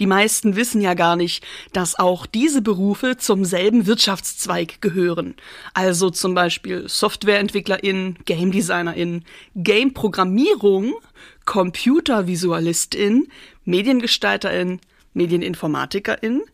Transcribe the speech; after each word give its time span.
Die 0.00 0.06
meisten 0.06 0.56
wissen 0.56 0.80
ja 0.80 0.94
gar 0.94 1.14
nicht, 1.14 1.44
dass 1.74 1.98
auch 1.98 2.24
diese 2.24 2.62
Berufe 2.62 3.18
zum 3.18 3.44
selben 3.44 3.86
Wirtschaftszweig 3.86 4.80
gehören. 4.80 5.34
Also 5.74 6.08
zum 6.08 6.34
Beispiel 6.34 6.88
SoftwareentwicklerInnen, 6.88 8.16
Game 8.24 8.50
DesignerInnen, 8.50 9.26
Game-Programmierung, 9.54 10.94
ComputervisualistInnen, 11.44 13.28
MediengestalterInnen, 13.66 14.80
MedieninformatikerInnen, 15.12 16.44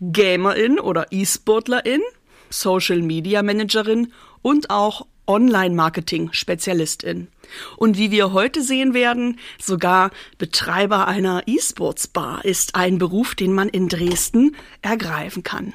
GamerInnen 0.00 0.78
oder 0.78 1.08
E-SportlerInnen, 1.10 2.06
Social 2.50 3.02
Media 3.02 3.42
Managerin 3.42 4.12
und 4.42 4.70
auch 4.70 5.06
Online-Marketing-Spezialistin. 5.26 7.31
Und 7.76 7.98
wie 7.98 8.10
wir 8.10 8.32
heute 8.32 8.62
sehen 8.62 8.94
werden, 8.94 9.38
sogar 9.60 10.10
Betreiber 10.38 11.08
einer 11.08 11.42
E-Sports-Bar 11.46 12.44
ist 12.44 12.74
ein 12.74 12.98
Beruf, 12.98 13.34
den 13.34 13.52
man 13.52 13.68
in 13.68 13.88
Dresden 13.88 14.56
ergreifen 14.82 15.42
kann. 15.42 15.74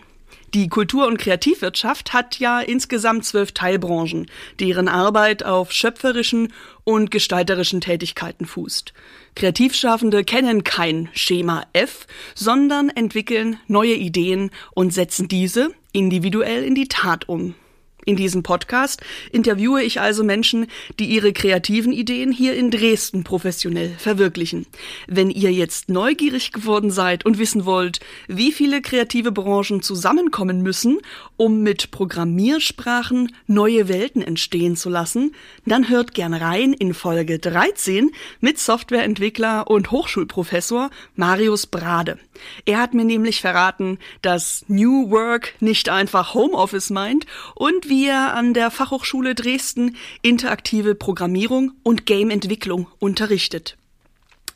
Die 0.54 0.70
Kultur- 0.70 1.08
und 1.08 1.18
Kreativwirtschaft 1.18 2.14
hat 2.14 2.40
ja 2.40 2.62
insgesamt 2.62 3.26
zwölf 3.26 3.52
Teilbranchen, 3.52 4.28
deren 4.62 4.88
Arbeit 4.88 5.44
auf 5.44 5.74
schöpferischen 5.74 6.54
und 6.86 7.12
gestalterischen 7.12 7.82
Tätigkeiten 7.82 8.46
fußt. 8.46 8.94
Kreativschaffende 9.36 10.24
kennen 10.24 10.64
kein 10.64 11.10
Schema 11.14 11.66
F, 11.74 12.08
sondern 12.34 12.90
entwickeln 12.90 13.60
neue 13.68 13.96
Ideen 13.96 14.52
und 14.74 14.94
setzen 14.94 15.28
diese 15.28 15.72
individuell 15.92 16.64
in 16.64 16.76
die 16.76 16.88
Tat 16.88 17.28
um. 17.28 17.54
In 18.08 18.16
diesem 18.16 18.42
Podcast 18.42 19.02
interviewe 19.34 19.84
ich 19.84 20.00
also 20.00 20.24
Menschen, 20.24 20.68
die 20.98 21.08
ihre 21.08 21.34
kreativen 21.34 21.92
Ideen 21.92 22.32
hier 22.32 22.56
in 22.56 22.72
Dresden 22.72 23.26
professionell 23.26 23.94
verwirklichen. 23.98 24.66
Wenn 25.08 25.30
ihr 25.30 25.52
jetzt 25.52 25.90
neugierig 25.90 26.54
geworden 26.54 26.90
seid 26.90 27.26
und 27.26 27.38
wissen 27.38 27.66
wollt, 27.66 28.00
wie 28.30 28.54
viele 28.54 28.82
kreative 28.82 29.34
Branchen 29.34 29.82
zusammenkommen 29.82 30.62
müssen, 30.62 31.00
um 31.36 31.64
mit 31.64 31.92
Programmiersprachen 31.92 33.36
neue 33.46 33.90
Welten 33.90 34.22
entstehen 34.22 34.78
zu 34.78 34.90
lassen, 34.90 35.36
dann 35.66 35.90
hört 35.90 36.14
gern 36.14 36.34
rein 36.34 36.72
in 36.72 36.94
Folge 36.94 37.40
13 37.40 38.12
mit 38.40 38.58
Softwareentwickler 38.58 39.70
und 39.70 39.92
Hochschulprofessor 39.92 40.92
Marius 41.18 41.68
Brade. 41.68 42.18
Er 42.66 42.80
hat 42.80 42.94
mir 42.94 43.06
nämlich 43.06 43.42
verraten, 43.42 44.00
dass 44.22 44.66
New 44.68 45.10
Work 45.12 45.54
nicht 45.60 45.90
einfach 45.90 46.34
Homeoffice 46.34 46.90
meint 46.90 47.26
und 47.56 47.90
wie 47.90 48.08
er 48.08 48.34
an 48.34 48.54
der 48.54 48.72
Fachhochschule 48.72 49.36
Dresden 49.36 49.96
interaktive 50.22 50.96
Programmierung 50.96 51.74
und 51.84 52.06
Gameentwicklung 52.06 52.88
unterrichtet. 53.00 53.78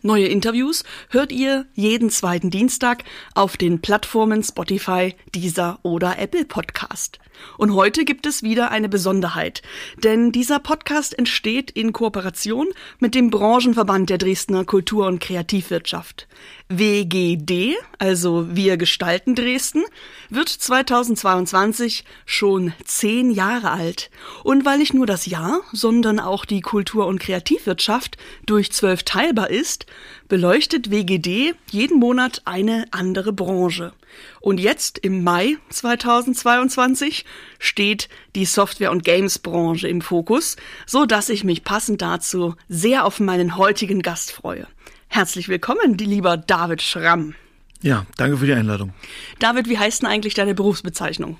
Neue 0.03 0.25
Interviews 0.25 0.83
hört 1.09 1.31
ihr 1.31 1.67
jeden 1.75 2.09
zweiten 2.09 2.49
Dienstag 2.49 3.03
auf 3.35 3.55
den 3.55 3.81
Plattformen 3.81 4.43
Spotify, 4.43 5.13
Deezer 5.35 5.79
oder 5.83 6.17
Apple 6.17 6.45
Podcast. 6.45 7.19
Und 7.57 7.73
heute 7.73 8.05
gibt 8.05 8.25
es 8.25 8.43
wieder 8.43 8.71
eine 8.71 8.89
Besonderheit, 8.89 9.61
denn 10.03 10.31
dieser 10.31 10.59
Podcast 10.59 11.17
entsteht 11.17 11.71
in 11.71 11.93
Kooperation 11.93 12.67
mit 12.99 13.15
dem 13.15 13.29
Branchenverband 13.29 14.09
der 14.09 14.17
Dresdner 14.17 14.65
Kultur- 14.65 15.07
und 15.07 15.19
Kreativwirtschaft. 15.19 16.27
WGD, 16.69 17.75
also 17.99 18.47
Wir 18.55 18.77
gestalten 18.77 19.35
Dresden, 19.35 19.83
wird 20.29 20.49
2022 20.49 22.05
schon 22.25 22.73
zehn 22.85 23.31
Jahre 23.31 23.71
alt. 23.71 24.09
Und 24.43 24.65
weil 24.65 24.77
nicht 24.77 24.93
nur 24.93 25.05
das 25.05 25.25
Jahr, 25.25 25.61
sondern 25.73 26.19
auch 26.19 26.45
die 26.45 26.61
Kultur- 26.61 27.07
und 27.07 27.19
Kreativwirtschaft 27.19 28.17
durch 28.45 28.71
zwölf 28.71 29.03
teilbar 29.03 29.49
ist, 29.49 29.85
beleuchtet 30.31 30.89
WGD 30.89 31.55
jeden 31.71 31.99
Monat 31.99 32.41
eine 32.45 32.85
andere 32.91 33.33
Branche. 33.33 33.91
Und 34.39 34.61
jetzt 34.61 34.97
im 34.97 35.25
Mai 35.25 35.57
2022 35.71 37.25
steht 37.59 38.07
die 38.33 38.45
Software- 38.45 38.93
und 38.93 39.03
Games-Branche 39.03 39.89
im 39.89 39.99
Fokus, 39.99 40.55
so 40.85 41.05
dass 41.05 41.27
ich 41.27 41.43
mich 41.43 41.65
passend 41.65 42.01
dazu 42.01 42.55
sehr 42.69 43.03
auf 43.03 43.19
meinen 43.19 43.57
heutigen 43.57 44.01
Gast 44.01 44.31
freue. 44.31 44.67
Herzlich 45.09 45.49
willkommen, 45.49 45.97
lieber 45.97 46.37
David 46.37 46.81
Schramm. 46.81 47.35
Ja, 47.81 48.05
danke 48.15 48.37
für 48.37 48.45
die 48.45 48.53
Einladung. 48.53 48.93
David, 49.39 49.67
wie 49.67 49.79
heißt 49.79 50.01
denn 50.01 50.09
eigentlich 50.09 50.33
deine 50.33 50.55
Berufsbezeichnung? 50.55 51.39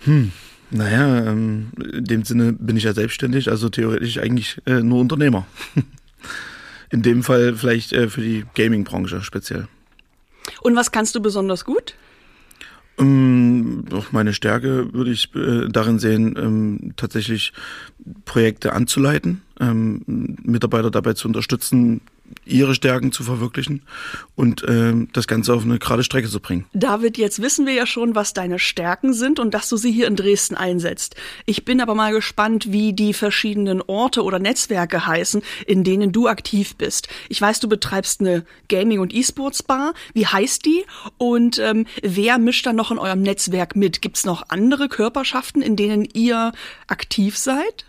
Hm, 0.00 0.32
naja, 0.70 1.26
ähm, 1.26 1.68
in 1.92 2.04
dem 2.04 2.24
Sinne 2.24 2.52
bin 2.52 2.76
ich 2.76 2.82
ja 2.82 2.94
selbstständig, 2.94 3.48
also 3.48 3.68
theoretisch 3.68 4.18
eigentlich 4.18 4.60
äh, 4.66 4.82
nur 4.82 4.98
Unternehmer. 4.98 5.46
in 6.90 7.02
dem 7.02 7.22
Fall 7.22 7.54
vielleicht 7.54 7.92
äh, 7.92 8.08
für 8.08 8.20
die 8.20 8.44
Gaming-Branche 8.54 9.22
speziell. 9.22 9.68
Und 10.62 10.76
was 10.76 10.92
kannst 10.92 11.14
du 11.14 11.20
besonders 11.20 11.64
gut? 11.64 11.94
Ähm, 12.98 13.84
meine 14.12 14.32
Stärke 14.32 14.92
würde 14.92 15.10
ich 15.10 15.34
äh, 15.34 15.68
darin 15.68 15.98
sehen, 15.98 16.36
ähm, 16.38 16.92
tatsächlich 16.96 17.52
Projekte 18.24 18.72
anzuleiten, 18.72 19.42
ähm, 19.58 20.02
Mitarbeiter 20.42 20.90
dabei 20.90 21.14
zu 21.14 21.26
unterstützen, 21.26 22.02
ihre 22.46 22.74
Stärken 22.74 23.12
zu 23.12 23.22
verwirklichen 23.22 23.82
und 24.34 24.64
ähm, 24.68 25.08
das 25.12 25.26
Ganze 25.26 25.54
auf 25.54 25.64
eine 25.64 25.78
gerade 25.78 26.04
Strecke 26.04 26.28
zu 26.28 26.40
bringen. 26.40 26.66
David, 26.72 27.18
jetzt 27.18 27.40
wissen 27.40 27.66
wir 27.66 27.74
ja 27.74 27.86
schon, 27.86 28.14
was 28.14 28.34
deine 28.34 28.58
Stärken 28.58 29.12
sind 29.14 29.38
und 29.38 29.54
dass 29.54 29.68
du 29.68 29.76
sie 29.76 29.92
hier 29.92 30.06
in 30.06 30.16
Dresden 30.16 30.54
einsetzt. 30.54 31.16
Ich 31.46 31.64
bin 31.64 31.80
aber 31.80 31.94
mal 31.94 32.12
gespannt, 32.12 32.70
wie 32.72 32.92
die 32.92 33.14
verschiedenen 33.14 33.82
Orte 33.82 34.22
oder 34.22 34.38
Netzwerke 34.38 35.06
heißen, 35.06 35.42
in 35.66 35.84
denen 35.84 36.12
du 36.12 36.28
aktiv 36.28 36.76
bist. 36.76 37.08
Ich 37.28 37.40
weiß, 37.40 37.60
du 37.60 37.68
betreibst 37.68 38.20
eine 38.20 38.44
Gaming- 38.68 39.00
und 39.00 39.14
E-Sports-Bar. 39.14 39.94
Wie 40.12 40.26
heißt 40.26 40.64
die? 40.64 40.84
Und 41.18 41.58
ähm, 41.58 41.86
wer 42.02 42.38
mischt 42.38 42.66
da 42.66 42.72
noch 42.72 42.90
in 42.90 42.98
eurem 42.98 43.22
Netzwerk 43.22 43.76
mit? 43.76 44.02
Gibt 44.02 44.16
es 44.16 44.26
noch 44.26 44.48
andere 44.48 44.88
Körperschaften, 44.88 45.62
in 45.62 45.76
denen 45.76 46.04
ihr 46.12 46.52
aktiv 46.88 47.38
seid? 47.38 47.84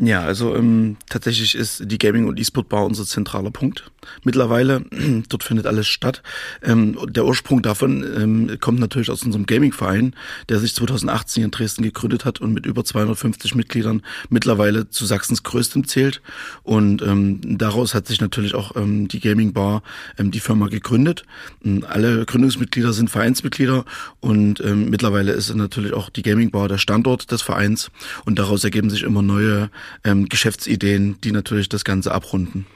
Ja, 0.00 0.22
also 0.22 0.56
ähm, 0.56 0.96
tatsächlich 1.08 1.54
ist 1.54 1.82
die 1.84 1.98
Gaming- 1.98 2.26
und 2.26 2.38
E-Sport-Bar 2.38 2.84
unser 2.84 3.04
zentraler 3.04 3.50
Punkt. 3.50 3.90
Mittlerweile, 4.22 4.84
dort 5.28 5.44
findet 5.44 5.66
alles 5.66 5.86
statt. 5.86 6.22
Ähm, 6.62 6.98
der 7.08 7.24
Ursprung 7.24 7.62
davon 7.62 8.04
ähm, 8.16 8.58
kommt 8.60 8.80
natürlich 8.80 9.10
aus 9.10 9.22
unserem 9.22 9.46
Gaming-Verein, 9.46 10.14
der 10.48 10.58
sich 10.58 10.74
2018 10.74 11.44
in 11.44 11.50
Dresden 11.50 11.82
gegründet 11.82 12.24
hat 12.24 12.40
und 12.40 12.52
mit 12.52 12.66
über 12.66 12.84
250 12.84 13.54
Mitgliedern 13.54 14.02
mittlerweile 14.28 14.90
zu 14.90 15.06
Sachsens 15.06 15.42
größtem 15.42 15.86
zählt. 15.86 16.22
Und 16.62 17.02
ähm, 17.02 17.40
daraus 17.58 17.94
hat 17.94 18.06
sich 18.06 18.20
natürlich 18.20 18.54
auch 18.54 18.76
ähm, 18.76 19.08
die 19.08 19.20
Gaming-Bar, 19.20 19.82
ähm, 20.18 20.30
die 20.30 20.40
Firma 20.40 20.68
gegründet. 20.68 21.24
Und 21.62 21.84
alle 21.84 22.24
Gründungsmitglieder 22.24 22.92
sind 22.92 23.10
Vereinsmitglieder 23.10 23.84
und 24.20 24.60
ähm, 24.60 24.90
mittlerweile 24.90 25.32
ist 25.32 25.54
natürlich 25.54 25.92
auch 25.92 26.10
die 26.10 26.22
Gaming-Bar 26.22 26.68
der 26.68 26.78
Standort 26.78 27.30
des 27.30 27.42
Vereins 27.42 27.90
und 28.24 28.38
daraus 28.38 28.64
ergeben 28.64 28.90
sich 28.90 29.02
immer 29.02 29.22
neue 29.22 29.70
ähm, 30.04 30.28
Geschäftsideen, 30.28 31.20
die 31.22 31.32
natürlich 31.32 31.68
das 31.68 31.84
Ganze 31.84 32.12
abrunden. 32.12 32.66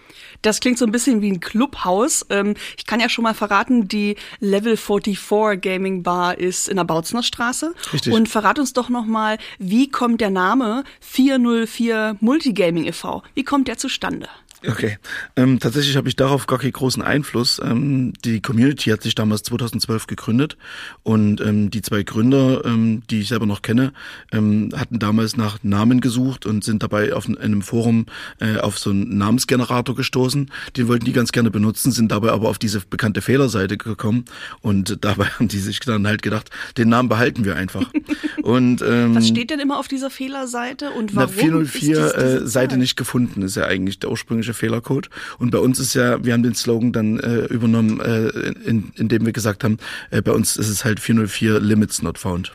Das 0.42 0.60
klingt 0.60 0.78
so 0.78 0.84
ein 0.84 0.92
bisschen 0.92 1.20
wie 1.20 1.30
ein 1.30 1.40
Clubhaus. 1.40 2.26
Ähm, 2.30 2.54
ich 2.76 2.86
kann 2.86 3.00
ja 3.00 3.08
schon 3.08 3.24
mal 3.24 3.34
verraten, 3.34 3.88
die 3.88 4.16
Level 4.40 4.76
44 4.76 5.60
Gaming 5.60 6.02
Bar 6.02 6.38
ist 6.38 6.68
in 6.68 6.76
der 6.76 6.84
Bautzner 6.84 7.22
Straße. 7.22 7.74
Richtig. 7.92 8.12
Und 8.12 8.28
verrat 8.28 8.58
uns 8.58 8.72
doch 8.72 8.88
noch 8.88 9.06
mal, 9.06 9.38
wie 9.58 9.90
kommt 9.90 10.20
der 10.20 10.30
Name 10.30 10.84
404 11.00 12.16
Multigaming 12.20 12.84
e.V.? 12.84 13.22
Wie 13.34 13.44
kommt 13.44 13.68
der 13.68 13.78
zustande? 13.78 14.28
Okay. 14.66 14.98
Ähm, 15.36 15.60
tatsächlich 15.60 15.96
habe 15.96 16.08
ich 16.08 16.16
darauf 16.16 16.46
gar 16.48 16.58
keinen 16.58 16.72
großen 16.72 17.00
Einfluss. 17.02 17.60
Ähm, 17.62 18.12
die 18.24 18.40
Community 18.40 18.90
hat 18.90 19.02
sich 19.02 19.14
damals 19.14 19.44
2012 19.44 20.08
gegründet 20.08 20.56
und 21.04 21.40
ähm, 21.40 21.70
die 21.70 21.80
zwei 21.80 22.02
Gründer, 22.02 22.64
ähm, 22.64 23.02
die 23.08 23.20
ich 23.20 23.28
selber 23.28 23.46
noch 23.46 23.62
kenne, 23.62 23.92
ähm, 24.32 24.70
hatten 24.76 24.98
damals 24.98 25.36
nach 25.36 25.58
Namen 25.62 26.00
gesucht 26.00 26.44
und 26.44 26.64
sind 26.64 26.82
dabei 26.82 27.12
auf 27.12 27.28
einem 27.28 27.62
Forum 27.62 28.06
äh, 28.40 28.56
auf 28.56 28.78
so 28.80 28.90
einen 28.90 29.16
Namensgenerator 29.16 29.94
gestoßen. 29.94 30.50
Den 30.76 30.88
wollten 30.88 31.04
die 31.04 31.12
ganz 31.12 31.30
gerne 31.30 31.52
benutzen, 31.52 31.92
sind 31.92 32.10
dabei 32.10 32.32
aber 32.32 32.48
auf 32.48 32.58
diese 32.58 32.80
bekannte 32.80 33.22
Fehlerseite 33.22 33.76
gekommen 33.78 34.24
und 34.60 34.98
dabei 35.04 35.26
haben 35.26 35.46
die 35.46 35.58
sich 35.60 35.78
dann 35.80 36.06
halt 36.06 36.22
gedacht, 36.22 36.50
den 36.76 36.88
Namen 36.88 37.08
behalten 37.08 37.44
wir 37.44 37.54
einfach. 37.54 37.88
und 38.42 38.82
ähm, 38.82 39.14
Was 39.14 39.28
steht 39.28 39.50
denn 39.50 39.60
immer 39.60 39.78
auf 39.78 39.86
dieser 39.86 40.10
Fehlerseite 40.10 40.90
und 40.90 41.12
na, 41.14 41.22
warum? 41.22 41.32
ist 41.32 41.40
404 41.40 41.80
dies- 41.80 41.88
diese 41.88 42.14
äh, 42.16 42.46
Seite 42.46 42.76
nicht 42.76 42.96
gefunden, 42.96 43.42
ist 43.42 43.54
ja 43.54 43.64
eigentlich 43.64 44.00
der 44.00 44.10
ursprüngliche 44.10 44.47
irgendwelche 44.48 44.54
Fehlercode. 44.54 45.10
Und 45.38 45.50
bei 45.50 45.58
uns 45.58 45.78
ist 45.78 45.94
ja, 45.94 46.24
wir 46.24 46.32
haben 46.32 46.42
den 46.42 46.54
Slogan 46.54 46.92
dann 46.92 47.20
äh, 47.20 47.44
übernommen, 47.46 48.00
äh, 48.00 48.28
in, 48.68 48.92
indem 48.96 49.26
wir 49.26 49.32
gesagt 49.32 49.64
haben, 49.64 49.78
äh, 50.10 50.22
bei 50.22 50.32
uns 50.32 50.56
ist 50.56 50.68
es 50.68 50.84
halt 50.84 51.00
404 51.00 51.60
Limits 51.60 52.02
not 52.02 52.18
found. 52.18 52.52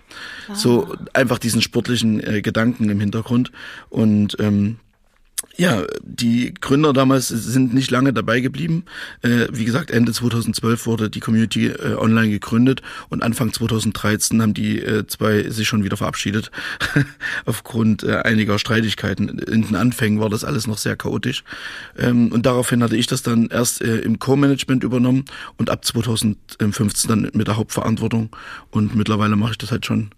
Ah. 0.47 0.55
So 0.55 0.95
einfach 1.13 1.39
diesen 1.39 1.61
sportlichen 1.61 2.19
äh, 2.21 2.41
Gedanken 2.41 2.89
im 2.89 2.99
Hintergrund. 2.99 3.51
Und 3.89 4.37
ähm, 4.39 4.77
ja, 5.55 5.83
die 6.01 6.53
Gründer 6.53 6.93
damals 6.93 7.27
sind 7.27 7.73
nicht 7.73 7.91
lange 7.91 8.11
dabei 8.11 8.39
geblieben. 8.39 8.85
Äh, 9.21 9.47
wie 9.51 9.65
gesagt, 9.65 9.91
Ende 9.91 10.11
2012 10.11 10.87
wurde 10.87 11.09
die 11.11 11.19
Community 11.19 11.67
äh, 11.67 11.95
online 11.95 12.29
gegründet 12.29 12.81
und 13.09 13.21
Anfang 13.21 13.53
2013 13.53 14.41
haben 14.41 14.55
die 14.55 14.79
äh, 14.79 15.05
zwei 15.05 15.49
sich 15.49 15.67
schon 15.67 15.83
wieder 15.83 15.97
verabschiedet 15.97 16.49
aufgrund 17.45 18.03
äh, 18.03 18.17
einiger 18.17 18.57
Streitigkeiten. 18.57 19.29
In 19.29 19.67
den 19.67 19.75
Anfängen 19.75 20.19
war 20.19 20.29
das 20.29 20.43
alles 20.43 20.65
noch 20.65 20.79
sehr 20.79 20.95
chaotisch 20.95 21.43
ähm, 21.99 22.31
und 22.31 22.47
daraufhin 22.47 22.81
hatte 22.81 22.97
ich 22.97 23.05
das 23.05 23.21
dann 23.21 23.47
erst 23.47 23.81
äh, 23.81 23.97
im 23.97 24.17
Co-Management 24.17 24.83
übernommen 24.83 25.25
und 25.57 25.69
ab 25.69 25.85
2015 25.85 27.07
dann 27.07 27.29
mit 27.33 27.47
der 27.47 27.57
Hauptverantwortung 27.57 28.35
und 28.71 28.95
mittlerweile 28.95 29.35
mache 29.35 29.51
ich 29.51 29.57
das 29.59 29.71
halt 29.71 29.85
schon 29.85 30.09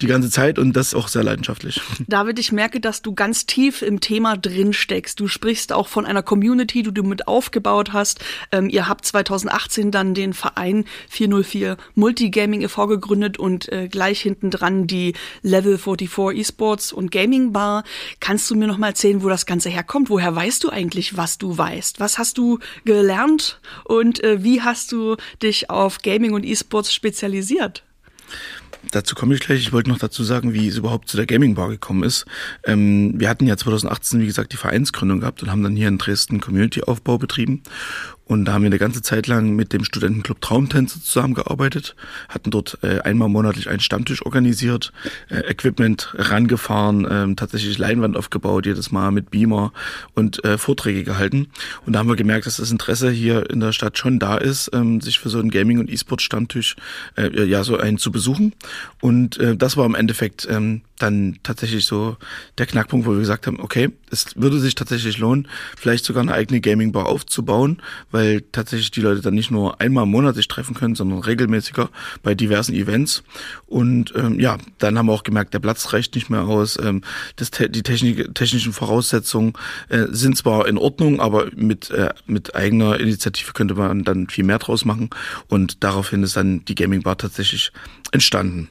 die 0.00 0.06
ganze 0.06 0.30
Zeit 0.30 0.58
und 0.58 0.74
das 0.74 0.94
auch 0.94 1.08
sehr 1.08 1.22
leidenschaftlich. 1.22 1.80
David, 2.06 2.38
ich 2.38 2.52
merke, 2.52 2.80
dass 2.80 3.02
du 3.02 3.14
ganz 3.14 3.46
tief 3.46 3.82
im 3.82 4.00
Thema 4.00 4.36
drin 4.36 4.72
steckst. 4.72 5.20
Du 5.20 5.28
sprichst 5.28 5.72
auch 5.72 5.88
von 5.88 6.06
einer 6.06 6.22
Community, 6.22 6.82
die 6.82 6.92
du 6.92 7.02
mit 7.02 7.28
aufgebaut 7.28 7.92
hast. 7.92 8.20
Ähm, 8.52 8.68
ihr 8.70 8.88
habt 8.88 9.04
2018 9.04 9.90
dann 9.90 10.14
den 10.14 10.32
Verein 10.32 10.84
404 11.08 11.76
Multigaming 11.94 12.62
e.V. 12.62 12.86
gegründet 12.86 13.38
und 13.38 13.70
äh, 13.70 13.88
gleich 13.88 14.20
hinten 14.20 14.50
dran 14.50 14.86
die 14.86 15.14
Level 15.42 15.78
44 15.78 16.40
Esports 16.40 16.92
und 16.92 17.10
Gaming 17.10 17.52
Bar. 17.52 17.84
Kannst 18.20 18.50
du 18.50 18.54
mir 18.54 18.66
noch 18.66 18.78
mal 18.78 18.88
erzählen, 18.88 19.22
wo 19.22 19.28
das 19.28 19.46
Ganze 19.46 19.68
herkommt? 19.68 20.10
Woher 20.10 20.34
weißt 20.34 20.64
du 20.64 20.70
eigentlich, 20.70 21.16
was 21.16 21.38
du 21.38 21.56
weißt? 21.56 22.00
Was 22.00 22.18
hast 22.18 22.38
du 22.38 22.58
gelernt 22.84 23.60
und 23.84 24.22
äh, 24.22 24.42
wie 24.42 24.62
hast 24.62 24.92
du 24.92 25.16
dich 25.42 25.70
auf 25.70 26.02
Gaming 26.02 26.32
und 26.32 26.44
Esports 26.44 26.92
spezialisiert? 26.92 27.82
Dazu 28.90 29.14
komme 29.14 29.34
ich 29.34 29.40
gleich. 29.40 29.60
Ich 29.60 29.72
wollte 29.72 29.90
noch 29.90 29.98
dazu 29.98 30.24
sagen, 30.24 30.52
wie 30.52 30.68
es 30.68 30.76
überhaupt 30.76 31.08
zu 31.08 31.16
der 31.16 31.26
Gaming 31.26 31.54
Bar 31.54 31.68
gekommen 31.68 32.02
ist. 32.02 32.26
Ähm, 32.64 33.14
wir 33.18 33.28
hatten 33.28 33.46
ja 33.46 33.56
2018, 33.56 34.20
wie 34.20 34.26
gesagt, 34.26 34.52
die 34.52 34.56
Vereinsgründung 34.56 35.20
gehabt 35.20 35.42
und 35.42 35.50
haben 35.50 35.62
dann 35.62 35.76
hier 35.76 35.88
in 35.88 35.98
Dresden 35.98 36.40
Community-Aufbau 36.40 37.18
betrieben. 37.18 37.62
Und 38.30 38.44
da 38.44 38.52
haben 38.52 38.62
wir 38.62 38.68
eine 38.68 38.78
ganze 38.78 39.02
Zeit 39.02 39.26
lang 39.26 39.56
mit 39.56 39.72
dem 39.72 39.82
Studentenclub 39.82 40.40
Traumtänze 40.40 41.02
zusammengearbeitet, 41.02 41.96
hatten 42.28 42.52
dort 42.52 42.78
äh, 42.82 43.00
einmal 43.00 43.28
monatlich 43.28 43.68
einen 43.68 43.80
Stammtisch 43.80 44.24
organisiert, 44.24 44.92
äh, 45.30 45.40
Equipment 45.50 46.14
rangefahren, 46.14 47.04
äh, 47.06 47.34
tatsächlich 47.34 47.76
Leinwand 47.76 48.16
aufgebaut, 48.16 48.66
jedes 48.66 48.92
Mal 48.92 49.10
mit 49.10 49.32
Beamer 49.32 49.72
und 50.14 50.44
äh, 50.44 50.58
Vorträge 50.58 51.02
gehalten. 51.02 51.48
Und 51.84 51.94
da 51.94 51.98
haben 51.98 52.08
wir 52.08 52.14
gemerkt, 52.14 52.46
dass 52.46 52.58
das 52.58 52.70
Interesse 52.70 53.10
hier 53.10 53.50
in 53.50 53.58
der 53.58 53.72
Stadt 53.72 53.98
schon 53.98 54.20
da 54.20 54.36
ist, 54.36 54.70
ähm, 54.74 55.00
sich 55.00 55.18
für 55.18 55.28
so 55.28 55.40
einen 55.40 55.50
Gaming- 55.50 55.80
und 55.80 55.90
E-Sport-Stammtisch 55.90 56.76
äh, 57.16 57.42
ja 57.42 57.64
so 57.64 57.78
einen 57.78 57.98
zu 57.98 58.12
besuchen. 58.12 58.52
Und 59.00 59.38
äh, 59.38 59.56
das 59.56 59.76
war 59.76 59.86
im 59.86 59.96
Endeffekt 59.96 60.46
ähm, 60.48 60.82
dann 61.02 61.38
tatsächlich 61.42 61.84
so 61.84 62.16
der 62.58 62.66
Knackpunkt, 62.66 63.06
wo 63.06 63.12
wir 63.12 63.18
gesagt 63.18 63.46
haben, 63.46 63.60
okay, 63.60 63.90
es 64.10 64.36
würde 64.36 64.58
sich 64.60 64.74
tatsächlich 64.74 65.18
lohnen, 65.18 65.48
vielleicht 65.76 66.04
sogar 66.04 66.22
eine 66.22 66.34
eigene 66.34 66.60
Gaming-Bar 66.60 67.06
aufzubauen, 67.06 67.82
weil 68.10 68.42
tatsächlich 68.52 68.90
die 68.90 69.00
Leute 69.00 69.20
dann 69.20 69.34
nicht 69.34 69.50
nur 69.50 69.80
einmal 69.80 70.04
im 70.04 70.10
Monat 70.10 70.34
sich 70.34 70.48
treffen 70.48 70.74
können, 70.74 70.94
sondern 70.94 71.20
regelmäßiger 71.20 71.90
bei 72.22 72.34
diversen 72.34 72.74
Events. 72.74 73.22
Und 73.66 74.12
ähm, 74.16 74.38
ja, 74.38 74.58
dann 74.78 74.98
haben 74.98 75.06
wir 75.06 75.12
auch 75.12 75.22
gemerkt, 75.22 75.54
der 75.54 75.60
Platz 75.60 75.92
reicht 75.92 76.14
nicht 76.14 76.30
mehr 76.30 76.42
aus. 76.42 76.78
Ähm, 76.82 77.02
das, 77.36 77.50
die 77.50 77.82
Technik, 77.82 78.34
technischen 78.34 78.72
Voraussetzungen 78.72 79.54
äh, 79.88 80.06
sind 80.10 80.36
zwar 80.36 80.68
in 80.68 80.78
Ordnung, 80.78 81.20
aber 81.20 81.48
mit, 81.54 81.90
äh, 81.90 82.10
mit 82.26 82.54
eigener 82.54 83.00
Initiative 83.00 83.52
könnte 83.52 83.74
man 83.74 84.04
dann 84.04 84.28
viel 84.28 84.44
mehr 84.44 84.58
draus 84.58 84.84
machen. 84.84 85.10
Und 85.48 85.82
daraufhin 85.82 86.22
ist 86.22 86.36
dann 86.36 86.64
die 86.64 86.74
Gaming-Bar 86.74 87.18
tatsächlich 87.18 87.72
entstanden 88.12 88.68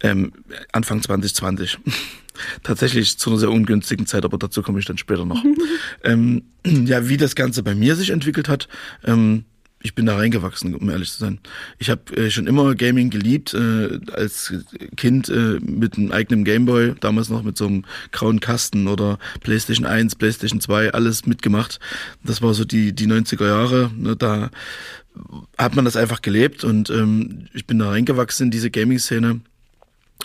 ähm, 0.00 0.32
Anfang 0.72 1.02
2020. 1.02 1.78
Tatsächlich 2.62 3.18
zu 3.18 3.30
einer 3.30 3.38
sehr 3.38 3.50
ungünstigen 3.50 4.06
Zeit, 4.06 4.24
aber 4.24 4.38
dazu 4.38 4.62
komme 4.62 4.78
ich 4.78 4.84
dann 4.84 4.98
später 4.98 5.24
noch. 5.24 5.42
ähm, 6.04 6.42
ja, 6.64 7.08
wie 7.08 7.16
das 7.16 7.34
Ganze 7.34 7.62
bei 7.62 7.74
mir 7.74 7.96
sich 7.96 8.10
entwickelt 8.10 8.48
hat, 8.48 8.68
ähm, 9.04 9.44
ich 9.86 9.94
bin 9.94 10.06
da 10.06 10.16
reingewachsen, 10.16 10.74
um 10.74 10.90
ehrlich 10.90 11.12
zu 11.12 11.18
sein. 11.18 11.38
Ich 11.78 11.90
habe 11.90 12.16
äh, 12.16 12.30
schon 12.30 12.46
immer 12.46 12.74
Gaming 12.74 13.08
geliebt, 13.08 13.54
äh, 13.54 14.00
als 14.12 14.52
Kind 14.96 15.28
äh, 15.28 15.60
mit 15.60 15.96
einem 15.96 16.10
eigenen 16.12 16.44
Gameboy, 16.44 16.94
damals 16.98 17.28
noch 17.28 17.42
mit 17.42 17.56
so 17.56 17.66
einem 17.66 17.84
grauen 18.10 18.40
Kasten 18.40 18.88
oder 18.88 19.18
PlayStation 19.40 19.86
1, 19.86 20.16
PlayStation 20.16 20.60
2, 20.60 20.92
alles 20.92 21.26
mitgemacht. 21.26 21.78
Das 22.24 22.42
war 22.42 22.52
so 22.54 22.64
die, 22.64 22.94
die 22.94 23.06
90er 23.06 23.46
Jahre. 23.46 23.90
Ne, 23.96 24.16
da 24.16 24.50
hat 25.58 25.76
man 25.76 25.84
das 25.84 25.96
einfach 25.96 26.22
gelebt 26.22 26.64
und 26.64 26.90
ähm, 26.90 27.48
ich 27.52 27.66
bin 27.66 27.78
da 27.78 27.90
reingewachsen 27.90 28.46
in 28.46 28.50
diese 28.50 28.70
Gaming-Szene 28.70 29.40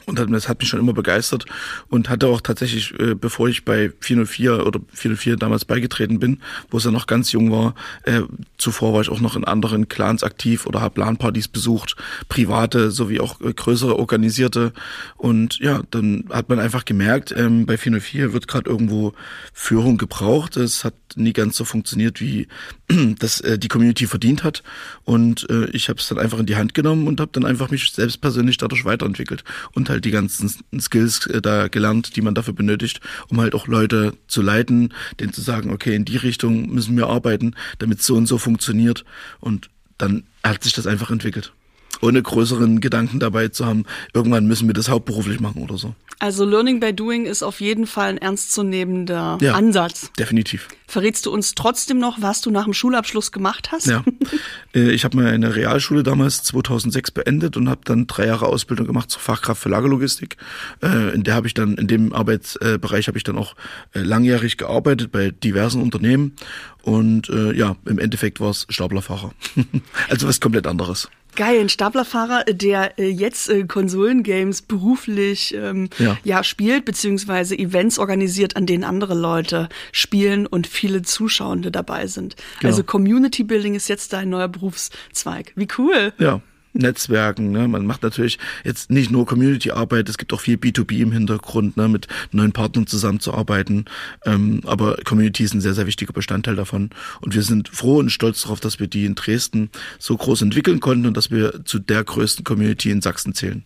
und 0.06 0.18
das 0.18 0.50
hat 0.50 0.60
mich 0.60 0.70
schon 0.70 0.80
immer 0.80 0.94
begeistert 0.94 1.46
und 1.90 2.10
hatte 2.10 2.28
auch 2.28 2.42
tatsächlich, 2.42 2.98
äh, 3.00 3.14
bevor 3.14 3.50
ich 3.50 3.66
bei 3.66 3.92
404 4.00 4.66
oder 4.66 4.80
404 4.94 5.36
damals 5.36 5.66
beigetreten 5.66 6.20
bin, 6.20 6.40
wo 6.70 6.78
es 6.78 6.86
ja 6.86 6.92
noch 6.92 7.08
ganz 7.08 7.32
jung 7.32 7.52
war, 7.52 7.76
äh, 8.04 8.22
zuvor 8.58 8.94
war 8.94 9.02
ich 9.02 9.10
auch 9.10 9.20
noch 9.20 9.36
in 9.36 9.44
anderen 9.44 9.90
Clans 9.90 10.24
aktiv 10.24 10.66
oder 10.66 10.82
habe 10.82 11.00
LAN-Partys 11.02 11.50
besucht, 11.50 11.98
private 12.30 12.90
sowie 12.90 13.20
auch 13.20 13.42
äh, 13.42 13.54
größere 13.54 14.00
organisierte 14.00 14.74
und 15.18 15.60
ja, 15.60 15.82
dann 15.92 16.26
hat 16.30 16.50
man 16.50 16.60
einfach 16.60 16.86
gemerkt, 16.86 17.34
ähm, 17.38 17.66
bei 17.66 17.78
404 17.78 18.34
wird 18.34 18.48
gerade 18.48 18.70
irgendwo 18.70 19.14
Führung 19.54 19.98
gebraucht, 19.98 20.58
es 20.58 20.84
hat 20.84 20.94
nie 21.18 21.34
ganz 21.34 21.58
so 21.58 21.66
funktioniert, 21.66 22.20
wie 22.22 22.48
das 23.20 23.42
äh, 23.42 23.58
die 23.58 23.68
Community 23.68 24.08
verdient 24.08 24.44
hat 24.44 24.64
und 25.04 25.50
äh, 25.50 25.66
ich 25.72 25.90
habe 25.90 26.00
es 26.00 26.08
dann 26.08 26.18
einfach 26.18 26.40
in 26.40 26.46
die 26.46 26.56
Hand 26.56 26.74
genommen 26.74 27.08
und 27.08 27.20
habe 27.20 27.32
dann 27.34 27.46
einfach 27.46 27.72
mich 27.72 27.92
selbst 27.92 28.22
persönlich 28.22 28.58
dadurch 28.58 28.86
weiterentwickelt 28.86 29.44
und 29.74 29.90
halt 29.90 30.06
die 30.06 30.12
ganzen 30.12 30.52
Skills 30.80 31.26
äh, 31.28 31.42
da 31.42 31.68
gelernt, 31.68 32.16
die 32.16 32.22
man 32.22 32.36
dafür 32.36 32.54
benötigt, 32.54 33.02
um 33.30 33.40
halt 33.40 33.56
auch 33.56 33.68
Leute 33.68 34.14
zu 34.28 34.42
leiten, 34.42 34.94
denen 35.20 35.34
zu 35.34 35.42
sagen, 35.42 35.72
okay, 35.72 35.96
in 35.96 36.06
die 36.06 36.18
Richtung 36.18 36.70
müssen 36.74 36.96
wir 36.98 37.08
arbeiten, 37.08 37.56
damit 37.80 38.02
so 38.02 38.16
und 38.16 38.28
so 38.28 38.38
funktioniert. 38.38 39.06
Und 39.40 39.70
dann 39.98 40.24
hat 40.44 40.64
sich 40.64 40.74
das 40.74 40.88
einfach 40.88 41.12
entwickelt 41.12 41.54
ohne 42.02 42.22
größeren 42.22 42.82
Gedanken 42.82 43.20
dabei 43.20 43.50
zu 43.50 43.66
haben, 43.66 43.86
irgendwann 44.14 44.48
müssen 44.48 44.68
wir 44.68 44.74
das 44.74 44.90
hauptberuflich 44.90 45.40
machen 45.40 45.62
oder 45.64 45.78
so. 45.78 45.96
Also 46.22 46.46
Learning 46.46 46.80
by 46.80 46.94
Doing 46.94 47.26
ist 47.26 47.42
auf 47.42 47.62
jeden 47.62 47.88
Fall 47.88 48.10
ein 48.10 48.18
ernstzunehmender 48.20 49.40
ja, 49.42 49.56
Ansatz. 49.56 50.12
Definitiv. 50.20 50.68
Verrätst 50.88 51.26
du 51.26 51.32
uns 51.32 51.56
trotzdem 51.56 51.98
noch, 51.98 52.22
was 52.22 52.42
du 52.42 52.52
nach 52.52 52.66
dem 52.66 52.74
Schulabschluss 52.74 53.32
gemacht 53.32 53.72
hast? 53.72 53.88
Ja, 53.88 54.04
äh, 54.76 54.92
ich 54.92 55.04
habe 55.04 55.18
meine 55.18 55.56
Realschule 55.56 56.04
damals 56.04 56.44
2006 56.44 57.10
beendet 57.10 57.58
und 57.58 57.70
habe 57.70 57.82
dann 57.86 58.06
drei 58.06 58.28
Jahre 58.28 58.46
Ausbildung 58.46 58.86
gemacht 58.86 59.10
zur 59.10 59.20
Fachkraft 59.20 59.64
für 59.64 59.70
Lagerlogistik. 59.70 60.38
Äh, 60.84 61.16
in 61.16 61.24
der 61.24 61.34
habe 61.34 61.48
ich 61.48 61.56
dann, 61.56 61.74
in 61.74 61.88
dem 61.88 62.14
Arbeitsbereich 62.14 63.08
habe 63.08 63.18
ich 63.18 63.24
dann 63.24 63.40
auch 63.40 63.56
äh, 63.94 64.02
langjährig 64.02 64.58
gearbeitet 64.58 65.12
bei 65.12 65.32
diversen 65.32 65.82
Unternehmen 65.82 66.36
und 66.84 67.30
ja, 67.30 67.76
im 67.86 68.00
Endeffekt 68.00 68.40
war 68.40 68.50
es 68.50 68.66
Staplerfahrer. 68.70 69.34
also 70.10 70.28
was 70.28 70.40
komplett 70.40 70.66
anderes. 70.66 71.10
Geil, 71.36 71.62
ein 71.62 71.70
Staplerfahrer, 71.70 72.44
der 72.46 73.00
äh, 73.00 73.10
jetzt 73.10 73.50
äh, 73.50 73.64
Konsolengames 73.64 74.62
beruflich 74.62 75.54
ähm, 75.54 75.90
ja. 75.98 76.18
ja. 76.24 76.44
spielt, 76.44 76.86
beziehungsweise 76.86 77.58
Events 77.58 78.00
organisiert, 78.00 78.56
an 78.56 78.66
denen 78.66 78.84
andere 78.84 79.14
Leute 79.14 79.70
spielen 79.92 80.46
und 80.46 80.68
viele 80.68 81.02
Zuschauende 81.04 81.72
dabei 81.72 82.08
sind. 82.08 82.36
Genau. 82.60 82.72
Also 82.72 82.84
Community 82.84 83.44
Building 83.44 83.76
ist 83.76 83.88
jetzt 83.88 84.14
dein 84.14 84.30
neuer 84.30 84.50
Berufszweig. 84.50 85.54
Wie 85.56 85.68
cool. 85.78 86.14
Ja, 86.18 86.42
Netzwerken. 86.74 87.52
Ne? 87.52 87.68
Man 87.68 87.86
macht 87.86 88.04
natürlich 88.04 88.40
jetzt 88.64 88.90
nicht 88.90 89.12
nur 89.12 89.26
Community-Arbeit, 89.26 90.10
es 90.10 90.18
gibt 90.18 90.34
auch 90.34 90.42
viel 90.42 90.58
B2B 90.58 91.00
im 91.00 91.12
Hintergrund, 91.12 91.78
ne? 91.78 91.88
mit 91.88 92.08
neuen 92.32 92.52
Partnern 92.52 92.88
zusammenzuarbeiten. 92.88 93.86
Ähm, 94.26 94.62
aber 94.66 94.98
Community 95.04 95.44
ist 95.44 95.54
ein 95.54 95.62
sehr, 95.62 95.74
sehr 95.74 95.88
wichtiger 95.88 96.14
Bestandteil 96.14 96.56
davon. 96.56 96.90
Und 97.22 97.36
wir 97.36 97.44
sind 97.44 97.70
froh 97.70 97.98
und 97.98 98.12
stolz 98.12 98.44
darauf, 98.44 98.60
dass 98.60 98.80
wir 98.80 98.88
die 98.88 99.06
in 99.06 99.16
Dresden 99.16 99.70
so 100.00 100.16
groß 100.16 100.42
entwickeln 100.42 100.80
konnten 100.80 101.06
und 101.06 101.18
dass 101.18 101.32
wir 101.32 101.66
zu 101.66 101.80
der 101.80 102.04
größten 102.04 102.44
Community 102.44 102.92
in 102.92 103.02
Sachsen 103.02 103.34
zählen. 103.34 103.64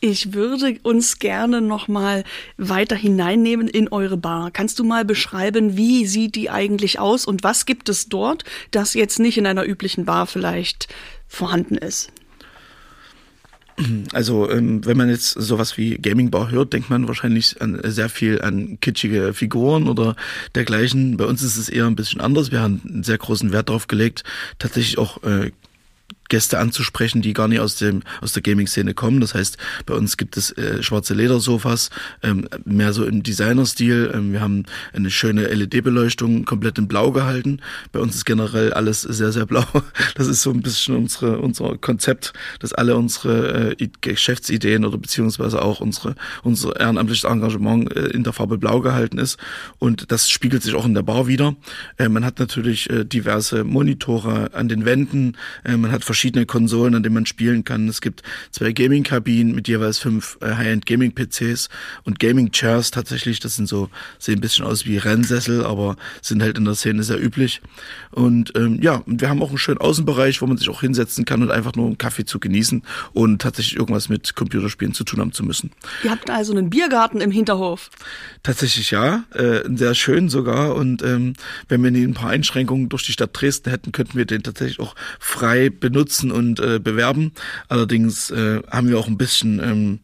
Ich 0.00 0.34
würde 0.34 0.78
uns 0.82 1.18
gerne 1.18 1.62
noch 1.62 1.88
mal 1.88 2.24
weiter 2.58 2.96
hineinnehmen 2.96 3.66
in 3.66 3.88
eure 3.88 4.18
Bar. 4.18 4.50
Kannst 4.50 4.78
du 4.78 4.84
mal 4.84 5.06
beschreiben, 5.06 5.78
wie 5.78 6.06
sieht 6.06 6.34
die 6.34 6.50
eigentlich 6.50 6.98
aus 6.98 7.24
und 7.24 7.42
was 7.42 7.64
gibt 7.64 7.88
es 7.88 8.10
dort, 8.10 8.44
das 8.70 8.92
jetzt 8.92 9.18
nicht 9.18 9.38
in 9.38 9.46
einer 9.46 9.64
üblichen 9.64 10.04
Bar 10.04 10.26
vielleicht 10.26 10.88
vorhanden 11.26 11.76
ist? 11.76 12.12
Also 14.12 14.50
ähm, 14.50 14.84
wenn 14.86 14.96
man 14.96 15.10
jetzt 15.10 15.30
sowas 15.32 15.76
wie 15.76 15.98
Gaming 15.98 16.30
Bar 16.30 16.50
hört, 16.50 16.72
denkt 16.72 16.88
man 16.88 17.08
wahrscheinlich 17.08 17.60
an, 17.60 17.78
sehr 17.84 18.08
viel 18.08 18.40
an 18.40 18.78
kitschige 18.80 19.34
Figuren 19.34 19.88
oder 19.88 20.16
dergleichen. 20.54 21.16
Bei 21.16 21.26
uns 21.26 21.42
ist 21.42 21.56
es 21.56 21.68
eher 21.68 21.86
ein 21.86 21.96
bisschen 21.96 22.20
anders. 22.20 22.50
Wir 22.50 22.60
haben 22.60 22.80
einen 22.88 23.02
sehr 23.02 23.18
großen 23.18 23.52
Wert 23.52 23.68
darauf 23.68 23.86
gelegt, 23.86 24.24
tatsächlich 24.58 24.98
auch 24.98 25.22
äh, 25.24 25.50
Gäste 26.28 26.58
anzusprechen, 26.58 27.22
die 27.22 27.32
gar 27.32 27.48
nicht 27.48 27.60
aus 27.60 27.76
dem 27.76 28.02
aus 28.20 28.32
der 28.32 28.42
Gaming-Szene 28.42 28.94
kommen. 28.94 29.20
Das 29.20 29.34
heißt, 29.34 29.58
bei 29.84 29.94
uns 29.94 30.16
gibt 30.16 30.36
es 30.36 30.52
äh, 30.52 30.82
schwarze 30.82 31.14
Ledersofas, 31.14 31.90
ähm, 32.22 32.48
mehr 32.64 32.92
so 32.92 33.04
im 33.04 33.22
Designer-Stil. 33.22 34.12
Ähm, 34.14 34.32
wir 34.32 34.40
haben 34.40 34.64
eine 34.92 35.10
schöne 35.10 35.46
LED-Beleuchtung, 35.46 36.44
komplett 36.44 36.78
in 36.78 36.88
Blau 36.88 37.12
gehalten. 37.12 37.60
Bei 37.92 38.00
uns 38.00 38.14
ist 38.14 38.24
generell 38.24 38.72
alles 38.72 39.02
sehr 39.02 39.32
sehr 39.32 39.46
blau. 39.46 39.64
Das 40.14 40.28
ist 40.28 40.42
so 40.42 40.50
ein 40.50 40.62
bisschen 40.62 40.96
unsere 40.96 41.38
unser 41.38 41.76
Konzept, 41.78 42.32
dass 42.60 42.72
alle 42.72 42.96
unsere 42.96 43.76
äh, 43.78 43.88
Geschäftsideen 44.00 44.84
oder 44.84 44.98
beziehungsweise 44.98 45.62
auch 45.62 45.80
unsere 45.80 46.14
unser 46.42 46.78
ehrenamtliches 46.78 47.24
Engagement 47.24 47.94
äh, 47.94 48.06
in 48.08 48.24
der 48.24 48.32
Farbe 48.32 48.58
Blau 48.58 48.80
gehalten 48.80 49.18
ist. 49.18 49.38
Und 49.78 50.10
das 50.12 50.30
spiegelt 50.30 50.62
sich 50.62 50.74
auch 50.74 50.86
in 50.86 50.94
der 50.94 51.02
Bar 51.02 51.26
wieder. 51.26 51.56
Äh, 51.98 52.08
man 52.08 52.24
hat 52.24 52.38
natürlich 52.38 52.90
äh, 52.90 53.04
diverse 53.04 53.64
Monitore 53.64 54.50
an 54.54 54.68
den 54.68 54.84
Wänden. 54.84 55.36
Äh, 55.64 55.76
man 55.76 55.92
hat 55.92 56.04
verschiedene 56.16 56.46
Konsolen, 56.46 56.94
an 56.94 57.02
denen 57.02 57.14
man 57.14 57.26
spielen 57.26 57.62
kann. 57.62 57.88
Es 57.88 58.00
gibt 58.00 58.22
zwei 58.50 58.72
Gaming-Kabinen 58.72 59.54
mit 59.54 59.68
jeweils 59.68 59.98
fünf 59.98 60.38
äh, 60.40 60.54
High-End 60.54 60.86
Gaming-PCs 60.86 61.68
und 62.04 62.18
Gaming-Chairs 62.18 62.90
tatsächlich. 62.90 63.38
Das 63.38 63.56
sind 63.56 63.68
so, 63.68 63.90
sehen 64.18 64.38
ein 64.38 64.40
bisschen 64.40 64.64
aus 64.64 64.86
wie 64.86 64.96
Rennsessel, 64.96 65.62
aber 65.62 65.96
sind 66.22 66.42
halt 66.42 66.56
in 66.56 66.64
der 66.64 66.74
Szene 66.74 67.02
sehr 67.02 67.22
üblich. 67.22 67.60
Und 68.12 68.56
ähm, 68.56 68.80
ja, 68.80 69.02
und 69.04 69.20
wir 69.20 69.28
haben 69.28 69.42
auch 69.42 69.50
einen 69.50 69.58
schönen 69.58 69.76
Außenbereich, 69.76 70.40
wo 70.40 70.46
man 70.46 70.56
sich 70.56 70.70
auch 70.70 70.80
hinsetzen 70.80 71.26
kann 71.26 71.42
und 71.42 71.50
einfach 71.50 71.74
nur 71.74 71.84
einen 71.84 71.98
Kaffee 71.98 72.24
zu 72.24 72.40
genießen 72.40 72.82
und 73.12 73.42
tatsächlich 73.42 73.76
irgendwas 73.76 74.08
mit 74.08 74.34
Computerspielen 74.34 74.94
zu 74.94 75.04
tun 75.04 75.20
haben 75.20 75.32
zu 75.32 75.44
müssen. 75.44 75.70
Ihr 76.02 76.10
habt 76.10 76.30
also 76.30 76.52
einen 76.52 76.70
Biergarten 76.70 77.20
im 77.20 77.30
Hinterhof. 77.30 77.90
Tatsächlich 78.42 78.90
ja, 78.90 79.24
äh, 79.34 79.60
sehr 79.74 79.94
schön 79.94 80.30
sogar. 80.30 80.76
Und 80.76 81.02
ähm, 81.02 81.34
wenn 81.68 81.82
wir 81.82 81.90
ein 81.90 82.14
paar 82.14 82.30
Einschränkungen 82.30 82.88
durch 82.88 83.04
die 83.04 83.12
Stadt 83.12 83.30
Dresden 83.34 83.68
hätten, 83.68 83.92
könnten 83.92 84.16
wir 84.16 84.24
den 84.24 84.42
tatsächlich 84.42 84.80
auch 84.80 84.94
frei 85.20 85.68
benutzen 85.68 86.05
nutzen 86.06 86.30
und 86.30 86.60
äh, 86.60 86.78
bewerben. 86.78 87.32
Allerdings 87.68 88.30
äh, 88.30 88.62
haben 88.70 88.88
wir 88.88 88.98
auch 88.98 89.08
ein 89.08 89.18
bisschen 89.18 89.58
ähm, 89.58 89.98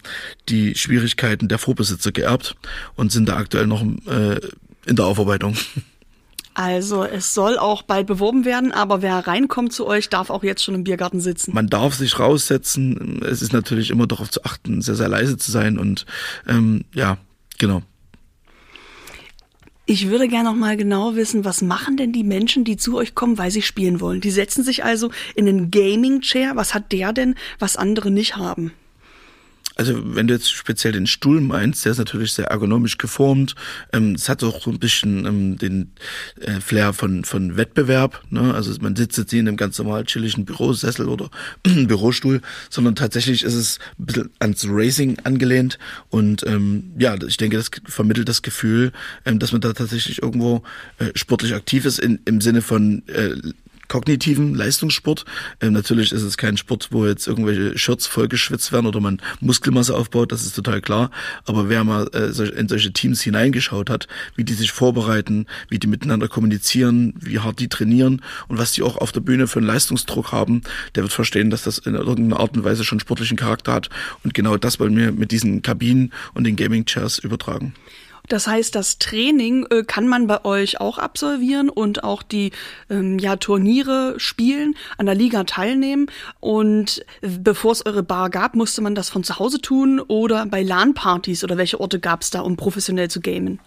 die 0.49 0.75
Schwierigkeiten 0.75 1.47
der 1.49 1.59
Vorbesitzer 1.59 2.11
geerbt 2.11 2.57
und 2.97 3.13
sind 3.13 3.29
da 3.29 3.37
aktuell 3.37 3.67
noch 3.67 3.83
äh, 3.83 4.41
in 4.87 4.97
der 4.97 5.07
Aufarbeitung. 5.07 5.57
Also 6.55 7.05
es 7.05 7.33
soll 7.33 7.57
auch 7.57 7.81
bald 7.81 8.07
beworben 8.07 8.45
werden, 8.45 8.73
aber 8.73 9.01
wer 9.01 9.27
reinkommt 9.27 9.73
zu 9.73 9.87
euch, 9.87 10.11
darf 10.11 10.29
auch 10.29 10.43
jetzt 10.43 10.63
schon 10.63 10.75
im 10.75 10.85
Biergarten 10.85 11.19
sitzen. 11.19 11.55
Man 11.55 11.69
darf 11.69 11.95
sich 11.95 12.19
raussetzen. 12.19 13.23
Es 13.23 13.41
ist 13.41 13.55
natürlich 13.55 13.89
immer 13.89 14.07
darauf 14.07 14.31
zu 14.31 14.45
achten, 14.45 14.83
sehr, 14.83 14.97
sehr 14.97 15.09
leise 15.09 15.39
zu 15.39 15.51
sein 15.51 15.79
und 15.79 16.05
ähm, 16.47 16.85
ja, 16.93 17.17
genau. 17.59 17.83
Ich 19.85 20.09
würde 20.09 20.29
gerne 20.29 20.49
noch 20.49 20.57
mal 20.57 20.77
genau 20.77 21.17
wissen, 21.17 21.45
was 21.45 21.61
machen 21.61 21.97
denn 21.97 22.13
die 22.13 22.23
Menschen, 22.23 22.63
die 22.63 22.77
zu 22.77 22.97
euch 22.97 23.17
kommen, 23.17 23.37
weil 23.37 23.51
sie 23.51 23.63
spielen 23.63 24.01
wollen? 24.01 24.21
Die 24.21 24.31
setzen 24.31 24.63
sich 24.63 24.85
also 24.85 25.11
in 25.35 25.49
einen 25.49 25.73
Gaming 25.73 26.21
Chair. 26.21 26.53
Was 26.55 26.73
hat 26.73 26.93
der 26.93 27.13
denn, 27.13 27.35
was 27.59 27.77
andere 27.77 28.13
nicht 28.13 28.37
haben? 28.37 28.73
Also 29.75 30.01
wenn 30.15 30.27
du 30.27 30.35
jetzt 30.35 30.53
speziell 30.53 30.93
den 30.93 31.07
Stuhl 31.07 31.41
meinst, 31.41 31.85
der 31.85 31.93
ist 31.93 31.99
natürlich 31.99 32.33
sehr 32.33 32.47
ergonomisch 32.47 32.99
geformt. 32.99 33.55
Ähm, 33.93 34.15
es 34.15 34.29
hat 34.29 34.43
auch 34.45 34.63
so 34.63 34.71
ein 34.71 34.79
bisschen 34.79 35.25
ähm, 35.27 35.59
den 35.59 35.93
äh, 36.41 36.61
Flair 36.61 36.93
von 36.93 37.25
von 37.25 37.57
Wettbewerb. 37.57 38.23
Ne? 38.31 38.55
Also 38.55 38.75
man 38.81 38.97
sitzt 38.97 39.19
jetzt 39.19 39.33
nicht 39.33 39.41
in 39.41 39.49
einem 39.49 39.57
ganz 39.57 39.79
normal 39.79 40.05
chilligen 40.05 40.45
Bürosessel 40.45 41.09
oder 41.09 41.31
Bürostuhl, 41.63 42.41
sondern 42.71 42.95
tatsächlich 42.95 43.43
ist 43.45 43.55
es 43.55 43.79
ein 43.99 44.07
bisschen 44.07 44.31
ans 44.39 44.67
Racing 44.69 45.19
angelehnt. 45.25 45.79
Und 46.11 46.47
ähm, 46.47 46.93
ja, 46.99 47.17
ich 47.27 47.37
denke, 47.37 47.57
das 47.57 47.71
vermittelt 47.87 48.29
das 48.29 48.43
Gefühl, 48.43 48.93
ähm, 49.25 49.39
dass 49.39 49.53
man 49.53 49.61
da 49.61 49.73
tatsächlich 49.73 50.23
irgendwo 50.23 50.63
äh, 50.99 51.11
sportlich 51.15 51.55
aktiv 51.55 51.85
ist 51.85 51.99
in, 51.99 52.21
im 52.25 52.41
Sinne 52.41 52.63
von 52.63 53.03
äh, 53.09 53.37
kognitiven 53.93 54.55
Leistungssport. 54.55 55.27
Ähm, 55.61 55.75
natürlich 55.75 56.13
ist 56.13 56.23
es 56.23 56.39
kein 56.39 56.57
Sport, 56.57 56.89
wo 56.93 57.05
jetzt 57.05 57.27
irgendwelche 57.27 57.77
Shirts 57.77 58.07
vollgeschwitzt 58.07 58.73
werden 58.73 58.87
oder 58.87 59.01
man 59.01 59.21
Muskelmasse 59.41 59.95
aufbaut, 59.95 60.33
das 60.33 60.47
ist 60.47 60.57
total 60.57 60.81
klar. 60.81 61.11
Aber 61.45 61.69
wer 61.69 61.85
mal 61.85 62.09
äh, 62.15 62.59
in 62.59 62.69
solche 62.69 62.95
Teams 62.95 63.21
hineingeschaut 63.21 63.91
hat, 63.91 64.09
wie 64.35 64.45
die 64.45 64.55
sich 64.55 64.73
vorbereiten, 64.73 65.45
wie 65.69 65.79
die 65.79 65.89
miteinander 65.89 66.29
kommunizieren, 66.29 67.13
wie 67.21 67.41
hart 67.41 67.61
die 67.61 67.69
trainieren 67.69 68.23
und 68.49 68.57
was 68.57 68.73
die 68.73 68.83
auch 68.83 68.97
auf 68.97 69.13
der 69.13 69.21
Bühne 69.21 69.47
für 69.47 69.59
einen 69.59 69.69
Leistungsdruck 69.69 70.33
haben, 70.33 70.63
der 70.95 71.03
wird 71.03 71.13
verstehen, 71.13 71.51
dass 71.51 71.65
das 71.65 71.77
in 71.77 71.95
irgendeiner 71.95 72.41
Art 72.41 72.57
und 72.57 72.65
Weise 72.65 72.85
schon 72.85 72.99
sportlichen 72.99 73.37
Charakter 73.37 73.75
hat. 73.75 73.91
Und 74.25 74.33
genau 74.33 74.57
das 74.57 74.81
wollen 74.81 74.97
wir 74.97 75.13
mit 75.13 75.33
diesen 75.33 75.61
Kabinen 75.61 76.15
und 76.33 76.45
den 76.45 76.57
Gaming 76.57 76.87
Chairs 76.87 77.19
übertragen. 77.19 77.75
Das 78.29 78.47
heißt, 78.47 78.75
das 78.75 78.99
Training 78.99 79.67
äh, 79.71 79.83
kann 79.85 80.09
man 80.09 80.27
bei 80.27 80.45
euch 80.45 80.81
auch 80.81 80.99
absolvieren 80.99 81.69
und 81.69 82.05
auch 82.05 82.23
die 82.23 82.53
ähm, 82.89 83.19
ja, 83.19 83.37
Turniere 83.37 84.15
spielen, 84.19 84.75
an 84.97 85.07
der 85.07 85.15
Liga 85.15 85.45
teilnehmen. 85.45 86.07
Und 86.41 87.05
bevor 87.21 87.73
es 87.73 87.85
eure 87.85 88.03
Bar 88.03 88.31
gab, 88.31 88.55
musste 88.55 88.81
man 88.81 88.95
das 88.95 89.11
von 89.11 89.25
zu 89.25 89.39
Hause 89.39 89.61
tun 89.61 90.01
oder 90.01 90.47
bei 90.47 90.63
LAN-Partys 90.63 91.45
oder 91.45 91.57
welche 91.57 91.81
Orte 91.81 92.01
gab 92.01 92.23
es 92.23 92.31
da, 92.31 92.41
um 92.41 92.57
professionell 92.57 93.11
zu 93.11 93.21
gamen? 93.21 93.61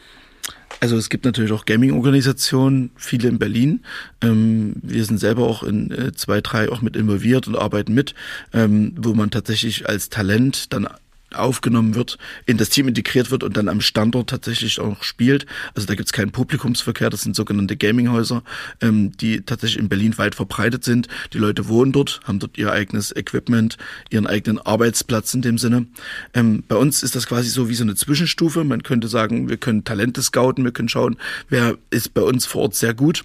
Also 0.80 0.98
es 0.98 1.10
gibt 1.10 1.26
natürlich 1.26 1.52
auch 1.52 1.66
Gaming-Organisationen, 1.66 2.92
viele 2.96 3.30
in 3.30 3.40
Berlin. 3.40 3.84
Ähm, 4.22 4.76
wir 4.82 5.04
sind 5.06 5.20
selber 5.20 5.48
auch 5.48 5.64
in 5.64 5.92
äh, 5.92 6.12
zwei, 6.14 6.42
drei 6.42 6.70
auch 6.70 6.82
mit 6.82 6.96
involviert 6.96 7.48
und 7.48 7.56
arbeiten 7.56 7.94
mit, 7.94 8.14
ähm, 8.54 8.94
wo 8.98 9.14
man 9.14 9.32
tatsächlich 9.32 9.88
als 9.88 10.10
Talent 10.10 10.74
dann 10.74 10.88
aufgenommen 11.36 11.96
wird, 11.96 12.18
in 12.46 12.58
das 12.58 12.70
Team 12.70 12.88
integriert 12.88 13.32
wird 13.32 13.44
und 13.44 13.58
dann 13.58 13.70
am 13.70 13.82
Standort 13.82 14.30
tatsächlich 14.30 14.80
auch 14.80 15.04
spielt. 15.04 15.46
Also 15.74 15.88
da 15.88 15.96
gibt 15.96 16.08
es 16.08 16.14
keinen 16.14 16.32
Publikumsverkehr, 16.32 17.10
das 17.10 17.22
sind 17.22 17.36
sogenannte 17.36 17.78
Gaminghäuser, 17.78 18.44
ähm, 18.82 19.16
die 19.18 19.42
tatsächlich 19.42 19.80
in 19.80 19.90
Berlin 19.90 20.18
weit 20.18 20.36
verbreitet 20.36 20.84
sind. 20.84 21.08
Die 21.34 21.38
Leute 21.38 21.68
wohnen 21.68 21.92
dort, 21.92 22.22
haben 22.26 22.40
dort 22.40 22.58
ihr 22.58 22.72
eigenes 22.72 23.16
Equipment, 23.16 23.78
ihren 24.10 24.28
eigenen 24.28 24.60
Arbeitsplatz 24.60 25.34
in 25.34 25.42
dem 25.42 25.58
Sinne. 25.58 25.88
Ähm, 26.34 26.64
bei 26.68 26.76
uns 26.76 27.04
ist 27.04 27.16
das 27.16 27.28
quasi 27.28 27.50
so 27.50 27.70
wie 27.70 27.76
so 27.76 27.84
eine 27.84 27.96
Zwischenstufe. 27.96 28.64
Man 28.64 28.84
könnte 28.84 29.08
sagen, 29.08 29.50
wir 29.50 29.58
können 29.58 29.84
Talente 29.84 30.22
scouten, 30.22 30.64
wir 30.64 30.72
können 30.72 30.90
schauen, 30.90 31.18
wer 31.50 31.78
ist 31.90 32.14
bei 32.14 32.22
uns 32.22 32.46
vor 32.46 32.64
Ort 32.64 32.76
sehr 32.76 32.94
gut. 32.94 33.24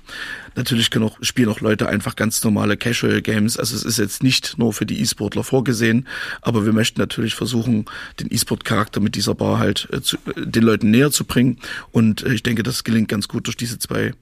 Natürlich 0.56 0.90
können 0.90 1.04
auch, 1.04 1.18
spielen 1.22 1.48
auch 1.48 1.60
Leute 1.60 1.88
einfach 1.88 2.16
ganz 2.16 2.42
normale 2.44 2.76
Casual 2.76 3.22
Games. 3.22 3.56
Also 3.56 3.76
es 3.76 3.84
ist 3.84 3.98
jetzt 3.98 4.22
nicht 4.22 4.58
nur 4.58 4.72
für 4.72 4.86
die 4.86 5.00
E-Sportler 5.00 5.44
vorgesehen, 5.44 6.06
aber 6.42 6.66
wir 6.66 6.72
möchten 6.72 7.00
natürlich 7.00 7.34
versuchen, 7.34 7.84
den 8.18 8.32
E-Sport-Charakter 8.32 9.00
mit 9.00 9.14
dieser 9.14 9.34
Bar 9.34 9.58
halt 9.58 9.88
äh, 9.92 10.00
zu, 10.00 10.16
äh, 10.16 10.46
den 10.46 10.62
Leuten 10.62 10.90
näher 10.90 11.10
zu 11.10 11.24
bringen. 11.24 11.58
Und 11.92 12.22
äh, 12.22 12.32
ich 12.32 12.42
denke, 12.42 12.62
das 12.62 12.84
gelingt 12.84 13.08
ganz 13.08 13.28
gut 13.28 13.46
durch 13.46 13.56
diese 13.56 13.78
zwei 13.78 14.12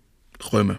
Räume. 0.52 0.78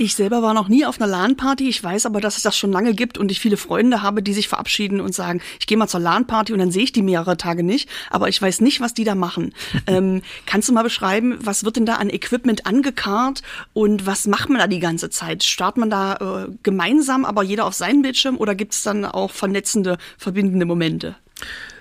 Ich 0.00 0.14
selber 0.14 0.42
war 0.42 0.54
noch 0.54 0.68
nie 0.68 0.86
auf 0.86 1.00
einer 1.00 1.10
LAN-Party. 1.10 1.68
Ich 1.68 1.82
weiß 1.82 2.06
aber, 2.06 2.20
dass 2.20 2.36
es 2.36 2.44
das 2.44 2.56
schon 2.56 2.70
lange 2.70 2.94
gibt 2.94 3.18
und 3.18 3.32
ich 3.32 3.40
viele 3.40 3.56
Freunde 3.56 4.00
habe, 4.00 4.22
die 4.22 4.32
sich 4.32 4.46
verabschieden 4.46 5.00
und 5.00 5.12
sagen, 5.12 5.42
ich 5.58 5.66
gehe 5.66 5.76
mal 5.76 5.88
zur 5.88 5.98
LAN-Party 5.98 6.52
und 6.52 6.60
dann 6.60 6.70
sehe 6.70 6.84
ich 6.84 6.92
die 6.92 7.02
mehrere 7.02 7.36
Tage 7.36 7.64
nicht. 7.64 7.88
Aber 8.08 8.28
ich 8.28 8.40
weiß 8.40 8.60
nicht, 8.60 8.80
was 8.80 8.94
die 8.94 9.02
da 9.02 9.16
machen. 9.16 9.52
ähm, 9.88 10.22
kannst 10.46 10.68
du 10.68 10.72
mal 10.72 10.84
beschreiben, 10.84 11.36
was 11.40 11.64
wird 11.64 11.74
denn 11.74 11.84
da 11.84 11.96
an 11.96 12.10
Equipment 12.10 12.64
angekarrt 12.64 13.42
und 13.72 14.06
was 14.06 14.28
macht 14.28 14.50
man 14.50 14.58
da 14.58 14.68
die 14.68 14.78
ganze 14.78 15.10
Zeit? 15.10 15.42
Startet 15.42 15.78
man 15.78 15.90
da 15.90 16.44
äh, 16.44 16.52
gemeinsam, 16.62 17.24
aber 17.24 17.42
jeder 17.42 17.66
auf 17.66 17.74
seinen 17.74 18.02
Bildschirm 18.02 18.36
oder 18.36 18.54
gibt 18.54 18.74
es 18.74 18.84
dann 18.84 19.04
auch 19.04 19.32
vernetzende, 19.32 19.98
verbindende 20.16 20.64
Momente? 20.64 21.16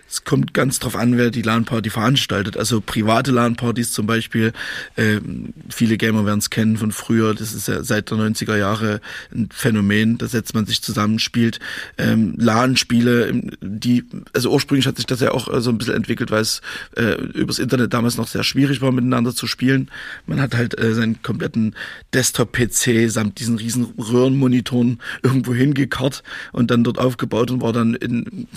Es 0.09 0.23
kommt 0.23 0.53
ganz 0.53 0.79
drauf 0.79 0.95
an, 0.95 1.17
wer 1.17 1.31
die 1.31 1.41
LAN-Party 1.41 1.89
veranstaltet. 1.89 2.57
Also 2.57 2.81
private 2.81 3.31
LAN-Partys 3.31 3.91
zum 3.91 4.07
Beispiel, 4.07 4.53
äh, 4.95 5.19
viele 5.69 5.97
Gamer 5.97 6.25
werden 6.25 6.39
es 6.39 6.49
kennen 6.49 6.77
von 6.77 6.91
früher, 6.91 7.33
das 7.33 7.53
ist 7.53 7.67
ja 7.67 7.83
seit 7.83 8.09
der 8.09 8.17
90er 8.17 8.57
Jahre 8.57 9.01
ein 9.33 9.49
Phänomen, 9.51 10.17
da 10.17 10.27
setzt 10.27 10.53
man 10.53 10.65
sich 10.65 10.81
zusammen, 10.81 11.19
spielt 11.19 11.59
ähm, 11.97 12.35
LAN-Spiele, 12.37 13.41
die, 13.61 14.05
also 14.33 14.51
ursprünglich 14.51 14.87
hat 14.87 14.97
sich 14.97 15.05
das 15.05 15.19
ja 15.19 15.31
auch 15.31 15.53
äh, 15.53 15.61
so 15.61 15.69
ein 15.69 15.77
bisschen 15.77 15.95
entwickelt, 15.95 16.31
weil 16.31 16.41
es 16.41 16.61
äh, 16.95 17.15
übers 17.33 17.59
Internet 17.59 17.93
damals 17.93 18.17
noch 18.17 18.27
sehr 18.27 18.43
schwierig 18.43 18.81
war, 18.81 18.91
miteinander 18.91 19.35
zu 19.35 19.47
spielen. 19.47 19.89
Man 20.25 20.41
hat 20.41 20.55
halt 20.55 20.79
äh, 20.79 20.93
seinen 20.93 21.21
kompletten 21.21 21.75
Desktop-PC 22.13 23.09
samt 23.09 23.39
diesen 23.39 23.57
riesen 23.57 23.85
Röhrenmonitoren 23.97 24.99
irgendwo 25.23 25.53
hingekarrt 25.53 26.23
und 26.53 26.71
dann 26.71 26.83
dort 26.83 26.97
aufgebaut 26.97 27.51
und 27.51 27.61
war 27.61 27.73
dann 27.73 27.93
in 27.93 28.47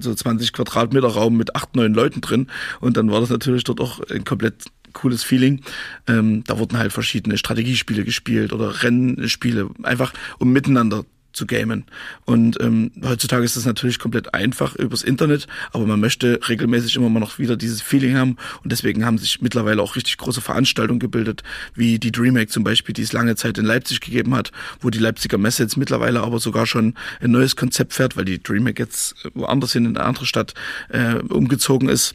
so 0.00 0.14
20 0.14 0.52
Quadratmeter 0.52 1.03
Raum 1.08 1.36
mit 1.36 1.54
acht, 1.54 1.76
neun 1.76 1.94
Leuten 1.94 2.20
drin. 2.20 2.48
Und 2.80 2.96
dann 2.96 3.10
war 3.10 3.20
das 3.20 3.30
natürlich 3.30 3.64
dort 3.64 3.80
auch 3.80 4.00
ein 4.10 4.24
komplett 4.24 4.64
cooles 4.92 5.22
Feeling. 5.22 5.60
Ähm, 6.06 6.44
da 6.46 6.58
wurden 6.58 6.78
halt 6.78 6.92
verschiedene 6.92 7.36
Strategiespiele 7.36 8.04
gespielt 8.04 8.52
oder 8.52 8.82
Rennspiele, 8.82 9.70
einfach 9.82 10.12
um 10.38 10.52
miteinander 10.52 11.04
zu 11.34 11.46
gamen. 11.46 11.84
Und 12.24 12.60
ähm, 12.60 12.92
heutzutage 13.04 13.44
ist 13.44 13.56
das 13.56 13.66
natürlich 13.66 13.98
komplett 13.98 14.32
einfach 14.34 14.74
übers 14.76 15.02
Internet, 15.02 15.46
aber 15.72 15.86
man 15.86 16.00
möchte 16.00 16.40
regelmäßig 16.48 16.96
immer 16.96 17.10
mal 17.10 17.20
noch 17.20 17.38
wieder 17.38 17.56
dieses 17.56 17.82
Feeling 17.82 18.16
haben 18.16 18.36
und 18.62 18.72
deswegen 18.72 19.04
haben 19.04 19.18
sich 19.18 19.40
mittlerweile 19.42 19.82
auch 19.82 19.96
richtig 19.96 20.16
große 20.16 20.40
Veranstaltungen 20.40 21.00
gebildet, 21.00 21.42
wie 21.74 21.98
die 21.98 22.12
DreamHack 22.12 22.50
zum 22.50 22.64
Beispiel, 22.64 22.92
die 22.92 23.02
es 23.02 23.12
lange 23.12 23.36
Zeit 23.36 23.58
in 23.58 23.64
Leipzig 23.64 24.00
gegeben 24.00 24.34
hat, 24.34 24.52
wo 24.80 24.90
die 24.90 24.98
Leipziger 24.98 25.38
Messe 25.38 25.64
jetzt 25.64 25.76
mittlerweile 25.76 26.22
aber 26.22 26.38
sogar 26.38 26.66
schon 26.66 26.94
ein 27.20 27.30
neues 27.32 27.56
Konzept 27.56 27.92
fährt, 27.92 28.16
weil 28.16 28.24
die 28.24 28.42
DreamHack 28.42 28.78
jetzt 28.78 29.16
woanders 29.34 29.72
hin 29.72 29.84
in 29.84 29.96
eine 29.96 30.06
andere 30.06 30.26
Stadt 30.26 30.54
äh, 30.88 31.16
umgezogen 31.16 31.88
ist. 31.88 32.14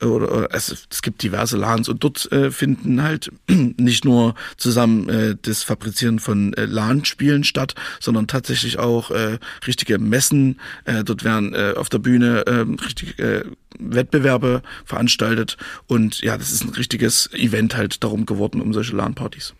Oder 0.00 0.48
also, 0.52 0.74
es 0.90 1.02
gibt 1.02 1.22
diverse 1.22 1.56
LANs 1.56 1.88
und 1.88 2.02
dort 2.02 2.30
äh, 2.32 2.50
finden 2.50 3.02
halt 3.02 3.30
nicht 3.48 4.04
nur 4.04 4.34
zusammen 4.56 5.08
äh, 5.08 5.36
das 5.40 5.62
Fabrizieren 5.62 6.18
von 6.18 6.52
äh, 6.54 6.64
LAN-Spielen 6.64 7.44
statt, 7.44 7.74
sondern 8.00 8.26
tatsächlich 8.26 8.55
tatsächlich 8.56 8.78
auch 8.78 9.10
äh, 9.10 9.38
richtige 9.66 9.98
Messen. 9.98 10.58
Äh, 10.84 11.04
dort 11.04 11.24
werden 11.24 11.54
äh, 11.54 11.74
auf 11.76 11.88
der 11.90 11.98
Bühne 11.98 12.46
äh, 12.46 12.64
richtige 12.84 13.22
äh, 13.22 13.44
Wettbewerbe 13.78 14.62
veranstaltet. 14.84 15.58
Und 15.86 16.22
ja, 16.22 16.38
das 16.38 16.50
ist 16.50 16.64
ein 16.64 16.70
richtiges 16.70 17.30
Event 17.34 17.76
halt 17.76 18.02
darum 18.02 18.24
geworden, 18.24 18.62
um 18.62 18.72
solche 18.72 18.96
LAN-Partys. 18.96 19.54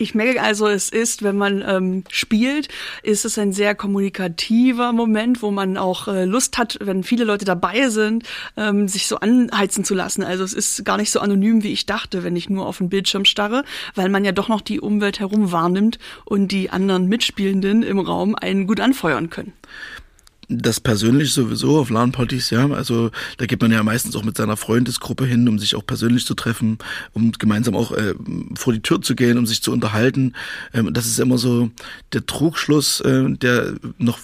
Ich 0.00 0.14
merke 0.14 0.40
also, 0.40 0.68
es 0.68 0.90
ist, 0.90 1.24
wenn 1.24 1.36
man 1.36 1.64
ähm, 1.66 2.04
spielt, 2.08 2.68
ist 3.02 3.24
es 3.24 3.36
ein 3.36 3.52
sehr 3.52 3.74
kommunikativer 3.74 4.92
Moment, 4.92 5.42
wo 5.42 5.50
man 5.50 5.76
auch 5.76 6.06
äh, 6.06 6.24
Lust 6.24 6.56
hat, 6.56 6.78
wenn 6.80 7.02
viele 7.02 7.24
Leute 7.24 7.44
dabei 7.44 7.88
sind, 7.88 8.22
ähm, 8.56 8.86
sich 8.86 9.08
so 9.08 9.16
anheizen 9.18 9.82
zu 9.82 9.96
lassen. 9.96 10.22
Also 10.22 10.44
es 10.44 10.52
ist 10.52 10.84
gar 10.84 10.98
nicht 10.98 11.10
so 11.10 11.18
anonym, 11.18 11.64
wie 11.64 11.72
ich 11.72 11.84
dachte, 11.84 12.22
wenn 12.22 12.36
ich 12.36 12.48
nur 12.48 12.66
auf 12.66 12.78
den 12.78 12.88
Bildschirm 12.88 13.24
starre, 13.24 13.64
weil 13.96 14.08
man 14.08 14.24
ja 14.24 14.30
doch 14.30 14.48
noch 14.48 14.60
die 14.60 14.80
Umwelt 14.80 15.18
herum 15.18 15.50
wahrnimmt 15.50 15.98
und 16.24 16.52
die 16.52 16.70
anderen 16.70 17.08
Mitspielenden 17.08 17.82
im 17.82 17.98
Raum 17.98 18.36
einen 18.36 18.68
gut 18.68 18.78
anfeuern 18.78 19.30
können 19.30 19.52
das 20.48 20.80
persönlich 20.80 21.34
sowieso 21.34 21.78
auf 21.78 21.90
LAN-Partys, 21.90 22.48
ja. 22.50 22.70
Also 22.70 23.10
da 23.36 23.44
geht 23.44 23.60
man 23.60 23.70
ja 23.70 23.82
meistens 23.82 24.16
auch 24.16 24.24
mit 24.24 24.36
seiner 24.38 24.56
Freundesgruppe 24.56 25.26
hin, 25.26 25.46
um 25.46 25.58
sich 25.58 25.74
auch 25.74 25.84
persönlich 25.84 26.24
zu 26.24 26.34
treffen, 26.34 26.78
um 27.12 27.32
gemeinsam 27.32 27.76
auch 27.76 27.92
äh, 27.92 28.14
vor 28.54 28.72
die 28.72 28.80
Tür 28.80 29.02
zu 29.02 29.14
gehen, 29.14 29.36
um 29.36 29.46
sich 29.46 29.62
zu 29.62 29.72
unterhalten. 29.72 30.32
Ähm, 30.72 30.94
das 30.94 31.04
ist 31.04 31.20
immer 31.20 31.36
so 31.36 31.70
der 32.14 32.24
Trugschluss, 32.24 33.00
äh, 33.00 33.28
der 33.28 33.74
noch 33.98 34.18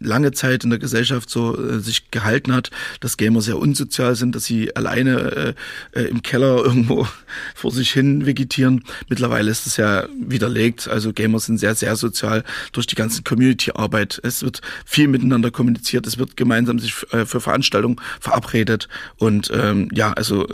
lange 0.00 0.32
Zeit 0.32 0.64
in 0.64 0.70
der 0.70 0.80
Gesellschaft 0.80 1.30
so 1.30 1.56
äh, 1.56 1.78
sich 1.78 2.10
gehalten 2.10 2.52
hat, 2.52 2.70
dass 2.98 3.16
Gamer 3.16 3.40
sehr 3.40 3.58
unsozial 3.58 4.16
sind, 4.16 4.34
dass 4.34 4.46
sie 4.46 4.74
alleine 4.74 5.54
äh, 5.92 6.00
äh, 6.00 6.08
im 6.08 6.22
Keller 6.22 6.56
irgendwo 6.64 7.06
vor 7.54 7.70
sich 7.70 7.92
hin 7.92 8.26
vegetieren. 8.26 8.82
Mittlerweile 9.08 9.48
ist 9.48 9.68
es 9.68 9.76
ja 9.76 10.08
widerlegt. 10.18 10.88
Also 10.88 11.12
Gamer 11.12 11.38
sind 11.38 11.58
sehr, 11.58 11.76
sehr 11.76 11.94
sozial 11.94 12.42
durch 12.72 12.88
die 12.88 12.96
ganze 12.96 13.22
Community-Arbeit. 13.22 14.20
Es 14.24 14.42
wird 14.42 14.60
viel 14.84 15.06
miteinander 15.06 15.52
kommuniziert 15.52 15.67
kommuniziert, 15.68 16.06
es 16.06 16.18
wird 16.18 16.36
gemeinsam 16.36 16.78
sich 16.78 16.94
äh, 17.12 17.26
für 17.26 17.40
Veranstaltungen 17.40 18.00
verabredet 18.20 18.88
und 19.16 19.50
ähm, 19.52 19.88
ja, 19.92 20.12
also 20.12 20.46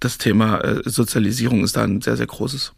das 0.00 0.18
Thema 0.18 0.58
äh, 0.58 0.82
Sozialisierung 0.84 1.64
ist 1.64 1.76
da 1.76 1.84
ein 1.84 2.00
sehr, 2.00 2.16
sehr 2.16 2.26
großes. 2.26 2.72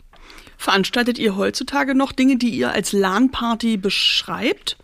Veranstaltet 0.57 1.19
ihr 1.19 1.37
heutzutage 1.37 1.95
noch 1.95 2.13
Dinge, 2.13 2.37
die 2.37 2.51
ihr 2.51 2.73
als 2.73 2.93
LAN-Party 2.93 3.79
beschreibt? 3.79 4.77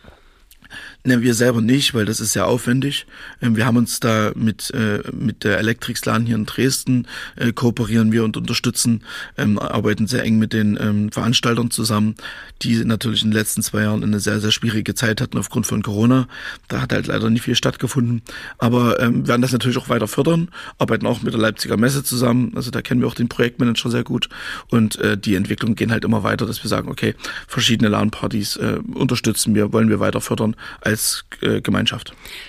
Ne, 1.06 1.22
wir 1.22 1.34
selber 1.34 1.60
nicht, 1.60 1.94
weil 1.94 2.04
das 2.04 2.18
ist 2.18 2.32
sehr 2.32 2.48
aufwendig. 2.48 3.06
Ähm, 3.40 3.54
wir 3.54 3.64
haben 3.64 3.76
uns 3.76 4.00
da 4.00 4.32
mit, 4.34 4.72
äh, 4.72 5.04
mit 5.12 5.44
der 5.44 5.58
Elektrixlan 5.58 6.26
hier 6.26 6.34
in 6.34 6.46
Dresden 6.46 7.06
äh, 7.36 7.52
kooperieren 7.52 8.10
wir 8.10 8.24
und 8.24 8.36
unterstützen, 8.36 9.04
ähm, 9.38 9.56
arbeiten 9.56 10.08
sehr 10.08 10.24
eng 10.24 10.36
mit 10.40 10.52
den 10.52 10.76
ähm, 10.80 11.12
Veranstaltern 11.12 11.70
zusammen, 11.70 12.16
die 12.62 12.84
natürlich 12.84 13.22
in 13.22 13.30
den 13.30 13.38
letzten 13.38 13.62
zwei 13.62 13.82
Jahren 13.82 14.02
eine 14.02 14.18
sehr, 14.18 14.40
sehr 14.40 14.50
schwierige 14.50 14.96
Zeit 14.96 15.20
hatten 15.20 15.38
aufgrund 15.38 15.68
von 15.68 15.80
Corona. 15.80 16.26
Da 16.66 16.80
hat 16.80 16.92
halt 16.92 17.06
leider 17.06 17.30
nicht 17.30 17.42
viel 17.42 17.54
stattgefunden. 17.54 18.22
Aber 18.58 18.98
ähm, 18.98 19.28
werden 19.28 19.42
das 19.42 19.52
natürlich 19.52 19.78
auch 19.78 19.88
weiter 19.88 20.08
fördern, 20.08 20.48
arbeiten 20.78 21.06
auch 21.06 21.22
mit 21.22 21.32
der 21.32 21.40
Leipziger 21.40 21.76
Messe 21.76 22.02
zusammen. 22.02 22.50
Also 22.56 22.72
da 22.72 22.82
kennen 22.82 23.00
wir 23.00 23.06
auch 23.06 23.14
den 23.14 23.28
Projektmanager 23.28 23.90
sehr 23.90 24.02
gut. 24.02 24.28
Und 24.70 24.98
äh, 24.98 25.16
die 25.16 25.36
Entwicklungen 25.36 25.76
gehen 25.76 25.92
halt 25.92 26.04
immer 26.04 26.24
weiter, 26.24 26.46
dass 26.46 26.64
wir 26.64 26.68
sagen, 26.68 26.88
okay, 26.88 27.14
verschiedene 27.46 27.90
LAN-Partys 27.90 28.56
äh, 28.56 28.80
unterstützen 28.92 29.54
wir, 29.54 29.72
wollen 29.72 29.88
wir 29.88 30.00
weiter 30.00 30.20
fördern 30.20 30.56
als 30.80 30.95
als 30.96 31.24
äh. 31.42 31.60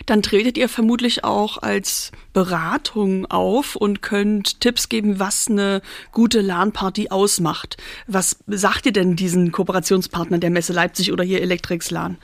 Dann 0.06 0.22
tretet 0.22 0.58
ihr 0.58 0.70
vermutlich 0.70 1.24
auch 1.24 1.58
als 1.62 2.12
Beratung 2.34 3.26
auf 3.26 3.76
und 3.76 4.02
könnt 4.02 4.62
Tipps 4.62 4.88
geben, 4.88 5.20
was 5.20 5.48
eine 5.50 5.82
gute 6.12 6.40
LAN-Party 6.42 7.10
ausmacht. 7.10 7.78
Was 8.08 8.38
sagt 8.48 8.86
ihr 8.86 8.94
denn 8.94 9.16
diesen 9.16 9.52
Kooperationspartnern 9.52 10.40
der 10.40 10.50
Messe 10.50 10.72
Leipzig 10.72 11.12
oder 11.12 11.24
hier 11.24 11.42
Electrix 11.42 11.92
LAN? 11.92 12.18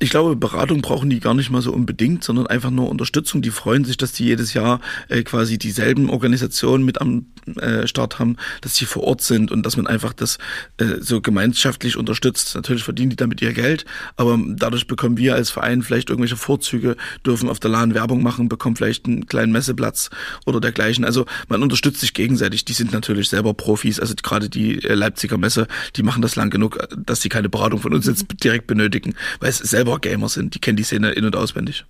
Ich 0.00 0.10
glaube, 0.10 0.34
Beratung 0.36 0.82
brauchen 0.82 1.08
die 1.08 1.20
gar 1.20 1.34
nicht 1.34 1.50
mal 1.50 1.62
so 1.62 1.72
unbedingt, 1.72 2.24
sondern 2.24 2.46
einfach 2.46 2.70
nur 2.70 2.90
Unterstützung. 2.90 3.42
Die 3.42 3.50
freuen 3.50 3.84
sich, 3.84 3.96
dass 3.96 4.12
die 4.12 4.24
jedes 4.24 4.52
Jahr 4.52 4.80
äh, 5.08 5.22
quasi 5.22 5.56
dieselben 5.56 6.10
Organisationen 6.10 6.84
mit 6.84 7.00
am 7.00 7.26
äh, 7.56 7.86
Start 7.86 8.18
haben, 8.18 8.36
dass 8.60 8.74
sie 8.74 8.86
vor 8.86 9.04
Ort 9.04 9.20
sind 9.20 9.52
und 9.52 9.64
dass 9.64 9.76
man 9.76 9.86
einfach 9.86 10.12
das 10.12 10.38
äh, 10.78 10.96
so 11.00 11.20
gemeinschaftlich 11.20 11.96
unterstützt. 11.96 12.54
Natürlich 12.54 12.82
verdienen 12.82 13.10
die 13.10 13.16
damit 13.16 13.40
ihr 13.42 13.52
Geld, 13.52 13.84
aber 14.16 14.38
dadurch 14.46 14.86
bekommen 14.86 15.16
wir 15.16 15.34
als 15.34 15.50
Verein 15.50 15.82
vielleicht 15.82 16.10
irgendwelche 16.10 16.36
Vorzüge, 16.36 16.96
dürfen 17.24 17.48
auf 17.48 17.60
der 17.60 17.70
LAN 17.70 17.94
Werbung 17.94 18.22
machen, 18.22 18.48
bekommen 18.48 18.76
vielleicht 18.76 19.06
einen 19.06 19.26
kleinen 19.26 19.52
Messeplatz 19.52 20.10
oder 20.44 20.60
dergleichen. 20.60 21.04
Also 21.04 21.26
man 21.48 21.62
unterstützt 21.62 22.00
sich 22.00 22.14
gegenseitig. 22.14 22.64
Die 22.64 22.72
sind 22.72 22.92
natürlich 22.92 23.28
selber 23.28 23.54
Profis, 23.54 24.00
also 24.00 24.14
gerade 24.22 24.48
die 24.48 24.82
äh, 24.82 24.94
Leipziger 24.94 25.38
Messe, 25.38 25.68
die 25.96 26.02
machen 26.02 26.22
das 26.22 26.34
lang 26.34 26.50
genug, 26.50 26.78
dass 26.96 27.20
sie 27.20 27.28
keine 27.28 27.48
Beratung 27.48 27.80
von 27.80 27.94
uns 27.94 28.06
jetzt 28.06 28.26
direkt 28.42 28.66
benötigen, 28.66 29.14
weil 29.40 29.50
es 29.50 29.58
selber 29.58 29.83
selber 29.84 29.98
Gamer 29.98 30.28
sind. 30.28 30.54
Die 30.54 30.58
kennen 30.58 30.76
die 30.76 30.82
Szene 30.82 31.10
in- 31.12 31.24
und 31.24 31.36
auswendig. 31.36 31.84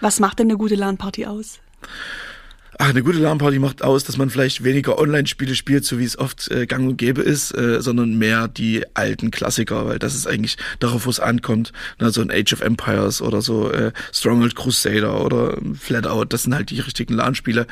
Was 0.00 0.18
macht 0.18 0.40
denn 0.40 0.48
eine 0.48 0.58
gute 0.58 0.74
LAN-Party 0.74 1.26
aus? 1.26 1.60
Ach, 2.78 2.88
eine 2.88 3.02
gute 3.02 3.18
LAN-Party 3.18 3.60
macht 3.60 3.84
aus, 3.84 4.02
dass 4.02 4.16
man 4.16 4.30
vielleicht 4.30 4.64
weniger 4.64 4.98
Online-Spiele 4.98 5.54
spielt, 5.54 5.84
so 5.84 5.98
wie 6.00 6.04
es 6.04 6.18
oft 6.18 6.50
äh, 6.50 6.66
gang 6.66 6.88
und 6.88 6.96
gäbe 6.96 7.22
ist, 7.22 7.56
äh, 7.56 7.80
sondern 7.80 8.18
mehr 8.18 8.48
die 8.48 8.82
alten 8.94 9.30
Klassiker, 9.30 9.86
weil 9.86 9.98
das 10.00 10.16
ist 10.16 10.26
eigentlich 10.26 10.56
darauf, 10.80 11.06
wo 11.06 11.10
es 11.10 11.20
ankommt. 11.20 11.72
Na, 12.00 12.10
so 12.10 12.22
ein 12.22 12.32
Age 12.32 12.54
of 12.54 12.60
Empires 12.62 13.22
oder 13.22 13.42
so 13.42 13.70
äh, 13.70 13.92
Stronghold 14.12 14.56
Crusader 14.56 15.24
oder 15.24 15.56
Flatout, 15.78 16.24
das 16.24 16.44
sind 16.44 16.54
halt 16.54 16.70
die 16.70 16.80
richtigen 16.80 17.14
LAN-Spiele. 17.14 17.66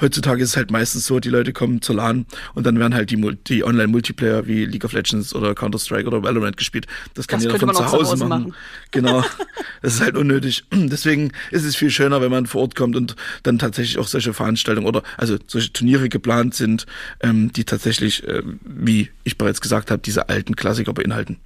Heutzutage 0.00 0.42
ist 0.42 0.50
es 0.50 0.56
halt 0.56 0.70
meistens 0.70 1.06
so, 1.06 1.20
die 1.20 1.28
Leute 1.28 1.52
kommen 1.52 1.82
zur 1.82 1.96
LAN 1.96 2.26
und 2.54 2.66
dann 2.66 2.78
werden 2.78 2.94
halt 2.94 3.10
die, 3.10 3.36
die 3.46 3.64
Online-Multiplayer 3.64 4.46
wie 4.46 4.64
League 4.64 4.84
of 4.84 4.92
Legends 4.92 5.34
oder 5.34 5.54
Counter-Strike 5.54 6.06
oder 6.06 6.22
Valorant 6.22 6.56
gespielt. 6.56 6.86
Das 7.14 7.26
kann 7.26 7.38
das 7.38 7.52
jeder 7.52 7.58
von 7.58 7.74
zu 7.74 7.92
Hause, 7.92 8.16
machen. 8.16 8.28
machen. 8.28 8.54
Genau. 8.90 9.22
das 9.82 9.94
ist 9.94 10.00
halt 10.00 10.16
unnötig. 10.16 10.64
Deswegen 10.72 11.32
ist 11.50 11.64
es 11.64 11.76
viel 11.76 11.90
schöner, 11.90 12.20
wenn 12.20 12.30
man 12.30 12.46
vor 12.46 12.62
Ort 12.62 12.74
kommt 12.74 12.96
und 12.96 13.16
dann 13.42 13.58
tatsächlich 13.58 13.98
auch 13.98 14.06
solche 14.06 14.32
Veranstaltungen 14.32 14.86
oder 14.86 15.02
also 15.16 15.36
solche 15.46 15.72
Turniere 15.72 16.08
geplant 16.08 16.54
sind, 16.54 16.86
ähm, 17.20 17.52
die 17.52 17.64
tatsächlich, 17.64 18.26
äh, 18.26 18.42
wie 18.64 19.10
ich 19.24 19.36
bereits 19.36 19.60
gesagt 19.60 19.90
habe, 19.90 20.00
diese 20.02 20.28
alten 20.28 20.56
Klassiker 20.56 20.92
beinhalten. 20.92 21.38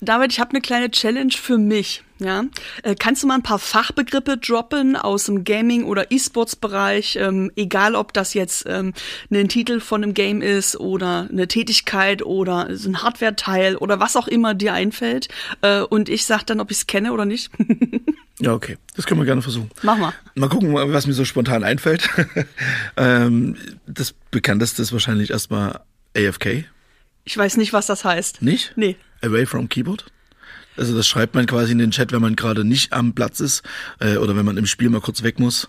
David, 0.00 0.32
ich 0.32 0.40
habe 0.40 0.50
eine 0.50 0.60
kleine 0.60 0.90
Challenge 0.90 1.32
für 1.32 1.58
mich. 1.58 2.04
Ja, 2.20 2.44
äh, 2.82 2.96
kannst 2.96 3.22
du 3.22 3.28
mal 3.28 3.36
ein 3.36 3.44
paar 3.44 3.60
Fachbegriffe 3.60 4.38
droppen 4.38 4.96
aus 4.96 5.26
dem 5.26 5.44
Gaming- 5.44 5.84
oder 5.84 6.10
E-Sports-Bereich, 6.10 7.14
ähm, 7.14 7.52
egal 7.54 7.94
ob 7.94 8.12
das 8.12 8.34
jetzt 8.34 8.64
ähm, 8.68 8.92
ein 9.30 9.48
Titel 9.48 9.78
von 9.78 10.02
einem 10.02 10.14
Game 10.14 10.42
ist 10.42 10.80
oder 10.80 11.28
eine 11.30 11.46
Tätigkeit 11.46 12.22
oder 12.22 12.76
so 12.76 12.88
ein 12.88 13.02
Hardware-Teil 13.02 13.76
oder 13.76 14.00
was 14.00 14.16
auch 14.16 14.26
immer 14.26 14.54
dir 14.54 14.72
einfällt. 14.72 15.28
Äh, 15.62 15.82
und 15.82 16.08
ich 16.08 16.26
sag 16.26 16.42
dann, 16.44 16.60
ob 16.60 16.72
ich 16.72 16.78
es 16.78 16.86
kenne 16.88 17.12
oder 17.12 17.24
nicht. 17.24 17.52
ja, 18.40 18.52
okay, 18.52 18.78
das 18.96 19.06
können 19.06 19.20
wir 19.20 19.24
gerne 19.24 19.42
versuchen. 19.42 19.70
Mach 19.82 19.96
mal. 19.96 20.12
Mal 20.34 20.48
gucken, 20.48 20.74
was 20.74 21.06
mir 21.06 21.12
so 21.12 21.24
spontan 21.24 21.62
einfällt. 21.62 22.08
ähm, 22.96 23.56
das 23.86 24.12
bekannteste 24.32 24.82
ist 24.82 24.92
wahrscheinlich 24.92 25.30
erstmal 25.30 25.80
AFK. 26.16 26.64
Ich 27.24 27.36
weiß 27.36 27.58
nicht, 27.58 27.72
was 27.72 27.86
das 27.86 28.04
heißt. 28.04 28.42
Nicht? 28.42 28.72
Nee. 28.74 28.96
Away 29.22 29.46
from 29.46 29.68
Keyboard? 29.68 30.06
Also 30.76 30.96
das 30.96 31.08
schreibt 31.08 31.34
man 31.34 31.46
quasi 31.46 31.72
in 31.72 31.78
den 31.78 31.90
Chat, 31.90 32.12
wenn 32.12 32.22
man 32.22 32.36
gerade 32.36 32.64
nicht 32.64 32.92
am 32.92 33.14
Platz 33.14 33.40
ist 33.40 33.62
äh, 34.00 34.16
oder 34.16 34.36
wenn 34.36 34.44
man 34.44 34.56
im 34.56 34.66
Spiel 34.66 34.88
mal 34.90 35.00
kurz 35.00 35.22
weg 35.22 35.40
muss. 35.40 35.68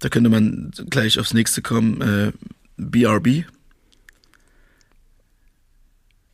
Da 0.00 0.08
könnte 0.08 0.28
man 0.28 0.70
gleich 0.90 1.18
aufs 1.18 1.32
nächste 1.32 1.62
kommen. 1.62 2.00
Äh, 2.00 2.32
BRB. 2.76 3.44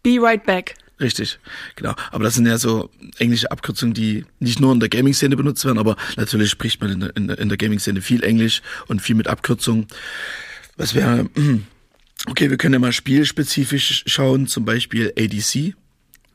Be 0.03 0.19
right 0.21 0.45
back. 0.45 0.75
Richtig, 0.99 1.39
genau. 1.77 1.95
Aber 2.11 2.25
das 2.25 2.35
sind 2.35 2.47
ja 2.47 2.59
so 2.59 2.91
englische 3.19 3.51
Abkürzungen, 3.51 3.95
die 3.95 4.27
nicht 4.39 4.61
nur 4.61 4.73
in 4.73 4.81
der 4.81 4.91
Gaming-Szene 4.91 5.35
benutzt 5.35 5.65
werden, 5.65 5.79
aber 5.79 5.97
natürlich 6.17 6.51
spricht 6.51 6.81
man 6.83 6.91
in 6.91 7.01
der, 7.01 7.17
in 7.17 7.29
der, 7.29 7.39
in 7.39 7.49
der 7.49 7.57
Gaming-Szene 7.57 8.03
viel 8.03 8.23
Englisch 8.23 8.61
und 8.87 9.01
viel 9.01 9.17
mit 9.17 9.27
Abkürzungen. 9.27 9.87
Was 10.77 10.95
wäre, 10.95 11.31
okay, 12.27 12.51
wir 12.51 12.59
können 12.59 12.75
ja 12.75 12.79
mal 12.79 12.93
spielspezifisch 12.93 14.05
schauen, 14.07 14.47
zum 14.47 14.67
Beispiel 14.67 15.13
ADC. 15.19 15.75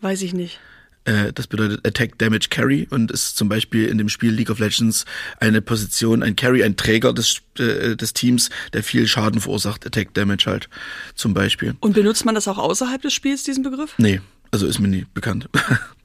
Weiß 0.01 0.21
ich 0.21 0.34
nicht. 0.34 0.60
Äh, 1.05 1.31
das 1.34 1.47
bedeutet 1.47 1.86
Attack 1.88 2.17
Damage 2.17 2.47
Carry 2.49 2.88
und 2.89 3.12
ist 3.12 3.38
zum 3.38 3.47
Beispiel 3.47 3.88
in 3.88 3.97
dem 3.97 4.10
Spiel 4.10 4.31
League 4.31 4.49
of 4.49 4.60
Legends 4.60 5.05
eine 5.39 5.62
Position, 5.62 6.23
ein 6.23 6.36
Carry, 6.36 6.63
ein 6.63 6.75
Träger 6.75 7.13
des, 7.13 7.41
äh, 7.60 7.95
des 7.95 8.13
Teams, 8.13 8.49
der 8.73 8.84
viel 8.84 9.08
Schaden 9.08 9.39
verursacht, 9.39 9.86
Attack 9.86 10.13
Damage 10.13 10.45
halt 10.47 10.69
zum 11.13 11.34
Beispiel. 11.34 11.75
Und 11.79 11.93
benutzt 11.93 12.25
man 12.25 12.36
das 12.36 12.47
auch 12.47 12.58
außerhalb 12.58 13.01
des 13.01 13.13
Spiels, 13.13 13.43
diesen 13.43 13.63
Begriff? 13.63 13.93
Nee, 13.97 14.19
also 14.51 14.65
ist 14.65 14.79
mir 14.79 14.88
nie 14.88 15.05
bekannt. 15.13 15.47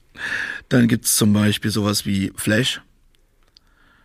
Dann 0.69 0.87
gibt's 0.87 1.15
zum 1.15 1.33
Beispiel 1.33 1.71
sowas 1.71 2.05
wie 2.05 2.31
Flash. 2.35 2.81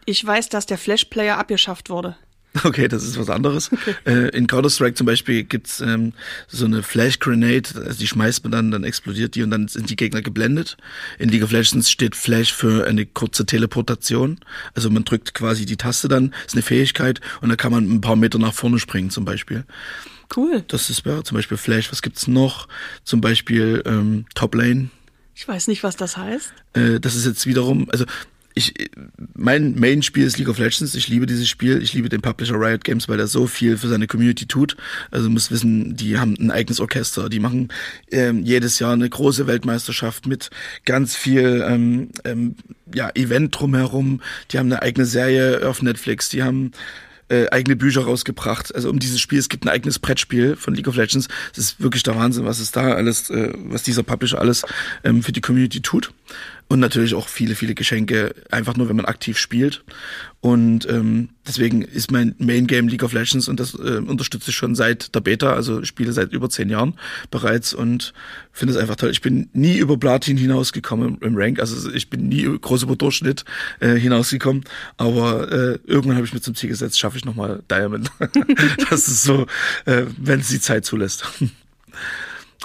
Ich 0.06 0.24
weiß, 0.24 0.48
dass 0.48 0.66
der 0.66 0.78
Flash-Player 0.78 1.36
abgeschafft 1.36 1.90
wurde. 1.90 2.16
Okay, 2.64 2.88
das 2.88 3.04
ist 3.04 3.18
was 3.18 3.30
anderes. 3.30 3.70
Okay. 3.72 3.94
Äh, 4.04 4.36
in 4.36 4.46
Counter-Strike 4.46 4.94
zum 4.94 5.06
Beispiel 5.06 5.44
gibt's 5.44 5.80
ähm, 5.80 6.12
so 6.48 6.64
eine 6.64 6.82
Flash-Grenade, 6.82 7.70
also 7.76 7.98
die 7.98 8.06
schmeißt 8.06 8.44
man 8.44 8.52
dann, 8.52 8.70
dann 8.70 8.84
explodiert 8.84 9.34
die 9.34 9.42
und 9.42 9.50
dann 9.50 9.68
sind 9.68 9.90
die 9.90 9.96
Gegner 9.96 10.22
geblendet. 10.22 10.76
In 11.18 11.28
League 11.28 11.42
of 11.42 11.52
Legends 11.52 11.90
steht 11.90 12.16
Flash 12.16 12.52
für 12.52 12.86
eine 12.86 13.06
kurze 13.06 13.46
Teleportation. 13.46 14.38
Also 14.74 14.90
man 14.90 15.04
drückt 15.04 15.34
quasi 15.34 15.66
die 15.66 15.76
Taste 15.76 16.08
dann, 16.08 16.34
ist 16.46 16.54
eine 16.54 16.62
Fähigkeit 16.62 17.20
und 17.40 17.48
dann 17.48 17.56
kann 17.56 17.72
man 17.72 17.84
ein 17.84 18.00
paar 18.00 18.16
Meter 18.16 18.38
nach 18.38 18.54
vorne 18.54 18.78
springen 18.78 19.10
zum 19.10 19.24
Beispiel. 19.24 19.64
Cool. 20.34 20.64
Das 20.68 20.90
ist 20.90 21.06
ja, 21.06 21.22
zum 21.22 21.36
Beispiel 21.36 21.56
Flash. 21.56 21.92
Was 21.92 22.02
gibt's 22.02 22.26
noch? 22.26 22.68
Zum 23.04 23.20
Beispiel 23.20 23.82
ähm, 23.86 24.26
Top 24.34 24.54
Lane. 24.54 24.90
Ich 25.34 25.46
weiß 25.46 25.68
nicht, 25.68 25.82
was 25.82 25.96
das 25.96 26.16
heißt. 26.16 26.52
Äh, 26.72 27.00
das 27.00 27.14
ist 27.14 27.26
jetzt 27.26 27.46
wiederum, 27.46 27.88
also 27.90 28.06
ich, 28.58 28.72
mein 29.34 29.78
Main-Spiel 29.78 30.24
ist 30.24 30.38
League 30.38 30.48
of 30.48 30.58
Legends. 30.58 30.94
Ich 30.94 31.08
liebe 31.08 31.26
dieses 31.26 31.46
Spiel. 31.46 31.82
Ich 31.82 31.92
liebe 31.92 32.08
den 32.08 32.22
Publisher 32.22 32.58
Riot 32.58 32.84
Games, 32.84 33.06
weil 33.06 33.20
er 33.20 33.26
so 33.26 33.46
viel 33.46 33.76
für 33.76 33.86
seine 33.86 34.06
Community 34.06 34.46
tut. 34.46 34.78
Also 35.10 35.28
muss 35.28 35.50
wissen, 35.50 35.94
die 35.94 36.18
haben 36.18 36.36
ein 36.40 36.50
eigenes 36.50 36.80
Orchester. 36.80 37.28
Die 37.28 37.38
machen 37.38 37.68
ähm, 38.10 38.44
jedes 38.44 38.78
Jahr 38.78 38.94
eine 38.94 39.10
große 39.10 39.46
Weltmeisterschaft 39.46 40.26
mit 40.26 40.48
ganz 40.86 41.14
viel 41.14 41.62
ähm, 41.68 42.08
ähm, 42.24 42.56
ja, 42.94 43.10
Event 43.14 43.60
drumherum. 43.60 44.22
Die 44.50 44.58
haben 44.58 44.72
eine 44.72 44.80
eigene 44.80 45.04
Serie 45.04 45.68
auf 45.68 45.82
Netflix. 45.82 46.30
Die 46.30 46.42
haben 46.42 46.70
äh, 47.28 47.48
eigene 47.50 47.76
Bücher 47.76 48.04
rausgebracht. 48.04 48.74
Also 48.74 48.88
um 48.88 48.98
dieses 48.98 49.20
Spiel, 49.20 49.38
es 49.38 49.50
gibt 49.50 49.66
ein 49.66 49.68
eigenes 49.68 49.98
Brettspiel 49.98 50.56
von 50.56 50.74
League 50.74 50.88
of 50.88 50.96
Legends. 50.96 51.28
Das 51.54 51.62
ist 51.62 51.80
wirklich 51.82 52.04
der 52.04 52.16
Wahnsinn, 52.16 52.46
was 52.46 52.58
es 52.58 52.72
da 52.72 52.94
alles, 52.94 53.28
äh, 53.28 53.52
was 53.54 53.82
dieser 53.82 54.02
Publisher 54.02 54.40
alles 54.40 54.64
ähm, 55.04 55.22
für 55.22 55.32
die 55.32 55.42
Community 55.42 55.82
tut 55.82 56.14
und 56.68 56.80
natürlich 56.80 57.14
auch 57.14 57.28
viele, 57.28 57.54
viele 57.54 57.74
Geschenke, 57.74 58.34
einfach 58.50 58.76
nur, 58.76 58.88
wenn 58.88 58.96
man 58.96 59.04
aktiv 59.04 59.38
spielt. 59.38 59.84
Und 60.40 60.88
ähm, 60.88 61.30
deswegen 61.46 61.82
ist 61.82 62.10
mein 62.10 62.34
Main 62.38 62.66
Game 62.66 62.88
League 62.88 63.02
of 63.02 63.12
Legends 63.12 63.48
und 63.48 63.58
das 63.58 63.74
äh, 63.74 63.98
unterstütze 63.98 64.50
ich 64.50 64.56
schon 64.56 64.74
seit 64.74 65.14
der 65.14 65.20
Beta, 65.20 65.52
also 65.52 65.84
spiele 65.84 66.12
seit 66.12 66.32
über 66.32 66.48
zehn 66.48 66.68
Jahren 66.68 66.94
bereits 67.30 67.72
und 67.72 68.12
finde 68.52 68.74
es 68.74 68.80
einfach 68.80 68.96
toll. 68.96 69.10
Ich 69.10 69.22
bin 69.22 69.48
nie 69.52 69.76
über 69.76 69.96
Platin 69.96 70.36
hinausgekommen 70.36 71.18
im 71.20 71.36
Rank, 71.36 71.58
also 71.60 71.90
ich 71.90 72.10
bin 72.10 72.28
nie 72.28 72.44
groß 72.44 72.82
über 72.84 72.96
Durchschnitt 72.96 73.44
äh, 73.80 73.94
hinausgekommen, 73.94 74.64
aber 74.96 75.50
äh, 75.50 75.78
irgendwann 75.84 76.16
habe 76.16 76.26
ich 76.26 76.34
mir 76.34 76.40
zum 76.40 76.54
Ziel 76.54 76.68
gesetzt, 76.68 76.98
schaffe 76.98 77.16
ich 77.16 77.24
nochmal 77.24 77.62
Diamond. 77.70 78.10
das 78.90 79.08
ist 79.08 79.22
so, 79.22 79.46
äh, 79.84 80.04
wenn 80.18 80.40
es 80.40 80.48
die 80.48 80.60
Zeit 80.60 80.84
zulässt. 80.84 81.24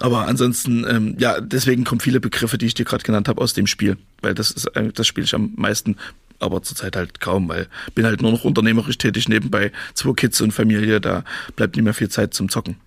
Aber 0.02 0.28
ansonsten, 0.28 0.86
ähm, 0.90 1.16
ja, 1.20 1.40
deswegen 1.40 1.84
kommen 1.84 2.02
viele 2.02 2.20
Begriffe, 2.20 2.58
die 2.58 2.66
ich 2.66 2.74
dir 2.74 2.86
gerade 2.86 3.04
genannt 3.04 3.28
habe, 3.28 3.42
aus 3.42 3.54
dem 3.54 3.68
Spiel. 3.68 3.98
Weil 4.22 4.34
das 4.34 4.52
ist 4.52 4.70
das 4.94 5.08
spiele 5.08 5.26
ich 5.26 5.36
am 5.36 5.54
meisten, 5.56 5.98
aber 6.40 6.64
zurzeit 6.64 6.96
halt 6.96 7.20
kaum, 7.20 7.48
weil 7.50 7.68
bin 7.96 8.06
halt 8.06 8.22
nur 8.22 8.32
noch 8.32 8.44
unternehmerisch 8.44 8.98
tätig 8.98 9.30
nebenbei, 9.30 9.72
zwei 9.94 10.14
Kids 10.14 10.42
und 10.42 10.52
Familie, 10.52 11.00
da 11.00 11.24
bleibt 11.56 11.76
nicht 11.76 11.86
mehr 11.86 11.94
viel 11.94 12.10
Zeit 12.10 12.34
zum 12.34 12.50
Zocken. 12.50 12.78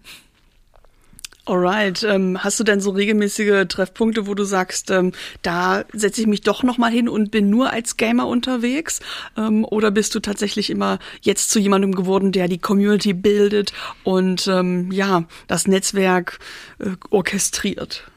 Alright, 1.46 2.02
ähm, 2.04 2.42
hast 2.42 2.58
du 2.58 2.64
denn 2.64 2.80
so 2.80 2.90
regelmäßige 2.90 3.66
Treffpunkte, 3.68 4.26
wo 4.26 4.34
du 4.34 4.44
sagst, 4.44 4.90
ähm, 4.90 5.12
da 5.42 5.84
setze 5.92 6.22
ich 6.22 6.26
mich 6.26 6.40
doch 6.40 6.62
noch 6.62 6.78
mal 6.78 6.90
hin 6.90 7.06
und 7.06 7.30
bin 7.30 7.50
nur 7.50 7.70
als 7.70 7.98
Gamer 7.98 8.26
unterwegs? 8.26 9.00
Ähm, 9.36 9.66
oder 9.66 9.90
bist 9.90 10.14
du 10.14 10.20
tatsächlich 10.20 10.70
immer 10.70 10.98
jetzt 11.20 11.50
zu 11.50 11.58
jemandem 11.58 11.94
geworden, 11.94 12.32
der 12.32 12.48
die 12.48 12.58
Community 12.58 13.12
bildet 13.12 13.74
und 14.04 14.46
ähm, 14.46 14.90
ja 14.90 15.24
das 15.46 15.66
Netzwerk 15.68 16.38
äh, 16.78 16.92
orchestriert? 17.10 18.10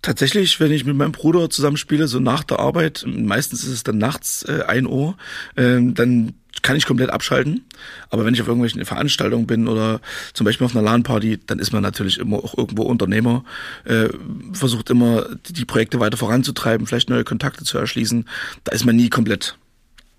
Tatsächlich, 0.00 0.60
wenn 0.60 0.70
ich 0.70 0.84
mit 0.84 0.96
meinem 0.96 1.12
Bruder 1.12 1.50
zusammenspiele, 1.50 2.06
so 2.06 2.20
nach 2.20 2.44
der 2.44 2.60
Arbeit, 2.60 3.04
meistens 3.06 3.64
ist 3.64 3.70
es 3.70 3.82
dann 3.82 3.98
nachts 3.98 4.44
äh, 4.44 4.62
ein 4.66 4.86
Uhr, 4.86 5.16
äh, 5.56 5.80
dann 5.80 6.34
kann 6.62 6.76
ich 6.76 6.86
komplett 6.86 7.10
abschalten. 7.10 7.64
Aber 8.10 8.24
wenn 8.24 8.34
ich 8.34 8.40
auf 8.40 8.46
irgendwelchen 8.46 8.84
Veranstaltungen 8.84 9.46
bin 9.46 9.68
oder 9.68 10.00
zum 10.34 10.44
Beispiel 10.44 10.64
auf 10.64 10.74
einer 10.74 10.84
LAN-Party, 10.84 11.40
dann 11.46 11.58
ist 11.58 11.72
man 11.72 11.82
natürlich 11.82 12.18
immer 12.18 12.38
auch 12.38 12.56
irgendwo 12.56 12.82
Unternehmer, 12.82 13.44
äh, 13.84 14.08
versucht 14.52 14.90
immer 14.90 15.26
die 15.48 15.64
Projekte 15.64 16.00
weiter 16.00 16.16
voranzutreiben, 16.16 16.86
vielleicht 16.86 17.10
neue 17.10 17.24
Kontakte 17.24 17.64
zu 17.64 17.78
erschließen. 17.78 18.24
Da 18.64 18.72
ist 18.72 18.84
man 18.84 18.96
nie 18.96 19.10
komplett 19.10 19.56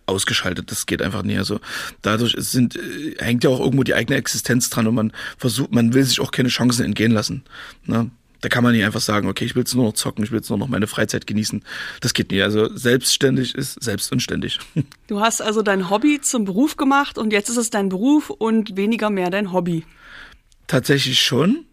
ausgeschaltet. 0.05 0.71
Das 0.71 0.85
geht 0.85 1.01
einfach 1.01 1.23
nie. 1.23 1.37
Also 1.37 1.59
dadurch 2.01 2.35
sind, 2.37 2.75
äh, 2.75 3.15
hängt 3.19 3.43
ja 3.43 3.49
auch 3.49 3.59
irgendwo 3.59 3.83
die 3.83 3.93
eigene 3.93 4.17
Existenz 4.17 4.69
dran 4.69 4.87
und 4.87 4.95
man 4.95 5.13
versucht, 5.37 5.71
man 5.71 5.93
will 5.93 6.03
sich 6.03 6.19
auch 6.19 6.31
keine 6.31 6.49
Chancen 6.49 6.83
entgehen 6.85 7.11
lassen. 7.11 7.43
Ne? 7.85 8.09
Da 8.41 8.49
kann 8.49 8.63
man 8.63 8.73
nicht 8.73 8.85
einfach 8.85 9.01
sagen, 9.01 9.27
okay, 9.27 9.45
ich 9.45 9.55
will 9.55 9.61
jetzt 9.61 9.75
nur 9.75 9.85
noch 9.85 9.93
zocken, 9.93 10.23
ich 10.23 10.31
will 10.31 10.39
jetzt 10.39 10.49
nur 10.49 10.57
noch 10.57 10.67
meine 10.67 10.87
Freizeit 10.87 11.27
genießen. 11.27 11.63
Das 12.01 12.13
geht 12.13 12.31
nie. 12.31 12.41
Also 12.41 12.75
selbstständig 12.75 13.55
ist 13.55 13.81
selbst 13.83 14.11
unständig. 14.11 14.59
Du 15.07 15.21
hast 15.21 15.41
also 15.41 15.63
dein 15.63 15.89
Hobby 15.89 16.21
zum 16.21 16.45
Beruf 16.45 16.77
gemacht 16.77 17.17
und 17.17 17.33
jetzt 17.33 17.49
ist 17.49 17.57
es 17.57 17.71
dein 17.71 17.89
Beruf 17.89 18.29
und 18.29 18.77
weniger 18.77 19.09
mehr 19.09 19.31
dein 19.31 19.51
Hobby. 19.51 19.83
Tatsächlich 20.67 21.19
schon. 21.19 21.65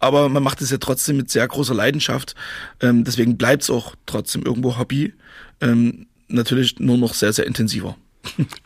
Aber 0.00 0.28
man 0.28 0.42
macht 0.42 0.60
es 0.60 0.70
ja 0.70 0.78
trotzdem 0.78 1.16
mit 1.16 1.30
sehr 1.30 1.46
großer 1.46 1.74
Leidenschaft. 1.74 2.34
Ähm, 2.80 3.04
deswegen 3.04 3.36
bleibt 3.36 3.62
es 3.62 3.70
auch 3.70 3.94
trotzdem 4.04 4.42
irgendwo 4.42 4.76
Hobby. 4.76 5.14
Ähm, 5.60 6.06
natürlich 6.26 6.80
nur 6.80 6.98
noch 6.98 7.14
sehr, 7.14 7.32
sehr 7.32 7.46
intensiver. 7.46 7.96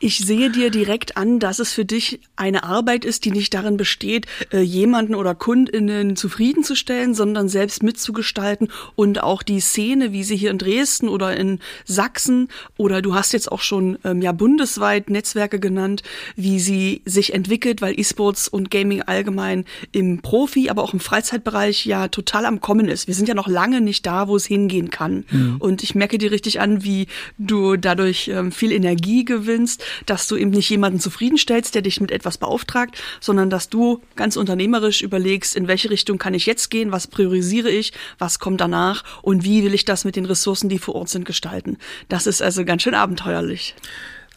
Ich 0.01 0.19
sehe 0.19 0.51
dir 0.51 0.71
direkt 0.71 1.17
an, 1.17 1.39
dass 1.39 1.59
es 1.59 1.73
für 1.73 1.85
dich 1.85 2.21
eine 2.37 2.65
Arbeit 2.65 3.05
ist, 3.05 3.25
die 3.25 3.31
nicht 3.31 3.55
darin 3.55 3.77
besteht, 3.77 4.27
äh, 4.53 4.61
jemanden 4.61 5.15
oder 5.15 5.35
Kundinnen 5.35 6.17
zufriedenzustellen, 6.17 7.15
sondern 7.15 7.49
selbst 7.49 7.83
mitzugestalten 7.83 8.69
und 8.95 9.23
auch 9.23 9.43
die 9.43 9.61
Szene, 9.61 10.13
wie 10.13 10.25
sie 10.25 10.37
hier 10.37 10.51
in 10.51 10.59
Dresden 10.59 11.09
oder 11.09 11.37
in 11.37 11.61
Sachsen 11.85 12.49
oder 12.77 13.03
du 13.03 13.15
hast 13.15 13.33
jetzt 13.33 13.51
auch 13.51 13.63
schon 13.63 13.99
ähm, 14.05 14.21
ja 14.21 14.33
bundesweit 14.33 15.09
Netzwerke 15.11 15.59
genannt, 15.59 16.03
wie 16.37 16.61
sie 16.61 17.03
sich 17.05 17.33
entwickelt, 17.33 17.81
weil 17.81 17.99
E-Sports 17.99 18.49
und 18.49 18.71
Gaming 18.71 19.03
allgemein 19.03 19.65
im 19.93 20.21
Profi, 20.21 20.69
aber 20.69 20.83
auch 20.83 20.93
im 20.93 21.01
Freizeitbereich 21.01 21.87
ja 21.87 22.09
total 22.09 22.45
am 22.45 22.61
Kommen 22.61 22.89
ist. 22.89 23.07
Wir 23.07 23.15
sind 23.15 23.29
ja 23.29 23.35
noch 23.35 23.49
lange 23.49 23.81
nicht 23.81 24.07
da, 24.07 24.29
wo 24.29 24.37
es 24.37 24.47
hingehen 24.47 24.91
kann. 24.91 25.25
Mhm. 25.31 25.57
Und 25.59 25.83
ich 25.83 25.95
merke 25.95 26.19
dir 26.19 26.31
richtig 26.31 26.61
an, 26.61 26.85
wie 26.85 27.07
du 27.39 27.77
dadurch 27.77 28.29
ähm, 28.29 28.53
viel 28.53 28.73
Energie 28.73 29.25
gewinnst 29.25 29.46
gewinnst, 29.47 29.85
dass 30.07 30.29
du 30.29 30.37
eben 30.37 30.51
nicht 30.51 30.69
jemanden 30.69 31.01
zufriedenstellst, 31.01 31.75
der 31.75 31.83
dich 31.83 32.01
mit 32.01 32.11
etwas 32.11 32.39
beauftragt, 32.39 33.01
sondern 33.21 33.51
dass 33.51 33.69
du 33.69 34.03
ganz 34.17 34.37
unternehmerisch 34.37 35.03
überlegst, 35.03 35.57
in 35.57 35.69
welche 35.69 35.91
Richtung 35.91 36.19
kann 36.19 36.35
ich 36.35 36.47
jetzt 36.47 36.71
gehen, 36.71 36.93
was 36.93 37.07
priorisiere 37.07 37.71
ich, 37.71 37.93
was 38.19 38.39
kommt 38.39 38.61
danach 38.61 39.05
und 39.23 39.45
wie 39.45 39.65
will 39.65 39.75
ich 39.75 39.85
das 39.85 40.05
mit 40.05 40.17
den 40.17 40.27
Ressourcen, 40.27 40.69
die 40.69 40.79
vor 40.79 40.95
Ort 40.95 41.09
sind, 41.09 41.25
gestalten. 41.25 41.79
Das 42.09 42.27
ist 42.27 42.43
also 42.43 42.65
ganz 42.65 42.83
schön 42.83 42.95
abenteuerlich. 42.95 43.75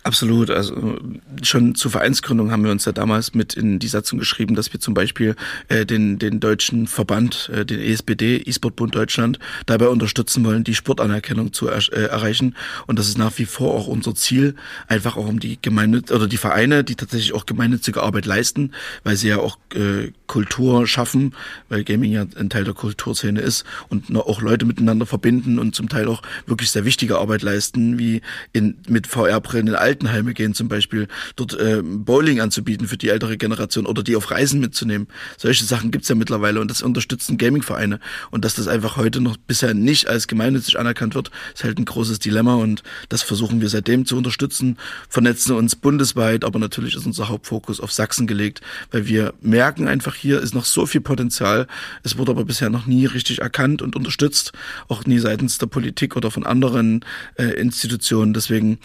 Absolut. 0.02 0.50
Also 0.50 0.98
schon 1.44 1.76
zur 1.76 1.92
Vereinsgründung 1.92 2.52
haben 2.52 2.64
wir 2.64 2.72
uns 2.72 2.86
ja 2.86 2.94
damals 2.94 3.34
mit 3.34 3.56
in 3.56 3.80
die 3.80 3.88
Satzung 3.90 4.18
geschrieben, 4.18 4.56
dass 4.56 4.72
wir 4.72 4.80
zum 4.80 4.94
Beispiel 4.94 5.36
äh, 5.68 5.86
den, 5.86 6.18
den 6.18 6.40
deutschen 6.40 6.88
Verband, 6.88 7.52
äh, 7.54 7.66
den 7.66 7.82
ESBD, 7.82 8.38
E-Sport-Bund 8.38 8.96
Deutschland, 8.96 9.40
dabei 9.66 9.90
unterstützen 9.90 10.46
wollen, 10.46 10.64
die 10.64 10.74
Sportanerkennung 10.74 11.52
zu 11.52 11.68
er 11.68 11.80
äh, 11.92 12.06
erreichen. 12.06 12.56
Und 12.88 12.98
das 12.98 13.10
ist 13.10 13.18
nach 13.18 13.38
wie 13.38 13.46
vor 13.46 13.74
auch 13.74 13.88
unser 13.88 14.16
Ziel, 14.16 14.56
einfach 14.88 15.18
auch 15.18 15.28
um 15.28 15.42
die 15.42 15.60
Gemeinde 15.62 16.02
oder 16.14 16.28
die 16.28 16.38
Vereine, 16.38 16.86
die 16.86 16.96
tatsächlich 16.96 17.34
auch 17.34 17.46
gemeinnützige 17.46 18.02
Arbeit 18.02 18.26
leisten, 18.26 18.72
weil 19.04 19.18
sie 19.18 19.28
ja 19.28 19.38
auch 19.40 19.58
äh, 19.76 20.12
Kultur 20.28 20.88
schaffen, 20.88 21.36
weil 21.68 21.84
Gaming 21.84 22.14
ja 22.14 22.26
ein 22.38 22.50
Teil 22.50 22.64
der 22.64 22.74
Kulturszene 22.74 23.42
ist 23.42 23.66
und 23.90 24.16
auch 24.16 24.42
Leute 24.42 24.66
miteinander 24.66 25.06
verbinden 25.06 25.60
und 25.60 25.76
zum 25.76 25.90
Teil 25.90 26.08
auch 26.08 26.22
wirklich 26.46 26.72
sehr 26.72 26.86
wichtige 26.86 27.18
Arbeit 27.18 27.42
leisten, 27.42 28.00
wie 28.00 28.22
in, 28.54 28.78
mit 28.88 29.06
VR-Brillen 29.06 29.68
in 29.68 29.76
Altenheime 29.90 30.36
gehen 30.36 30.54
zum 30.54 30.68
Beispiel, 30.68 31.08
dort 31.36 31.60
äh, 31.60 31.82
Bowling 31.84 32.42
anzubieten 32.42 32.88
für 32.88 32.98
die 32.98 33.10
ältere 33.10 33.38
Generation 33.38 33.88
oder 33.88 34.04
die 34.04 34.16
auf 34.16 34.30
Reisen 34.30 34.60
mitzunehmen. 34.60 35.08
Solche 35.38 35.66
Sachen 35.66 35.90
gibt's 35.90 36.10
ja 36.10 36.16
mittlerweile 36.16 36.62
und 36.62 36.70
das 36.70 36.84
unterstützen 36.84 37.40
Gaming-Vereine. 37.40 38.00
Und 38.30 38.46
dass 38.46 38.54
das 38.54 38.68
einfach 38.68 38.98
heute 38.98 39.20
noch 39.20 39.36
bisher 39.38 39.74
nicht 39.74 40.08
als 40.08 40.28
gemeinnützig 40.28 40.78
anerkannt 40.78 41.16
wird, 41.16 41.32
ist 41.56 41.64
halt 41.64 41.80
ein 41.80 41.86
großes 41.86 42.20
Dilemma 42.20 42.56
und 42.56 42.84
das 43.10 43.24
versuchen 43.24 43.62
wir 43.62 43.70
seitdem 43.70 44.06
zu 44.06 44.16
unterstützen, 44.16 44.78
vernetzen 45.10 45.56
uns 45.56 45.76
bundesweit, 45.76 46.44
aber 46.44 46.60
natürlich 46.60 46.96
ist 46.96 47.08
unser 47.08 47.30
Hauptfokus 47.30 47.80
auf 47.80 47.92
Sachsen 47.92 48.28
gelegt, 48.28 48.62
weil 48.92 49.08
wir 49.08 49.34
merken 49.42 49.88
einfach, 49.88 50.14
hier 50.14 50.40
ist 50.40 50.54
noch 50.54 50.66
so 50.66 50.86
viel 50.86 51.02
Potenzial. 51.02 51.66
Es 52.04 52.18
wurde 52.18 52.32
aber 52.32 52.46
bisher 52.46 52.70
noch 52.70 52.86
nie 52.86 53.08
richtig 53.08 53.40
erkannt 53.40 53.82
und 53.82 53.96
unterstützt, 53.96 54.52
auch 54.88 55.06
nie 55.06 55.18
seitens 55.18 55.58
der 55.58 55.68
Politik 55.68 56.16
oder 56.16 56.30
von 56.30 56.46
anderen 56.46 57.04
äh, 57.38 57.46
Institutionen. 57.60 58.34
Deswegen 58.34 58.78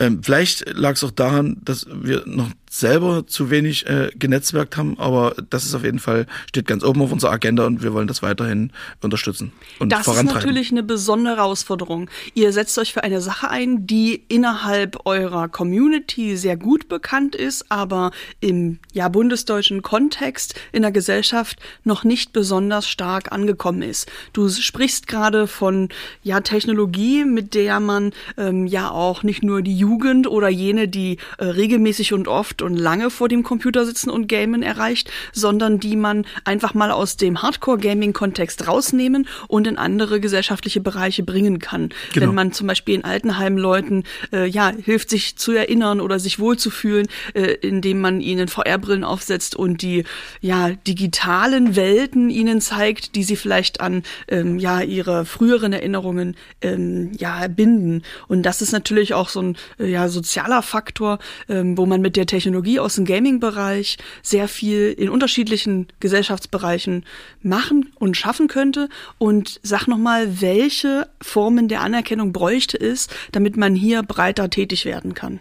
ähm, 0.00 0.22
vielleicht 0.22 0.68
lag 0.74 0.92
es 0.92 1.04
auch 1.04 1.10
daran, 1.10 1.56
dass 1.64 1.86
wir 1.90 2.24
noch 2.26 2.50
selber 2.68 3.26
zu 3.28 3.50
wenig 3.50 3.86
äh, 3.86 4.10
genetzwerkt 4.16 4.76
haben, 4.76 4.98
aber 4.98 5.34
das 5.50 5.64
ist 5.64 5.74
auf 5.74 5.84
jeden 5.84 6.00
Fall, 6.00 6.26
steht 6.48 6.66
ganz 6.66 6.82
oben 6.82 7.02
auf 7.02 7.12
unserer 7.12 7.30
Agenda 7.30 7.66
und 7.66 7.84
wir 7.84 7.92
wollen 7.92 8.08
das 8.08 8.20
weiterhin 8.20 8.72
unterstützen 9.00 9.52
und 9.78 9.92
das 9.92 10.04
vorantreiben. 10.04 10.28
Das 10.34 10.38
ist 10.38 10.46
natürlich 10.46 10.72
eine 10.72 10.82
besondere 10.82 11.36
Herausforderung. 11.36 12.10
Ihr 12.34 12.52
setzt 12.52 12.76
euch 12.78 12.92
für 12.92 13.04
eine 13.04 13.20
Sache 13.20 13.48
ein, 13.48 13.86
die 13.86 14.24
innerhalb 14.28 15.06
eurer 15.06 15.48
Community 15.48 16.36
sehr 16.36 16.56
gut 16.56 16.88
bekannt 16.88 17.36
ist, 17.36 17.70
aber 17.70 18.10
im 18.40 18.80
ja 18.92 19.08
bundesdeutschen 19.08 19.82
Kontext 19.82 20.54
in 20.72 20.82
der 20.82 20.90
Gesellschaft 20.90 21.60
noch 21.84 22.02
nicht 22.02 22.32
besonders 22.32 22.88
stark 22.88 23.30
angekommen 23.30 23.82
ist. 23.82 24.10
Du 24.32 24.48
sprichst 24.48 25.06
gerade 25.06 25.46
von 25.46 25.90
ja 26.24 26.40
Technologie, 26.40 27.24
mit 27.24 27.54
der 27.54 27.78
man 27.78 28.12
ähm, 28.36 28.66
ja 28.66 28.90
auch 28.90 29.22
nicht 29.22 29.44
nur 29.44 29.62
die 29.62 29.83
Jugend 29.84 30.26
oder 30.26 30.48
jene, 30.48 30.88
die 30.88 31.18
äh, 31.36 31.44
regelmäßig 31.44 32.14
und 32.14 32.26
oft 32.26 32.62
und 32.62 32.74
lange 32.76 33.10
vor 33.10 33.28
dem 33.28 33.42
Computer 33.42 33.84
sitzen 33.84 34.08
und 34.08 34.28
gamen 34.28 34.62
erreicht, 34.62 35.10
sondern 35.32 35.78
die 35.78 35.96
man 35.96 36.24
einfach 36.44 36.72
mal 36.72 36.90
aus 36.90 37.16
dem 37.16 37.42
Hardcore-Gaming-Kontext 37.42 38.66
rausnehmen 38.66 39.28
und 39.46 39.66
in 39.66 39.76
andere 39.76 40.20
gesellschaftliche 40.20 40.80
Bereiche 40.80 41.22
bringen 41.22 41.58
kann. 41.58 41.90
Genau. 42.12 42.28
Wenn 42.28 42.34
man 42.34 42.52
zum 42.52 42.66
Beispiel 42.66 42.94
in 42.94 43.04
Altenheim 43.04 43.58
Leuten 43.58 44.04
äh, 44.32 44.46
ja 44.46 44.72
hilft, 44.84 45.10
sich 45.10 45.36
zu 45.36 45.52
erinnern 45.52 46.00
oder 46.00 46.18
sich 46.18 46.38
wohlzufühlen, 46.38 47.08
äh, 47.34 47.52
indem 47.60 48.00
man 48.00 48.20
ihnen 48.20 48.48
VR-Brillen 48.48 49.04
aufsetzt 49.04 49.54
und 49.54 49.82
die 49.82 50.04
ja 50.40 50.70
digitalen 50.70 51.76
Welten 51.76 52.30
ihnen 52.30 52.62
zeigt, 52.62 53.16
die 53.16 53.24
sie 53.24 53.36
vielleicht 53.36 53.80
an 53.82 54.02
ähm, 54.28 54.58
ja 54.58 54.80
ihre 54.80 55.26
früheren 55.26 55.74
Erinnerungen 55.74 56.36
ähm, 56.62 57.12
ja 57.18 57.46
binden. 57.48 58.02
Und 58.28 58.44
das 58.44 58.62
ist 58.62 58.72
natürlich 58.72 59.12
auch 59.14 59.28
so 59.28 59.42
ein 59.42 59.56
ja 59.78 60.08
sozialer 60.08 60.62
Faktor, 60.62 61.18
ähm, 61.48 61.76
wo 61.76 61.86
man 61.86 62.00
mit 62.00 62.16
der 62.16 62.26
Technologie 62.26 62.80
aus 62.80 62.96
dem 62.96 63.04
Gaming-Bereich 63.04 63.98
sehr 64.22 64.48
viel 64.48 64.92
in 64.92 65.08
unterschiedlichen 65.08 65.88
Gesellschaftsbereichen 66.00 67.04
machen 67.42 67.92
und 67.98 68.16
schaffen 68.16 68.48
könnte. 68.48 68.88
Und 69.18 69.60
sag 69.62 69.86
noch 69.86 69.98
mal, 69.98 70.40
welche 70.40 71.08
Formen 71.20 71.68
der 71.68 71.80
Anerkennung 71.80 72.32
bräuchte 72.32 72.78
es, 72.78 73.08
damit 73.32 73.56
man 73.56 73.74
hier 73.74 74.02
breiter 74.02 74.50
tätig 74.50 74.84
werden 74.84 75.14
kann? 75.14 75.40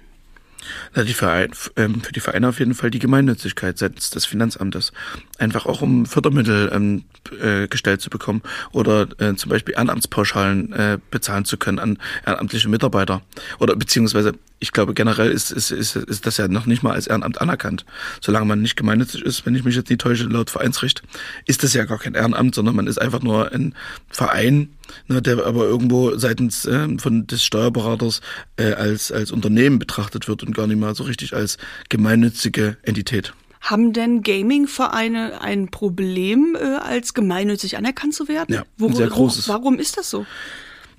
Na, 0.95 1.04
die 1.04 1.13
Verein, 1.13 1.52
ähm, 1.76 2.02
für 2.02 2.12
die 2.12 2.19
Vereine 2.19 2.49
auf 2.49 2.60
jeden 2.60 2.73
Fall 2.73 2.91
die 2.91 2.99
Gemeinnützigkeit 2.99 3.78
seitens 3.78 4.10
des 4.10 4.26
Finanzamtes. 4.26 4.91
Einfach 5.38 5.65
auch 5.65 5.82
um 5.82 6.06
Fördermittel 6.06 6.71
ähm, 6.73 7.06
äh, 7.41 7.67
gestellt 7.67 8.02
zu 8.02 8.10
bekommen 8.10 8.41
oder 8.71 9.08
äh, 9.19 9.36
zum 9.36 9.49
Beispiel 9.49 9.73
Ehrenamtspauschalen 9.76 10.73
äh, 10.73 10.97
bezahlen 11.12 11.45
zu 11.45 11.58
können 11.58 11.80
an 11.80 11.97
ehrenamtliche 12.26 12.69
Mitarbeiter. 12.69 13.21
Oder 13.60 13.76
beziehungsweise, 13.76 14.34
ich 14.60 14.71
glaube 14.71 14.93
generell 14.93 15.32
ist, 15.32 15.52
ist, 15.52 15.71
ist, 15.71 15.95
ist 15.95 16.26
das 16.26 16.38
ja 16.38 16.47
noch 16.47 16.65
nicht 16.65 16.84
mal 16.84 16.93
als 16.93 17.08
Ehrenamt 17.08 17.41
anerkannt. 17.41 17.86
Solange 18.21 18.45
man 18.45 18.62
nicht 18.62 18.76
gemeinnützig 18.76 19.21
ist, 19.23 19.45
wenn 19.45 19.56
ich 19.56 19.63
mich 19.63 19.76
jetzt 19.76 19.89
nicht 19.89 20.02
täusche, 20.02 20.26
laut 20.26 20.49
Vereinsrecht, 20.49 21.04
ist 21.45 21.63
das 21.63 21.73
ja 21.73 21.86
gar 21.86 21.99
kein 21.99 22.15
Ehrenamt, 22.15 22.56
sondern 22.56 22.76
man 22.76 22.88
ist 22.88 23.02
einfach 23.02 23.21
nur 23.21 23.52
ein 23.52 23.76
Verein, 24.10 24.69
ne, 25.08 25.21
der 25.21 25.45
aber 25.45 25.65
irgendwo 25.65 26.17
seitens 26.17 26.65
äh, 26.65 26.88
von 26.97 27.28
des 27.28 27.43
Steuerberaters 27.43 28.21
äh, 28.58 28.73
als, 28.73 29.12
als 29.12 29.32
Unternehmen 29.32 29.80
betrachtet 29.80 30.28
wird 30.28 30.43
und 30.43 30.52
gar 30.53 30.67
nicht 30.67 30.79
mal 30.79 30.95
so 30.95 31.03
richtig 31.03 31.33
als 31.33 31.57
gemeinnützige 31.89 32.77
Entität. 32.83 33.33
Haben 33.61 33.93
denn 33.93 34.23
Gaming-Vereine 34.23 35.41
ein 35.41 35.69
Problem, 35.69 36.57
äh, 36.59 36.63
als 36.63 37.13
gemeinnützig 37.13 37.77
anerkannt 37.77 38.13
zu 38.13 38.27
werden? 38.27 38.53
Ja, 38.53 38.63
Worum, 38.77 38.95
sehr 38.95 39.07
großes. 39.07 39.47
Warum 39.47 39.79
ist 39.79 39.97
das 39.97 40.09
so? 40.09 40.25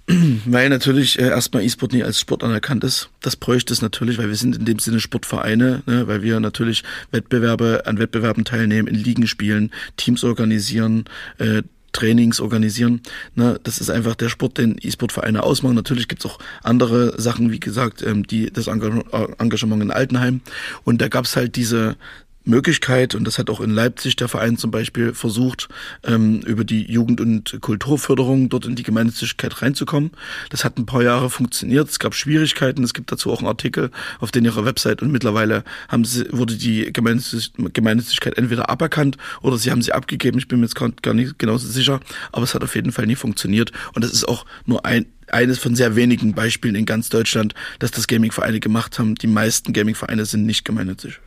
Weil 0.47 0.69
natürlich 0.69 1.19
äh, 1.19 1.29
erstmal 1.29 1.63
E-Sport 1.63 1.93
nie 1.93 2.03
als 2.03 2.21
Sport 2.21 2.43
anerkannt 2.43 2.83
ist. 2.85 3.11
Das 3.21 3.37
bräuchte 3.37 3.73
es 3.73 3.83
natürlich, 3.83 4.19
weil 4.19 4.29
wir 4.29 4.37
sind 4.37 4.57
in 4.57 4.65
dem 4.65 4.79
Sinne 4.79 5.01
Sportvereine, 5.01 5.83
ne, 5.87 6.07
weil 6.07 6.23
wir 6.23 6.41
natürlich 6.41 6.85
Wettbewerbe 7.11 7.83
an 7.87 7.99
Wettbewerben 7.99 8.45
teilnehmen, 8.45 8.89
in 8.89 8.97
Ligen 8.97 9.27
spielen, 9.27 9.71
Teams 9.97 10.25
organisieren, 10.25 11.05
äh, 11.39 11.63
Trainings 11.95 12.41
organisieren. 12.41 13.01
Ne, 13.35 13.59
das 13.63 13.79
ist 13.79 13.89
einfach 13.89 14.15
der 14.15 14.29
Sport, 14.29 14.59
den 14.59 14.77
E-Sport-Vereine 14.81 15.43
ausmachen. 15.43 15.75
Natürlich 15.75 16.09
gibt's 16.09 16.27
auch 16.27 16.39
andere 16.63 17.19
Sachen, 17.21 17.51
wie 17.51 17.61
gesagt, 17.61 18.03
ähm, 18.03 18.27
die 18.27 18.53
das 18.53 18.67
Engagement 18.67 19.83
in 19.83 19.91
Altenheim. 19.91 20.43
Und 20.85 21.01
da 21.01 21.09
gab's 21.09 21.37
halt 21.37 21.57
diese 21.57 21.97
Möglichkeit, 22.45 23.15
und 23.15 23.25
das 23.25 23.39
hat 23.39 23.51
auch 23.51 23.61
in 23.61 23.71
Leipzig 23.71 24.17
der 24.17 24.29
Verein 24.29 24.57
zum 24.57 24.71
Beispiel 24.71 25.15
versucht, 25.15 25.69
ähm, 26.05 26.41
über 26.41 26.65
die 26.65 26.91
Jugend- 26.91 27.21
und 27.21 27.59
Kulturförderung 27.61 28.49
dort 28.49 28.67
in 28.67 28.75
die 28.75 28.83
Gemeinnützigkeit 28.83 29.63
reinzukommen. 29.63 30.11
Das 30.51 30.65
hat 30.65 30.79
ein 30.79 30.87
paar 30.87 31.03
Jahre 31.03 31.31
funktioniert. 31.31 31.89
Es 31.89 31.99
gab 31.99 32.15
Schwierigkeiten. 32.15 32.85
Es 32.85 32.95
gibt 32.95 33.11
dazu 33.11 33.33
auch 33.33 33.39
einen 33.39 33.49
Artikel 33.49 33.91
auf 34.21 34.31
den 34.31 34.45
ihrer 34.45 34.65
Website 34.65 35.03
und 35.03 35.11
mittlerweile 35.11 35.65
haben 35.89 36.05
sie, 36.05 36.27
wurde 36.31 36.57
die 36.57 36.93
Gemeinnützigkeit 36.93 38.37
entweder 38.37 38.69
aberkannt 38.69 39.17
oder 39.41 39.57
sie 39.57 39.71
haben 39.71 39.83
sie 39.83 39.93
abgegeben. 39.93 40.39
Ich 40.39 40.49
bin 40.49 40.61
mir 40.61 40.67
jetzt 40.67 40.75
gar 40.75 41.15
nicht 41.15 41.39
genauso 41.39 41.67
sicher, 41.67 42.01
aber 42.33 42.45
es 42.45 42.55
hat 42.55 42.63
auf 42.63 42.75
jeden 42.75 42.93
Fall 42.93 43.07
nie 43.07 43.17
funktioniert. 43.17 43.73
Und 43.95 44.05
das 44.05 44.13
ist 44.13 44.29
auch 44.29 44.45
nur 44.67 44.85
ein, 44.85 45.07
eines 45.29 45.59
von 45.59 45.75
sehr 45.75 45.97
wenigen 45.97 46.35
Beispielen 46.35 46.75
in 46.75 46.85
ganz 46.85 47.09
Deutschland, 47.09 47.55
dass 47.79 47.91
das 47.91 48.07
Gaming-Vereine 48.07 48.61
gemacht 48.61 48.99
haben. 48.99 49.15
Die 49.15 49.27
meisten 49.27 49.73
Gaming-Vereine 49.73 50.27
sind 50.27 50.45
nicht 50.45 50.65
gemeinnützig. 50.65 51.21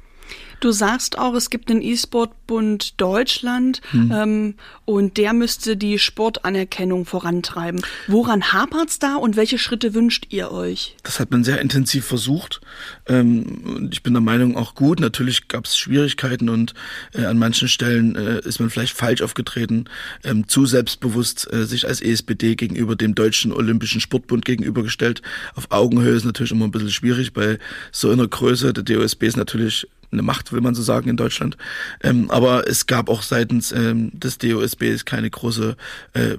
Du 0.60 0.72
sagst 0.72 1.20
auch, 1.20 1.36
es 1.36 1.50
gibt 1.50 1.70
den 1.70 1.82
E-Sport-Bund 1.82 3.00
Deutschland 3.00 3.82
hm. 3.92 4.12
ähm, 4.12 4.54
und 4.86 5.18
der 5.18 5.34
müsste 5.34 5.78
die 5.78 6.00
Sportanerkennung 6.00 7.06
vorantreiben. 7.06 7.82
Woran 8.08 8.52
hapert's 8.52 8.98
da 8.98 9.18
und 9.18 9.36
welche 9.36 9.60
Schritte 9.60 9.94
wünscht 9.94 10.28
ihr 10.30 10.52
euch? 10.52 10.96
Das 11.04 11.20
hat 11.20 11.30
man 11.30 11.44
sehr 11.44 11.62
intensiv 11.62 12.06
versucht. 12.06 12.62
Ähm, 13.08 13.90
ich 13.92 14.02
bin 14.02 14.14
der 14.14 14.22
Meinung 14.22 14.58
auch 14.58 14.74
gut. 14.74 15.00
Natürlich 15.00 15.48
gab 15.48 15.66
es 15.66 15.78
Schwierigkeiten 15.78 16.50
und 16.50 16.74
äh, 17.14 17.26
an 17.26 17.38
manchen 17.38 17.68
Stellen 17.68 18.16
äh, 18.16 18.40
ist 18.40 18.60
man 18.60 18.72
vielleicht 18.72 18.96
falsch 18.96 19.22
aufgetreten, 19.22 19.86
ähm, 20.24 20.48
zu 20.48 20.66
selbstbewusst 20.66 21.52
äh, 21.54 21.66
sich 21.66 21.88
als 21.88 22.02
ESBD 22.02 22.56
gegenüber 22.56 22.96
dem 22.96 23.14
Deutschen 23.14 23.52
Olympischen 23.54 24.02
Sportbund 24.02 24.44
gegenübergestellt. 24.46 25.22
Auf 25.56 25.70
Augenhöhe 25.70 26.16
ist 26.16 26.26
natürlich 26.26 26.52
immer 26.52 26.66
ein 26.66 26.72
bisschen 26.72 26.92
schwierig, 26.92 27.34
bei 27.34 27.60
so 27.92 28.10
einer 28.10 28.28
Größe. 28.28 28.74
Der 28.74 28.84
DOSB 28.84 29.24
ist 29.24 29.38
natürlich 29.38 29.88
eine 30.12 30.22
Macht, 30.22 30.52
will 30.52 30.62
man 30.62 30.76
so 30.76 30.82
sagen, 30.82 31.10
in 31.10 31.18
Deutschland. 31.18 31.58
Ähm, 32.02 32.30
aber 32.32 32.68
es 32.68 32.88
gab 32.88 33.10
auch 33.10 33.22
seitens 33.22 33.72
ähm, 33.72 34.12
des 34.14 34.38
DOSB 34.38 34.84
keine 35.06 35.30
große 35.30 35.76
äh, 36.14 36.38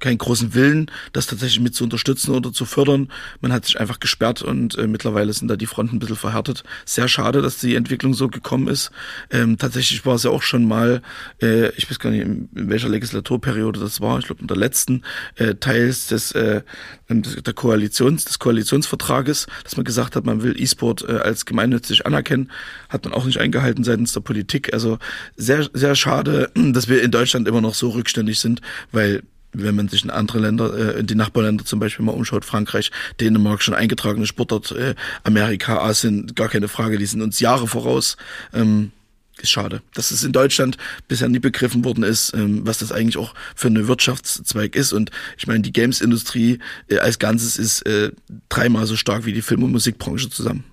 keinen 0.00 0.18
großen 0.18 0.54
Willen, 0.54 0.90
das 1.12 1.26
tatsächlich 1.26 1.60
mit 1.60 1.74
zu 1.74 1.84
unterstützen 1.84 2.34
oder 2.34 2.52
zu 2.52 2.64
fördern. 2.64 3.08
Man 3.40 3.52
hat 3.52 3.64
sich 3.64 3.80
einfach 3.80 4.00
gesperrt 4.00 4.42
und 4.42 4.76
äh, 4.78 4.86
mittlerweile 4.86 5.32
sind 5.32 5.48
da 5.48 5.56
die 5.56 5.66
Fronten 5.66 5.96
ein 5.96 5.98
bisschen 5.98 6.16
verhärtet. 6.16 6.64
Sehr 6.84 7.08
schade, 7.08 7.42
dass 7.42 7.58
die 7.58 7.74
Entwicklung 7.74 8.14
so 8.14 8.28
gekommen 8.28 8.68
ist. 8.68 8.90
Ähm, 9.30 9.58
tatsächlich 9.58 10.04
war 10.04 10.16
es 10.16 10.24
ja 10.24 10.30
auch 10.30 10.42
schon 10.42 10.66
mal, 10.66 11.02
äh, 11.40 11.70
ich 11.76 11.90
weiß 11.90 11.98
gar 11.98 12.10
nicht, 12.10 12.22
in 12.22 12.48
welcher 12.52 12.88
Legislaturperiode 12.88 13.80
das 13.80 14.00
war, 14.00 14.18
ich 14.18 14.26
glaube 14.26 14.40
in 14.40 14.46
der 14.46 14.56
letzten, 14.56 15.02
äh, 15.36 15.54
Teils 15.54 16.08
des, 16.08 16.32
äh, 16.32 16.62
der 17.08 17.54
Koalitions, 17.54 18.24
des 18.24 18.38
Koalitionsvertrages, 18.38 19.46
dass 19.64 19.76
man 19.76 19.84
gesagt 19.84 20.16
hat, 20.16 20.24
man 20.24 20.42
will 20.42 20.60
E-Sport 20.60 21.08
äh, 21.08 21.12
als 21.12 21.46
gemeinnützig 21.46 22.06
anerkennen, 22.06 22.50
hat 22.88 23.04
man 23.04 23.14
auch 23.14 23.24
nicht 23.24 23.38
eingehalten 23.38 23.84
seitens 23.84 24.12
der 24.12 24.20
Politik. 24.20 24.72
Also 24.72 24.98
sehr, 25.36 25.68
sehr 25.72 25.94
schade, 25.94 26.50
dass 26.54 26.88
wir 26.88 27.02
in 27.02 27.10
Deutschland 27.10 27.48
immer 27.48 27.60
noch 27.60 27.74
so 27.74 27.90
rückständig 27.90 28.40
sind, 28.40 28.60
weil 28.92 29.22
wenn 29.62 29.74
man 29.74 29.88
sich 29.88 30.04
in 30.04 30.10
andere 30.10 30.38
Länder, 30.38 30.74
äh, 30.76 31.00
in 31.00 31.06
die 31.06 31.14
Nachbarländer 31.14 31.64
zum 31.64 31.80
Beispiel 31.80 32.04
mal 32.04 32.12
umschaut, 32.12 32.44
Frankreich, 32.44 32.90
Dänemark, 33.20 33.62
schon 33.62 33.74
eingetragene 33.74 34.26
Sportart, 34.26 34.72
äh, 34.72 34.94
Amerika, 35.24 35.78
Asien, 35.78 36.32
gar 36.34 36.48
keine 36.48 36.68
Frage, 36.68 36.98
die 36.98 37.06
sind 37.06 37.22
uns 37.22 37.40
Jahre 37.40 37.66
voraus. 37.66 38.16
Ähm, 38.52 38.92
ist 39.38 39.50
schade, 39.50 39.82
dass 39.94 40.10
es 40.10 40.24
in 40.24 40.32
Deutschland 40.32 40.78
bisher 41.08 41.28
nie 41.28 41.38
begriffen 41.38 41.84
worden 41.84 42.04
ist, 42.04 42.32
ähm, 42.34 42.66
was 42.66 42.78
das 42.78 42.90
eigentlich 42.90 43.18
auch 43.18 43.34
für 43.54 43.68
eine 43.68 43.86
Wirtschaftszweig 43.86 44.74
ist. 44.74 44.92
Und 44.92 45.10
ich 45.36 45.46
meine, 45.46 45.60
die 45.60 45.72
Games-Industrie 45.72 46.58
äh, 46.88 46.98
als 46.98 47.18
Ganzes 47.18 47.58
ist 47.58 47.82
äh, 47.82 48.12
dreimal 48.48 48.86
so 48.86 48.96
stark 48.96 49.26
wie 49.26 49.32
die 49.32 49.42
Film- 49.42 49.62
und 49.62 49.72
Musikbranche 49.72 50.30
zusammen. 50.30 50.64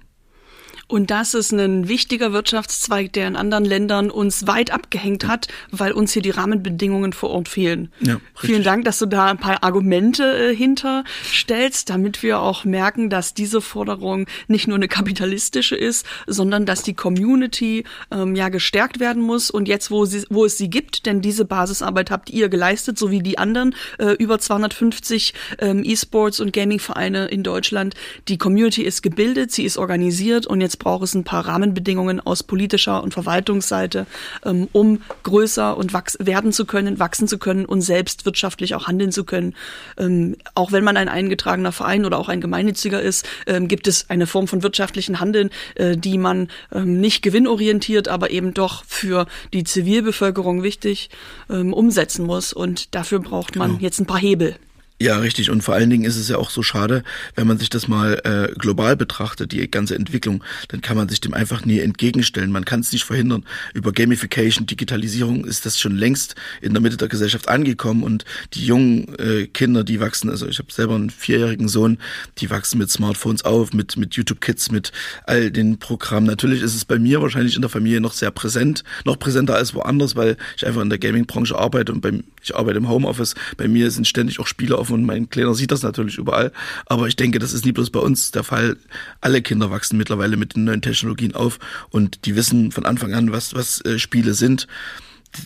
Und 0.87 1.11
das 1.11 1.33
ist 1.33 1.51
ein 1.51 1.87
wichtiger 1.87 2.33
Wirtschaftszweig, 2.33 3.13
der 3.13 3.27
in 3.27 3.35
anderen 3.35 3.65
Ländern 3.65 4.11
uns 4.11 4.47
weit 4.47 4.71
abgehängt 4.71 5.25
hat, 5.25 5.47
weil 5.71 5.93
uns 5.93 6.11
hier 6.11 6.21
die 6.21 6.29
Rahmenbedingungen 6.29 7.13
vor 7.13 7.29
Ort 7.29 7.47
fehlen. 7.47 7.91
Ja, 8.01 8.19
Vielen 8.35 8.63
Dank, 8.63 8.85
dass 8.85 8.99
du 8.99 9.05
da 9.05 9.27
ein 9.27 9.37
paar 9.37 9.63
Argumente 9.63 10.51
äh, 10.51 10.55
hinterstellst, 10.55 11.89
damit 11.89 12.21
wir 12.21 12.39
auch 12.39 12.65
merken, 12.65 13.09
dass 13.09 13.33
diese 13.33 13.61
Forderung 13.61 14.27
nicht 14.47 14.67
nur 14.67 14.75
eine 14.75 14.87
kapitalistische 14.89 15.75
ist, 15.75 16.05
sondern 16.27 16.65
dass 16.65 16.83
die 16.83 16.93
Community 16.93 17.85
ähm, 18.11 18.35
ja 18.35 18.49
gestärkt 18.49 18.99
werden 18.99 19.23
muss. 19.23 19.49
Und 19.49 19.67
jetzt, 19.67 19.89
wo, 19.89 20.05
sie, 20.05 20.25
wo 20.29 20.45
es 20.45 20.57
sie 20.57 20.69
gibt, 20.69 21.05
denn 21.05 21.21
diese 21.21 21.45
Basisarbeit 21.45 22.11
habt 22.11 22.29
ihr 22.29 22.49
geleistet, 22.49 22.99
so 22.99 23.09
wie 23.09 23.21
die 23.21 23.37
anderen 23.37 23.75
äh, 23.97 24.11
über 24.11 24.37
250 24.37 25.33
ähm, 25.59 25.83
E-Sports 25.85 26.39
und 26.39 26.51
Gaming-Vereine 26.51 27.27
in 27.27 27.43
Deutschland. 27.43 27.95
Die 28.27 28.37
Community 28.37 28.83
ist 28.83 29.01
gebildet, 29.01 29.51
sie 29.51 29.63
ist 29.63 29.77
organisiert 29.77 30.45
und 30.45 30.61
jetzt 30.61 30.72
braucht 30.77 31.03
es 31.03 31.13
ein 31.13 31.23
paar 31.23 31.47
Rahmenbedingungen 31.47 32.19
aus 32.19 32.43
politischer 32.43 33.03
und 33.03 33.13
Verwaltungsseite, 33.13 34.05
ähm, 34.45 34.67
um 34.71 35.01
größer 35.23 35.77
und 35.77 35.93
werden 35.93 36.51
zu 36.51 36.65
können, 36.65 36.99
wachsen 36.99 37.27
zu 37.27 37.37
können 37.37 37.65
und 37.65 37.81
selbst 37.81 38.25
wirtschaftlich 38.25 38.75
auch 38.75 38.87
handeln 38.87 39.11
zu 39.11 39.23
können. 39.23 39.55
Ähm, 39.97 40.35
auch 40.55 40.71
wenn 40.71 40.83
man 40.83 40.97
ein 40.97 41.09
eingetragener 41.09 41.71
Verein 41.71 42.05
oder 42.05 42.17
auch 42.17 42.29
ein 42.29 42.41
gemeinnütziger 42.41 43.01
ist, 43.01 43.27
ähm, 43.47 43.67
gibt 43.67 43.87
es 43.87 44.09
eine 44.09 44.27
Form 44.27 44.47
von 44.47 44.63
wirtschaftlichen 44.63 45.19
Handeln, 45.19 45.49
äh, 45.75 45.97
die 45.97 46.17
man 46.17 46.47
nicht 46.73 47.21
gewinnorientiert, 47.21 48.07
aber 48.07 48.31
eben 48.31 48.53
doch 48.53 48.83
für 48.85 49.27
die 49.53 49.63
Zivilbevölkerung 49.63 50.63
wichtig 50.63 51.09
umsetzen 51.47 52.25
muss. 52.25 52.53
Und 52.53 52.95
dafür 52.95 53.19
braucht 53.19 53.55
man 53.55 53.71
genau. 53.71 53.81
jetzt 53.81 53.99
ein 53.99 54.05
paar 54.05 54.19
Hebel. 54.19 54.55
Ja, 55.03 55.17
richtig. 55.17 55.49
Und 55.49 55.63
vor 55.63 55.73
allen 55.73 55.89
Dingen 55.89 56.05
ist 56.05 56.15
es 56.15 56.29
ja 56.29 56.37
auch 56.37 56.49
so 56.49 56.63
schade, 56.63 57.03
wenn 57.35 57.45
man 57.45 57.57
sich 57.57 57.69
das 57.69 57.89
mal 57.89 58.21
äh, 58.23 58.53
global 58.57 58.95
betrachtet, 58.95 59.51
die 59.51 59.69
ganze 59.69 59.95
Entwicklung, 59.95 60.45
dann 60.69 60.79
kann 60.79 60.95
man 60.95 61.09
sich 61.09 61.19
dem 61.19 61.33
einfach 61.33 61.65
nie 61.65 61.79
entgegenstellen. 61.79 62.51
Man 62.51 62.63
kann 62.63 62.79
es 62.79 62.93
nicht 62.93 63.03
verhindern. 63.03 63.43
Über 63.73 63.91
Gamification, 63.91 64.65
Digitalisierung 64.65 65.43
ist 65.43 65.65
das 65.65 65.77
schon 65.77 65.97
längst 65.97 66.35
in 66.61 66.71
der 66.71 66.81
Mitte 66.81 66.95
der 66.95 67.09
Gesellschaft 67.09 67.49
angekommen 67.49 68.01
und 68.01 68.23
die 68.53 68.65
jungen 68.65 69.13
äh, 69.19 69.47
Kinder, 69.47 69.83
die 69.83 69.99
wachsen, 69.99 70.29
also 70.29 70.47
ich 70.47 70.57
habe 70.59 70.71
selber 70.71 70.95
einen 70.95 71.09
vierjährigen 71.09 71.67
Sohn, 71.67 71.97
die 72.37 72.49
wachsen 72.49 72.77
mit 72.77 72.89
Smartphones 72.89 73.43
auf, 73.43 73.73
mit, 73.73 73.97
mit 73.97 74.15
YouTube 74.15 74.39
Kids, 74.39 74.71
mit 74.71 74.93
all 75.25 75.51
den 75.51 75.79
Programmen. 75.79 76.27
Natürlich 76.27 76.61
ist 76.61 76.75
es 76.75 76.85
bei 76.85 76.97
mir 76.97 77.21
wahrscheinlich 77.21 77.57
in 77.57 77.61
der 77.61 77.69
Familie 77.69 77.99
noch 77.99 78.13
sehr 78.13 78.31
präsent, 78.31 78.85
noch 79.03 79.19
präsenter 79.19 79.55
als 79.55 79.73
woanders, 79.73 80.15
weil 80.15 80.37
ich 80.55 80.65
einfach 80.65 80.81
in 80.81 80.89
der 80.89 80.99
Gaming-Branche 80.99 81.57
arbeite 81.57 81.91
und 81.91 81.99
beim, 81.99 82.23
ich 82.41 82.55
arbeite 82.55 82.77
im 82.77 82.87
Homeoffice. 82.87 83.35
Bei 83.57 83.67
mir 83.67 83.91
sind 83.91 84.07
ständig 84.07 84.39
auch 84.39 84.47
Spiele 84.47 84.77
auf 84.77 84.92
und 84.93 85.05
mein 85.05 85.29
Kleiner 85.29 85.53
sieht 85.53 85.71
das 85.71 85.83
natürlich 85.83 86.17
überall. 86.17 86.51
Aber 86.85 87.07
ich 87.07 87.15
denke, 87.15 87.39
das 87.39 87.53
ist 87.53 87.65
nie 87.65 87.71
bloß 87.71 87.89
bei 87.89 87.99
uns 87.99 88.31
der 88.31 88.43
Fall. 88.43 88.77
Alle 89.21 89.41
Kinder 89.41 89.71
wachsen 89.71 89.97
mittlerweile 89.97 90.37
mit 90.37 90.55
den 90.55 90.65
neuen 90.65 90.81
Technologien 90.81 91.35
auf 91.35 91.59
und 91.89 92.25
die 92.25 92.35
wissen 92.35 92.71
von 92.71 92.85
Anfang 92.85 93.13
an, 93.13 93.31
was, 93.31 93.53
was 93.53 93.81
äh, 93.81 93.99
Spiele 93.99 94.33
sind. 94.33 94.67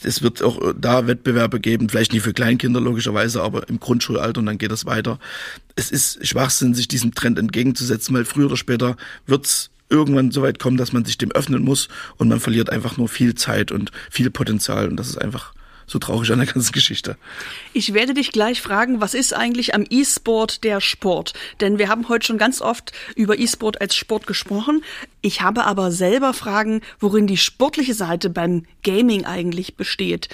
Es 0.04 0.22
wird 0.22 0.44
auch 0.44 0.74
da 0.78 1.08
Wettbewerbe 1.08 1.62
geben, 1.62 1.88
vielleicht 1.88 2.12
nicht 2.12 2.24
für 2.24 2.34
Kleinkinder 2.34 2.82
logischerweise, 2.82 3.42
aber 3.42 3.70
im 3.70 3.80
Grundschulalter 3.80 4.40
und 4.40 4.46
dann 4.46 4.58
geht 4.58 4.72
das 4.72 4.86
weiter. 4.86 5.18
Es 5.76 5.92
ist 5.92 6.28
Schwachsinn, 6.28 6.74
sich 6.74 6.90
diesem 6.90 7.16
Trend 7.16 7.40
entgegenzusetzen, 7.40 8.14
weil 8.14 8.26
früher 8.26 8.48
oder 8.48 8.58
später 8.58 8.98
wird's 9.28 9.70
irgendwann 9.90 10.32
so 10.32 10.42
weit 10.42 10.60
kommen, 10.60 10.76
dass 10.76 10.92
man 10.92 11.06
sich 11.06 11.18
dem 11.18 11.32
öffnen 11.32 11.64
muss 11.64 11.88
und 12.18 12.28
man 12.28 12.42
verliert 12.42 12.70
einfach 12.70 12.98
nur 12.98 13.08
viel 13.08 13.36
Zeit 13.36 13.72
und 13.72 13.92
viel 14.10 14.30
Potenzial 14.30 14.90
und 14.90 14.98
das 14.98 15.08
ist 15.08 15.18
einfach 15.18 15.54
so 15.88 16.00
traurig 16.00 16.32
an 16.32 16.39
der 16.39 16.47
ganzen 16.47 16.73
Geschichte. 16.73 17.17
Ich 17.73 17.93
werde 17.93 18.13
dich 18.13 18.32
gleich 18.32 18.62
fragen, 18.62 19.00
was 19.00 19.13
ist 19.13 19.34
eigentlich 19.34 19.73
am 19.73 19.86
E-Sport 19.89 20.65
der 20.65 20.82
Sport? 20.82 21.34
Denn 21.62 21.80
wir 21.80 21.88
haben 21.88 22.10
heute 22.10 22.28
schon 22.28 22.38
ganz 22.38 22.62
oft 22.62 22.91
über 23.15 23.39
E-Sport 23.39 23.80
als 23.80 23.95
Sport 23.95 24.28
gesprochen. 24.28 24.84
Ich 25.21 25.41
habe 25.41 25.63
aber 25.63 25.91
selber 25.91 26.34
Fragen, 26.34 26.82
worin 27.00 27.26
die 27.26 27.38
sportliche 27.38 27.93
Seite 27.93 28.30
beim 28.30 28.65
Gaming 28.84 29.26
eigentlich 29.26 29.76
besteht. 29.76 30.28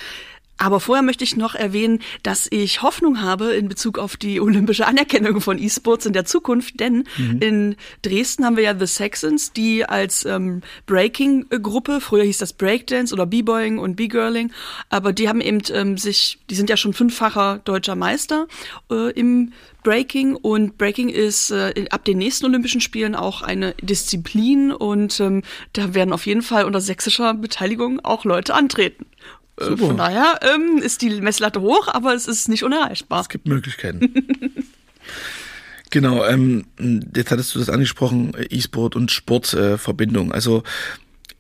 Aber 0.58 0.80
vorher 0.80 1.04
möchte 1.04 1.24
ich 1.24 1.36
noch 1.36 1.56
erwähnen, 1.56 2.00
dass 2.22 2.48
ich 2.50 2.82
Hoffnung 2.82 3.22
habe 3.22 3.54
in 3.54 3.68
Bezug 3.68 3.98
auf 3.98 4.18
die 4.18 4.40
olympische 4.40 4.86
Anerkennung 4.86 5.42
von 5.42 5.58
E-Sports 5.58 6.06
in 6.06 6.14
der 6.14 6.26
Zukunft, 6.26 6.80
denn 6.80 7.06
mhm. 7.18 7.40
in 7.42 7.76
Dresden 8.02 8.46
haben 8.46 8.56
wir 8.56 8.64
ja 8.64 8.78
The 8.78 8.86
Saxons, 8.86 9.52
die 9.52 9.84
als 9.86 10.26
ähm, 10.26 10.62
Breaking-Gruppe, 10.86 12.02
früher 12.02 12.24
hieß 12.24 12.38
das 12.38 12.54
Breakdance 12.54 13.14
oder 13.14 13.26
B-Boying 13.26 13.78
und 13.78 13.96
B-Girling, 13.96 14.52
aber 14.90 15.12
die 15.12 15.28
haben 15.28 15.42
eben 15.42 15.62
ähm, 15.72 15.98
sich, 15.98 16.40
die 16.50 16.56
sind 16.56 16.70
ja 16.70 16.78
schon 16.78 16.94
fünffacher 16.94 17.60
deutscher 17.66 17.96
Meister 17.96 18.48
äh, 18.92 19.12
im 19.12 19.54
Breaking 19.84 20.36
und 20.36 20.78
Breaking 20.78 21.10
ist 21.10 21.52
äh, 21.52 21.86
ab 21.90 22.06
den 22.06 22.18
nächsten 22.18 22.46
Olympischen 22.46 22.80
Spielen 22.82 23.16
auch 23.16 23.42
eine 23.42 23.74
Disziplin 23.82 24.72
und 24.72 25.20
ähm, 25.20 25.44
da 25.74 25.94
werden 25.94 26.14
auf 26.14 26.26
jeden 26.26 26.42
Fall 26.42 26.64
unter 26.64 26.80
sächsischer 26.80 27.34
Beteiligung 27.34 28.00
auch 28.00 28.24
Leute 28.24 28.54
antreten. 28.54 29.06
Äh. 29.60 29.78
Von 29.78 29.98
daher 29.98 30.40
ähm, 30.42 30.78
ist 30.78 31.02
die 31.02 31.22
Messlatte 31.22 31.62
hoch, 31.62 31.88
aber 31.88 32.14
es 32.14 32.28
ist 32.28 32.50
nicht 32.50 32.64
unerreichbar. 32.64 33.22
Es 33.22 33.30
gibt 33.30 33.48
Möglichkeiten. 33.48 34.14
genau, 35.90 36.26
ähm, 36.26 36.66
jetzt 37.16 37.32
hattest 37.32 37.54
du 37.54 37.60
das 37.60 37.70
angesprochen, 37.70 38.34
E-Sport 38.50 38.96
und 38.96 39.12
Sportverbindung. 39.12 40.32
Äh, 40.32 40.34
also 40.34 40.64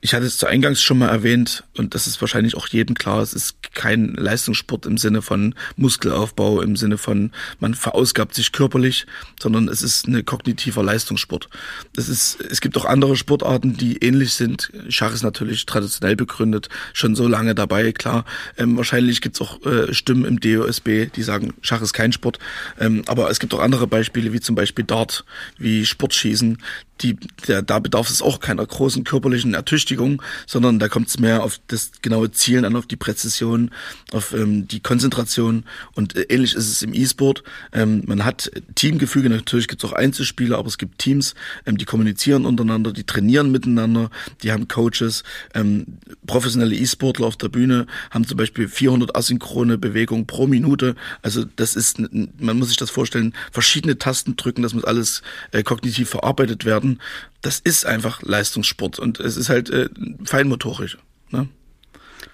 ich 0.01 0.13
hatte 0.13 0.25
es 0.25 0.37
zu 0.37 0.47
Eingangs 0.47 0.81
schon 0.81 0.97
mal 0.97 1.09
erwähnt 1.09 1.63
und 1.77 1.95
das 1.95 2.07
ist 2.07 2.19
wahrscheinlich 2.19 2.55
auch 2.55 2.67
jedem 2.67 2.93
klar, 2.93 3.21
es 3.21 3.33
ist 3.33 3.62
kein 3.73 4.13
Leistungssport 4.13 4.85
im 4.85 4.97
Sinne 4.97 5.21
von 5.21 5.55
Muskelaufbau, 5.75 6.61
im 6.61 6.75
Sinne 6.75 6.97
von 6.97 7.31
man 7.59 7.73
verausgabt 7.73 8.33
sich 8.33 8.51
körperlich, 8.51 9.05
sondern 9.39 9.67
es 9.67 9.81
ist 9.81 10.07
eine 10.07 10.23
kognitiver 10.23 10.83
Leistungssport. 10.83 11.49
Das 11.95 12.09
ist, 12.09 12.39
es 12.41 12.61
gibt 12.61 12.77
auch 12.77 12.85
andere 12.85 13.15
Sportarten, 13.15 13.75
die 13.75 13.97
ähnlich 13.97 14.33
sind. 14.33 14.71
Schach 14.89 15.13
ist 15.13 15.23
natürlich 15.23 15.65
traditionell 15.65 16.15
begründet, 16.15 16.69
schon 16.93 17.15
so 17.15 17.27
lange 17.27 17.55
dabei, 17.55 17.91
klar. 17.91 18.25
Ähm, 18.57 18.77
wahrscheinlich 18.77 19.21
gibt 19.21 19.35
es 19.35 19.41
auch 19.41 19.65
äh, 19.65 19.93
Stimmen 19.93 20.25
im 20.25 20.39
DOSB, 20.39 21.11
die 21.15 21.23
sagen, 21.23 21.53
Schach 21.61 21.81
ist 21.81 21.93
kein 21.93 22.11
Sport. 22.11 22.39
Ähm, 22.79 23.03
aber 23.07 23.29
es 23.29 23.39
gibt 23.39 23.53
auch 23.53 23.59
andere 23.59 23.87
Beispiele, 23.87 24.33
wie 24.33 24.39
zum 24.39 24.55
Beispiel 24.55 24.85
Dart, 24.85 25.25
wie 25.57 25.85
Sportschießen, 25.85 26.59
die, 27.03 27.17
der, 27.47 27.61
da 27.61 27.79
bedarf 27.79 28.09
es 28.09 28.21
auch 28.21 28.39
keiner 28.39 28.65
großen 28.65 29.03
körperlichen 29.03 29.53
Ertüchtigung, 29.53 30.21
sondern 30.47 30.79
da 30.79 30.87
kommt 30.87 31.09
es 31.09 31.19
mehr 31.19 31.43
auf 31.43 31.59
das 31.67 31.91
genaue 32.01 32.31
Zielen 32.31 32.65
an, 32.65 32.75
auf 32.75 32.87
die 32.87 32.95
Präzision, 32.95 33.71
auf 34.11 34.33
ähm, 34.33 34.67
die 34.67 34.79
Konzentration. 34.79 35.65
Und 35.93 36.15
äh, 36.15 36.21
ähnlich 36.29 36.55
ist 36.55 36.69
es 36.69 36.81
im 36.81 36.93
E-Sport. 36.93 37.43
Ähm, 37.73 38.03
man 38.07 38.23
hat 38.23 38.49
Teamgefüge, 38.75 39.29
natürlich 39.29 39.67
gibt 39.67 39.83
es 39.83 39.89
auch 39.89 39.93
Einzelspieler, 39.93 40.57
aber 40.57 40.67
es 40.67 40.77
gibt 40.77 40.99
Teams, 40.99 41.35
ähm, 41.65 41.77
die 41.77 41.85
kommunizieren 41.85 42.45
untereinander, 42.45 42.93
die 42.93 43.03
trainieren 43.03 43.51
miteinander, 43.51 44.09
die 44.41 44.51
haben 44.51 44.67
Coaches, 44.67 45.23
ähm, 45.53 45.85
professionelle 46.25 46.75
E-Sportler 46.75 47.27
auf 47.27 47.37
der 47.37 47.49
Bühne 47.49 47.85
haben 48.11 48.25
zum 48.25 48.37
Beispiel 48.37 48.67
400 48.67 49.15
asynchrone 49.15 49.77
Bewegungen 49.77 50.25
pro 50.25 50.47
Minute, 50.47 50.95
also 51.21 51.43
das 51.55 51.75
ist, 51.75 51.99
man 51.99 52.57
muss 52.57 52.69
sich 52.69 52.77
das 52.77 52.89
vorstellen, 52.89 53.33
verschiedene 53.51 53.97
Tasten 53.97 54.35
drücken, 54.35 54.61
das 54.61 54.73
muss 54.73 54.83
alles 54.85 55.21
äh, 55.51 55.63
kognitiv 55.63 56.09
verarbeitet 56.09 56.65
werden 56.65 56.92
das 57.41 57.59
ist 57.59 57.85
einfach 57.85 58.21
Leistungssport 58.21 58.99
und 58.99 59.19
es 59.19 59.37
ist 59.37 59.49
halt 59.49 59.69
äh, 59.69 59.89
feinmotorisch. 60.23 60.97
Ne? 61.29 61.47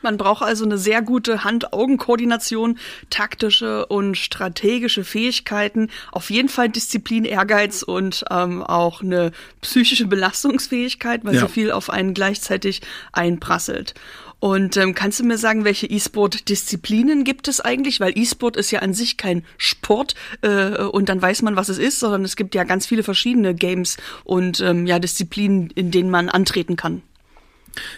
Man 0.02 0.18
braucht 0.18 0.44
also 0.44 0.66
eine 0.66 0.78
sehr 0.78 1.02
gute 1.02 1.44
Hand-Augen-Koordination, 1.44 2.78
taktische 3.10 3.86
und 3.88 4.16
strategische 4.16 5.04
Fähigkeiten, 5.04 5.90
auf 6.12 6.30
jeden 6.30 6.50
Fall 6.50 6.70
Disziplin, 6.70 7.26
Ehrgeiz 7.26 7.84
und 7.84 8.24
ähm, 8.32 8.64
auch 8.64 9.02
eine 9.02 9.32
psychische 9.62 10.08
Belastungsfähigkeit, 10.08 11.26
weil 11.26 11.36
ja. 11.36 11.42
so 11.42 11.48
viel 11.48 11.72
auf 11.72 11.90
einen 11.90 12.14
gleichzeitig 12.14 12.82
einprasselt. 13.12 13.94
Und 14.40 14.78
ähm, 14.78 14.96
kannst 14.96 15.20
du 15.20 15.26
mir 15.26 15.38
sagen, 15.38 15.66
welche 15.66 15.88
E-Sport-Disziplinen 15.88 17.26
gibt 17.26 17.48
es 17.48 17.60
eigentlich? 17.60 18.00
Weil 18.00 18.18
E-Sport 18.18 18.56
ist 18.56 18.72
ja 18.72 18.80
an 18.80 18.94
sich 18.94 19.18
kein 19.18 19.44
Sport 19.58 20.16
äh, 20.42 20.84
und 20.84 21.10
dann 21.10 21.22
weiß 21.22 21.42
man, 21.42 21.58
was 21.58 21.70
es 21.70 21.78
ist, 21.78 22.00
sondern 22.00 22.24
es 22.24 22.38
gibt 22.38 22.56
ja 22.56 22.64
ganz 22.64 22.86
viele 22.86 23.04
verschiedene 23.04 23.54
Games 23.54 23.98
und 24.24 24.62
ähm, 24.62 24.88
ja 24.88 25.00
Disziplinen, 25.00 25.70
in 25.72 25.92
denen 25.92 26.10
man 26.10 26.30
antreten 26.30 26.78
kann. 26.78 27.02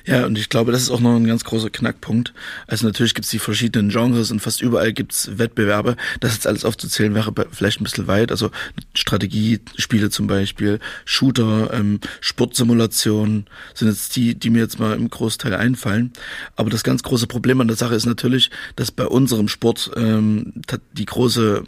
Ja, 0.05 0.25
und 0.25 0.37
ich 0.37 0.49
glaube, 0.49 0.71
das 0.71 0.81
ist 0.81 0.89
auch 0.89 0.99
noch 0.99 1.15
ein 1.15 1.27
ganz 1.27 1.43
großer 1.43 1.69
Knackpunkt. 1.69 2.33
Also 2.67 2.85
natürlich 2.85 3.13
gibt 3.13 3.25
es 3.25 3.31
die 3.31 3.39
verschiedenen 3.39 3.89
Genres 3.89 4.31
und 4.31 4.39
fast 4.39 4.61
überall 4.61 4.93
gibt 4.93 5.13
es 5.13 5.37
Wettbewerbe. 5.37 5.95
Das 6.19 6.33
jetzt 6.33 6.47
alles 6.47 6.65
aufzuzählen 6.65 7.13
wäre 7.13 7.33
vielleicht 7.51 7.81
ein 7.81 7.83
bisschen 7.83 8.07
weit. 8.07 8.31
Also 8.31 8.51
Strategiespiele 8.93 10.09
zum 10.09 10.27
Beispiel, 10.27 10.79
Shooter, 11.05 11.73
ähm, 11.73 11.99
Sportsimulationen 12.19 13.45
sind 13.73 13.87
jetzt 13.89 14.15
die, 14.15 14.35
die 14.35 14.49
mir 14.49 14.59
jetzt 14.59 14.79
mal 14.79 14.95
im 14.95 15.09
Großteil 15.09 15.53
einfallen. 15.53 16.11
Aber 16.55 16.69
das 16.69 16.83
ganz 16.83 17.03
große 17.03 17.27
Problem 17.27 17.61
an 17.61 17.67
der 17.67 17.77
Sache 17.77 17.95
ist 17.95 18.05
natürlich, 18.05 18.49
dass 18.75 18.91
bei 18.91 19.05
unserem 19.05 19.47
Sport 19.47 19.91
ähm, 19.95 20.53
die 20.93 21.05
große 21.05 21.63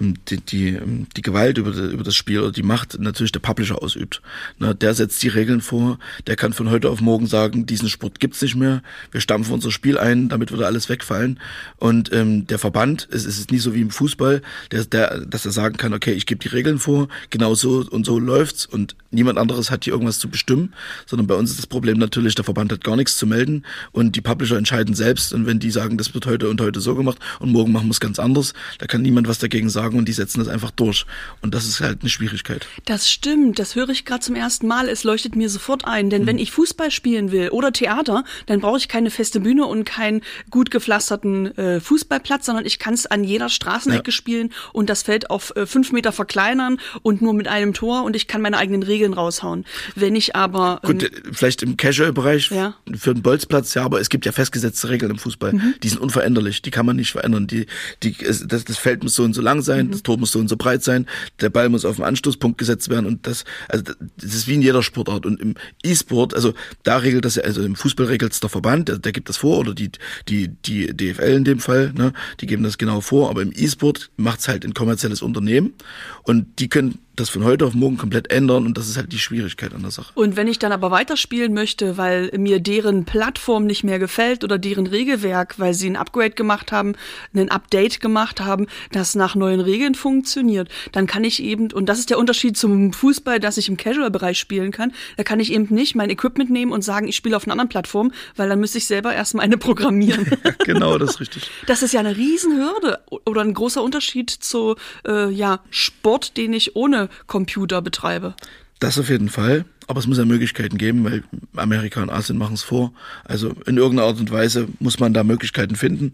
die, 0.00 0.38
die, 0.38 0.78
die 1.14 1.22
Gewalt 1.22 1.58
über, 1.58 1.72
über 1.72 2.02
das 2.02 2.16
Spiel 2.16 2.40
oder 2.40 2.52
die 2.52 2.62
Macht 2.62 2.98
natürlich 2.98 3.32
der 3.32 3.40
Publisher 3.40 3.82
ausübt. 3.82 4.22
Na, 4.58 4.72
der 4.72 4.94
setzt 4.94 5.22
die 5.22 5.28
Regeln 5.28 5.60
vor, 5.60 5.98
der 6.26 6.36
kann 6.36 6.54
von 6.54 6.70
heute 6.70 6.88
auf 6.88 7.02
morgen 7.02 7.26
sagen, 7.26 7.66
diesen 7.66 7.88
Sport 7.90 8.18
gibt's 8.18 8.40
nicht 8.40 8.56
mehr, 8.56 8.82
wir 9.12 9.20
stampfen 9.20 9.52
unser 9.52 9.70
Spiel 9.70 9.98
ein, 9.98 10.30
damit 10.30 10.52
würde 10.52 10.66
alles 10.66 10.88
wegfallen. 10.88 11.38
Und 11.76 12.12
ähm, 12.12 12.46
der 12.46 12.58
Verband, 12.58 13.08
es, 13.10 13.26
es 13.26 13.38
ist 13.38 13.50
nicht 13.50 13.62
so 13.62 13.74
wie 13.74 13.82
im 13.82 13.90
Fußball, 13.90 14.40
der, 14.70 14.84
der, 14.86 15.20
dass 15.20 15.44
er 15.44 15.52
sagen 15.52 15.76
kann, 15.76 15.92
okay, 15.92 16.12
ich 16.12 16.24
gebe 16.24 16.40
die 16.40 16.48
Regeln 16.48 16.78
vor, 16.78 17.08
genau 17.28 17.54
so 17.54 17.84
und 17.90 18.06
so 18.06 18.18
läuft's 18.18 18.64
und 18.64 18.96
niemand 19.10 19.38
anderes 19.38 19.70
hat 19.70 19.84
hier 19.84 19.92
irgendwas 19.92 20.18
zu 20.18 20.30
bestimmen, 20.30 20.72
sondern 21.04 21.26
bei 21.26 21.34
uns 21.34 21.50
ist 21.50 21.58
das 21.58 21.66
Problem 21.66 21.98
natürlich, 21.98 22.34
der 22.34 22.44
Verband 22.44 22.72
hat 22.72 22.84
gar 22.84 22.96
nichts 22.96 23.18
zu 23.18 23.26
melden 23.26 23.66
und 23.92 24.16
die 24.16 24.22
Publisher 24.22 24.56
entscheiden 24.56 24.94
selbst 24.94 25.34
und 25.34 25.44
wenn 25.46 25.58
die 25.58 25.70
sagen, 25.70 25.98
das 25.98 26.14
wird 26.14 26.24
heute 26.24 26.48
und 26.48 26.60
heute 26.62 26.80
so 26.80 26.94
gemacht 26.94 27.18
und 27.38 27.52
morgen 27.52 27.72
machen 27.72 27.88
wir 27.88 27.92
es 27.92 28.00
ganz 28.00 28.18
anders, 28.18 28.54
da 28.78 28.86
kann 28.86 29.02
niemand 29.02 29.28
was 29.28 29.38
dagegen 29.38 29.68
sagen 29.68 29.89
sagen 29.90 29.98
und 29.98 30.08
die 30.08 30.12
setzen 30.12 30.38
das 30.38 30.48
einfach 30.48 30.70
durch. 30.70 31.04
Und 31.42 31.54
das 31.54 31.66
ist 31.66 31.80
halt 31.80 32.00
eine 32.00 32.10
Schwierigkeit. 32.10 32.66
Das 32.84 33.10
stimmt, 33.10 33.58
das 33.58 33.74
höre 33.74 33.88
ich 33.90 34.04
gerade 34.04 34.20
zum 34.20 34.34
ersten 34.34 34.66
Mal. 34.66 34.88
Es 34.88 35.04
leuchtet 35.04 35.36
mir 35.36 35.50
sofort 35.50 35.84
ein, 35.84 36.10
denn 36.10 36.22
mhm. 36.22 36.26
wenn 36.26 36.38
ich 36.38 36.52
Fußball 36.52 36.90
spielen 36.90 37.32
will 37.32 37.50
oder 37.50 37.72
Theater, 37.72 38.24
dann 38.46 38.60
brauche 38.60 38.78
ich 38.78 38.88
keine 38.88 39.10
feste 39.10 39.40
Bühne 39.40 39.66
und 39.66 39.84
keinen 39.84 40.22
gut 40.50 40.70
gepflasterten 40.70 41.56
äh, 41.58 41.80
Fußballplatz, 41.80 42.46
sondern 42.46 42.64
ich 42.64 42.78
kann 42.78 42.94
es 42.94 43.06
an 43.06 43.24
jeder 43.24 43.48
Straßenecke 43.48 44.10
ja. 44.10 44.12
spielen 44.12 44.52
und 44.72 44.88
das 44.88 45.02
Feld 45.02 45.30
auf 45.30 45.54
äh, 45.56 45.66
fünf 45.66 45.92
Meter 45.92 46.12
verkleinern 46.12 46.78
und 47.02 47.22
nur 47.22 47.34
mit 47.34 47.48
einem 47.48 47.74
Tor 47.74 48.04
und 48.04 48.16
ich 48.16 48.26
kann 48.26 48.42
meine 48.42 48.58
eigenen 48.58 48.82
Regeln 48.82 49.12
raushauen. 49.12 49.64
Wenn 49.94 50.14
ich 50.14 50.36
aber 50.36 50.80
ähm, 50.84 50.98
gut, 50.98 51.10
vielleicht 51.32 51.62
im 51.62 51.76
Casual-Bereich 51.76 52.50
ja. 52.50 52.74
für 52.96 53.10
einen 53.10 53.22
Bolzplatz, 53.22 53.74
ja, 53.74 53.84
aber 53.84 54.00
es 54.00 54.08
gibt 54.08 54.26
ja 54.26 54.32
festgesetzte 54.32 54.88
Regeln 54.88 55.10
im 55.10 55.18
Fußball, 55.18 55.52
mhm. 55.52 55.74
die 55.82 55.88
sind 55.88 56.00
unveränderlich, 56.00 56.62
die 56.62 56.70
kann 56.70 56.86
man 56.86 56.96
nicht 56.96 57.12
verändern. 57.12 57.46
Die, 57.46 57.66
die, 58.02 58.16
das, 58.20 58.64
das 58.64 58.76
Feld 58.76 59.02
muss 59.02 59.14
so 59.14 59.24
und 59.24 59.34
so 59.34 59.42
lang 59.42 59.62
sein 59.62 59.79
sein, 59.80 59.86
mhm. 59.86 59.92
das 59.92 60.02
Tor 60.02 60.18
muss 60.18 60.32
so 60.32 60.38
und 60.38 60.48
so 60.48 60.56
breit 60.56 60.82
sein, 60.82 61.06
der 61.40 61.50
Ball 61.50 61.68
muss 61.68 61.84
auf 61.84 61.96
den 61.96 62.04
Anstoßpunkt 62.04 62.58
gesetzt 62.58 62.88
werden 62.88 63.06
und 63.06 63.26
das, 63.26 63.44
also 63.68 63.84
das 64.16 64.34
ist 64.34 64.48
wie 64.48 64.54
in 64.54 64.62
jeder 64.62 64.82
Sportart 64.82 65.26
und 65.26 65.40
im 65.40 65.54
E-Sport, 65.82 66.34
also 66.34 66.54
da 66.82 66.98
regelt 66.98 67.24
das 67.24 67.36
ja, 67.36 67.42
also 67.42 67.62
im 67.62 67.76
Fußball 67.76 68.06
regelt 68.06 68.32
es 68.32 68.40
der 68.40 68.50
Verband, 68.50 68.88
der, 68.88 68.98
der 68.98 69.12
gibt 69.12 69.28
das 69.28 69.38
vor 69.38 69.58
oder 69.58 69.74
die, 69.74 69.90
die, 70.28 70.48
die 70.48 70.94
DFL 70.94 71.36
in 71.36 71.44
dem 71.44 71.60
Fall, 71.60 71.92
ne, 71.94 72.12
die 72.40 72.46
geben 72.46 72.62
das 72.62 72.78
genau 72.78 73.00
vor, 73.00 73.30
aber 73.30 73.42
im 73.42 73.52
E-Sport 73.54 74.10
macht 74.16 74.40
es 74.40 74.48
halt 74.48 74.64
ein 74.64 74.74
kommerzielles 74.74 75.22
Unternehmen 75.22 75.74
und 76.22 76.58
die 76.58 76.68
können 76.68 76.98
das 77.20 77.28
von 77.28 77.44
heute 77.44 77.66
auf 77.66 77.74
morgen 77.74 77.98
komplett 77.98 78.30
ändern 78.30 78.66
und 78.66 78.78
das 78.78 78.88
ist 78.88 78.96
halt 78.96 79.12
die 79.12 79.18
Schwierigkeit 79.18 79.74
an 79.74 79.82
der 79.82 79.90
Sache. 79.90 80.10
Und 80.14 80.36
wenn 80.36 80.48
ich 80.48 80.58
dann 80.58 80.72
aber 80.72 80.90
weiterspielen 80.90 81.52
möchte, 81.52 81.98
weil 81.98 82.30
mir 82.36 82.60
deren 82.60 83.04
Plattform 83.04 83.66
nicht 83.66 83.84
mehr 83.84 83.98
gefällt 83.98 84.42
oder 84.42 84.58
deren 84.58 84.86
Regelwerk, 84.86 85.58
weil 85.58 85.74
sie 85.74 85.88
ein 85.88 85.96
Upgrade 85.96 86.30
gemacht 86.30 86.72
haben, 86.72 86.94
ein 87.34 87.50
Update 87.50 88.00
gemacht 88.00 88.40
haben, 88.40 88.66
das 88.92 89.14
nach 89.14 89.34
neuen 89.34 89.60
Regeln 89.60 89.94
funktioniert, 89.94 90.68
dann 90.92 91.06
kann 91.06 91.22
ich 91.24 91.42
eben, 91.42 91.70
und 91.72 91.88
das 91.88 91.98
ist 91.98 92.10
der 92.10 92.18
Unterschied 92.18 92.56
zum 92.56 92.92
Fußball, 92.92 93.38
dass 93.38 93.58
ich 93.58 93.68
im 93.68 93.76
Casual-Bereich 93.76 94.38
spielen 94.38 94.72
kann, 94.72 94.92
da 95.16 95.22
kann 95.22 95.40
ich 95.40 95.52
eben 95.52 95.72
nicht 95.74 95.94
mein 95.94 96.10
Equipment 96.10 96.50
nehmen 96.50 96.72
und 96.72 96.82
sagen, 96.82 97.06
ich 97.06 97.16
spiele 97.16 97.36
auf 97.36 97.44
einer 97.44 97.52
anderen 97.52 97.68
Plattform, 97.68 98.12
weil 98.36 98.48
dann 98.48 98.60
müsste 98.60 98.78
ich 98.78 98.86
selber 98.86 99.12
erstmal 99.12 99.44
eine 99.44 99.58
programmieren. 99.58 100.26
genau, 100.64 100.96
das 100.96 101.10
ist 101.10 101.20
richtig. 101.20 101.50
Das 101.66 101.82
ist 101.82 101.92
ja 101.92 102.00
eine 102.00 102.16
Riesenhürde 102.16 103.00
oder 103.26 103.42
ein 103.42 103.52
großer 103.52 103.82
Unterschied 103.82 104.30
zu 104.30 104.76
äh, 105.06 105.30
ja, 105.30 105.60
Sport, 105.70 106.38
den 106.38 106.54
ich 106.54 106.76
ohne 106.76 107.09
Computer 107.26 107.82
betreibe. 107.82 108.34
Das 108.80 108.98
auf 108.98 109.10
jeden 109.10 109.28
Fall. 109.28 109.66
Aber 109.86 109.98
es 109.98 110.06
muss 110.06 110.18
ja 110.18 110.24
Möglichkeiten 110.24 110.78
geben, 110.78 111.04
weil 111.04 111.24
Amerika 111.56 112.00
und 112.00 112.10
Asien 112.10 112.38
machen 112.38 112.54
es 112.54 112.62
vor. 112.62 112.92
Also 113.24 113.50
in 113.66 113.76
irgendeiner 113.76 114.06
Art 114.06 114.20
und 114.20 114.30
Weise 114.30 114.68
muss 114.78 115.00
man 115.00 115.12
da 115.12 115.24
Möglichkeiten 115.24 115.74
finden. 115.74 116.12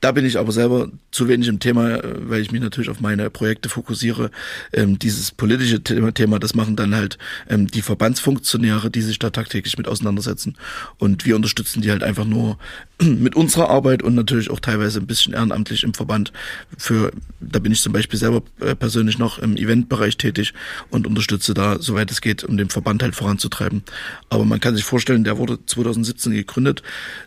Da 0.00 0.10
bin 0.10 0.26
ich 0.26 0.38
aber 0.38 0.50
selber 0.50 0.88
zu 1.12 1.28
wenig 1.28 1.46
im 1.46 1.60
Thema, 1.60 2.00
weil 2.02 2.42
ich 2.42 2.50
mich 2.50 2.60
natürlich 2.60 2.90
auf 2.90 3.00
meine 3.00 3.30
Projekte 3.30 3.68
fokussiere. 3.68 4.32
Ähm, 4.72 4.98
dieses 4.98 5.30
politische 5.30 5.84
Thema, 5.84 6.40
das 6.40 6.56
machen 6.56 6.74
dann 6.74 6.96
halt 6.96 7.16
ähm, 7.48 7.68
die 7.68 7.82
Verbandsfunktionäre, 7.82 8.90
die 8.90 9.02
sich 9.02 9.20
da 9.20 9.30
tagtäglich 9.30 9.78
mit 9.78 9.86
auseinandersetzen. 9.86 10.56
Und 10.98 11.24
wir 11.24 11.36
unterstützen 11.36 11.80
die 11.80 11.92
halt 11.92 12.02
einfach 12.02 12.24
nur 12.24 12.58
mit 13.18 13.36
unserer 13.36 13.70
Arbeit 13.70 14.02
und 14.02 14.14
natürlich 14.14 14.50
auch 14.50 14.60
teilweise 14.60 15.00
ein 15.00 15.06
bisschen 15.06 15.34
ehrenamtlich 15.34 15.82
im 15.84 15.94
Verband. 15.94 16.32
Für, 16.76 17.12
da 17.40 17.58
bin 17.58 17.72
ich 17.72 17.80
zum 17.80 17.92
Beispiel 17.92 18.18
selber 18.18 18.42
äh, 18.60 18.74
persönlich 18.74 19.18
noch 19.18 19.38
im 19.38 19.56
Eventbereich 19.56 20.16
tätig 20.16 20.54
und 20.90 21.06
unterstütze 21.06 21.54
da, 21.54 21.78
soweit 21.80 22.10
es 22.10 22.20
geht, 22.20 22.44
um 22.44 22.56
den 22.56 22.70
Verband 22.70 23.02
halt 23.02 23.14
voranzutreiben. 23.14 23.82
Aber 24.28 24.44
man 24.44 24.60
kann 24.60 24.74
sich 24.74 24.84
vorstellen, 24.84 25.24
der 25.24 25.38
wurde 25.38 25.58
2017 25.64 26.32
gegründet. 26.32 26.82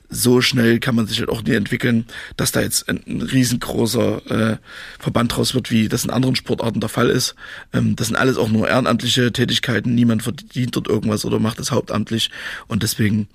So 0.09 0.41
schnell 0.41 0.79
kann 0.79 0.95
man 0.95 1.07
sich 1.07 1.19
halt 1.19 1.29
auch 1.29 1.43
nie 1.43 1.55
entwickeln, 1.55 2.05
dass 2.37 2.51
da 2.51 2.61
jetzt 2.61 2.87
ein, 2.87 3.01
riesengroßer 3.21 4.53
äh, 4.53 4.57
Verband 4.99 5.37
raus 5.37 5.53
wird, 5.55 5.71
wie 5.71 5.89
das 5.89 6.05
in 6.05 6.11
anderen 6.11 6.35
Sportarten 6.35 6.79
der 6.79 6.89
Fall 6.89 7.09
ist. 7.09 7.35
Ähm, 7.73 7.95
das 7.95 8.07
sind 8.07 8.15
alles 8.15 8.37
auch 8.37 8.49
nur 8.49 8.67
ehrenamtliche 8.67 9.31
Tätigkeiten. 9.31 9.95
Niemand 9.95 10.23
verdient 10.23 10.75
dort 10.75 10.87
irgendwas 10.87 11.25
oder 11.25 11.39
macht 11.39 11.59
es 11.59 11.71
hauptamtlich. 11.71 12.29
Und 12.67 12.83
deswegen 12.83 13.27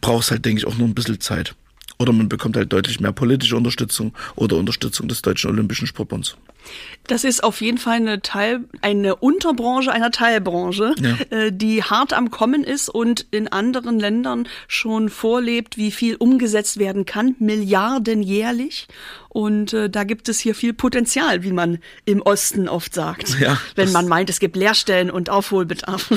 braucht 0.00 0.24
es 0.24 0.30
halt, 0.30 0.44
denke 0.44 0.60
ich, 0.60 0.66
auch 0.66 0.76
nur 0.76 0.88
ein 0.88 0.94
bisschen 0.94 1.20
Zeit. 1.20 1.54
Oder 1.98 2.12
man 2.12 2.28
bekommt 2.28 2.56
halt 2.56 2.72
deutlich 2.72 3.00
mehr 3.00 3.12
politische 3.12 3.56
Unterstützung 3.56 4.14
oder 4.34 4.56
Unterstützung 4.56 5.08
des 5.08 5.22
Deutschen 5.22 5.50
Olympischen 5.50 5.86
Sportbunds. 5.86 6.36
Das 7.06 7.24
ist 7.24 7.44
auf 7.44 7.60
jeden 7.60 7.78
Fall 7.78 7.96
eine 7.96 8.22
Teil, 8.22 8.64
eine 8.80 9.16
Unterbranche 9.16 9.92
einer 9.92 10.10
Teilbranche, 10.10 10.94
ja. 11.00 11.36
äh, 11.36 11.52
die 11.52 11.82
hart 11.82 12.14
am 12.14 12.30
Kommen 12.30 12.64
ist 12.64 12.88
und 12.88 13.26
in 13.30 13.48
anderen 13.48 14.00
Ländern 14.00 14.48
schon 14.68 15.10
vorlebt, 15.10 15.76
wie 15.76 15.90
viel 15.90 16.16
umgesetzt 16.16 16.78
werden 16.78 17.04
kann, 17.04 17.36
Milliarden 17.38 18.22
jährlich. 18.22 18.88
Und 19.34 19.72
äh, 19.72 19.90
da 19.90 20.04
gibt 20.04 20.28
es 20.28 20.38
hier 20.38 20.54
viel 20.54 20.72
Potenzial, 20.72 21.42
wie 21.42 21.50
man 21.50 21.80
im 22.04 22.22
Osten 22.22 22.68
oft 22.68 22.94
sagt, 22.94 23.36
ja, 23.40 23.60
wenn 23.74 23.90
man 23.90 24.06
meint, 24.06 24.30
es 24.30 24.38
gibt 24.38 24.54
Leerstellen 24.54 25.10
und 25.10 25.28
Aufholbedarf. 25.28 26.08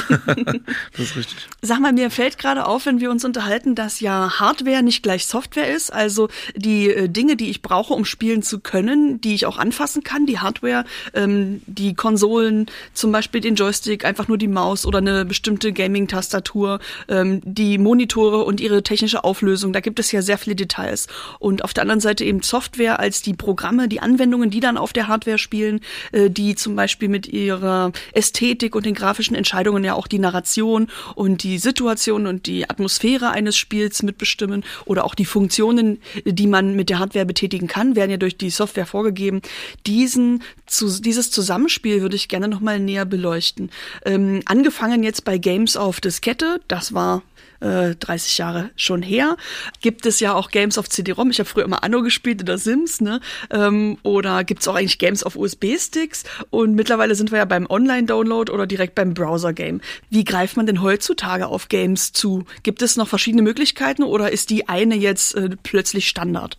das 0.92 1.00
ist 1.00 1.16
richtig. 1.16 1.38
Sag 1.64 1.80
mal, 1.80 1.94
mir 1.94 2.12
fällt 2.12 2.38
gerade 2.38 2.68
auf, 2.68 2.86
wenn 2.86 3.00
wir 3.00 3.10
uns 3.10 3.26
unterhalten, 3.26 3.74
dass 3.74 4.02
ja 4.02 4.40
Hardware 4.40 4.84
nicht 4.84 5.02
gleich 5.02 5.26
Software 5.26 5.74
ist. 5.74 5.92
Also 5.92 6.30
die 6.56 6.92
äh, 6.92 7.10
Dinge, 7.10 7.36
die 7.38 7.50
ich 7.50 7.64
brauche, 7.64 7.96
um 7.96 8.06
spielen 8.06 8.44
zu 8.44 8.60
können, 8.60 9.20
die 9.20 9.34
ich 9.34 9.48
auch 9.48 9.58
anfassen 9.58 10.04
kann, 10.04 10.28
die 10.28 10.37
Hardware, 10.42 10.86
ähm, 11.14 11.62
die 11.66 11.94
Konsolen, 11.94 12.68
zum 12.94 13.12
Beispiel 13.12 13.42
den 13.42 13.56
Joystick, 13.56 14.06
einfach 14.06 14.28
nur 14.28 14.38
die 14.38 14.48
Maus 14.48 14.86
oder 14.86 15.00
eine 15.00 15.26
bestimmte 15.26 15.74
Gaming-Tastatur, 15.74 16.80
ähm, 17.08 17.42
die 17.44 17.78
Monitore 17.78 18.44
und 18.44 18.62
ihre 18.62 18.84
technische 18.84 19.24
Auflösung. 19.24 19.74
Da 19.74 19.80
gibt 19.80 20.00
es 20.00 20.12
ja 20.12 20.22
sehr 20.22 20.38
viele 20.38 20.56
Details. 20.56 21.08
Und 21.40 21.64
auf 21.64 21.74
der 21.74 21.84
anderen 21.84 22.00
Seite 22.00 22.24
eben 22.24 22.42
Software 22.42 23.00
als 23.00 23.22
die 23.22 23.34
Programme, 23.34 23.88
die 23.88 24.00
Anwendungen, 24.00 24.50
die 24.50 24.60
dann 24.60 24.78
auf 24.78 24.94
der 24.94 25.08
Hardware 25.08 25.38
spielen, 25.38 25.82
äh, 26.12 26.30
die 26.30 26.56
zum 26.56 26.76
Beispiel 26.76 27.10
mit 27.10 27.28
ihrer 27.28 27.92
Ästhetik 28.14 28.76
und 28.76 28.86
den 28.86 28.94
grafischen 28.94 29.36
Entscheidungen 29.36 29.84
ja 29.84 29.94
auch 29.94 30.08
die 30.08 30.20
Narration 30.20 30.88
und 31.16 31.44
die 31.44 31.58
Situation 31.58 32.28
und 32.28 32.46
die 32.48 32.70
Atmosphäre 32.70 33.32
eines 33.32 33.58
Spiels 33.58 34.04
mitbestimmen 34.04 34.64
oder 34.86 35.06
auch 35.06 35.16
die 35.16 35.26
Funktionen, 35.26 36.00
die 36.26 36.48
man 36.48 36.76
mit 36.76 36.90
der 36.90 37.00
Hardware 37.00 37.26
betätigen 37.26 37.68
kann, 37.68 37.96
werden 37.96 38.12
ja 38.12 38.18
durch 38.18 38.38
die 38.38 38.50
Software 38.50 38.86
vorgegeben. 38.86 39.42
Diesen, 39.86 40.27
zu, 40.66 41.02
dieses 41.02 41.32
Zusammenspiel 41.32 42.02
würde 42.02 42.16
ich 42.16 42.28
gerne 42.28 42.48
nochmal 42.48 42.80
näher 42.80 43.06
beleuchten. 43.06 43.70
Ähm, 44.06 44.42
angefangen 44.46 45.04
jetzt 45.04 45.26
bei 45.26 45.38
Games 45.38 45.78
auf 45.78 46.02
Diskette, 46.02 46.60
das 46.68 46.94
war 46.94 47.24
30 47.60 48.08
äh, 48.08 48.42
Jahre 48.42 48.70
schon 48.76 49.02
her. 49.02 49.36
Gibt 49.82 50.06
es 50.06 50.20
ja 50.20 50.34
auch 50.34 50.52
Games 50.52 50.78
auf 50.78 50.90
CD-ROM. 50.90 51.32
Ich 51.32 51.40
habe 51.40 51.50
früher 51.50 51.66
immer 51.66 51.84
Anno 51.84 52.02
gespielt 52.02 52.42
oder 52.42 52.58
Sims, 52.58 53.02
ne? 53.02 53.20
Ähm, 53.50 53.98
oder 54.04 54.44
gibt 54.44 54.62
es 54.62 54.68
auch 54.68 54.76
eigentlich 54.76 55.00
Games 55.00 55.24
auf 55.24 55.36
USB-Sticks? 55.36 56.24
Und 56.50 56.76
mittlerweile 56.76 57.16
sind 57.16 57.32
wir 57.32 57.40
ja 57.40 57.46
beim 57.46 57.66
Online-Download 57.68 58.52
oder 58.52 58.68
direkt 58.68 58.96
beim 58.96 59.14
Browser-Game. 59.14 59.82
Wie 60.10 60.24
greift 60.24 60.58
man 60.58 60.68
denn 60.68 60.82
heutzutage 60.82 61.48
auf 61.48 61.68
Games 61.70 62.14
zu? 62.14 62.46
Gibt 62.64 62.82
es 62.82 62.96
noch 62.96 63.08
verschiedene 63.08 63.42
Möglichkeiten 63.42 64.04
oder 64.04 64.32
ist 64.32 64.50
die 64.50 64.70
eine 64.70 64.96
jetzt 64.96 65.36
äh, 65.36 65.50
plötzlich 65.64 66.08
Standard? 66.08 66.58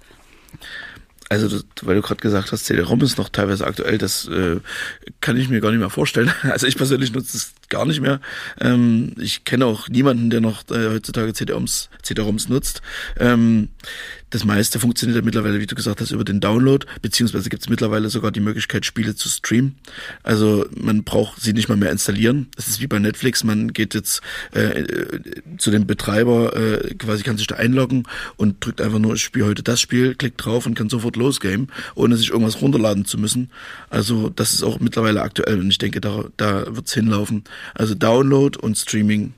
Also, 1.31 1.49
das, 1.49 1.65
weil 1.83 1.97
du 1.97 2.03
gerade 2.03 2.21
gesagt 2.21 2.53
hast, 2.53 2.65
CD-ROM 2.65 3.01
ist 3.03 3.19
noch 3.19 3.29
teilweise 3.29 3.67
aktuell, 3.67 3.99
das 3.99 4.27
äh, 4.29 4.61
kann 5.21 5.37
ich 5.37 5.49
mir 5.49 5.61
gar 5.61 5.71
nicht 5.71 5.81
mehr 5.81 5.91
vorstellen. 5.91 6.33
Also 6.43 6.67
ich 6.67 6.77
persönlich 6.77 7.13
nutze 7.13 7.37
es 7.37 7.53
gar 7.69 7.85
nicht 7.85 8.01
mehr. 8.01 8.21
Ähm, 8.61 9.13
ich 9.19 9.45
kenne 9.45 9.67
auch 9.67 9.89
niemanden, 9.89 10.31
der 10.31 10.41
noch 10.41 10.63
äh, 10.71 10.89
heutzutage 10.89 11.35
CD-ROMs 11.35 11.91
CD 12.03 12.23
nutzt. 12.49 12.81
Ähm, 13.19 13.69
das 14.31 14.45
meiste 14.45 14.79
funktioniert 14.79 15.17
ja 15.17 15.25
mittlerweile, 15.25 15.61
wie 15.61 15.67
du 15.67 15.75
gesagt 15.75 16.01
hast, 16.01 16.11
über 16.11 16.25
den 16.25 16.41
Download, 16.41 16.87
beziehungsweise 17.01 17.49
gibt 17.49 17.63
es 17.63 17.69
mittlerweile 17.69 18.11
sogar 18.11 18.31
die 18.31 18.41
Möglichkeit, 18.41 18.85
Spiele 18.85 19.15
zu 19.15 19.29
streamen. 19.29 19.77
Also 20.23 20.67
man 20.75 21.05
braucht 21.05 21.41
sie 21.41 21.53
nicht 21.53 21.69
mal 21.69 21.77
mehr 21.77 21.91
installieren. 21.91 22.49
Es 22.57 22.69
ist 22.69 22.81
wie 22.81 22.87
bei 22.87 22.99
Netflix, 22.99 23.45
man 23.45 23.73
geht 23.73 23.95
jetzt 23.95 24.21
äh, 24.53 24.85
zu 25.57 25.71
dem 25.71 25.87
Betreiber, 25.87 26.55
äh, 26.55 26.95
quasi 26.95 27.23
kann 27.23 27.39
sich 27.39 27.47
da 27.47 27.57
einloggen 27.57 28.05
und 28.37 28.65
drückt 28.65 28.81
einfach 28.81 28.99
nur, 28.99 29.15
ich 29.15 29.23
spiele 29.23 29.47
heute 29.47 29.63
das 29.63 29.81
Spiel, 29.81 30.15
klickt 30.15 30.45
drauf 30.45 30.67
und 30.67 30.75
kann 30.75 30.91
sofort 30.91 31.17
losgame, 31.17 31.67
ohne 31.95 32.17
sich 32.17 32.31
irgendwas 32.31 32.61
runterladen 32.61 33.05
zu 33.05 33.19
müssen. 33.19 33.51
Also 33.89 34.29
das 34.29 34.53
ist 34.53 34.63
auch 34.63 34.81
mittlerweile 34.81 35.23
aktuell 35.23 35.61
und 35.61 35.71
ich 35.71 35.79
denke, 35.79 36.01
da, 36.01 36.25
da 36.37 36.77
wird's 36.77 36.93
hinlaufen. 36.93 37.45
Also 37.75 37.95
Download 37.95 38.59
und 38.59 38.77
Streaming 38.77 39.33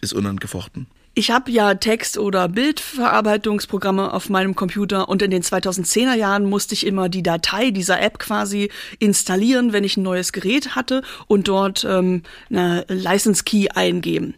ist 0.00 0.12
unangefochten. 0.12 0.86
Ich 1.18 1.30
habe 1.30 1.50
ja 1.50 1.72
Text- 1.72 2.18
oder 2.18 2.46
Bildverarbeitungsprogramme 2.46 4.12
auf 4.12 4.28
meinem 4.28 4.54
Computer 4.54 5.08
und 5.08 5.22
in 5.22 5.30
den 5.30 5.42
2010er 5.42 6.12
Jahren 6.12 6.44
musste 6.44 6.74
ich 6.74 6.84
immer 6.84 7.08
die 7.08 7.22
Datei 7.22 7.70
dieser 7.70 8.02
App 8.02 8.18
quasi 8.18 8.70
installieren, 8.98 9.72
wenn 9.72 9.82
ich 9.82 9.96
ein 9.96 10.02
neues 10.02 10.34
Gerät 10.34 10.76
hatte 10.76 11.00
und 11.26 11.48
dort 11.48 11.86
ähm, 11.88 12.22
eine 12.50 12.84
License 12.88 13.44
Key 13.44 13.68
eingeben. 13.74 14.34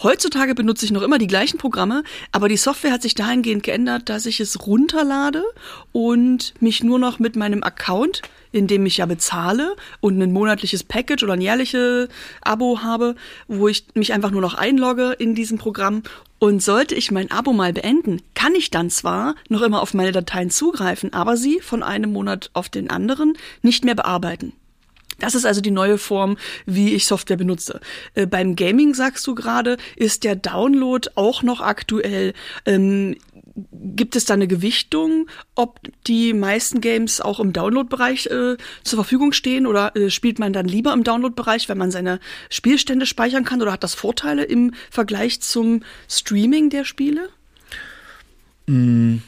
Heutzutage 0.00 0.54
benutze 0.54 0.84
ich 0.84 0.92
noch 0.92 1.02
immer 1.02 1.18
die 1.18 1.26
gleichen 1.26 1.58
Programme, 1.58 2.04
aber 2.30 2.48
die 2.48 2.56
Software 2.56 2.92
hat 2.92 3.02
sich 3.02 3.16
dahingehend 3.16 3.64
geändert, 3.64 4.08
dass 4.08 4.24
ich 4.24 4.38
es 4.38 4.64
runterlade 4.64 5.42
und 5.90 6.54
mich 6.60 6.84
nur 6.84 7.00
noch 7.00 7.18
mit 7.18 7.34
meinem 7.34 7.64
Account 7.64 8.22
in 8.52 8.66
dem 8.66 8.86
ich 8.86 8.98
ja 8.98 9.06
bezahle 9.06 9.74
und 10.00 10.20
ein 10.20 10.32
monatliches 10.32 10.84
Package 10.84 11.24
oder 11.24 11.32
ein 11.32 11.40
jährliches 11.40 12.08
Abo 12.42 12.80
habe, 12.82 13.16
wo 13.48 13.68
ich 13.68 13.86
mich 13.94 14.12
einfach 14.12 14.30
nur 14.30 14.42
noch 14.42 14.54
einlogge 14.54 15.12
in 15.18 15.34
diesem 15.34 15.58
Programm. 15.58 16.02
Und 16.38 16.60
sollte 16.60 16.96
ich 16.96 17.12
mein 17.12 17.30
Abo 17.30 17.52
mal 17.52 17.72
beenden, 17.72 18.20
kann 18.34 18.54
ich 18.56 18.70
dann 18.70 18.90
zwar 18.90 19.36
noch 19.48 19.62
immer 19.62 19.80
auf 19.80 19.94
meine 19.94 20.10
Dateien 20.10 20.50
zugreifen, 20.50 21.12
aber 21.12 21.36
sie 21.36 21.60
von 21.60 21.84
einem 21.84 22.12
Monat 22.12 22.50
auf 22.52 22.68
den 22.68 22.90
anderen 22.90 23.34
nicht 23.62 23.84
mehr 23.84 23.94
bearbeiten. 23.94 24.52
Das 25.22 25.36
ist 25.36 25.46
also 25.46 25.60
die 25.60 25.70
neue 25.70 25.98
Form, 25.98 26.36
wie 26.66 26.94
ich 26.94 27.06
Software 27.06 27.36
benutze. 27.36 27.80
Äh, 28.14 28.26
beim 28.26 28.56
Gaming, 28.56 28.92
sagst 28.92 29.24
du 29.28 29.36
gerade, 29.36 29.76
ist 29.94 30.24
der 30.24 30.34
Download 30.34 31.08
auch 31.14 31.44
noch 31.44 31.60
aktuell. 31.60 32.34
Ähm, 32.66 33.16
gibt 33.54 34.16
es 34.16 34.24
da 34.24 34.34
eine 34.34 34.46
Gewichtung, 34.46 35.28
ob 35.54 35.80
die 36.06 36.32
meisten 36.32 36.80
Games 36.80 37.20
auch 37.20 37.40
im 37.40 37.52
Download-Bereich 37.52 38.26
äh, 38.26 38.56
zur 38.82 38.96
Verfügung 38.96 39.32
stehen 39.32 39.66
oder 39.66 39.94
äh, 39.96 40.10
spielt 40.10 40.38
man 40.38 40.52
dann 40.52 40.66
lieber 40.66 40.92
im 40.92 41.04
Download-Bereich, 41.04 41.68
wenn 41.68 41.78
man 41.78 41.90
seine 41.90 42.20
Spielstände 42.50 43.06
speichern 43.06 43.44
kann 43.44 43.60
oder 43.60 43.72
hat 43.72 43.84
das 43.84 43.94
Vorteile 43.94 44.44
im 44.44 44.74
Vergleich 44.90 45.40
zum 45.40 45.82
Streaming 46.08 46.70
der 46.70 46.84
Spiele? 46.84 47.28
Mm, 48.66 49.18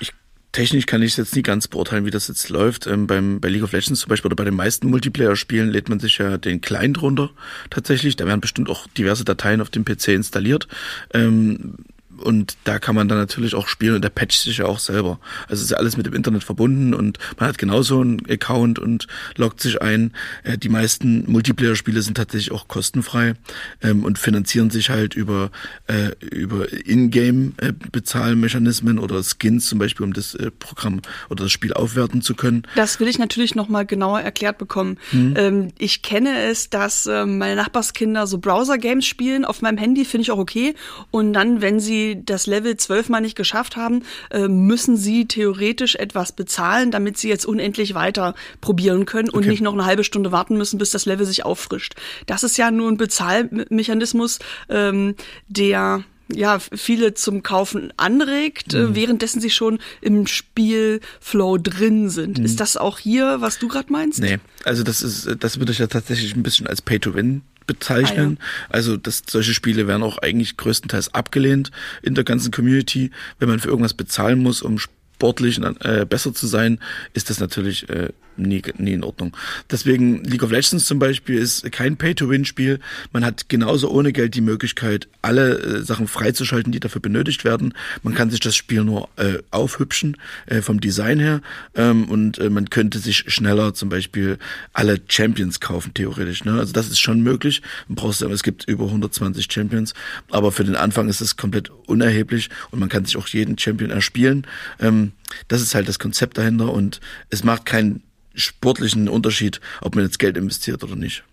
ich 0.00 0.12
Technisch 0.52 0.84
kann 0.84 1.00
ich 1.00 1.16
jetzt 1.16 1.34
nie 1.34 1.42
ganz 1.42 1.66
beurteilen, 1.66 2.04
wie 2.04 2.10
das 2.10 2.28
jetzt 2.28 2.50
läuft. 2.50 2.86
Ähm, 2.86 3.06
beim, 3.06 3.40
bei 3.40 3.48
League 3.48 3.62
of 3.62 3.72
Legends 3.72 4.00
zum 4.00 4.10
Beispiel 4.10 4.28
oder 4.28 4.36
bei 4.36 4.44
den 4.44 4.54
meisten 4.54 4.90
Multiplayer-Spielen 4.90 5.70
lädt 5.70 5.88
man 5.88 5.98
sich 5.98 6.18
ja 6.18 6.36
den 6.36 6.60
Client 6.60 7.00
runter 7.00 7.30
tatsächlich. 7.70 8.16
Da 8.16 8.26
werden 8.26 8.42
bestimmt 8.42 8.68
auch 8.68 8.86
diverse 8.88 9.24
Dateien 9.24 9.62
auf 9.62 9.70
dem 9.70 9.86
PC 9.86 10.08
installiert. 10.08 10.68
Ähm, 11.14 11.76
und 12.22 12.56
da 12.64 12.78
kann 12.78 12.94
man 12.94 13.08
dann 13.08 13.16
natürlich 13.18 13.54
auch 13.54 13.68
spielen 13.68 13.94
und 13.96 14.02
der 14.02 14.10
patcht 14.10 14.42
sich 14.42 14.58
ja 14.58 14.66
auch 14.66 14.78
selber. 14.78 15.18
Also 15.48 15.62
ist 15.62 15.70
ja 15.70 15.78
alles 15.78 15.96
mit 15.96 16.04
dem 16.06 16.14
Internet 16.14 16.44
verbunden 16.44 16.94
und 16.94 17.18
man 17.38 17.48
hat 17.48 17.58
genauso 17.58 18.00
einen 18.00 18.24
Account 18.28 18.78
und 18.78 19.08
loggt 19.36 19.60
sich 19.60 19.82
ein. 19.82 20.12
Äh, 20.44 20.58
die 20.58 20.68
meisten 20.68 21.24
Multiplayer-Spiele 21.30 22.02
sind 22.02 22.16
tatsächlich 22.16 22.52
auch 22.52 22.68
kostenfrei 22.68 23.34
ähm, 23.82 24.04
und 24.04 24.18
finanzieren 24.18 24.70
sich 24.70 24.90
halt 24.90 25.14
über, 25.14 25.50
äh, 25.86 26.10
über 26.30 26.66
Ingame-Bezahlmechanismen 26.72 28.98
oder 28.98 29.22
Skins 29.22 29.66
zum 29.66 29.78
Beispiel, 29.78 30.04
um 30.04 30.12
das 30.12 30.34
äh, 30.34 30.50
Programm 30.50 31.00
oder 31.30 31.44
das 31.44 31.52
Spiel 31.52 31.72
aufwerten 31.72 32.20
zu 32.22 32.34
können. 32.34 32.64
Das 32.76 33.00
will 33.00 33.08
ich 33.08 33.18
natürlich 33.18 33.54
nochmal 33.54 33.86
genauer 33.86 34.20
erklärt 34.20 34.58
bekommen. 34.58 34.98
Hm. 35.10 35.34
Ähm, 35.36 35.68
ich 35.78 36.02
kenne 36.02 36.42
es, 36.44 36.68
dass 36.70 37.06
meine 37.06 37.56
Nachbarskinder 37.56 38.26
so 38.26 38.38
Browser-Games 38.38 39.06
spielen 39.06 39.44
auf 39.44 39.62
meinem 39.62 39.78
Handy, 39.78 40.04
finde 40.04 40.22
ich 40.22 40.30
auch 40.30 40.38
okay. 40.38 40.74
Und 41.10 41.32
dann, 41.32 41.60
wenn 41.60 41.80
sie 41.80 42.11
das 42.16 42.46
Level 42.46 42.76
zwölfmal 42.76 43.20
nicht 43.20 43.36
geschafft 43.36 43.76
haben, 43.76 44.02
äh, 44.30 44.48
müssen 44.48 44.96
sie 44.96 45.26
theoretisch 45.26 45.94
etwas 45.96 46.32
bezahlen, 46.32 46.90
damit 46.90 47.18
sie 47.18 47.28
jetzt 47.28 47.46
unendlich 47.46 47.94
weiter 47.94 48.34
probieren 48.60 49.06
können 49.06 49.28
und 49.28 49.40
okay. 49.40 49.50
nicht 49.50 49.62
noch 49.62 49.74
eine 49.74 49.84
halbe 49.84 50.04
Stunde 50.04 50.32
warten 50.32 50.56
müssen, 50.56 50.78
bis 50.78 50.90
das 50.90 51.06
Level 51.06 51.26
sich 51.26 51.44
auffrischt. 51.44 51.94
Das 52.26 52.42
ist 52.42 52.56
ja 52.56 52.70
nur 52.70 52.90
ein 52.90 52.96
Bezahlmechanismus, 52.96 54.38
ähm, 54.68 55.14
der 55.48 56.04
ja, 56.34 56.58
viele 56.58 57.14
zum 57.14 57.42
Kaufen 57.42 57.92
anregt, 57.96 58.74
äh, 58.74 58.78
mhm. 58.78 58.94
währenddessen 58.94 59.40
sie 59.40 59.50
schon 59.50 59.78
im 60.00 60.26
Spielflow 60.26 61.58
drin 61.58 62.10
sind. 62.10 62.38
Mhm. 62.38 62.44
Ist 62.44 62.60
das 62.60 62.76
auch 62.76 62.98
hier, 62.98 63.40
was 63.40 63.58
du 63.58 63.68
gerade 63.68 63.92
meinst? 63.92 64.20
Nee, 64.20 64.38
also 64.64 64.82
das 64.82 65.02
ist, 65.02 65.28
das 65.40 65.58
würde 65.58 65.72
ich 65.72 65.78
ja 65.78 65.86
tatsächlich 65.86 66.34
ein 66.34 66.42
bisschen 66.42 66.66
als 66.66 66.82
Pay-to-Win 66.82 67.42
bezeichnen. 67.66 68.38
Ah, 68.38 68.42
ja. 68.42 68.68
Also 68.70 68.96
dass 68.96 69.22
solche 69.28 69.54
Spiele 69.54 69.86
werden 69.86 70.02
auch 70.02 70.18
eigentlich 70.18 70.56
größtenteils 70.56 71.14
abgelehnt 71.14 71.70
in 72.02 72.14
der 72.14 72.24
ganzen 72.24 72.50
Community. 72.50 73.10
Wenn 73.38 73.48
man 73.48 73.60
für 73.60 73.68
irgendwas 73.68 73.94
bezahlen 73.94 74.40
muss, 74.40 74.62
um 74.62 74.78
sportlich 74.78 75.60
äh, 75.80 76.04
besser 76.04 76.34
zu 76.34 76.46
sein, 76.46 76.80
ist 77.12 77.30
das 77.30 77.38
natürlich 77.38 77.88
äh, 77.88 78.08
nie, 78.36 78.62
nie 78.78 78.92
in 78.92 79.04
Ordnung. 79.04 79.36
Deswegen 79.70 80.24
League 80.24 80.42
of 80.42 80.50
Legends 80.50 80.86
zum 80.86 80.98
Beispiel 80.98 81.38
ist 81.38 81.70
kein 81.72 81.96
Pay-to-Win-Spiel. 81.96 82.80
Man 83.12 83.24
hat 83.24 83.48
genauso 83.48 83.90
ohne 83.90 84.12
Geld 84.12 84.34
die 84.34 84.40
Möglichkeit, 84.40 85.08
alle 85.22 85.58
äh, 85.58 85.82
Sachen 85.82 86.08
freizuschalten, 86.08 86.72
die 86.72 86.80
dafür 86.80 87.00
benötigt 87.00 87.44
werden. 87.44 87.74
Man 88.02 88.14
kann 88.14 88.30
sich 88.30 88.40
das 88.40 88.56
Spiel 88.56 88.84
nur 88.84 89.08
äh, 89.16 89.38
aufhübschen 89.50 90.16
äh, 90.46 90.62
vom 90.62 90.80
Design 90.80 91.18
her 91.18 91.40
ähm, 91.74 92.04
und 92.06 92.38
äh, 92.38 92.50
man 92.50 92.70
könnte 92.70 92.98
sich 92.98 93.24
schneller 93.32 93.74
zum 93.74 93.88
Beispiel 93.88 94.38
alle 94.72 95.00
Champions 95.08 95.60
kaufen, 95.60 95.94
theoretisch. 95.94 96.44
Ne? 96.44 96.58
Also 96.58 96.72
das 96.72 96.88
ist 96.88 97.00
schon 97.00 97.22
möglich. 97.22 97.62
Man 97.88 97.96
braucht 97.96 98.20
es 98.22 98.42
gibt 98.42 98.68
über 98.68 98.84
120 98.86 99.50
Champions, 99.50 99.94
aber 100.30 100.52
für 100.52 100.64
den 100.64 100.76
Anfang 100.76 101.08
ist 101.08 101.20
es 101.20 101.36
komplett 101.36 101.70
unerheblich 101.86 102.50
und 102.70 102.78
man 102.78 102.88
kann 102.88 103.04
sich 103.04 103.16
auch 103.16 103.28
jeden 103.28 103.58
Champion 103.58 103.90
erspielen. 103.90 104.46
Ähm, 104.80 105.12
das 105.48 105.62
ist 105.62 105.74
halt 105.74 105.88
das 105.88 105.98
Konzept 105.98 106.38
dahinter 106.38 106.72
und 106.72 107.00
es 107.30 107.44
macht 107.44 107.66
keinen 107.66 108.02
sportlichen 108.34 109.08
Unterschied, 109.08 109.60
ob 109.80 109.94
man 109.94 110.04
jetzt 110.04 110.18
Geld 110.18 110.36
investiert 110.36 110.82
oder 110.84 110.96
nicht. 110.96 111.24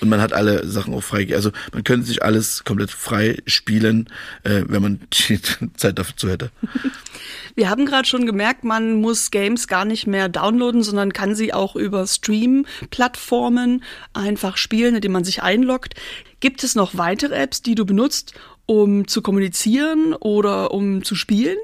Und 0.00 0.08
man 0.08 0.20
hat 0.20 0.32
alle 0.32 0.66
Sachen 0.66 0.94
auch 0.94 1.02
frei. 1.02 1.28
Also 1.32 1.52
man 1.72 1.84
könnte 1.84 2.06
sich 2.06 2.22
alles 2.22 2.64
komplett 2.64 2.90
frei 2.90 3.38
spielen, 3.46 4.08
äh, 4.42 4.64
wenn 4.66 4.82
man 4.82 5.00
die 5.28 5.40
Zeit 5.76 5.98
dazu 5.98 6.28
hätte. 6.28 6.50
Wir 7.54 7.68
haben 7.68 7.84
gerade 7.84 8.08
schon 8.08 8.24
gemerkt, 8.24 8.64
man 8.64 8.94
muss 8.94 9.30
Games 9.30 9.68
gar 9.68 9.84
nicht 9.84 10.06
mehr 10.06 10.30
downloaden, 10.30 10.82
sondern 10.82 11.12
kann 11.12 11.34
sie 11.34 11.52
auch 11.52 11.76
über 11.76 12.06
Stream-Plattformen 12.06 13.84
einfach 14.14 14.56
spielen, 14.56 14.94
indem 14.94 15.12
man 15.12 15.24
sich 15.24 15.42
einloggt. 15.42 15.94
Gibt 16.40 16.64
es 16.64 16.74
noch 16.74 16.96
weitere 16.96 17.34
Apps, 17.34 17.60
die 17.60 17.74
du 17.74 17.84
benutzt, 17.84 18.32
um 18.64 19.06
zu 19.06 19.20
kommunizieren 19.20 20.14
oder 20.14 20.70
um 20.72 21.04
zu 21.04 21.14
spielen? 21.14 21.58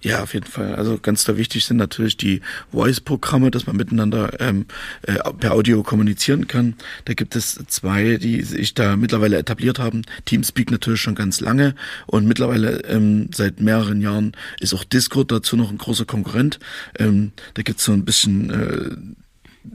Ja, 0.00 0.22
auf 0.22 0.34
jeden 0.34 0.46
Fall. 0.46 0.74
Also 0.74 0.98
ganz 1.00 1.24
da 1.24 1.36
wichtig 1.36 1.64
sind 1.64 1.76
natürlich 1.76 2.16
die 2.16 2.40
Voice-Programme, 2.72 3.50
dass 3.50 3.66
man 3.66 3.76
miteinander 3.76 4.40
ähm, 4.40 4.66
äh, 5.02 5.14
per 5.38 5.52
Audio 5.52 5.82
kommunizieren 5.82 6.48
kann. 6.48 6.74
Da 7.04 7.14
gibt 7.14 7.36
es 7.36 7.58
zwei, 7.68 8.16
die 8.16 8.42
sich 8.42 8.74
da 8.74 8.96
mittlerweile 8.96 9.38
etabliert 9.38 9.78
haben. 9.78 10.02
Teamspeak 10.24 10.70
natürlich 10.70 11.00
schon 11.00 11.14
ganz 11.14 11.40
lange 11.40 11.74
und 12.06 12.26
mittlerweile 12.26 12.84
ähm, 12.84 13.30
seit 13.32 13.60
mehreren 13.60 14.00
Jahren 14.00 14.32
ist 14.60 14.74
auch 14.74 14.84
Discord 14.84 15.30
dazu 15.30 15.56
noch 15.56 15.70
ein 15.70 15.78
großer 15.78 16.04
Konkurrent. 16.04 16.58
Ähm, 16.98 17.32
da 17.54 17.62
gibt's 17.62 17.84
so 17.84 17.92
ein 17.92 18.04
bisschen, 18.04 18.50
äh, 18.50 18.90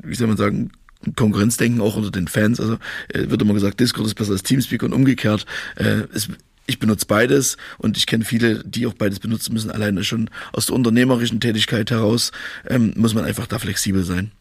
wie 0.03 0.15
soll 0.15 0.27
man 0.27 0.37
sagen, 0.37 0.71
Konkurrenzdenken 1.15 1.81
auch 1.81 1.95
unter 1.95 2.11
den 2.11 2.27
Fans. 2.27 2.59
Also 2.59 2.77
äh, 3.09 3.29
wird 3.29 3.41
immer 3.41 3.53
gesagt, 3.53 3.79
Discord 3.79 4.07
ist 4.07 4.15
besser 4.15 4.31
als 4.31 4.43
Teamspeak 4.43 4.83
und 4.83 4.93
umgekehrt. 4.93 5.45
Äh, 5.75 6.03
es 6.13 6.29
ich 6.67 6.79
benutze 6.79 7.05
beides 7.05 7.57
und 7.77 7.97
ich 7.97 8.07
kenne 8.07 8.25
viele, 8.25 8.63
die 8.63 8.87
auch 8.87 8.93
beides 8.93 9.19
benutzen 9.19 9.53
müssen. 9.53 9.71
Alleine 9.71 10.03
schon 10.03 10.29
aus 10.51 10.67
der 10.67 10.75
unternehmerischen 10.75 11.39
Tätigkeit 11.39 11.91
heraus 11.91 12.31
ähm, 12.67 12.93
muss 12.95 13.13
man 13.13 13.25
einfach 13.25 13.47
da 13.47 13.59
flexibel 13.59 14.03
sein. 14.03 14.31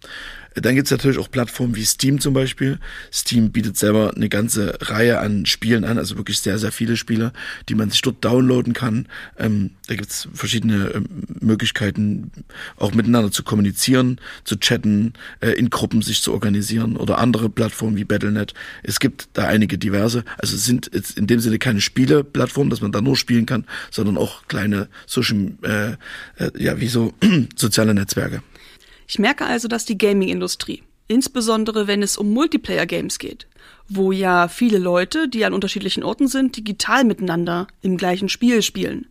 Dann 0.54 0.76
gibt's 0.76 0.90
natürlich 0.90 1.18
auch 1.18 1.30
Plattformen 1.30 1.74
wie 1.74 1.84
Steam 1.84 2.20
zum 2.20 2.32
Beispiel. 2.32 2.78
Steam 3.12 3.50
bietet 3.50 3.76
selber 3.76 4.12
eine 4.14 4.28
ganze 4.28 4.78
Reihe 4.80 5.18
an 5.18 5.46
Spielen 5.46 5.84
an, 5.84 5.98
also 5.98 6.16
wirklich 6.16 6.38
sehr, 6.40 6.58
sehr 6.58 6.70
viele 6.70 6.96
Spiele, 6.96 7.32
die 7.68 7.74
man 7.74 7.90
sich 7.90 8.02
dort 8.02 8.24
downloaden 8.24 8.72
kann. 8.72 9.06
Ähm, 9.36 9.70
da 9.88 9.96
gibt's 9.96 10.28
verschiedene 10.32 10.92
ähm, 10.94 11.06
Möglichkeiten, 11.40 12.30
auch 12.76 12.94
miteinander 12.94 13.32
zu 13.32 13.42
kommunizieren, 13.42 14.20
zu 14.44 14.56
chatten, 14.56 15.14
äh, 15.40 15.50
in 15.50 15.70
Gruppen 15.70 16.02
sich 16.02 16.22
zu 16.22 16.32
organisieren 16.32 16.96
oder 16.96 17.18
andere 17.18 17.50
Plattformen 17.50 17.96
wie 17.96 18.04
Battle.net. 18.04 18.54
Es 18.82 19.00
gibt 19.00 19.28
da 19.32 19.46
einige 19.46 19.76
diverse. 19.76 20.24
Also 20.38 20.54
es 20.54 20.64
sind 20.64 20.90
jetzt 20.94 21.18
in 21.18 21.26
dem 21.26 21.40
Sinne 21.40 21.58
keine 21.58 21.80
Spieleplattformen, 21.80 22.70
dass 22.70 22.80
man 22.80 22.92
da 22.92 23.00
nur 23.00 23.16
spielen 23.16 23.46
kann, 23.46 23.64
sondern 23.90 24.16
auch 24.16 24.46
kleine 24.46 24.88
Social, 25.06 25.52
äh, 25.62 25.92
äh, 26.42 26.50
ja, 26.56 26.80
wie 26.80 26.88
so 26.88 27.12
soziale 27.56 27.94
Netzwerke. 27.94 28.42
Ich 29.06 29.18
merke 29.18 29.44
also, 29.44 29.68
dass 29.68 29.84
die 29.84 29.98
Gaming-Industrie, 29.98 30.82
insbesondere 31.08 31.86
wenn 31.86 32.02
es 32.02 32.16
um 32.16 32.32
Multiplayer-Games 32.32 33.18
geht, 33.18 33.46
wo 33.88 34.12
ja 34.12 34.48
viele 34.48 34.78
Leute, 34.78 35.28
die 35.28 35.44
an 35.44 35.52
unterschiedlichen 35.52 36.04
Orten 36.04 36.26
sind, 36.26 36.56
digital 36.56 37.04
miteinander 37.04 37.66
im 37.82 37.96
gleichen 37.96 38.28
Spiel 38.28 38.62
spielen, 38.62 39.06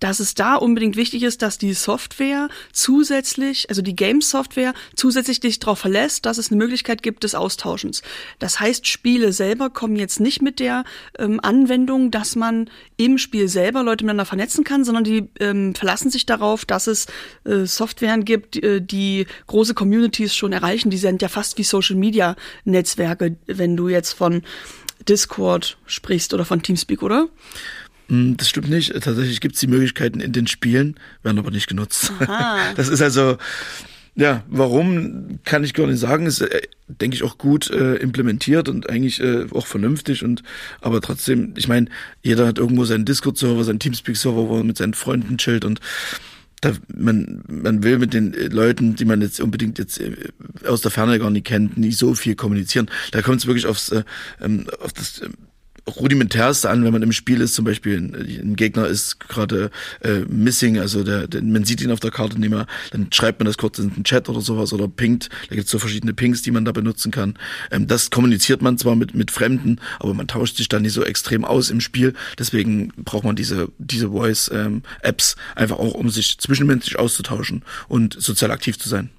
dass 0.00 0.20
es 0.20 0.34
da 0.34 0.54
unbedingt 0.54 0.96
wichtig 0.96 1.22
ist, 1.22 1.42
dass 1.42 1.58
die 1.58 1.72
Software 1.72 2.48
zusätzlich, 2.72 3.68
also 3.68 3.82
die 3.82 3.96
Game-Software 3.96 4.74
zusätzlich 4.94 5.40
dich 5.40 5.58
darauf 5.58 5.78
verlässt, 5.78 6.26
dass 6.26 6.38
es 6.38 6.50
eine 6.50 6.58
Möglichkeit 6.58 7.02
gibt 7.02 7.24
des 7.24 7.34
Austauschens. 7.34 8.02
Das 8.38 8.60
heißt, 8.60 8.86
Spiele 8.86 9.32
selber 9.32 9.70
kommen 9.70 9.96
jetzt 9.96 10.20
nicht 10.20 10.42
mit 10.42 10.60
der 10.60 10.84
ähm, 11.18 11.40
Anwendung, 11.42 12.10
dass 12.10 12.36
man 12.36 12.70
im 12.96 13.18
Spiel 13.18 13.48
selber 13.48 13.82
Leute 13.82 14.04
miteinander 14.04 14.26
vernetzen 14.26 14.64
kann, 14.64 14.84
sondern 14.84 15.04
die 15.04 15.28
ähm, 15.40 15.74
verlassen 15.74 16.10
sich 16.10 16.26
darauf, 16.26 16.64
dass 16.64 16.86
es 16.86 17.06
äh, 17.44 17.64
Softwaren 17.64 18.24
gibt, 18.24 18.56
äh, 18.62 18.80
die 18.80 19.26
große 19.46 19.74
Communities 19.74 20.34
schon 20.34 20.52
erreichen. 20.52 20.90
Die 20.90 20.98
sind 20.98 21.22
ja 21.22 21.28
fast 21.28 21.58
wie 21.58 21.64
Social-Media-Netzwerke, 21.64 23.36
wenn 23.46 23.76
du 23.76 23.87
jetzt 23.88 24.12
von 24.12 24.42
Discord 25.08 25.78
sprichst 25.86 26.34
oder 26.34 26.44
von 26.44 26.62
Teamspeak, 26.62 27.02
oder? 27.02 27.28
Hm, 28.08 28.36
das 28.36 28.48
stimmt 28.48 28.70
nicht. 28.70 28.92
Tatsächlich 28.92 29.40
gibt 29.40 29.54
es 29.54 29.60
die 29.60 29.66
Möglichkeiten 29.66 30.20
in 30.20 30.32
den 30.32 30.46
Spielen, 30.46 30.96
werden 31.22 31.38
aber 31.38 31.50
nicht 31.50 31.68
genutzt. 31.68 32.12
Aha. 32.20 32.58
Das 32.76 32.88
ist 32.88 33.02
also, 33.02 33.36
ja, 34.14 34.42
warum 34.48 35.38
kann 35.44 35.62
ich 35.62 35.74
gar 35.74 35.86
nicht 35.86 36.00
sagen. 36.00 36.26
Ist, 36.26 36.40
äh, 36.40 36.62
denke 36.88 37.16
ich, 37.16 37.22
auch 37.22 37.38
gut 37.38 37.70
äh, 37.70 37.96
implementiert 37.96 38.68
und 38.68 38.88
eigentlich 38.88 39.20
äh, 39.20 39.46
auch 39.52 39.66
vernünftig. 39.66 40.24
Und 40.24 40.42
aber 40.80 41.00
trotzdem, 41.00 41.54
ich 41.56 41.68
meine, 41.68 41.86
jeder 42.22 42.46
hat 42.46 42.58
irgendwo 42.58 42.84
seinen 42.84 43.04
Discord-Server, 43.04 43.62
seinen 43.64 43.78
Teamspeak-Server, 43.78 44.48
wo 44.48 44.56
er 44.56 44.64
mit 44.64 44.78
seinen 44.78 44.94
Freunden 44.94 45.38
chillt 45.38 45.64
und 45.64 45.80
da, 46.60 46.72
man, 46.94 47.42
man 47.48 47.82
will 47.82 47.98
mit 47.98 48.14
den 48.14 48.32
Leuten, 48.32 48.96
die 48.96 49.04
man 49.04 49.20
jetzt 49.20 49.40
unbedingt 49.40 49.78
jetzt 49.78 50.00
äh, 50.00 50.14
aus 50.66 50.80
der 50.80 50.90
Ferne 50.90 51.18
gar 51.18 51.30
nicht 51.30 51.46
kennt, 51.46 51.76
nicht 51.78 51.98
so 51.98 52.14
viel 52.14 52.34
kommunizieren. 52.34 52.90
Da 53.12 53.22
kommt 53.22 53.38
es 53.38 53.46
wirklich 53.46 53.66
aufs, 53.66 53.90
äh, 53.90 54.02
ähm, 54.40 54.66
auf 54.80 54.92
das 54.92 55.20
äh, 55.20 55.28
rudimentärste 55.96 56.70
an, 56.70 56.84
wenn 56.84 56.92
man 56.92 57.02
im 57.02 57.12
Spiel 57.12 57.40
ist, 57.40 57.54
zum 57.54 57.64
Beispiel 57.64 57.98
ein, 57.98 58.56
Gegner 58.56 58.86
ist 58.86 59.20
gerade 59.20 59.70
äh, 60.00 60.20
missing, 60.28 60.78
also 60.78 61.04
der, 61.04 61.26
der, 61.26 61.42
man 61.42 61.64
sieht 61.64 61.80
ihn 61.80 61.90
auf 61.90 62.00
der 62.00 62.10
Karte 62.10 62.38
nicht 62.38 62.50
mehr, 62.50 62.66
dann 62.90 63.08
schreibt 63.12 63.40
man 63.40 63.46
das 63.46 63.58
kurz 63.58 63.78
in 63.78 63.94
den 63.94 64.04
Chat 64.04 64.28
oder 64.28 64.40
sowas 64.40 64.72
oder 64.72 64.88
pinkt, 64.88 65.28
da 65.48 65.54
gibt 65.54 65.66
es 65.66 65.70
so 65.70 65.78
verschiedene 65.78 66.14
Pings, 66.14 66.42
die 66.42 66.50
man 66.50 66.64
da 66.64 66.72
benutzen 66.72 67.10
kann. 67.10 67.34
Ähm, 67.70 67.86
das 67.86 68.10
kommuniziert 68.10 68.62
man 68.62 68.78
zwar 68.78 68.96
mit, 68.96 69.14
mit 69.14 69.30
Fremden, 69.30 69.80
aber 69.98 70.14
man 70.14 70.28
tauscht 70.28 70.56
sich 70.56 70.68
dann 70.68 70.82
nicht 70.82 70.92
so 70.92 71.04
extrem 71.04 71.44
aus 71.44 71.70
im 71.70 71.80
Spiel, 71.80 72.14
deswegen 72.38 72.92
braucht 72.96 73.24
man 73.24 73.36
diese, 73.36 73.68
diese 73.78 74.10
Voice-Apps 74.10 75.36
ähm, 75.36 75.42
einfach 75.54 75.78
auch, 75.78 75.94
um 75.94 76.10
sich 76.10 76.38
zwischenmenschlich 76.38 76.98
auszutauschen 76.98 77.62
und 77.88 78.16
sozial 78.20 78.50
aktiv 78.50 78.78
zu 78.78 78.88
sein. 78.88 79.10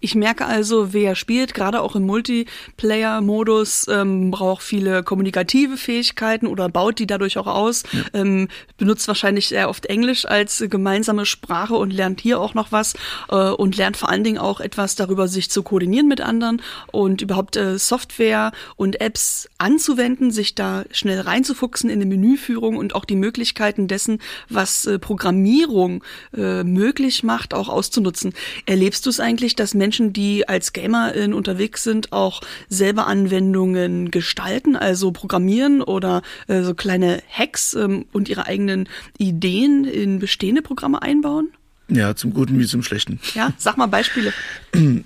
Ich 0.00 0.14
merke 0.14 0.46
also, 0.46 0.92
wer 0.92 1.16
spielt, 1.16 1.54
gerade 1.54 1.80
auch 1.80 1.96
im 1.96 2.06
Multiplayer-Modus, 2.06 3.88
ähm, 3.88 4.30
braucht 4.30 4.62
viele 4.62 5.02
kommunikative 5.02 5.76
Fähigkeiten 5.76 6.46
oder 6.46 6.68
baut 6.68 7.00
die 7.00 7.06
dadurch 7.06 7.36
auch 7.36 7.48
aus, 7.48 7.82
ja. 7.92 8.20
ähm, 8.20 8.46
benutzt 8.76 9.08
wahrscheinlich 9.08 9.48
sehr 9.48 9.68
oft 9.68 9.86
Englisch 9.86 10.24
als 10.24 10.62
gemeinsame 10.70 11.26
Sprache 11.26 11.74
und 11.74 11.92
lernt 11.92 12.20
hier 12.20 12.40
auch 12.40 12.54
noch 12.54 12.70
was 12.70 12.94
äh, 13.28 13.34
und 13.34 13.76
lernt 13.76 13.96
vor 13.96 14.08
allen 14.08 14.22
Dingen 14.22 14.38
auch 14.38 14.60
etwas 14.60 14.94
darüber, 14.94 15.26
sich 15.26 15.50
zu 15.50 15.64
koordinieren 15.64 16.06
mit 16.06 16.20
anderen 16.20 16.62
und 16.92 17.20
überhaupt 17.20 17.56
äh, 17.56 17.76
Software 17.76 18.52
und 18.76 19.00
Apps 19.00 19.48
anzuwenden, 19.58 20.30
sich 20.30 20.54
da 20.54 20.84
schnell 20.92 21.20
reinzufuchsen 21.20 21.90
in 21.90 22.00
eine 22.00 22.06
Menüführung 22.06 22.76
und 22.76 22.94
auch 22.94 23.04
die 23.04 23.16
Möglichkeiten 23.16 23.88
dessen, 23.88 24.20
was 24.48 24.86
äh, 24.86 25.00
Programmierung 25.00 26.04
äh, 26.36 26.62
möglich 26.62 27.24
macht, 27.24 27.52
auch 27.52 27.68
auszunutzen. 27.68 28.32
Erlebst 28.64 29.04
du 29.04 29.10
es 29.10 29.18
eigentlich, 29.18 29.56
dass 29.56 29.74
Menschen 29.74 29.87
Menschen, 29.88 30.12
die 30.12 30.46
als 30.46 30.74
Gamerin 30.74 31.32
unterwegs 31.32 31.82
sind, 31.82 32.12
auch 32.12 32.42
selber 32.68 33.06
Anwendungen 33.06 34.10
gestalten, 34.10 34.76
also 34.76 35.12
programmieren 35.12 35.80
oder 35.80 36.20
äh, 36.46 36.60
so 36.60 36.74
kleine 36.74 37.22
Hacks 37.30 37.72
ähm, 37.72 38.04
und 38.12 38.28
ihre 38.28 38.44
eigenen 38.44 38.86
Ideen 39.16 39.86
in 39.86 40.18
bestehende 40.18 40.60
Programme 40.60 41.00
einbauen? 41.00 41.48
Ja, 41.90 42.14
zum 42.14 42.34
Guten 42.34 42.58
wie 42.58 42.66
zum 42.66 42.82
Schlechten. 42.82 43.18
Ja, 43.34 43.54
sag 43.56 43.78
mal 43.78 43.86
Beispiele. 43.86 44.32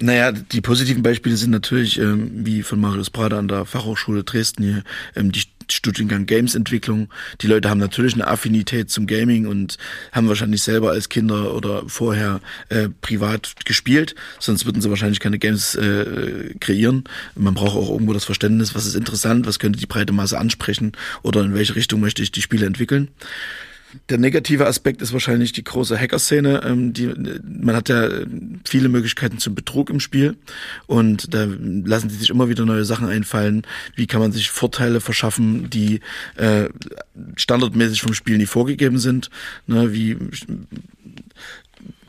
Naja, 0.00 0.32
die 0.32 0.60
positiven 0.60 1.04
Beispiele 1.04 1.36
sind 1.36 1.50
natürlich, 1.50 1.98
ähm, 1.98 2.44
wie 2.44 2.64
von 2.64 2.80
Marius 2.80 3.10
Prader 3.10 3.38
an 3.38 3.46
der 3.46 3.64
Fachhochschule 3.64 4.24
Dresden 4.24 4.64
hier, 4.64 4.82
ähm, 5.14 5.30
die 5.30 5.44
Studiengang 5.70 6.26
Games-Entwicklung. 6.26 7.08
Die 7.40 7.46
Leute 7.46 7.70
haben 7.70 7.78
natürlich 7.78 8.14
eine 8.14 8.26
Affinität 8.26 8.90
zum 8.90 9.06
Gaming 9.06 9.46
und 9.46 9.76
haben 10.12 10.28
wahrscheinlich 10.28 10.62
selber 10.62 10.90
als 10.90 11.08
Kinder 11.08 11.54
oder 11.54 11.84
vorher 11.86 12.40
äh, 12.68 12.88
privat 13.00 13.54
gespielt, 13.64 14.14
sonst 14.38 14.66
würden 14.66 14.80
sie 14.80 14.90
wahrscheinlich 14.90 15.20
keine 15.20 15.38
Games 15.38 15.74
äh, 15.74 16.54
kreieren. 16.60 17.04
Man 17.34 17.54
braucht 17.54 17.76
auch 17.76 17.90
irgendwo 17.90 18.12
das 18.12 18.24
Verständnis, 18.24 18.74
was 18.74 18.86
ist 18.86 18.96
interessant, 18.96 19.46
was 19.46 19.58
könnte 19.58 19.78
die 19.78 19.86
breite 19.86 20.12
Masse 20.12 20.38
ansprechen 20.38 20.92
oder 21.22 21.42
in 21.42 21.54
welche 21.54 21.76
Richtung 21.76 22.00
möchte 22.00 22.22
ich 22.22 22.32
die 22.32 22.42
Spiele 22.42 22.66
entwickeln. 22.66 23.08
Der 24.09 24.18
negative 24.18 24.66
Aspekt 24.66 25.03
ist 25.03 25.12
wahrscheinlich 25.12 25.53
die 25.53 25.64
große 25.64 25.99
Hacker-Szene. 25.99 26.62
Ähm, 26.64 26.93
man 27.45 27.76
hat 27.76 27.88
ja 27.88 28.09
viele 28.64 28.88
Möglichkeiten 28.88 29.38
zum 29.38 29.55
Betrug 29.55 29.90
im 29.90 30.01
Spiel 30.01 30.36
und 30.86 31.34
da 31.34 31.47
lassen 31.47 32.11
sich 32.11 32.30
immer 32.30 32.49
wieder 32.49 32.64
neue 32.64 32.84
Sachen 32.84 33.09
einfallen. 33.09 33.62
Wie 33.95 34.07
kann 34.07 34.20
man 34.20 34.32
sich 34.32 34.51
Vorteile 34.51 35.01
verschaffen, 35.01 35.68
die 35.70 36.01
äh, 36.36 36.68
standardmäßig 37.36 38.03
vom 38.03 38.14
Spiel 38.14 38.38
nie 38.38 38.47
vorgegeben 38.47 38.99
sind? 38.99 39.30
Ne, 39.66 39.93
wie 39.93 40.16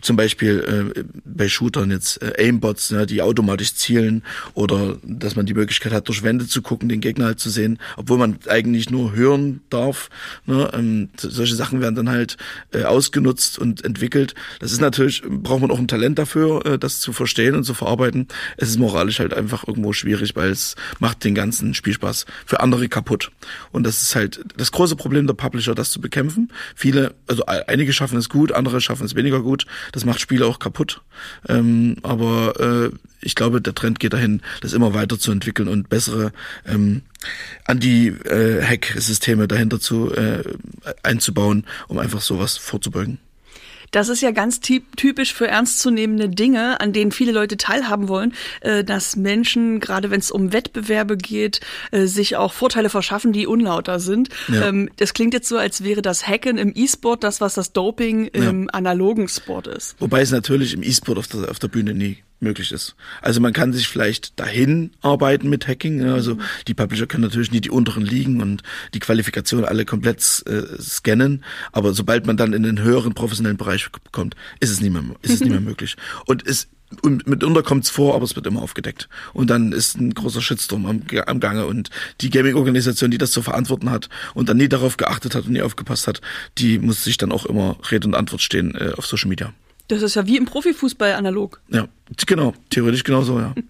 zum 0.03 0.17
Beispiel 0.17 0.93
äh, 0.95 1.03
bei 1.25 1.47
Shootern 1.47 1.89
jetzt 1.89 2.21
äh, 2.21 2.33
Aimbots, 2.37 2.91
ne, 2.91 3.05
die 3.05 3.21
automatisch 3.21 3.73
zielen 3.73 4.23
oder 4.53 4.97
dass 5.03 5.35
man 5.35 5.45
die 5.45 5.53
Möglichkeit 5.53 5.93
hat, 5.93 6.07
durch 6.07 6.23
Wände 6.23 6.47
zu 6.47 6.61
gucken, 6.61 6.89
den 6.89 7.01
Gegner 7.01 7.25
halt 7.25 7.39
zu 7.39 7.49
sehen, 7.49 7.79
obwohl 7.97 8.17
man 8.17 8.37
eigentlich 8.47 8.89
nur 8.89 9.15
hören 9.15 9.61
darf. 9.69 10.09
Ne, 10.45 10.69
ähm, 10.73 11.09
solche 11.17 11.55
Sachen 11.55 11.81
werden 11.81 11.95
dann 11.95 12.09
halt 12.09 12.37
äh, 12.73 12.83
ausgenutzt 12.83 13.57
und 13.57 13.83
entwickelt. 13.85 14.35
Das 14.59 14.71
ist 14.71 14.81
natürlich, 14.81 15.23
braucht 15.23 15.61
man 15.61 15.71
auch 15.71 15.79
ein 15.79 15.87
Talent 15.87 16.19
dafür, 16.19 16.65
äh, 16.65 16.77
das 16.77 16.99
zu 16.99 17.13
verstehen 17.13 17.55
und 17.55 17.63
zu 17.63 17.73
verarbeiten. 17.73 18.27
Es 18.57 18.69
ist 18.69 18.79
moralisch 18.79 19.19
halt 19.19 19.33
einfach 19.33 19.67
irgendwo 19.67 19.93
schwierig, 19.93 20.35
weil 20.35 20.51
es 20.51 20.75
macht 20.99 21.23
den 21.23 21.33
ganzen 21.33 21.73
Spielspaß 21.73 22.25
für 22.45 22.59
andere 22.59 22.89
kaputt. 22.89 23.31
Und 23.71 23.83
das 23.83 24.01
ist 24.01 24.15
halt 24.15 24.43
das 24.57 24.71
große 24.71 24.97
Problem 24.97 25.27
der 25.27 25.33
Publisher, 25.33 25.73
das 25.75 25.91
zu 25.91 26.01
bekämpfen. 26.01 26.51
Viele, 26.75 27.15
also 27.27 27.45
einige 27.45 27.93
schaffen 27.93 28.17
es 28.17 28.27
gut, 28.27 28.51
andere 28.51 28.81
schaffen 28.81 29.05
es 29.05 29.15
weniger 29.15 29.41
gut. 29.41 29.65
Das 29.93 30.03
macht 30.03 30.19
Spiele 30.19 30.45
auch 30.45 30.59
kaputt. 30.59 31.01
Ähm, 31.47 31.95
aber 32.03 32.59
äh, 32.59 32.89
ich 33.21 33.35
glaube, 33.35 33.61
der 33.61 33.75
Trend 33.75 33.99
geht 33.99 34.11
dahin, 34.13 34.41
das 34.61 34.73
immer 34.73 34.93
weiter 34.93 35.17
zu 35.17 35.31
entwickeln 35.31 35.69
und 35.69 35.87
bessere 35.87 36.33
ähm, 36.67 37.03
Anti-Hack-Systeme 37.65 39.47
dahinter 39.47 39.79
zu 39.79 40.13
äh, 40.13 40.43
einzubauen, 41.03 41.65
um 41.87 41.99
einfach 41.99 42.21
sowas 42.21 42.57
vorzubeugen. 42.57 43.19
Das 43.93 44.09
ist 44.09 44.21
ja 44.21 44.31
ganz 44.31 44.59
typisch 44.59 45.33
für 45.33 45.47
ernstzunehmende 45.47 46.27
Dinge, 46.27 46.81
an 46.81 46.93
denen 46.93 47.11
viele 47.11 47.31
Leute 47.31 47.57
teilhaben 47.57 48.07
wollen, 48.07 48.33
äh, 48.61 48.83
dass 48.83 49.15
Menschen, 49.15 49.79
gerade 49.79 50.09
wenn 50.09 50.19
es 50.19 50.31
um 50.31 50.51
Wettbewerbe 50.51 51.15
geht, 51.15 51.61
äh, 51.91 52.07
sich 52.07 52.35
auch 52.35 52.53
Vorteile 52.53 52.89
verschaffen, 52.89 53.33
die 53.33 53.45
unlauter 53.45 53.99
sind. 53.99 54.29
Ja. 54.47 54.67
Ähm, 54.67 54.89
das 54.97 55.13
klingt 55.13 55.35
jetzt 55.35 55.47
so, 55.47 55.57
als 55.57 55.83
wäre 55.83 56.01
das 56.01 56.27
Hacken 56.27 56.57
im 56.57 56.73
E-Sport 56.75 57.23
das, 57.23 57.39
was 57.39 57.53
das 57.53 57.71
Doping 57.71 58.25
im 58.25 58.63
ja. 58.63 58.69
analogen 58.71 59.27
Sport 59.27 59.67
ist. 59.67 59.95
Wobei 59.99 60.21
es 60.21 60.31
natürlich 60.31 60.73
im 60.73 60.81
E-Sport 60.81 61.19
auf 61.19 61.27
der, 61.27 61.51
auf 61.51 61.59
der 61.59 61.67
Bühne 61.67 61.93
nie 61.93 62.17
möglich 62.43 62.71
ist. 62.71 62.95
Also 63.21 63.41
man 63.41 63.53
kann 63.53 63.73
sich 63.73 63.87
vielleicht 63.87 64.39
dahin 64.39 64.91
arbeiten 65.01 65.49
mit 65.49 65.67
Hacking. 65.67 66.03
Also 66.03 66.37
die 66.67 66.73
Publisher 66.73 67.07
können 67.07 67.23
natürlich 67.23 67.51
nie 67.51 67.61
die 67.61 67.71
unteren 67.71 68.05
liegen 68.05 68.41
und 68.41 68.63
die 68.93 68.99
Qualifikation 68.99 69.65
alle 69.65 69.85
komplett 69.85 70.43
äh, 70.45 70.81
scannen. 70.81 71.43
Aber 71.71 71.93
sobald 71.93 72.27
man 72.27 72.37
dann 72.37 72.53
in 72.53 72.63
den 72.63 72.81
höheren 72.81 73.13
professionellen 73.13 73.57
Bereich 73.57 73.87
kommt, 74.11 74.35
ist 74.59 74.69
es 74.69 74.81
nicht 74.81 74.93
mehr, 74.93 75.03
ist 75.21 75.35
es 75.35 75.39
nicht 75.39 75.51
mehr 75.51 75.61
möglich. 75.61 75.95
Und 76.25 76.45
es 76.45 76.67
und 77.01 77.25
mitunter 77.27 77.63
kommt 77.63 77.85
es 77.85 77.89
vor, 77.89 78.15
aber 78.15 78.23
es 78.23 78.35
wird 78.35 78.45
immer 78.45 78.61
aufgedeckt. 78.61 79.09
Und 79.33 79.49
dann 79.49 79.71
ist 79.71 79.97
ein 79.97 80.13
großer 80.13 80.41
Shitstorm 80.41 80.85
am, 80.85 81.01
am 81.25 81.39
Gange. 81.39 81.65
Und 81.65 81.89
die 82.21 82.29
Gaming-Organisation, 82.29 83.11
die 83.11 83.17
das 83.17 83.31
zu 83.31 83.41
verantworten 83.41 83.89
hat 83.89 84.09
und 84.33 84.49
dann 84.49 84.57
nie 84.57 84.69
darauf 84.69 84.97
geachtet 84.97 85.35
hat 85.35 85.45
und 85.45 85.53
nie 85.53 85.61
aufgepasst 85.61 86.07
hat, 86.07 86.21
die 86.57 86.79
muss 86.79 87.03
sich 87.03 87.17
dann 87.17 87.31
auch 87.31 87.45
immer 87.45 87.77
Rede 87.89 88.07
und 88.07 88.15
Antwort 88.15 88.41
stehen 88.41 88.75
äh, 88.75 88.91
auf 88.95 89.05
Social 89.07 89.29
Media. 89.29 89.53
Das 89.87 90.01
ist 90.01 90.15
ja 90.15 90.25
wie 90.25 90.37
im 90.37 90.45
Profifußball 90.45 91.13
analog. 91.13 91.61
Ja, 91.69 91.87
genau, 92.25 92.53
theoretisch 92.69 93.03
genauso, 93.03 93.39
ja. 93.39 93.53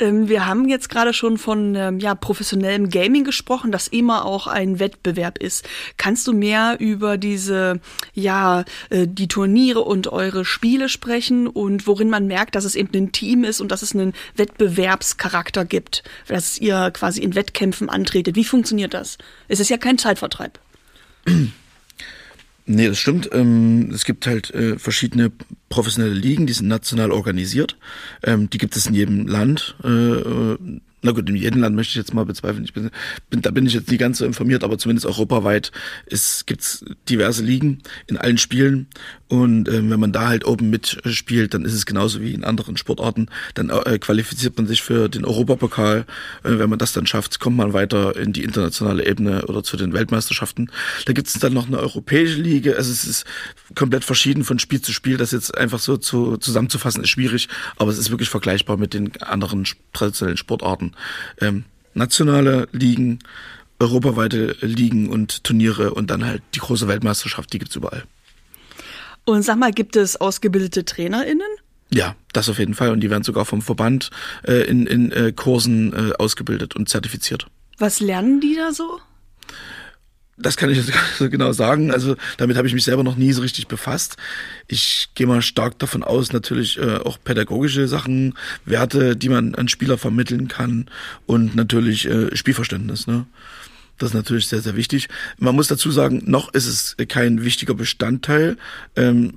Ähm, 0.00 0.28
wir 0.28 0.46
haben 0.46 0.68
jetzt 0.68 0.88
gerade 0.88 1.12
schon 1.12 1.38
von 1.38 1.74
ähm, 1.74 1.98
ja, 2.00 2.14
professionellem 2.14 2.88
Gaming 2.88 3.22
gesprochen, 3.24 3.70
das 3.70 3.86
immer 3.86 4.24
auch 4.24 4.46
ein 4.46 4.80
Wettbewerb 4.80 5.38
ist. 5.38 5.68
Kannst 5.98 6.26
du 6.26 6.32
mehr 6.32 6.76
über 6.80 7.18
diese, 7.18 7.80
ja, 8.14 8.64
äh, 8.88 9.06
die 9.06 9.28
Turniere 9.28 9.80
und 9.80 10.08
eure 10.08 10.44
Spiele 10.44 10.88
sprechen 10.88 11.46
und 11.46 11.86
worin 11.86 12.10
man 12.10 12.26
merkt, 12.26 12.54
dass 12.54 12.64
es 12.64 12.74
eben 12.74 12.90
ein 12.94 13.12
Team 13.12 13.44
ist 13.44 13.60
und 13.60 13.70
dass 13.70 13.82
es 13.82 13.94
einen 13.94 14.14
Wettbewerbscharakter 14.36 15.64
gibt, 15.64 16.02
dass 16.26 16.58
ihr 16.58 16.90
quasi 16.92 17.20
in 17.20 17.34
Wettkämpfen 17.34 17.90
antretet? 17.90 18.36
Wie 18.36 18.44
funktioniert 18.44 18.94
das? 18.94 19.18
Es 19.48 19.60
ist 19.60 19.68
ja 19.68 19.76
kein 19.76 19.98
Zeitvertreib. 19.98 20.58
Nee, 22.72 22.86
das 22.86 23.00
stimmt. 23.00 23.28
Ähm, 23.32 23.90
es 23.92 24.04
gibt 24.04 24.28
halt 24.28 24.54
äh, 24.54 24.78
verschiedene 24.78 25.32
professionelle 25.70 26.14
Ligen, 26.14 26.46
die 26.46 26.52
sind 26.52 26.68
national 26.68 27.10
organisiert. 27.10 27.76
Ähm, 28.22 28.48
die 28.48 28.58
gibt 28.58 28.76
es 28.76 28.86
in 28.86 28.94
jedem 28.94 29.26
Land. 29.26 29.74
Äh, 29.82 30.56
na 31.02 31.10
gut, 31.10 31.28
in 31.28 31.34
jedem 31.34 31.62
Land 31.62 31.74
möchte 31.74 31.90
ich 31.90 31.96
jetzt 31.96 32.14
mal 32.14 32.26
bezweifeln. 32.26 32.62
Ich 32.62 32.72
bin, 32.72 32.90
bin, 33.28 33.42
da 33.42 33.50
bin 33.50 33.66
ich 33.66 33.74
jetzt 33.74 33.90
nicht 33.90 33.98
ganz 33.98 34.18
so 34.18 34.24
informiert, 34.24 34.62
aber 34.62 34.78
zumindest 34.78 35.04
europaweit 35.04 35.72
ist, 36.06 36.46
gibt's 36.46 36.84
diverse 37.08 37.42
Ligen 37.42 37.78
in 38.06 38.16
allen 38.16 38.38
Spielen. 38.38 38.86
Und 39.30 39.68
äh, 39.68 39.88
wenn 39.88 40.00
man 40.00 40.12
da 40.12 40.26
halt 40.26 40.44
oben 40.44 40.70
mitspielt, 40.70 41.54
dann 41.54 41.64
ist 41.64 41.74
es 41.74 41.86
genauso 41.86 42.20
wie 42.20 42.34
in 42.34 42.42
anderen 42.42 42.76
Sportarten. 42.76 43.28
Dann 43.54 43.70
äh, 43.70 43.98
qualifiziert 44.00 44.56
man 44.56 44.66
sich 44.66 44.82
für 44.82 45.08
den 45.08 45.24
Europapokal. 45.24 46.04
Äh, 46.42 46.58
wenn 46.58 46.68
man 46.68 46.80
das 46.80 46.92
dann 46.92 47.06
schafft, 47.06 47.38
kommt 47.38 47.56
man 47.56 47.72
weiter 47.72 48.16
in 48.16 48.32
die 48.32 48.42
internationale 48.42 49.06
Ebene 49.06 49.46
oder 49.46 49.62
zu 49.62 49.76
den 49.76 49.92
Weltmeisterschaften. 49.92 50.72
Da 51.06 51.12
gibt's 51.12 51.38
dann 51.38 51.52
noch 51.52 51.68
eine 51.68 51.78
europäische 51.78 52.40
Liga. 52.40 52.72
Also 52.72 52.90
es 52.90 53.04
ist 53.04 53.24
komplett 53.76 54.04
verschieden 54.04 54.42
von 54.42 54.58
Spiel 54.58 54.82
zu 54.82 54.92
Spiel. 54.92 55.16
Das 55.16 55.30
jetzt 55.30 55.56
einfach 55.56 55.78
so 55.78 55.96
zu, 55.96 56.36
zusammenzufassen 56.36 57.04
ist 57.04 57.10
schwierig, 57.10 57.48
aber 57.76 57.92
es 57.92 57.98
ist 57.98 58.10
wirklich 58.10 58.30
vergleichbar 58.30 58.76
mit 58.76 58.94
den 58.94 59.16
anderen 59.22 59.64
traditionellen 59.92 60.38
Sportarten 60.38 60.92
ähm, 61.40 61.64
nationale 61.94 62.68
Ligen, 62.72 63.20
europaweite 63.78 64.56
Ligen 64.60 65.08
und 65.08 65.44
Turniere 65.44 65.94
und 65.94 66.10
dann 66.10 66.24
halt 66.24 66.42
die 66.54 66.60
große 66.60 66.88
Weltmeisterschaft, 66.88 67.52
die 67.52 67.58
gibt's 67.58 67.76
überall. 67.76 68.04
Und 69.24 69.42
sag 69.42 69.56
mal, 69.56 69.72
gibt 69.72 69.96
es 69.96 70.16
ausgebildete 70.16 70.84
TrainerInnen? 70.84 71.46
Ja, 71.92 72.14
das 72.32 72.48
auf 72.48 72.58
jeden 72.58 72.74
Fall. 72.74 72.90
Und 72.90 73.00
die 73.00 73.10
werden 73.10 73.24
sogar 73.24 73.44
vom 73.44 73.62
Verband 73.62 74.10
äh, 74.46 74.62
in, 74.68 74.86
in 74.86 75.12
äh, 75.12 75.32
Kursen 75.32 75.92
äh, 75.92 76.12
ausgebildet 76.18 76.76
und 76.76 76.88
zertifiziert. 76.88 77.46
Was 77.78 78.00
lernen 78.00 78.40
die 78.40 78.54
da 78.54 78.72
so? 78.72 79.00
Das 80.36 80.56
kann 80.56 80.70
ich 80.70 80.78
jetzt 80.78 80.92
gar 80.92 81.02
nicht 81.02 81.16
so 81.16 81.28
genau 81.28 81.52
sagen. 81.52 81.90
Also 81.90 82.16
damit 82.38 82.56
habe 82.56 82.66
ich 82.66 82.74
mich 82.74 82.84
selber 82.84 83.02
noch 83.02 83.16
nie 83.16 83.32
so 83.32 83.42
richtig 83.42 83.66
befasst. 83.66 84.16
Ich 84.68 85.10
gehe 85.14 85.26
mal 85.26 85.42
stark 85.42 85.78
davon 85.78 86.02
aus, 86.02 86.32
natürlich 86.32 86.78
äh, 86.78 86.96
auch 86.96 87.18
pädagogische 87.22 87.88
Sachen, 87.88 88.34
Werte, 88.64 89.16
die 89.16 89.28
man 89.28 89.54
an 89.54 89.68
Spieler 89.68 89.98
vermitteln 89.98 90.48
kann 90.48 90.86
und 91.26 91.56
natürlich 91.56 92.06
äh, 92.08 92.34
Spielverständnis. 92.36 93.06
Ne? 93.06 93.26
Das 94.00 94.10
ist 94.10 94.14
natürlich 94.14 94.48
sehr, 94.48 94.62
sehr 94.62 94.76
wichtig. 94.76 95.08
Man 95.36 95.54
muss 95.54 95.68
dazu 95.68 95.90
sagen, 95.90 96.22
noch 96.24 96.54
ist 96.54 96.66
es 96.66 96.96
kein 97.08 97.44
wichtiger 97.44 97.74
Bestandteil, 97.74 98.56
ähm, 98.96 99.34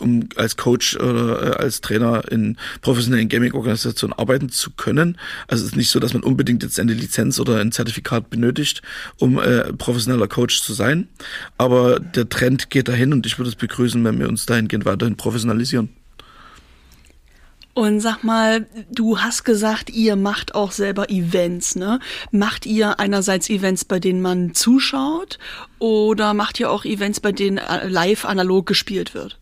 um 0.00 0.26
als 0.36 0.56
Coach 0.56 0.96
oder 0.96 1.42
äh, 1.42 1.56
als 1.62 1.82
Trainer 1.82 2.22
in 2.32 2.56
professionellen 2.80 3.28
Gaming-Organisationen 3.28 4.14
arbeiten 4.14 4.48
zu 4.48 4.70
können. 4.70 5.18
Also 5.48 5.64
es 5.64 5.72
ist 5.72 5.76
nicht 5.76 5.90
so, 5.90 6.00
dass 6.00 6.14
man 6.14 6.22
unbedingt 6.22 6.62
jetzt 6.62 6.80
eine 6.80 6.94
Lizenz 6.94 7.38
oder 7.38 7.60
ein 7.60 7.72
Zertifikat 7.72 8.30
benötigt, 8.30 8.80
um 9.18 9.38
äh, 9.38 9.70
professioneller 9.74 10.28
Coach 10.28 10.62
zu 10.62 10.72
sein. 10.72 11.08
Aber 11.58 12.00
der 12.00 12.26
Trend 12.26 12.70
geht 12.70 12.88
dahin 12.88 13.12
und 13.12 13.26
ich 13.26 13.38
würde 13.38 13.50
es 13.50 13.56
begrüßen, 13.56 14.02
wenn 14.02 14.18
wir 14.18 14.30
uns 14.30 14.46
dahingehend 14.46 14.86
weiterhin 14.86 15.18
professionalisieren. 15.18 15.99
Und 17.80 18.00
sag 18.00 18.22
mal, 18.24 18.66
du 18.90 19.20
hast 19.20 19.44
gesagt, 19.44 19.88
ihr 19.88 20.14
macht 20.14 20.54
auch 20.54 20.70
selber 20.70 21.08
Events, 21.08 21.76
ne? 21.76 21.98
Macht 22.30 22.66
ihr 22.66 23.00
einerseits 23.00 23.48
Events, 23.48 23.86
bei 23.86 23.98
denen 23.98 24.20
man 24.20 24.52
zuschaut 24.52 25.38
oder 25.78 26.34
macht 26.34 26.60
ihr 26.60 26.70
auch 26.70 26.84
Events, 26.84 27.20
bei 27.20 27.32
denen 27.32 27.56
äh, 27.56 27.88
live 27.88 28.26
analog 28.26 28.66
gespielt 28.66 29.14
wird? 29.14 29.39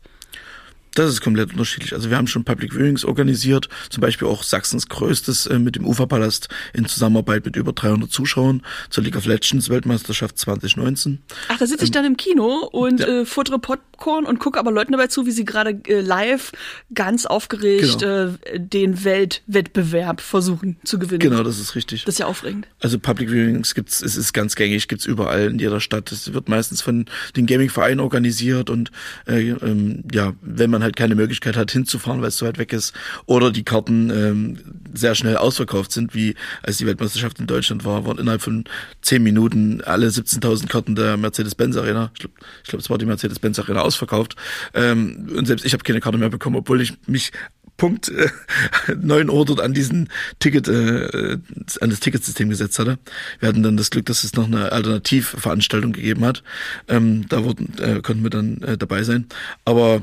Das 0.99 1.11
ist 1.11 1.21
komplett 1.21 1.53
unterschiedlich. 1.53 1.93
Also 1.93 2.11
wir 2.11 2.17
haben 2.17 2.27
schon 2.27 2.43
Public 2.43 2.75
Viewings 2.75 3.05
organisiert, 3.05 3.69
zum 3.89 4.01
Beispiel 4.01 4.27
auch 4.27 4.43
Sachsens 4.43 4.89
größtes 4.89 5.47
äh, 5.47 5.61
mit 5.61 5.77
dem 5.77 5.87
Uferpalast 5.87 6.49
in 6.73 6.87
Zusammenarbeit 6.87 7.45
mit 7.45 7.55
über 7.55 7.73
300 7.73 8.11
Zuschauern 8.11 8.63
zur 8.91 9.05
League 9.05 9.15
of 9.15 9.25
Legends 9.25 9.71
Weltmeisterschaft 9.71 10.37
2019. 10.39 11.21
Ach, 11.51 11.57
da 11.57 11.67
sitze 11.69 11.85
ich 11.85 11.91
ähm, 11.91 11.93
dann 11.93 12.05
im 12.05 12.17
Kino 12.17 12.69
und 12.73 12.99
ja. 12.99 13.07
äh, 13.07 13.25
futtere 13.25 13.61
Popcorn 13.61 14.25
und 14.25 14.41
gucke 14.41 14.59
aber 14.59 14.73
Leuten 14.73 14.91
dabei 14.91 15.07
zu, 15.07 15.25
wie 15.25 15.31
sie 15.31 15.45
gerade 15.45 15.81
äh, 15.87 16.01
live 16.01 16.51
ganz 16.93 17.27
aufgeregt 17.27 18.01
genau. 18.01 18.33
äh, 18.53 18.59
den 18.59 19.05
Weltwettbewerb 19.05 20.21
versuchen 20.21 20.79
zu 20.83 20.99
gewinnen. 20.99 21.21
Genau, 21.21 21.45
das 21.45 21.61
ist 21.61 21.77
richtig. 21.77 22.07
Das 22.07 22.17
ist 22.17 22.19
ja 22.19 22.27
aufregend. 22.27 22.67
Also 22.81 22.99
Public 22.99 23.31
Viewings 23.31 23.77
gibt's, 23.77 24.03
es 24.03 24.17
ist 24.17 24.33
ganz 24.33 24.57
gängig, 24.57 24.89
gibt's 24.89 25.07
überall 25.07 25.43
in 25.43 25.61
jeder 25.61 25.79
Stadt. 25.79 26.11
Es 26.11 26.33
wird 26.33 26.49
meistens 26.49 26.83
von 26.83 27.07
den 27.37 27.47
Gaming-Vereinen 27.47 28.01
organisiert 28.01 28.69
und 28.69 28.91
äh, 29.29 29.51
ähm, 29.51 30.03
ja, 30.13 30.33
wenn 30.43 30.71
man 30.71 30.83
halt 30.83 30.88
halt 30.89 30.97
keine 30.97 31.15
Möglichkeit 31.15 31.57
hat, 31.57 31.71
hinzufahren, 31.71 32.21
weil 32.21 32.29
es 32.29 32.39
so 32.39 32.47
weit 32.47 32.59
weg 32.59 32.73
ist, 32.73 32.95
oder 33.27 33.51
die 33.51 33.63
Karten 33.63 34.11
ähm, 34.11 34.59
sehr 34.95 35.15
schnell 35.15 35.37
ausverkauft 35.37 35.93
sind, 35.93 36.15
wie 36.15 36.35
als 36.63 36.79
die 36.79 36.87
Weltmeisterschaft 36.87 37.39
in 37.39 37.47
Deutschland 37.47 37.85
war, 37.85 38.07
waren 38.07 38.19
innerhalb 38.19 38.43
von 38.43 38.65
zehn 39.03 39.23
Minuten 39.23 39.81
alle 39.83 40.09
17.000 40.09 40.69
Karten 40.69 40.95
der 40.95 41.17
Mercedes-Benz 41.17 41.77
Arena, 41.77 42.11
ich 42.15 42.21
glaube, 42.21 42.35
ich 42.63 42.69
glaub, 42.69 42.81
es 42.81 42.91
war 42.91 42.99
die 42.99 43.07
Mercedes-Benz 43.07 43.59
Arena 43.59 43.83
ausverkauft, 43.83 44.37
ähm, 44.75 45.29
und 45.37 45.47
selbst 45.47 45.65
ich 45.65 45.73
habe 45.73 45.85
keine 45.85 46.01
Karte 46.01 46.19
mehr 46.19 46.31
bekommen, 46.31 46.57
obwohl 46.57 46.81
ich 46.81 46.95
mich 47.07 47.33
Punkt 47.79 48.11
äh, 48.11 48.29
9 49.01 49.31
Uhr 49.31 49.47
dort 49.47 49.61
an 49.61 49.73
diesen 49.73 50.11
Ticket, 50.41 50.69
äh, 50.69 51.39
an 51.81 51.91
das 51.91 52.01
Ticketsystem 52.01 52.51
gesetzt 52.51 52.79
hatte. 52.79 52.99
Wir 53.41 53.49
hatten 53.49 53.63
dann 53.63 53.79
das 53.79 53.91
Glück, 53.91 54.05
dass 54.05 54.25
es 54.25 54.35
noch 54.35 54.47
eine 54.47 54.73
Alternativveranstaltung 54.73 55.93
gegeben 55.93 56.25
hat. 56.27 56.43
Ähm, 56.89 57.27
da 57.29 57.45
wurden, 57.45 57.73
äh, 57.79 58.03
konnten 58.03 58.25
wir 58.25 58.31
dann 58.31 58.61
äh, 58.63 58.77
dabei 58.77 59.05
sein. 59.05 59.27
Aber 59.65 60.03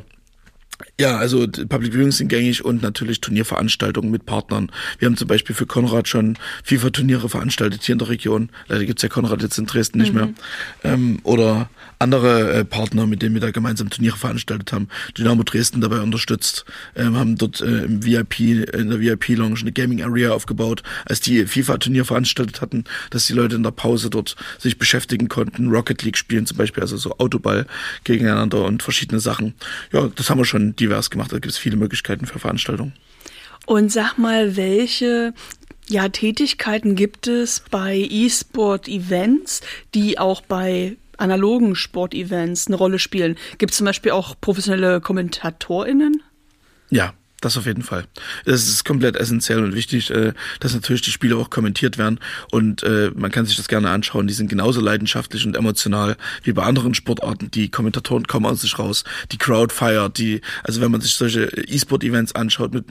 ja, 0.99 1.17
also 1.17 1.47
Public 1.47 1.93
Viewings 1.93 2.17
sind 2.17 2.28
gängig 2.28 2.63
und 2.63 2.82
natürlich 2.82 3.21
Turnierveranstaltungen 3.21 4.11
mit 4.11 4.26
Partnern. 4.26 4.71
Wir 4.99 5.07
haben 5.07 5.17
zum 5.17 5.28
Beispiel 5.28 5.55
für 5.55 5.65
Konrad 5.65 6.07
schon 6.07 6.38
FIFA-Turniere 6.63 7.30
veranstaltet 7.30 7.84
hier 7.84 7.93
in 7.93 7.99
der 7.99 8.09
Region. 8.09 8.49
Leider 8.67 8.86
gibt's 8.86 9.03
ja 9.03 9.09
Konrad 9.09 9.41
jetzt 9.41 9.57
in 9.57 9.65
Dresden 9.65 9.99
nicht 9.99 10.13
mhm. 10.13 10.19
mehr. 10.19 10.30
Ähm, 10.84 11.19
oder 11.23 11.69
andere 11.99 12.53
äh, 12.53 12.65
Partner, 12.65 13.07
mit 13.07 13.21
denen 13.21 13.36
wir 13.36 13.41
da 13.41 13.51
gemeinsam 13.51 13.89
Turniere 13.89 14.17
veranstaltet 14.17 14.73
haben. 14.73 14.88
Dynamo 15.17 15.43
Dresden 15.43 15.82
dabei 15.82 16.01
unterstützt, 16.01 16.65
ähm, 16.95 17.15
haben 17.15 17.38
dort 17.38 17.61
äh, 17.61 17.84
im 17.84 18.03
VIP, 18.03 18.39
in 18.39 18.89
der 18.89 18.99
VIP-Lounge 18.99 19.61
eine 19.61 19.71
Gaming 19.71 20.03
Area 20.03 20.32
aufgebaut, 20.32 20.84
als 21.05 21.21
die 21.21 21.45
FIFA-Turnier 21.45 22.05
veranstaltet 22.05 22.61
hatten, 22.61 22.84
dass 23.11 23.28
die 23.28 23.34
Leute 23.34 23.55
in 23.55 23.63
der 23.63 23.71
Pause 23.71 24.09
dort 24.09 24.36
sich 24.57 24.78
beschäftigen 24.78 25.30
konnten, 25.30 25.69
Rocket 25.69 26.03
League 26.03 26.17
spielen 26.17 26.45
zum 26.45 26.57
Beispiel, 26.57 26.82
also 26.82 26.97
so 26.97 27.17
Autoball 27.17 27.65
gegeneinander 28.03 28.65
und 28.65 28.84
verschiedene 28.84 29.19
Sachen. 29.19 29.53
Ja, 29.91 30.09
das 30.15 30.30
haben 30.30 30.39
wir 30.39 30.45
schon 30.45 30.64
divers 30.74 31.09
gemacht. 31.09 31.32
Da 31.32 31.38
gibt 31.38 31.51
es 31.51 31.57
viele 31.57 31.76
Möglichkeiten 31.76 32.26
für 32.26 32.39
Veranstaltungen. 32.39 32.93
Und 33.66 33.91
sag 33.91 34.18
mal, 34.18 34.55
welche 34.55 35.34
ja, 35.88 36.09
Tätigkeiten 36.09 36.95
gibt 36.95 37.28
es 37.28 37.61
bei 37.72 37.97
E-Sport-Events, 37.97 39.61
die 39.93 40.18
auch 40.18 40.41
bei 40.41 40.97
analogen 41.18 41.76
Sportevents 41.76 42.68
eine 42.68 42.76
Rolle 42.76 42.99
spielen? 42.99 43.38
Gibt 43.57 43.72
es 43.72 43.78
zum 43.78 43.86
Beispiel 43.86 44.11
auch 44.11 44.36
professionelle 44.39 45.01
KommentatorInnen? 45.01 46.22
Ja, 46.89 47.13
das 47.46 47.58
auf 47.58 47.66
jeden 47.66 47.84
Fall. 47.84 48.06
Es 48.43 48.68
ist 48.68 48.84
komplett 48.84 49.16
essentiell 49.16 49.64
und 49.64 49.76
wichtig, 49.76 50.10
äh, 50.10 50.34
dass 50.60 50.74
natürlich 50.74 51.04
die 51.04 51.12
Spiele 51.12 51.38
auch 51.38 51.50
kommentiert 51.50 51.98
werden 51.98 52.20
und 52.52 52.84
äh, 52.84 53.12
man 53.16 53.32
kann 53.32 53.46
sich 53.46 53.56
das 53.56 53.68
gerne 53.68 53.89
anschauen. 53.91 54.28
Die 54.28 54.34
sind 54.34 54.50
genauso 54.50 54.82
leidenschaftlich 54.82 55.46
und 55.46 55.56
emotional 55.56 56.18
wie 56.43 56.54
bei 56.54 56.64
anderen 56.64 56.96
Sportarten. 56.96 57.52
Die 57.52 57.70
Kommentatoren 57.70 58.26
kommen 58.26 58.46
aus 58.48 58.62
sich 58.62 58.78
raus, 58.80 59.04
die 59.32 59.38
Crowd 59.38 59.74
feiert, 59.74 60.18
die, 60.18 60.41
also 60.64 60.82
wenn 60.82 60.91
man 60.91 61.02
sich 61.02 61.16
solche 61.16 61.46
E-Sport-Events 61.46 62.34
anschaut, 62.34 62.74
mit, 62.74 62.86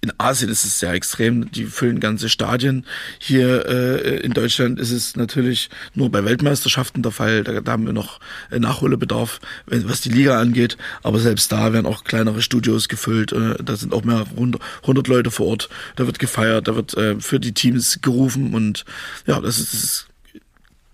in 0.00 0.12
Asien 0.18 0.50
ist 0.50 0.64
es 0.64 0.78
sehr 0.78 0.92
extrem, 0.92 1.50
die 1.50 1.64
füllen 1.64 2.00
ganze 2.00 2.28
Stadien. 2.28 2.86
Hier 3.18 3.66
äh, 3.66 4.20
in 4.20 4.32
Deutschland 4.32 4.78
ist 4.78 4.92
es 4.92 5.16
natürlich 5.16 5.68
nur 5.94 6.10
bei 6.10 6.24
Weltmeisterschaften 6.24 7.02
der 7.02 7.12
Fall, 7.12 7.42
da, 7.42 7.60
da 7.60 7.72
haben 7.72 7.86
wir 7.86 7.92
noch 7.92 8.20
Nachholbedarf, 8.56 9.40
was 9.66 10.00
die 10.00 10.10
Liga 10.10 10.40
angeht, 10.40 10.76
aber 11.02 11.18
selbst 11.18 11.50
da 11.50 11.72
werden 11.72 11.86
auch 11.86 12.04
kleinere 12.04 12.40
Studios 12.40 12.88
gefüllt, 12.88 13.32
da 13.32 13.76
sind 13.76 13.92
auch 13.96 14.04
mehr 14.04 14.26
100 14.36 15.08
Leute 15.08 15.30
vor 15.30 15.46
Ort. 15.46 15.68
Da 15.96 16.06
wird 16.06 16.18
gefeiert, 16.18 16.68
da 16.68 16.76
wird 16.76 16.96
äh, 16.96 17.20
für 17.20 17.40
die 17.40 17.52
Teams 17.52 18.00
gerufen 18.02 18.54
und 18.54 18.84
ja, 19.26 19.40
das 19.40 19.58
ist, 19.58 19.72
das 19.72 19.82
ist 19.82 20.08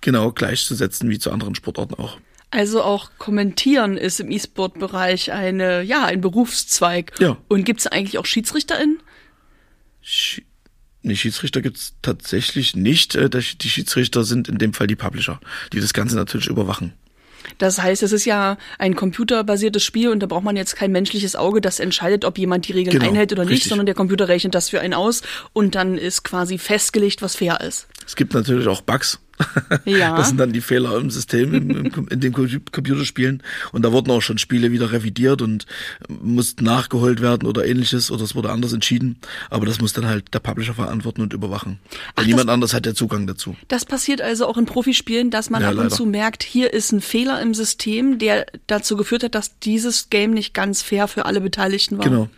genau 0.01 0.33
gleichzusetzen 0.33 1.09
wie 1.11 1.19
zu 1.19 1.31
anderen 1.31 1.55
Sportarten 1.55 1.95
auch. 1.95 2.19
Also 2.51 2.83
auch 2.83 3.11
kommentieren 3.17 3.97
ist 3.97 4.21
im 4.21 4.31
E-Sport-Bereich 4.31 5.33
eine, 5.33 5.83
ja, 5.83 6.05
ein 6.05 6.21
Berufszweig. 6.21 7.13
Ja. 7.19 7.39
Und 7.49 7.65
gibt 7.65 7.81
es 7.81 7.87
eigentlich 7.87 8.19
auch 8.19 8.27
SchiedsrichterInnen? 8.27 8.99
Sch 10.03 10.43
Nee, 11.05 11.17
Schiedsrichter 11.17 11.63
gibt's 11.63 11.95
tatsächlich 12.01 12.77
nicht. 12.77 13.17
Äh, 13.17 13.29
die 13.29 13.69
Schiedsrichter 13.69 14.23
sind 14.23 14.49
in 14.49 14.59
dem 14.59 14.73
Fall 14.73 14.87
die 14.87 14.95
Publisher, 14.95 15.41
die 15.73 15.81
das 15.81 15.93
Ganze 15.93 16.15
natürlich 16.15 16.47
überwachen. 16.47 16.93
Das 17.63 17.81
heißt, 17.81 18.03
es 18.03 18.11
ist 18.11 18.25
ja 18.25 18.59
ein 18.81 18.97
computerbasiertes 18.97 19.85
Spiel 19.85 20.09
und 20.09 20.21
da 20.21 20.27
braucht 20.27 20.43
man 20.43 20.57
jetzt 20.57 20.75
kein 20.75 20.91
menschliches 20.91 21.37
Auge, 21.37 21.61
das 21.61 21.79
entscheidet, 21.79 22.25
ob 22.25 22.37
jemand 22.37 22.67
die 22.67 22.73
Regeln 22.73 22.99
genau, 22.99 23.09
einhält 23.09 23.31
oder 23.31 23.45
nicht, 23.45 23.53
richtig. 23.53 23.69
sondern 23.69 23.87
der 23.87 23.95
Computer 23.95 24.27
rechnet 24.27 24.57
das 24.57 24.71
für 24.71 24.81
einen 24.81 24.95
aus 24.95 25.23
und 25.53 25.77
dann 25.77 25.97
ist 25.97 26.25
quasi 26.25 26.59
festgelegt, 26.59 27.23
was 27.23 27.37
fair 27.37 27.61
ist. 27.61 27.87
Es 28.05 28.17
gibt 28.17 28.35
natürlich 28.35 28.67
auch 28.67 28.81
Bugs. 28.81 29.21
Ja. 29.85 30.17
Das 30.17 30.29
sind 30.29 30.39
dann 30.39 30.53
die 30.53 30.61
Fehler 30.61 30.97
im 30.97 31.11
System, 31.11 31.55
im, 31.55 31.71
im, 31.71 32.09
in 32.09 32.21
dem 32.21 32.33
Computerspielen. 32.33 33.43
Und 33.73 33.83
da 33.83 33.93
wurden 33.93 34.11
auch 34.11 34.21
schon 34.21 34.39
Spiele 34.39 34.71
wieder 34.71 34.93
revidiert 34.93 35.43
und 35.43 35.67
mussten 36.09 36.65
nachgeholt 36.65 37.21
werden 37.21 37.47
oder 37.47 37.67
ähnliches 37.67 38.11
oder 38.11 38.23
es 38.23 38.35
wurde 38.35 38.51
anders 38.51 38.73
entschieden. 38.73 39.17
Aber 39.51 39.67
das 39.67 39.81
muss 39.81 39.93
dann 39.93 40.07
halt 40.07 40.33
der 40.35 40.41
Publisher 40.41 40.75
verantworten 40.75 41.23
und 41.23 41.33
überwachen. 41.33 41.79
Weil 42.15 42.25
Ach, 42.25 42.27
niemand 42.27 42.49
das, 42.49 42.55
anders 42.55 42.75
hat 42.75 42.87
ja 42.87 42.95
Zugang 42.95 43.27
dazu. 43.27 43.57
Das 43.69 43.85
passiert 43.85 44.21
also 44.21 44.47
auch 44.47 44.57
in 44.57 44.67
Profispielen, 44.67 45.31
dass 45.31 45.51
man 45.51 45.63
ja, 45.63 45.69
ab 45.69 45.75
und 45.75 45.85
leider. 45.85 45.95
zu 45.95 46.07
merkt, 46.07 46.43
hier 46.43 46.73
ist 46.73 46.93
ein 46.93 47.01
Fehler 47.01 47.41
im 47.41 47.55
System, 47.55 48.19
der 48.19 48.47
dazu 48.67 48.97
geführt 48.97 49.25
hat, 49.25 49.35
dass 49.35 49.59
dieses 49.59 50.11
Game 50.11 50.33
nicht 50.33 50.55
ganz 50.55 50.83
fair 50.83 51.09
für 51.09 51.27
alle 51.27 51.41
Beteiligten 51.41 51.99
war. 51.99 52.05
Genau. 52.05 52.29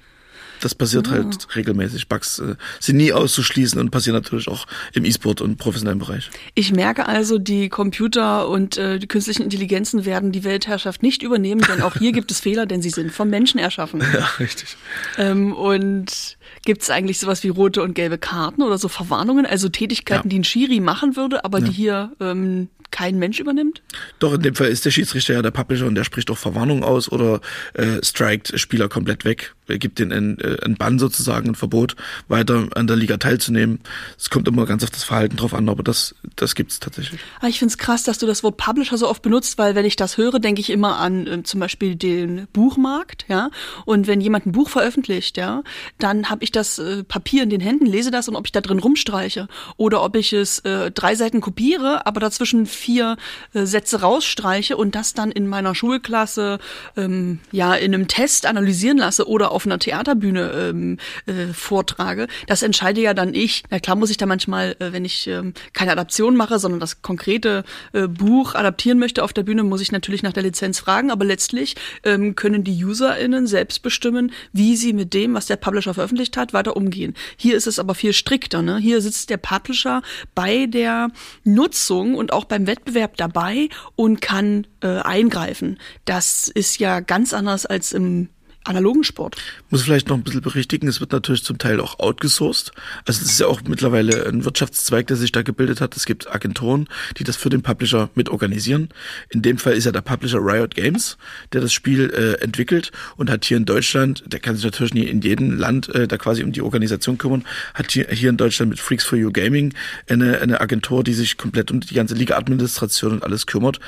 Das 0.60 0.74
passiert 0.74 1.08
halt 1.10 1.26
ah. 1.26 1.30
halt 1.30 1.56
regelmäßig. 1.56 2.08
Bugs 2.08 2.38
äh, 2.38 2.56
sind 2.80 2.96
nie 2.96 3.12
auszuschließen 3.12 3.80
und 3.80 3.90
passieren 3.90 4.14
natürlich 4.14 4.48
auch 4.48 4.66
im 4.92 5.04
E-Sport 5.04 5.40
und 5.40 5.56
professionellen 5.56 5.98
Bereich. 5.98 6.30
Ich 6.54 6.72
merke 6.72 7.06
also, 7.06 7.38
die 7.38 7.68
Computer 7.68 8.48
und 8.48 8.76
äh, 8.76 8.98
die 8.98 9.06
künstlichen 9.06 9.42
Intelligenzen 9.42 10.04
werden 10.04 10.32
die 10.32 10.44
Weltherrschaft 10.44 11.02
nicht 11.02 11.22
übernehmen, 11.22 11.62
denn 11.68 11.82
auch 11.82 11.96
hier 11.96 12.12
gibt 12.12 12.30
es 12.30 12.40
Fehler, 12.40 12.66
denn 12.66 12.82
sie 12.82 12.90
sind 12.90 13.12
vom 13.12 13.30
Menschen 13.30 13.58
erschaffen. 13.58 14.02
Ja, 14.14 14.30
richtig. 14.38 14.76
Ähm, 15.18 15.52
und 15.52 16.36
gibt 16.64 16.82
es 16.82 16.90
eigentlich 16.90 17.18
sowas 17.18 17.42
wie 17.42 17.48
rote 17.48 17.82
und 17.82 17.94
gelbe 17.94 18.16
Karten 18.16 18.62
oder 18.62 18.78
so 18.78 18.88
Verwarnungen, 18.88 19.44
also 19.44 19.68
Tätigkeiten, 19.68 20.28
ja. 20.28 20.30
die 20.30 20.38
ein 20.38 20.44
Schiri 20.44 20.78
machen 20.78 21.16
würde, 21.16 21.44
aber 21.44 21.58
ja. 21.58 21.64
die 21.64 21.72
hier 21.72 22.12
ähm, 22.20 22.68
kein 22.94 23.18
Mensch 23.18 23.40
übernimmt? 23.40 23.82
Doch, 24.20 24.34
in 24.34 24.42
dem 24.42 24.54
Fall 24.54 24.68
ist 24.68 24.84
der 24.84 24.92
Schiedsrichter 24.92 25.34
ja 25.34 25.42
der 25.42 25.50
Publisher 25.50 25.86
und 25.86 25.96
der 25.96 26.04
spricht 26.04 26.28
doch 26.28 26.38
Verwarnung 26.38 26.84
aus 26.84 27.10
oder 27.10 27.40
äh, 27.72 28.00
strikt 28.04 28.58
Spieler 28.58 28.88
komplett 28.88 29.24
weg. 29.24 29.54
Er 29.66 29.78
gibt 29.78 29.98
den 29.98 30.12
ein, 30.12 30.38
äh, 30.40 30.56
ein 30.64 30.76
Bann 30.76 30.98
sozusagen, 30.98 31.50
ein 31.50 31.54
Verbot, 31.54 31.96
weiter 32.28 32.68
an 32.74 32.86
der 32.86 32.96
Liga 32.96 33.16
teilzunehmen. 33.16 33.80
Es 34.18 34.30
kommt 34.30 34.46
immer 34.46 34.66
ganz 34.66 34.84
auf 34.84 34.90
das 34.90 35.04
Verhalten 35.04 35.36
drauf 35.36 35.54
an, 35.54 35.68
aber 35.68 35.82
das, 35.82 36.14
das 36.36 36.54
gibt's 36.54 36.80
tatsächlich. 36.80 37.20
Ah, 37.40 37.48
ich 37.48 37.58
find's 37.58 37.78
krass, 37.78 38.02
dass 38.02 38.18
du 38.18 38.26
das 38.26 38.42
Wort 38.42 38.56
Publisher 38.56 38.98
so 38.98 39.08
oft 39.08 39.22
benutzt, 39.22 39.56
weil 39.56 39.74
wenn 39.74 39.86
ich 39.86 39.96
das 39.96 40.18
höre, 40.18 40.38
denke 40.38 40.60
ich 40.60 40.70
immer 40.70 40.98
an 40.98 41.26
äh, 41.26 41.42
zum 41.42 41.60
Beispiel 41.60 41.96
den 41.96 42.46
Buchmarkt, 42.52 43.24
ja. 43.28 43.50
Und 43.86 44.06
wenn 44.06 44.20
jemand 44.20 44.46
ein 44.46 44.52
Buch 44.52 44.68
veröffentlicht, 44.68 45.36
ja, 45.36 45.62
dann 45.98 46.28
habe 46.28 46.44
ich 46.44 46.52
das 46.52 46.78
äh, 46.78 47.02
Papier 47.04 47.42
in 47.42 47.50
den 47.50 47.60
Händen, 47.60 47.86
lese 47.86 48.10
das 48.10 48.28
und 48.28 48.36
ob 48.36 48.46
ich 48.46 48.52
da 48.52 48.60
drin 48.60 48.78
rumstreiche 48.78 49.48
oder 49.76 50.02
ob 50.02 50.16
ich 50.16 50.32
es 50.32 50.58
äh, 50.60 50.90
drei 50.90 51.14
Seiten 51.14 51.40
kopiere, 51.40 52.06
aber 52.06 52.20
dazwischen 52.20 52.66
vier 52.66 53.16
äh, 53.54 53.64
Sätze 53.64 54.00
rausstreiche 54.00 54.76
und 54.76 54.94
das 54.94 55.14
dann 55.14 55.30
in 55.30 55.46
meiner 55.46 55.74
Schulklasse 55.74 56.58
ähm, 56.96 57.40
ja 57.50 57.74
in 57.74 57.94
einem 57.94 58.08
Test 58.08 58.46
analysieren 58.46 58.98
lasse 58.98 59.26
oder 59.28 59.53
auf 59.54 59.66
einer 59.66 59.78
Theaterbühne 59.78 60.50
ähm, 60.52 60.98
äh, 61.26 61.52
vortrage. 61.52 62.26
Das 62.46 62.62
entscheide 62.62 63.00
ja 63.00 63.14
dann 63.14 63.34
ich. 63.34 63.62
Na 63.70 63.78
klar 63.78 63.96
muss 63.96 64.10
ich 64.10 64.16
da 64.16 64.26
manchmal, 64.26 64.76
äh, 64.78 64.92
wenn 64.92 65.04
ich 65.04 65.26
ähm, 65.26 65.54
keine 65.72 65.92
Adaption 65.92 66.36
mache, 66.36 66.58
sondern 66.58 66.80
das 66.80 67.02
konkrete 67.02 67.64
äh, 67.92 68.08
Buch 68.08 68.54
adaptieren 68.54 68.98
möchte 68.98 69.22
auf 69.22 69.32
der 69.32 69.42
Bühne, 69.42 69.62
muss 69.62 69.80
ich 69.80 69.92
natürlich 69.92 70.22
nach 70.22 70.32
der 70.32 70.42
Lizenz 70.42 70.78
fragen. 70.78 71.10
Aber 71.10 71.24
letztlich 71.24 71.76
ähm, 72.04 72.34
können 72.34 72.64
die 72.64 72.84
UserInnen 72.84 73.46
selbst 73.46 73.82
bestimmen, 73.82 74.32
wie 74.52 74.76
sie 74.76 74.92
mit 74.92 75.14
dem, 75.14 75.34
was 75.34 75.46
der 75.46 75.56
Publisher 75.56 75.94
veröffentlicht 75.94 76.36
hat, 76.36 76.52
weiter 76.52 76.76
umgehen. 76.76 77.14
Hier 77.36 77.56
ist 77.56 77.66
es 77.66 77.78
aber 77.78 77.94
viel 77.94 78.12
strikter. 78.12 78.62
Ne? 78.62 78.78
Hier 78.78 79.00
sitzt 79.00 79.30
der 79.30 79.36
Publisher 79.36 80.02
bei 80.34 80.66
der 80.66 81.08
Nutzung 81.44 82.14
und 82.14 82.32
auch 82.32 82.44
beim 82.44 82.66
Wettbewerb 82.66 83.16
dabei 83.16 83.68
und 83.96 84.20
kann 84.20 84.66
äh, 84.82 85.00
eingreifen. 85.00 85.78
Das 86.04 86.48
ist 86.48 86.78
ja 86.78 87.00
ganz 87.00 87.32
anders 87.32 87.66
als 87.66 87.92
im 87.92 88.28
analogen 88.64 89.04
Sport. 89.04 89.36
Muss 89.70 89.82
vielleicht 89.82 90.08
noch 90.08 90.16
ein 90.16 90.22
bisschen 90.22 90.40
berichtigen, 90.40 90.88
es 90.88 91.00
wird 91.00 91.12
natürlich 91.12 91.44
zum 91.44 91.58
Teil 91.58 91.80
auch 91.80 91.98
outgesourced. 91.98 92.72
Also 93.06 93.22
es 93.22 93.30
ist 93.32 93.40
ja 93.40 93.46
auch 93.46 93.62
mittlerweile 93.62 94.26
ein 94.26 94.44
Wirtschaftszweig, 94.44 95.06
der 95.06 95.16
sich 95.16 95.32
da 95.32 95.42
gebildet 95.42 95.80
hat. 95.80 95.96
Es 95.96 96.06
gibt 96.06 96.32
Agenturen, 96.34 96.88
die 97.18 97.24
das 97.24 97.36
für 97.36 97.50
den 97.50 97.62
Publisher 97.62 98.10
mit 98.14 98.28
organisieren. 98.28 98.88
In 99.28 99.42
dem 99.42 99.58
Fall 99.58 99.74
ist 99.74 99.84
ja 99.84 99.92
der 99.92 100.00
Publisher 100.00 100.38
Riot 100.40 100.74
Games, 100.74 101.18
der 101.52 101.60
das 101.60 101.72
Spiel 101.72 102.10
äh, 102.10 102.42
entwickelt 102.42 102.90
und 103.16 103.30
hat 103.30 103.44
hier 103.44 103.56
in 103.56 103.64
Deutschland, 103.64 104.24
der 104.26 104.40
kann 104.40 104.56
sich 104.56 104.64
natürlich 104.64 104.94
nie 104.94 105.04
in 105.04 105.20
jedem 105.20 105.56
Land 105.56 105.88
äh, 105.94 106.08
da 106.08 106.16
quasi 106.16 106.42
um 106.42 106.52
die 106.52 106.62
Organisation 106.62 107.18
kümmern, 107.18 107.44
hat 107.74 107.92
hier, 107.92 108.08
hier 108.10 108.30
in 108.30 108.36
Deutschland 108.36 108.70
mit 108.70 108.80
Freaks 108.80 109.04
for 109.04 109.18
You 109.18 109.30
Gaming 109.30 109.74
eine, 110.08 110.40
eine 110.40 110.60
Agentur, 110.60 111.04
die 111.04 111.14
sich 111.14 111.36
komplett 111.36 111.70
um 111.70 111.80
die 111.80 111.94
ganze 111.94 112.14
Liga-Administration 112.14 113.12
und 113.12 113.22
alles 113.22 113.46
kümmert, 113.46 113.80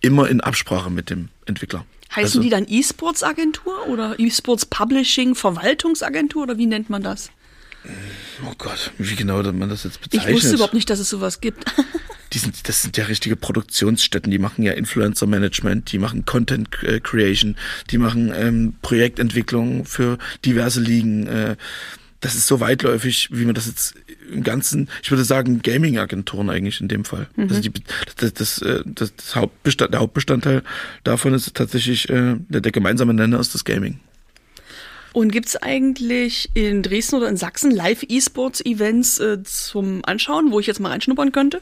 immer 0.00 0.28
in 0.28 0.40
Absprache 0.40 0.90
mit 0.90 1.10
dem 1.10 1.28
Entwickler. 1.46 1.84
Heißen 2.14 2.38
also, 2.38 2.40
die 2.40 2.50
dann 2.50 2.66
E-Sports-Agentur 2.68 3.88
oder 3.88 4.18
E-Sports 4.18 4.66
Publishing 4.66 5.34
Verwaltungsagentur 5.34 6.44
oder 6.44 6.58
wie 6.58 6.66
nennt 6.66 6.90
man 6.90 7.02
das? 7.02 7.30
Oh 8.46 8.52
Gott, 8.56 8.92
wie 8.98 9.14
genau 9.14 9.42
man 9.42 9.68
das 9.68 9.84
jetzt 9.84 10.00
bezeichnet. 10.00 10.30
Ich 10.30 10.36
wusste 10.36 10.54
überhaupt 10.54 10.74
nicht, 10.74 10.88
dass 10.88 10.98
es 10.98 11.10
sowas 11.10 11.40
gibt. 11.40 11.64
die 12.32 12.38
sind, 12.38 12.68
das 12.68 12.82
sind 12.82 12.96
ja 12.96 13.04
richtige 13.04 13.36
Produktionsstätten, 13.36 14.30
die 14.30 14.38
machen 14.38 14.62
ja 14.62 14.72
Influencer 14.72 15.26
Management, 15.26 15.92
die 15.92 15.98
machen 15.98 16.24
Content 16.24 16.68
äh, 16.82 17.00
Creation, 17.00 17.56
die 17.90 17.98
machen 17.98 18.32
ähm, 18.34 18.74
Projektentwicklung 18.82 19.84
für 19.84 20.18
diverse 20.44 20.80
Ligen. 20.80 21.26
Äh, 21.26 21.56
das 22.24 22.34
ist 22.34 22.46
so 22.46 22.58
weitläufig, 22.58 23.28
wie 23.32 23.44
man 23.44 23.54
das 23.54 23.66
jetzt 23.66 23.94
im 24.32 24.42
Ganzen, 24.42 24.88
ich 25.02 25.10
würde 25.10 25.24
sagen, 25.24 25.60
Gaming-Agenturen 25.60 26.48
eigentlich 26.48 26.80
in 26.80 26.88
dem 26.88 27.04
Fall. 27.04 27.28
Mhm. 27.36 27.48
Also 27.50 27.60
die, 27.60 27.70
das, 28.16 28.32
das, 28.32 28.62
äh, 28.62 28.82
das, 28.86 29.14
das 29.14 29.36
Hauptbestand, 29.36 29.92
der 29.92 30.00
Hauptbestandteil 30.00 30.62
davon 31.04 31.34
ist 31.34 31.54
tatsächlich 31.54 32.08
äh, 32.08 32.36
der, 32.48 32.62
der 32.62 32.72
gemeinsame 32.72 33.12
Nenner 33.12 33.38
ist 33.40 33.54
das 33.54 33.66
Gaming. 33.66 34.00
Und 35.12 35.32
gibt's 35.32 35.54
eigentlich 35.56 36.48
in 36.54 36.82
Dresden 36.82 37.16
oder 37.16 37.28
in 37.28 37.36
Sachsen 37.36 37.70
Live-E-Sports-Events 37.70 39.20
äh, 39.20 39.42
zum 39.42 40.02
Anschauen, 40.06 40.50
wo 40.50 40.60
ich 40.60 40.66
jetzt 40.66 40.80
mal 40.80 40.88
reinschnuppern 40.88 41.30
könnte? 41.30 41.60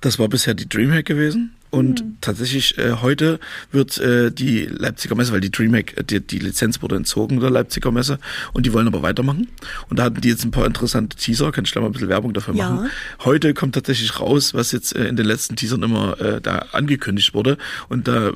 Das 0.00 0.18
war 0.18 0.28
bisher 0.28 0.54
die 0.54 0.68
Dreamhack 0.68 1.04
gewesen. 1.04 1.54
Und 1.74 2.04
mhm. 2.04 2.16
tatsächlich 2.20 2.78
äh, 2.78 2.92
heute 3.02 3.40
wird 3.72 3.98
äh, 3.98 4.30
die 4.30 4.66
Leipziger 4.66 5.16
Messe, 5.16 5.32
weil 5.32 5.40
die 5.40 5.50
DreamHack, 5.50 5.98
äh, 5.98 6.04
die, 6.04 6.20
die 6.20 6.38
Lizenz 6.38 6.80
wurde 6.82 6.94
entzogen 6.94 7.40
der 7.40 7.50
Leipziger 7.50 7.90
Messe 7.90 8.20
und 8.52 8.64
die 8.64 8.72
wollen 8.72 8.86
aber 8.86 9.02
weitermachen. 9.02 9.48
Und 9.90 9.98
da 9.98 10.04
hatten 10.04 10.20
die 10.20 10.28
jetzt 10.28 10.44
ein 10.44 10.52
paar 10.52 10.66
interessante 10.66 11.16
Teaser, 11.16 11.50
kann 11.50 11.64
ich 11.64 11.72
gleich 11.72 11.82
mal 11.82 11.88
ein 11.88 11.92
bisschen 11.92 12.08
Werbung 12.08 12.32
dafür 12.32 12.54
machen. 12.54 12.84
Ja. 12.84 13.24
Heute 13.24 13.54
kommt 13.54 13.74
tatsächlich 13.74 14.20
raus, 14.20 14.54
was 14.54 14.70
jetzt 14.70 14.94
äh, 14.94 15.08
in 15.08 15.16
den 15.16 15.26
letzten 15.26 15.56
Teasern 15.56 15.82
immer 15.82 16.20
äh, 16.20 16.40
da 16.40 16.66
angekündigt 16.70 17.34
wurde. 17.34 17.58
Und 17.88 18.06
da 18.06 18.30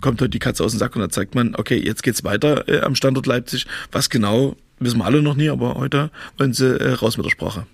kommt 0.00 0.20
heute 0.20 0.30
die 0.30 0.38
Katze 0.38 0.62
aus 0.62 0.70
dem 0.70 0.78
Sack 0.78 0.94
und 0.94 1.02
da 1.02 1.08
zeigt 1.08 1.34
man, 1.34 1.56
okay, 1.56 1.82
jetzt 1.84 2.04
geht's 2.04 2.22
weiter 2.22 2.68
äh, 2.68 2.80
am 2.82 2.94
Standort 2.94 3.26
Leipzig. 3.26 3.66
Was 3.90 4.08
genau, 4.08 4.56
wissen 4.78 4.98
wir 4.98 5.04
alle 5.04 5.20
noch 5.20 5.34
nie, 5.34 5.48
aber 5.48 5.74
heute 5.74 6.12
wollen 6.38 6.52
sie 6.52 6.78
äh, 6.78 6.92
raus 6.92 7.16
mit 7.16 7.26
der 7.26 7.30
Sprache. 7.30 7.66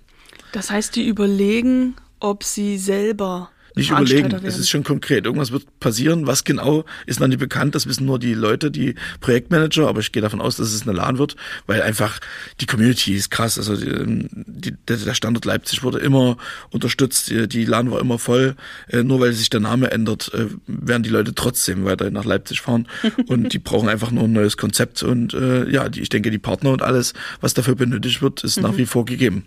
Das 0.53 0.71
heißt, 0.71 0.97
die 0.97 1.07
überlegen, 1.07 1.95
ob 2.21 2.43
sie 2.43 2.79
selber 2.79 3.51
nicht 3.77 3.91
überlegen. 3.91 4.35
Es 4.45 4.59
ist 4.59 4.69
schon 4.69 4.85
konkret. 4.85 5.25
Irgendwas 5.25 5.53
wird 5.53 5.81
passieren. 5.81 6.27
Was 6.27 6.45
genau 6.45 6.85
ist 7.07 7.21
noch 7.21 7.29
nicht 7.29 7.39
bekannt. 7.39 7.75
Das 7.75 7.87
wissen 7.87 8.07
nur 8.07 8.19
die 8.19 8.35
Leute, 8.35 8.71
die 8.71 8.95
Projektmanager. 9.21 9.89
Aber 9.89 10.01
ich 10.01 10.13
gehe 10.13 10.23
davon 10.23 10.41
aus, 10.41 10.57
dass 10.57 10.73
es 10.73 10.83
eine 10.83 10.93
LAN 10.93 11.19
wird, 11.19 11.37
weil 11.67 11.83
einfach 11.83 12.21
die 12.61 12.67
Community 12.67 13.15
ist 13.15 13.31
krass. 13.31 13.59
Also 13.59 13.77
die, 13.77 14.29
die, 14.33 14.73
der 14.87 15.15
Standort 15.15 15.45
Leipzig 15.45 15.83
wurde 15.83 15.99
immer 15.99 16.37
unterstützt. 16.71 17.31
Die 17.31 17.65
LAN 17.65 17.91
war 17.91 18.01
immer 18.01 18.19
voll. 18.19 18.57
Äh, 18.89 19.03
nur 19.03 19.21
weil 19.21 19.33
sich 19.33 19.51
der 19.51 19.61
Name 19.61 19.91
ändert, 19.91 20.33
äh, 20.35 20.47
werden 20.67 21.03
die 21.03 21.11
Leute 21.11 21.35
trotzdem 21.35 21.85
weiter 21.85 22.11
nach 22.11 22.25
Leipzig 22.25 22.61
fahren. 22.61 22.89
Und 23.27 23.53
die 23.53 23.59
brauchen 23.59 23.89
einfach 23.89 24.11
nur 24.11 24.25
ein 24.25 24.33
neues 24.33 24.57
Konzept. 24.57 25.03
Und 25.03 25.35
äh, 25.35 25.69
ja, 25.71 25.89
die, 25.89 26.01
ich 26.01 26.09
denke, 26.09 26.31
die 26.31 26.39
Partner 26.39 26.71
und 26.71 26.83
alles, 26.83 27.15
was 27.41 27.55
dafür 27.55 27.75
benötigt 27.75 28.23
wird, 28.23 28.43
ist 28.45 28.57
mhm. 28.57 28.63
nach 28.63 28.77
wie 28.77 28.87
vor 28.87 29.05
gegeben. 29.05 29.45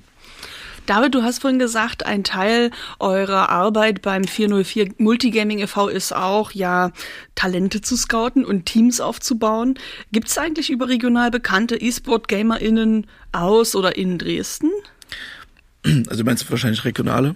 David, 0.85 1.15
du 1.15 1.23
hast 1.23 1.39
vorhin 1.39 1.59
gesagt, 1.59 2.05
ein 2.05 2.23
Teil 2.23 2.71
eurer 2.99 3.49
Arbeit 3.49 4.01
beim 4.01 4.25
404 4.25 4.95
Multigaming 4.97 5.59
e.V. 5.59 5.87
ist 5.87 6.13
auch, 6.13 6.51
ja, 6.51 6.91
Talente 7.35 7.81
zu 7.81 7.95
scouten 7.95 8.43
und 8.43 8.65
Teams 8.65 8.99
aufzubauen. 8.99 9.75
Gibt 10.11 10.27
es 10.27 10.37
eigentlich 10.37 10.69
überregional 10.69 11.31
bekannte 11.31 11.77
E-Sport-GamerInnen 11.77 13.07
aus 13.31 13.75
oder 13.75 13.95
in 13.95 14.17
Dresden? 14.17 14.71
Also 16.07 16.23
meinst 16.23 16.43
du 16.43 16.49
wahrscheinlich 16.49 16.83
regionale? 16.85 17.35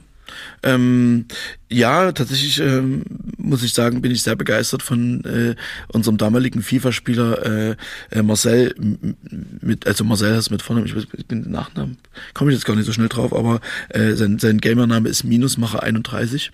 Ähm, 0.63 1.25
ja, 1.69 2.13
tatsächlich 2.13 2.59
ähm, 2.59 3.03
muss 3.37 3.61
ich 3.61 3.73
sagen, 3.73 4.01
bin 4.01 4.11
ich 4.11 4.23
sehr 4.23 4.37
begeistert 4.37 4.81
von 4.81 5.23
äh, 5.25 5.55
unserem 5.89 6.17
damaligen 6.17 6.61
FIFA-Spieler 6.61 7.45
äh, 7.45 7.75
äh, 8.11 8.23
Marcel. 8.23 8.73
Mit, 9.61 9.85
also 9.85 10.05
Marcel 10.05 10.35
heißt 10.35 10.49
mit 10.49 10.61
vorne, 10.61 10.85
ich, 10.85 10.95
ich 10.95 11.25
bin 11.25 11.43
den 11.43 11.51
Nachnamen, 11.51 11.97
komme 12.33 12.51
ich 12.51 12.57
jetzt 12.57 12.65
gar 12.65 12.75
nicht 12.75 12.85
so 12.85 12.93
schnell 12.93 13.09
drauf, 13.09 13.33
aber 13.33 13.59
äh, 13.89 14.13
sein, 14.13 14.39
sein 14.39 14.59
Gamername 14.59 15.09
ist 15.09 15.25
Minusmacher31 15.25 16.51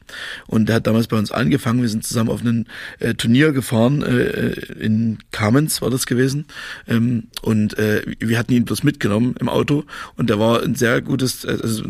und 0.48 0.68
der 0.68 0.78
hat 0.78 0.88
damals 0.88 1.08
bei 1.08 1.18
uns 1.18 1.32
angefangen. 1.32 1.82
Wir 1.82 1.90
sind 1.90 2.04
zusammen 2.04 2.30
auf 2.30 2.44
ein 2.44 2.66
äh, 3.00 3.14
Turnier 3.14 3.52
gefahren 3.52 4.02
äh, 4.02 4.50
in 4.80 5.20
Kamenz 5.32 5.82
war 5.82 5.92
das 5.92 6.08
gewesen 6.08 6.46
ähm, 6.88 7.28
und 7.42 7.78
äh, 7.78 8.02
wir 8.20 8.40
hatten 8.40 8.54
ihn 8.54 8.66
bloß 8.66 8.84
mitgenommen 8.84 9.36
im 9.40 9.50
Auto 9.50 9.84
und 10.16 10.30
der 10.30 10.40
war 10.40 10.64
ein 10.64 10.76
sehr 10.76 11.02
gutes, 11.02 11.46
also 11.46 11.84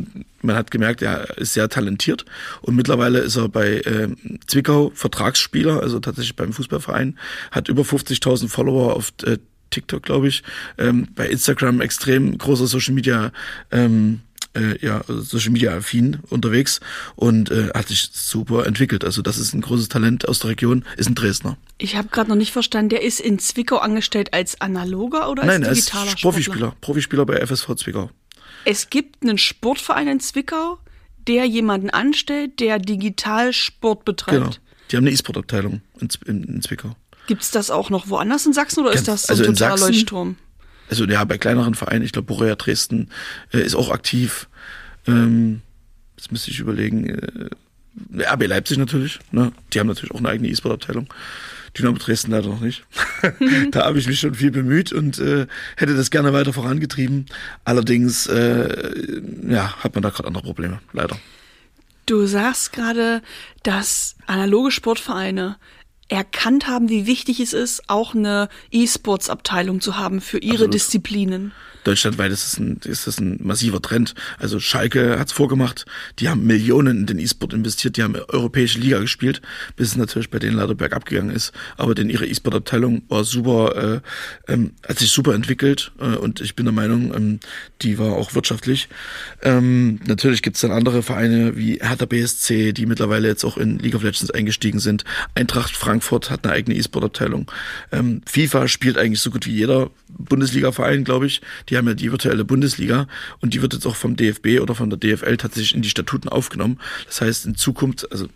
man 0.44 0.56
hat 0.56 0.72
gemerkt, 0.72 1.02
er 1.02 1.38
ist 1.38 1.54
sehr 1.54 1.70
talentiert 1.70 2.26
und 2.62 2.76
mittlerweile 2.76 3.20
ist 3.20 3.36
er 3.36 3.50
bei 3.50 3.78
äh, 3.80 4.10
Zwickau 4.48 4.92
Vertragsspieler, 4.94 5.82
also 5.82 6.00
tatsächlich 6.00 6.36
beim 6.36 6.54
Fußballverein, 6.54 7.18
hat 7.52 7.70
über 7.70 7.84
50.000 7.84 8.50
Follower 8.50 8.96
auf 8.96 9.14
äh, 9.26 9.38
TikTok, 9.70 10.04
glaube 10.04 10.28
ich, 10.28 10.44
ähm, 10.78 11.08
bei 11.16 11.28
Instagram 11.28 11.82
extrem 11.82 12.38
großer 12.38 12.68
Social 12.68 12.94
Media 12.94 13.32
ähm, 13.72 14.22
äh, 14.56 14.78
ja, 14.86 15.02
Social 15.08 15.52
Media 15.52 15.76
affin 15.76 16.20
unterwegs 16.30 16.80
und 17.16 17.52
äh, 17.52 17.70
hat 17.74 17.88
sich 17.88 18.10
super 18.14 18.66
entwickelt. 18.66 19.04
Also 19.04 19.22
das 19.22 19.38
ist 19.38 19.54
ein 19.54 19.62
großes 19.62 19.90
Talent 19.90 20.28
aus 20.28 20.40
der 20.40 20.52
Region, 20.52 20.86
ist 20.98 21.10
ein 21.10 21.16
Dresdner. 21.16 21.58
Ich 21.78 21.96
habe 21.96 22.10
gerade 22.10 22.30
noch 22.30 22.36
nicht 22.36 22.52
verstanden, 22.52 22.90
der 22.90 23.02
ist 23.02 23.20
in 23.20 23.40
Zwickau 23.40 23.78
angestellt 23.78 24.34
als 24.34 24.62
analoger 24.62 25.30
oder 25.30 25.46
Nein, 25.46 25.64
als 25.64 25.80
digitaler 25.80 26.12
er 26.12 26.14
ist 26.14 26.22
Profispieler, 26.22 26.76
Profispieler 26.82 27.26
bei 27.26 27.46
FSV 27.46 27.76
Zwickau. 27.76 28.10
Es 28.66 28.90
gibt 28.90 29.24
einen 29.24 29.38
Sportverein 29.38 30.08
in 30.08 30.20
Zwickau, 30.20 30.80
der 31.28 31.46
jemanden 31.46 31.90
anstellt, 31.90 32.60
der 32.60 32.80
Digitalsport 32.80 34.06
betreibt. 34.06 34.38
Genau. 34.38 34.56
Die 34.92 34.98
haben 34.98 35.04
eine 35.06 35.14
E-Sport-Abteilung 35.14 35.82
in, 36.00 36.10
in, 36.26 36.44
in, 36.44 36.62
Zwickau. 36.62 36.96
Gibt 37.28 37.42
es 37.42 37.52
das 37.52 37.72
auch 37.72 37.90
noch 37.90 38.10
woanders 38.10 38.46
in 38.46 38.54
Sachsen 38.54 38.82
oder 38.82 38.90
Ganz, 38.90 39.02
ist 39.02 39.08
das 39.08 39.24
so 39.24 39.34
also 39.34 39.44
ein 39.44 39.56
totaler 39.56 39.78
Leuchtturm? 39.80 40.36
Also 40.90 41.06
ja, 41.06 41.24
bei 41.24 41.38
kleineren 41.38 41.76
Vereinen, 41.76 42.04
ich 42.04 42.12
glaube 42.12 42.28
Borea 42.28 42.56
Dresden 42.56 43.10
äh, 43.54 43.62
ist 43.62 43.76
auch 43.76 43.90
aktiv. 43.90 44.48
Ähm, 45.08 45.62
jetzt 46.18 46.32
müsste 46.32 46.52
ich 46.52 46.60
überlegen. 46.60 47.06
Äh, 47.06 47.50
RB 48.24 48.48
Leipzig 48.48 48.78
natürlich, 48.78 49.20
ne? 49.32 49.52
Die 49.72 49.80
haben 49.80 49.88
natürlich 49.88 50.12
auch 50.12 50.20
eine 50.20 50.30
eigene 50.30 50.50
E-Sport-Abteilung. 50.50 51.08
Dynamo 51.78 51.98
Dresden 51.98 52.32
leider 52.32 52.50
noch 52.50 52.62
nicht. 52.62 52.86
da 53.72 53.86
habe 53.86 53.98
ich 54.00 54.08
mich 54.08 54.20
schon 54.20 54.36
viel 54.36 54.52
bemüht 54.52 54.92
und 54.92 55.20
äh, 55.20 55.48
hätte 55.76 55.96
das 55.96 56.12
gerne 56.12 56.34
weiter 56.34 56.54
vorangetrieben. 56.54 57.26
Allerdings 57.66 58.28
äh, 58.28 58.92
ja, 59.48 59.76
hat 59.78 59.96
man 59.96 60.04
da 60.04 60.10
gerade 60.10 60.28
andere 60.28 60.44
Probleme, 60.44 60.80
leider. 60.92 61.18
Du 62.06 62.26
sagst 62.26 62.74
gerade, 62.74 63.22
dass 63.64 64.16
analoge 64.28 64.72
Sportvereine 64.72 65.58
erkannt 66.10 66.68
haben, 66.68 66.90
wie 66.90 67.08
wichtig 67.08 67.40
es 67.40 67.54
ist, 67.54 67.90
auch 67.90 68.14
eine 68.14 68.50
E-Sports-Abteilung 68.72 69.82
zu 69.82 69.98
haben 69.98 70.22
für 70.22 70.38
ihre 70.38 70.56
Absolut. 70.56 70.74
Disziplinen 70.76 71.54
deutschlandweit 71.84 72.32
ist 72.32 72.46
das 72.46 72.60
ein, 72.60 72.80
ist 72.84 73.08
das 73.08 73.20
ein 73.20 73.40
massiver 73.42 73.82
Trend. 73.82 74.16
Also 74.40 74.60
Schalke 74.60 75.20
hat's 75.20 75.32
vorgemacht, 75.32 75.86
die 76.20 76.30
haben 76.30 76.46
Millionen 76.46 77.00
in 77.00 77.06
den 77.06 77.20
E-Sport 77.20 77.54
investiert, 77.54 77.98
die 77.98 78.04
haben 78.04 78.16
europäische 78.16 78.80
Liga 78.80 79.00
gespielt, 79.00 79.42
bis 79.76 79.90
es 79.90 79.96
natürlich 79.96 80.30
bei 80.30 80.40
denen 80.40 80.58
leider 80.58 80.76
bergab 80.76 81.06
gegangen 81.06 81.30
ist. 81.30 81.52
Aber 81.78 81.96
denn 81.96 82.10
ihre 82.10 82.26
E-Sport-Abteilung 82.26 83.04
war 83.08 83.24
super, 83.24 84.02
äh, 84.48 84.52
ähm, 84.52 84.72
hat 84.88 85.00
sich 85.00 85.10
super 85.10 85.34
entwickelt 85.34 85.92
äh, 86.00 86.16
und 86.16 86.42
ich 86.42 86.56
bin 86.56 86.66
der 86.66 86.74
Meinung, 86.74 87.14
ähm, 87.16 87.40
die 87.82 88.00
war 88.00 88.14
auch 88.14 88.36
wirtschaftlich. 88.36 88.90
Ähm, 89.42 90.00
natürlich 90.06 90.42
gibt's 90.42 90.62
dann 90.62 90.72
andere 90.72 91.04
Vereine 91.04 91.58
wie 91.58 91.80
Hertha 91.82 92.06
BSC, 92.06 92.74
die 92.74 92.86
mittlerweile 92.86 93.28
jetzt 93.28 93.44
auch 93.44 93.58
in 93.58 93.80
League 93.80 93.96
of 93.96 94.04
Legends 94.04 94.32
eingestiegen 94.32 94.80
sind. 94.80 95.04
Eintracht 95.36 95.76
Frankfurt 95.76 96.30
hat 96.30 96.46
eine 96.46 96.54
eigene 96.54 96.78
E-Sport-Abteilung. 96.78 97.52
Ähm, 97.92 98.22
FIFA 98.26 98.68
spielt 98.68 98.98
eigentlich 98.98 99.20
so 99.20 99.32
gut 99.32 99.48
wie 99.48 99.52
jeder 99.52 99.90
Bundesliga-Verein, 100.10 101.04
glaube 101.04 101.26
ich. 101.26 101.42
Die 101.70 101.73
die 101.74 101.78
haben 101.78 101.88
ja 101.88 101.96
die 101.96 102.12
virtuelle 102.12 102.46
Bundesliga 102.46 103.08
und 103.42 103.56
die 103.56 103.64
wird 103.64 103.74
jetzt 103.74 103.88
auch 103.88 103.96
vom 103.96 104.16
DFB 104.16 104.62
oder 104.62 104.76
von 104.76 104.92
der 104.92 105.00
DFL 105.00 105.38
tatsächlich 105.38 105.74
in 105.74 105.82
die 105.82 105.90
Statuten 105.90 106.30
aufgenommen. 106.30 106.80
Das 107.08 107.22
heißt, 107.22 107.48
in 107.48 107.56
Zukunft, 107.56 108.12
also 108.12 108.28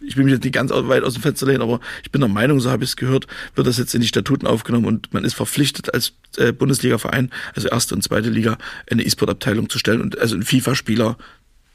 ich 0.00 0.16
will 0.16 0.24
mich 0.24 0.34
jetzt 0.34 0.42
nicht 0.42 0.54
ganz 0.54 0.72
weit 0.72 1.04
aus 1.04 1.14
dem 1.14 1.22
Fenster 1.22 1.46
lehnen, 1.46 1.62
aber 1.62 1.78
ich 2.02 2.10
bin 2.10 2.20
der 2.20 2.28
Meinung, 2.28 2.58
so 2.58 2.68
habe 2.72 2.82
ich 2.82 2.90
es 2.90 2.96
gehört, 2.96 3.28
wird 3.54 3.68
das 3.68 3.78
jetzt 3.78 3.94
in 3.94 4.00
die 4.00 4.08
Statuten 4.08 4.48
aufgenommen 4.48 4.86
und 4.86 5.14
man 5.14 5.24
ist 5.24 5.34
verpflichtet 5.34 5.94
als 5.94 6.14
äh, 6.38 6.52
Bundesliga-Verein, 6.52 7.30
also 7.54 7.68
erste 7.68 7.94
und 7.94 8.02
zweite 8.02 8.30
Liga, 8.30 8.58
eine 8.90 9.04
E-Sport-Abteilung 9.04 9.68
zu 9.68 9.78
stellen 9.78 10.00
und 10.00 10.18
also 10.18 10.34
einen 10.34 10.42
FIFA-Spieler 10.42 11.16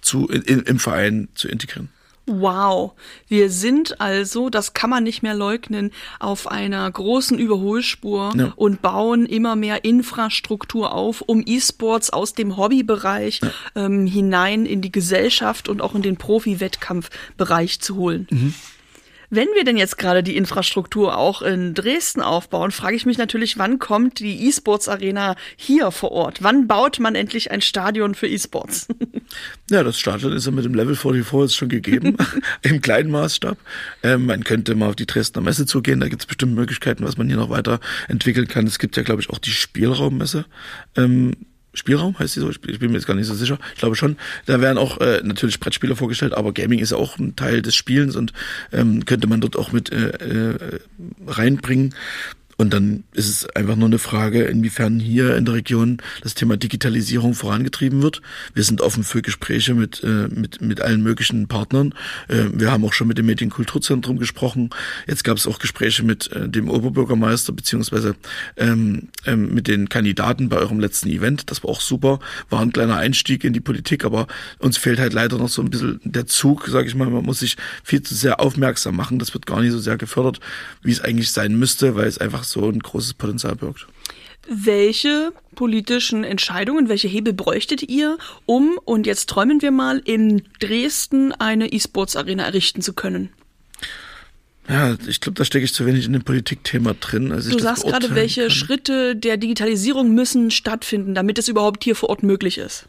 zu 0.02 0.28
in, 0.28 0.60
im 0.60 0.78
Verein 0.78 1.30
zu 1.36 1.48
integrieren. 1.48 1.88
Wow, 2.28 2.94
wir 3.28 3.50
sind 3.50 4.00
also, 4.00 4.50
das 4.50 4.74
kann 4.74 4.92
man 4.92 5.04
nicht 5.04 5.24
mehr 5.24 5.34
leugnen, 5.34 5.92
auf 6.20 6.48
einer 6.48 6.90
großen 6.90 7.38
Überholspur 7.40 8.34
ja. 8.36 8.54
und 8.56 8.82
bauen 8.82 9.26
immer 9.26 9.56
mehr 9.56 9.84
Infrastruktur 9.84 10.94
auf, 10.94 11.22
um 11.22 11.44
E-Sports 11.46 12.12
aus 12.12 12.34
dem 12.34 12.58
Hobbybereich 12.58 13.42
ja. 13.42 13.52
ähm, 13.76 14.06
hinein 14.06 14.68
in 14.68 14.82
die 14.82 14.92
Gesellschaft 14.92 15.68
und 15.68 15.82
auch 15.82 15.96
in 15.96 16.04
den 16.04 16.18
Profi-Wettkampfbereich 16.18 17.82
zu 17.82 17.96
holen. 17.96 18.28
Mhm. 18.30 18.54
Wenn 19.34 19.48
wir 19.56 19.64
denn 19.64 19.78
jetzt 19.78 19.98
gerade 19.98 20.24
die 20.24 20.36
Infrastruktur 20.36 21.18
auch 21.18 21.42
in 21.42 21.74
Dresden 21.74 22.22
aufbauen, 22.22 22.72
frage 22.72 22.98
ich 22.98 23.06
mich 23.06 23.18
natürlich, 23.18 23.58
wann 23.58 23.80
kommt 23.80 24.20
die 24.20 24.48
E-Sports 24.48 24.90
Arena 24.90 25.38
hier 25.56 25.92
vor 25.92 26.12
Ort? 26.12 26.44
Wann 26.44 26.68
baut 26.68 27.00
man 27.00 27.16
endlich 27.16 27.50
ein 27.50 27.62
Stadion 27.62 28.14
für 28.14 28.28
E-Sports? 28.28 28.88
Ja, 29.70 29.82
das 29.84 29.98
Stadion 29.98 30.34
ist 30.34 30.46
ja 30.46 30.52
mit 30.52 30.66
dem 30.66 30.74
Level 30.74 30.94
44 30.94 31.52
jetzt 31.52 31.56
schon 31.56 31.70
gegeben, 31.70 32.18
im 32.62 32.82
kleinen 32.82 33.10
Maßstab. 33.12 33.58
Ähm, 34.04 34.26
man 34.26 34.44
könnte 34.44 34.76
mal 34.76 34.90
auf 34.90 34.98
die 34.98 35.06
Dresdner 35.06 35.42
Messe 35.42 35.66
zugehen, 35.66 36.02
da 36.02 36.10
gibt 36.10 36.24
es 36.24 36.26
bestimmt 36.26 36.56
Möglichkeiten, 36.56 37.06
was 37.06 37.18
man 37.18 37.28
hier 37.28 37.38
noch 37.38 37.50
weiter 37.50 37.80
entwickeln 38.10 38.50
kann. 38.50 38.68
Es 38.68 38.80
gibt 38.80 38.98
ja, 38.98 39.04
glaube 39.04 39.22
ich, 39.22 39.30
auch 39.30 39.38
die 39.38 39.52
Spielraummesse. 39.52 40.46
Ähm, 40.98 41.32
Spielraum 41.74 42.18
heißt 42.20 42.36
die 42.36 42.42
so, 42.42 42.50
ich 42.50 42.60
bin 42.60 42.92
mir 42.92 42.98
jetzt 42.98 43.08
gar 43.08 43.14
nicht 43.14 43.28
so 43.28 43.34
sicher. 43.34 43.58
Ich 43.74 43.80
glaube 43.80 43.96
schon. 43.96 44.18
Da 44.46 44.60
werden 44.60 44.78
auch 44.78 45.00
äh, 45.00 45.22
natürlich 45.24 45.60
Brettspiele 45.60 45.96
vorgestellt, 45.96 46.34
aber 46.34 46.54
Gaming 46.54 46.80
ist 46.80 46.92
ja 46.92 46.98
auch 46.98 47.18
ein 47.18 47.36
Teil 47.36 47.62
des 47.62 47.76
Spielens 47.76 48.16
und 48.16 48.34
ähm, 48.74 49.06
könnte 49.06 49.28
man 49.28 49.42
dort 49.42 49.56
auch 49.56 49.72
mit 49.72 49.92
äh, 49.92 50.10
äh, 50.10 50.80
reinbringen. 51.28 51.96
Und 52.62 52.74
dann 52.74 53.06
ist 53.14 53.28
es 53.28 53.50
einfach 53.56 53.76
nur 53.76 53.88
eine 53.88 53.98
Frage, 53.98 54.44
inwiefern 54.44 55.00
hier 55.00 55.36
in 55.36 55.46
der 55.46 55.56
Region 55.56 55.98
das 56.22 56.36
Thema 56.36 56.58
Digitalisierung 56.58 57.34
vorangetrieben 57.34 58.04
wird. 58.04 58.22
Wir 58.54 58.64
sind 58.64 58.82
offen 58.82 59.04
für 59.04 59.24
Gespräche 59.24 59.74
mit, 59.74 60.04
äh, 60.04 60.28
mit, 60.28 60.62
mit 60.62 60.80
allen 60.80 61.02
möglichen 61.02 61.48
Partnern. 61.48 61.96
Äh, 62.28 62.50
wir 62.54 62.72
haben 62.72 62.86
auch 62.86 62.94
schon 62.94 63.08
mit 63.08 63.18
dem 63.18 63.26
Medienkulturzentrum 63.26 64.20
gesprochen. 64.20 64.70
Jetzt 65.08 65.24
gab 65.24 65.38
es 65.38 65.48
auch 65.48 65.58
Gespräche 65.58 66.04
mit 66.04 66.32
äh, 66.34 66.48
dem 66.48 66.70
Oberbürgermeister 66.70 67.52
beziehungsweise 67.52 68.16
ähm, 68.58 69.08
ähm, 69.26 69.56
mit 69.56 69.68
den 69.68 69.90
Kandidaten 69.90 70.48
bei 70.48 70.58
eurem 70.58 70.80
letzten 70.80 71.10
Event. 71.10 71.50
Das 71.50 71.64
war 71.64 71.72
auch 71.72 71.82
super. 71.82 72.20
War 72.52 72.62
ein 72.62 72.72
kleiner 72.72 72.98
Einstieg 72.98 73.44
in 73.44 73.54
die 73.54 73.60
Politik, 73.60 74.06
aber 74.06 74.28
uns 74.60 74.78
fehlt 74.78 75.00
halt 75.00 75.14
leider 75.14 75.40
noch 75.40 75.50
so 75.50 75.64
ein 75.64 75.72
bisschen 75.72 76.00
der 76.04 76.28
Zug, 76.28 76.68
sage 76.68 76.88
ich 76.88 76.94
mal. 76.94 77.10
Man 77.10 77.26
muss 77.26 77.40
sich 77.40 77.58
viel 77.84 78.04
zu 78.04 78.14
sehr 78.14 78.40
aufmerksam 78.40 78.96
machen. 78.96 79.18
Das 79.18 79.34
wird 79.34 79.48
gar 79.48 79.62
nicht 79.62 79.72
so 79.72 79.80
sehr 79.80 79.98
gefördert, 79.98 80.40
wie 80.84 80.92
es 80.92 81.02
eigentlich 81.02 81.32
sein 81.32 81.58
müsste, 81.58 81.96
weil 81.96 82.06
es 82.06 82.20
einfach 82.20 82.51
so 82.52 82.68
ein 82.68 82.80
großes 82.80 83.16
Potenzial 83.16 83.56
birgt. 83.56 83.88
Welche 84.48 85.34
politischen 85.56 86.24
Entscheidungen, 86.24 86.90
welche 86.90 87.08
Hebel 87.08 87.34
bräuchtet 87.34 87.84
ihr, 87.84 88.18
um, 88.46 88.80
und 88.86 89.06
jetzt 89.06 89.30
träumen 89.30 89.62
wir 89.62 89.72
mal, 89.72 90.02
in 90.04 90.44
Dresden 90.60 91.32
eine 91.32 91.72
E-Sports-Arena 91.72 92.44
errichten 92.44 92.82
zu 92.82 92.94
können? 92.94 93.30
Ja, 94.68 94.96
ich 95.08 95.22
glaube, 95.22 95.36
da 95.36 95.46
stecke 95.46 95.66
ich 95.66 95.74
zu 95.74 95.86
wenig 95.86 96.06
in 96.06 96.14
dem 96.14 96.24
Politikthema 96.24 96.94
drin. 96.94 97.32
Also 97.32 97.52
du 97.52 97.60
sagst 97.60 97.84
gerade, 97.84 98.16
welche 98.16 98.44
kann. 98.44 98.52
Schritte 98.52 99.16
der 99.16 99.38
Digitalisierung 99.38 100.14
müssen 100.14 100.50
stattfinden, 100.52 101.14
damit 101.14 101.38
es 101.40 101.48
überhaupt 101.48 101.84
hier 101.84 101.96
vor 101.96 102.10
Ort 102.10 102.24
möglich 102.24 102.58
ist. 102.58 102.88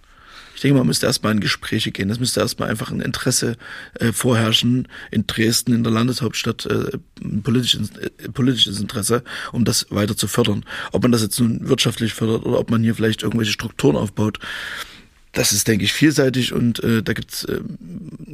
Ich 0.63 0.65
denke, 0.65 0.79
man 0.79 0.87
müsste 0.87 1.07
erstmal 1.07 1.33
in 1.33 1.41
Gespräche 1.41 1.91
gehen. 1.91 2.09
Es 2.09 2.21
müsste 2.21 2.39
erstmal 2.39 2.69
einfach 2.69 2.93
ein 2.93 3.01
Interesse 3.01 3.57
äh, 3.99 4.13
vorherrschen 4.13 4.87
in 5.11 5.27
Dresden, 5.27 5.73
in 5.73 5.83
der 5.83 5.93
Landeshauptstadt, 5.93 6.67
äh, 6.67 6.99
ein 7.21 7.43
politisches, 7.43 7.91
äh, 7.97 8.29
politisches 8.29 8.79
Interesse, 8.79 9.25
um 9.51 9.65
das 9.65 9.89
weiter 9.91 10.17
zu 10.17 10.29
fördern. 10.29 10.65
Ob 10.93 11.03
man 11.03 11.11
das 11.11 11.21
jetzt 11.21 11.41
nun 11.41 11.69
wirtschaftlich 11.69 12.15
fördert 12.15 12.47
oder 12.47 12.61
ob 12.61 12.71
man 12.71 12.81
hier 12.85 12.95
vielleicht 12.95 13.25
irgendwelche 13.25 13.51
Strukturen 13.51 13.97
aufbaut 13.97 14.39
das 15.33 15.53
ist, 15.53 15.67
denke 15.67 15.85
ich, 15.85 15.93
vielseitig 15.93 16.53
und 16.53 16.83
äh, 16.85 17.03
da 17.03 17.15
gibt's 17.15 17.45
äh, 17.45 17.61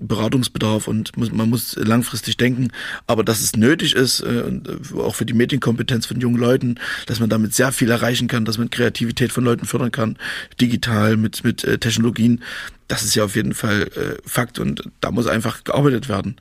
Beratungsbedarf 0.09 0.89
und 0.89 1.17
muss, 1.17 1.31
man 1.31 1.49
muss 1.49 1.77
langfristig 1.77 2.37
denken. 2.37 2.69
Aber 3.07 3.23
dass 3.23 3.41
es 3.41 3.57
nötig 3.57 3.95
ist, 3.95 4.21
äh, 4.21 4.41
äh, 4.41 4.61
auch 4.99 5.15
für 5.15 5.27
die 5.27 5.35
Medienkompetenz 5.35 6.07
von 6.07 6.21
jungen 6.21 6.39
Leuten, 6.39 6.81
dass 7.07 7.21
man 7.21 7.31
damit 7.31 7.55
sehr 7.55 7.73
viel 7.73 7.91
erreichen 7.91 8.27
kann, 8.27 8.45
dass 8.45 8.59
man 8.59 8.71
Kreativität 8.71 9.33
von 9.33 9.45
Leuten 9.45 9.67
fördern 9.67 9.93
kann, 9.93 10.17
digital 10.61 11.17
mit, 11.17 11.45
mit 11.45 11.63
äh, 11.65 11.79
Technologien, 11.79 12.43
das 12.89 13.05
ist 13.05 13.15
ja 13.15 13.25
auf 13.25 13.37
jeden 13.37 13.55
Fall 13.55 13.83
äh, 13.83 14.29
Fakt 14.29 14.59
und 14.59 14.83
da 15.01 15.11
muss 15.11 15.27
einfach 15.27 15.63
gearbeitet 15.63 16.09
werden. 16.09 16.37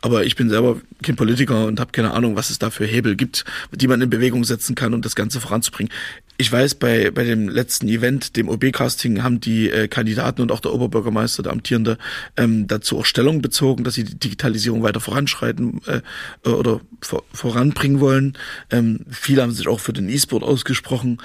Aber 0.00 0.24
ich 0.24 0.36
bin 0.36 0.48
selber 0.48 0.80
kein 1.02 1.16
Politiker 1.16 1.66
und 1.66 1.80
habe 1.80 1.90
keine 1.90 2.12
Ahnung, 2.12 2.36
was 2.36 2.50
es 2.50 2.58
da 2.58 2.70
für 2.70 2.86
Hebel 2.86 3.16
gibt, 3.16 3.44
die 3.72 3.88
man 3.88 4.00
in 4.00 4.08
Bewegung 4.08 4.44
setzen 4.44 4.76
kann, 4.76 4.94
um 4.94 5.02
das 5.02 5.16
Ganze 5.16 5.40
voranzubringen. 5.40 5.92
Ich 6.36 6.52
weiß, 6.52 6.76
bei, 6.76 7.10
bei 7.10 7.24
dem 7.24 7.48
letzten 7.48 7.88
Event, 7.88 8.36
dem 8.36 8.48
OB-Casting, 8.48 9.24
haben 9.24 9.40
die 9.40 9.68
äh, 9.70 9.88
Kandidaten 9.88 10.40
und 10.40 10.52
auch 10.52 10.60
der 10.60 10.72
Oberbürgermeister, 10.72 11.42
der 11.42 11.50
Amtierende, 11.50 11.98
ähm, 12.36 12.68
dazu 12.68 12.98
auch 12.98 13.06
Stellung 13.06 13.42
bezogen, 13.42 13.82
dass 13.82 13.94
sie 13.94 14.04
die 14.04 14.14
Digitalisierung 14.14 14.84
weiter 14.84 15.00
voranschreiten 15.00 15.80
äh, 15.86 16.48
oder 16.48 16.80
vor, 17.00 17.24
voranbringen 17.32 17.98
wollen. 17.98 18.38
Ähm, 18.70 19.00
viele 19.10 19.42
haben 19.42 19.50
sich 19.50 19.66
auch 19.66 19.80
für 19.80 19.92
den 19.92 20.08
E-Sport 20.08 20.44
ausgesprochen. 20.44 21.18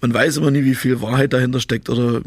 Man 0.00 0.14
weiß 0.14 0.36
immer 0.36 0.52
nie, 0.52 0.64
wie 0.64 0.76
viel 0.76 1.00
Wahrheit 1.00 1.32
dahinter 1.32 1.58
steckt 1.58 1.90
oder 1.90 2.20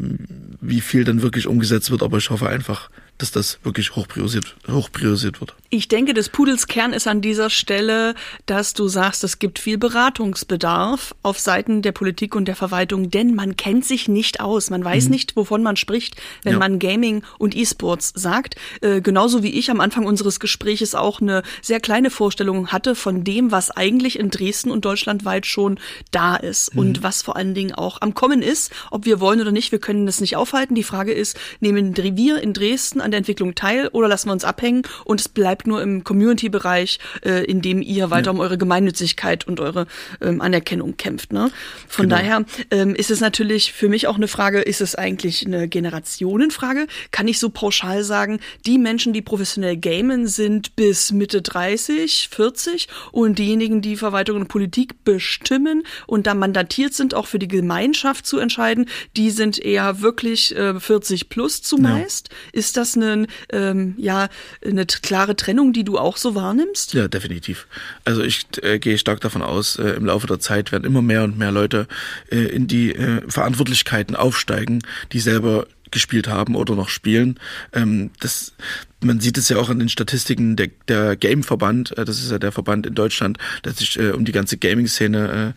wie 0.60 0.82
viel 0.82 1.04
dann 1.04 1.22
wirklich 1.22 1.46
umgesetzt 1.46 1.90
wird, 1.90 2.02
aber 2.02 2.18
ich 2.18 2.28
hoffe 2.28 2.46
einfach, 2.46 2.90
dass 3.22 3.30
das 3.30 3.58
wirklich 3.62 3.94
hoch 3.94 4.08
priorisiert, 4.08 4.56
hoch 4.68 4.90
priorisiert 4.90 5.40
wird. 5.40 5.54
Ich 5.70 5.88
denke, 5.88 6.12
des 6.12 6.28
Pudels 6.28 6.66
Kern 6.66 6.92
ist 6.92 7.06
an 7.06 7.20
dieser 7.20 7.48
Stelle, 7.48 8.14
dass 8.46 8.74
du 8.74 8.88
sagst, 8.88 9.22
es 9.22 9.38
gibt 9.38 9.60
viel 9.60 9.78
Beratungsbedarf 9.78 11.14
auf 11.22 11.38
Seiten 11.38 11.82
der 11.82 11.92
Politik 11.92 12.34
und 12.34 12.46
der 12.46 12.56
Verwaltung, 12.56 13.10
denn 13.10 13.34
man 13.34 13.56
kennt 13.56 13.84
sich 13.84 14.08
nicht 14.08 14.40
aus. 14.40 14.70
Man 14.70 14.84
weiß 14.84 15.04
mhm. 15.04 15.12
nicht, 15.12 15.36
wovon 15.36 15.62
man 15.62 15.76
spricht, 15.76 16.16
wenn 16.42 16.54
ja. 16.54 16.58
man 16.58 16.80
Gaming 16.80 17.22
und 17.38 17.56
E-Sports 17.56 18.12
sagt. 18.14 18.56
Äh, 18.80 19.00
genauso 19.00 19.44
wie 19.44 19.56
ich 19.56 19.70
am 19.70 19.80
Anfang 19.80 20.04
unseres 20.04 20.40
Gespräches 20.40 20.96
auch 20.96 21.20
eine 21.20 21.44
sehr 21.62 21.78
kleine 21.78 22.10
Vorstellung 22.10 22.68
hatte 22.68 22.96
von 22.96 23.22
dem, 23.22 23.52
was 23.52 23.70
eigentlich 23.70 24.18
in 24.18 24.30
Dresden 24.30 24.70
und 24.70 24.84
deutschlandweit 24.84 25.46
schon 25.46 25.78
da 26.10 26.34
ist 26.34 26.74
mhm. 26.74 26.80
und 26.80 27.02
was 27.04 27.22
vor 27.22 27.36
allen 27.36 27.54
Dingen 27.54 27.72
auch 27.72 28.00
am 28.00 28.14
Kommen 28.14 28.42
ist. 28.42 28.72
Ob 28.90 29.06
wir 29.06 29.20
wollen 29.20 29.40
oder 29.40 29.52
nicht, 29.52 29.70
wir 29.70 29.78
können 29.78 30.06
das 30.06 30.20
nicht 30.20 30.34
aufhalten. 30.34 30.74
Die 30.74 30.82
Frage 30.82 31.12
ist, 31.12 31.38
nehmen 31.60 31.94
wir 31.94 32.42
in 32.42 32.52
Dresden 32.52 33.00
an 33.00 33.11
der 33.12 33.18
Entwicklung 33.18 33.54
teil 33.54 33.88
oder 33.88 34.08
lassen 34.08 34.28
wir 34.28 34.32
uns 34.32 34.44
abhängen 34.44 34.82
und 35.04 35.20
es 35.20 35.28
bleibt 35.28 35.66
nur 35.66 35.82
im 35.82 36.04
Community-Bereich, 36.04 36.98
äh, 37.24 37.44
in 37.44 37.62
dem 37.62 37.82
ihr 37.82 38.10
weiter 38.10 38.26
ja. 38.26 38.32
um 38.32 38.40
eure 38.40 38.58
Gemeinnützigkeit 38.58 39.46
und 39.46 39.60
eure 39.60 39.86
ähm, 40.20 40.40
Anerkennung 40.40 40.96
kämpft. 40.96 41.32
Ne? 41.32 41.50
Von 41.88 42.08
genau. 42.08 42.16
daher 42.16 42.44
ähm, 42.70 42.94
ist 42.94 43.10
es 43.10 43.20
natürlich 43.20 43.72
für 43.72 43.88
mich 43.88 44.06
auch 44.06 44.16
eine 44.16 44.28
Frage, 44.28 44.60
ist 44.60 44.80
es 44.80 44.94
eigentlich 44.94 45.46
eine 45.46 45.68
Generationenfrage? 45.68 46.86
Kann 47.10 47.28
ich 47.28 47.38
so 47.38 47.50
pauschal 47.50 48.04
sagen, 48.04 48.40
die 48.66 48.78
Menschen, 48.78 49.12
die 49.12 49.22
professionell 49.22 49.76
gamen, 49.76 50.26
sind 50.26 50.76
bis 50.76 51.12
Mitte 51.12 51.42
30, 51.42 52.28
40 52.30 52.88
und 53.12 53.38
diejenigen, 53.38 53.82
die 53.82 53.96
Verwaltung 53.96 54.38
und 54.38 54.48
Politik 54.48 55.04
bestimmen 55.04 55.84
und 56.06 56.26
da 56.26 56.34
mandatiert 56.34 56.94
sind, 56.94 57.14
auch 57.14 57.26
für 57.26 57.38
die 57.38 57.48
Gemeinschaft 57.48 58.26
zu 58.26 58.38
entscheiden, 58.38 58.86
die 59.16 59.30
sind 59.30 59.58
eher 59.58 60.00
wirklich 60.00 60.56
äh, 60.56 60.78
40 60.78 61.28
plus 61.28 61.62
zumeist. 61.62 62.28
Ja. 62.30 62.36
Ist 62.52 62.76
das 62.76 62.96
eine, 62.96 63.01
ähm, 63.50 63.94
ja, 63.96 64.28
eine 64.64 64.86
klare 64.86 65.36
Trennung, 65.36 65.72
die 65.72 65.84
du 65.84 65.98
auch 65.98 66.16
so 66.16 66.34
wahrnimmst? 66.34 66.94
Ja, 66.94 67.08
definitiv. 67.08 67.66
Also 68.04 68.22
ich 68.22 68.46
äh, 68.62 68.78
gehe 68.78 68.98
stark 68.98 69.20
davon 69.20 69.42
aus, 69.42 69.76
äh, 69.76 69.90
im 69.90 70.06
Laufe 70.06 70.26
der 70.26 70.40
Zeit 70.40 70.72
werden 70.72 70.84
immer 70.84 71.02
mehr 71.02 71.24
und 71.24 71.38
mehr 71.38 71.52
Leute 71.52 71.86
äh, 72.30 72.36
in 72.36 72.66
die 72.66 72.94
äh, 72.94 73.22
Verantwortlichkeiten 73.28 74.16
aufsteigen, 74.16 74.82
die 75.12 75.20
selber 75.20 75.66
gespielt 75.92 76.26
haben 76.26 76.56
oder 76.56 76.74
noch 76.74 76.88
spielen. 76.88 77.38
Ähm, 77.72 78.10
das, 78.18 78.52
man 79.00 79.20
sieht 79.20 79.38
es 79.38 79.48
ja 79.48 79.58
auch 79.58 79.68
an 79.68 79.78
den 79.78 79.88
Statistiken 79.88 80.56
der, 80.56 80.70
der 80.88 81.14
Game-Verband, 81.14 81.96
äh, 81.96 82.04
das 82.04 82.18
ist 82.18 82.32
ja 82.32 82.38
der 82.38 82.50
Verband 82.50 82.86
in 82.86 82.94
Deutschland, 82.94 83.38
der 83.64 83.72
sich 83.72 83.98
äh, 83.98 84.10
um 84.10 84.24
die 84.24 84.32
ganze 84.32 84.56
Gaming-Szene 84.56 85.54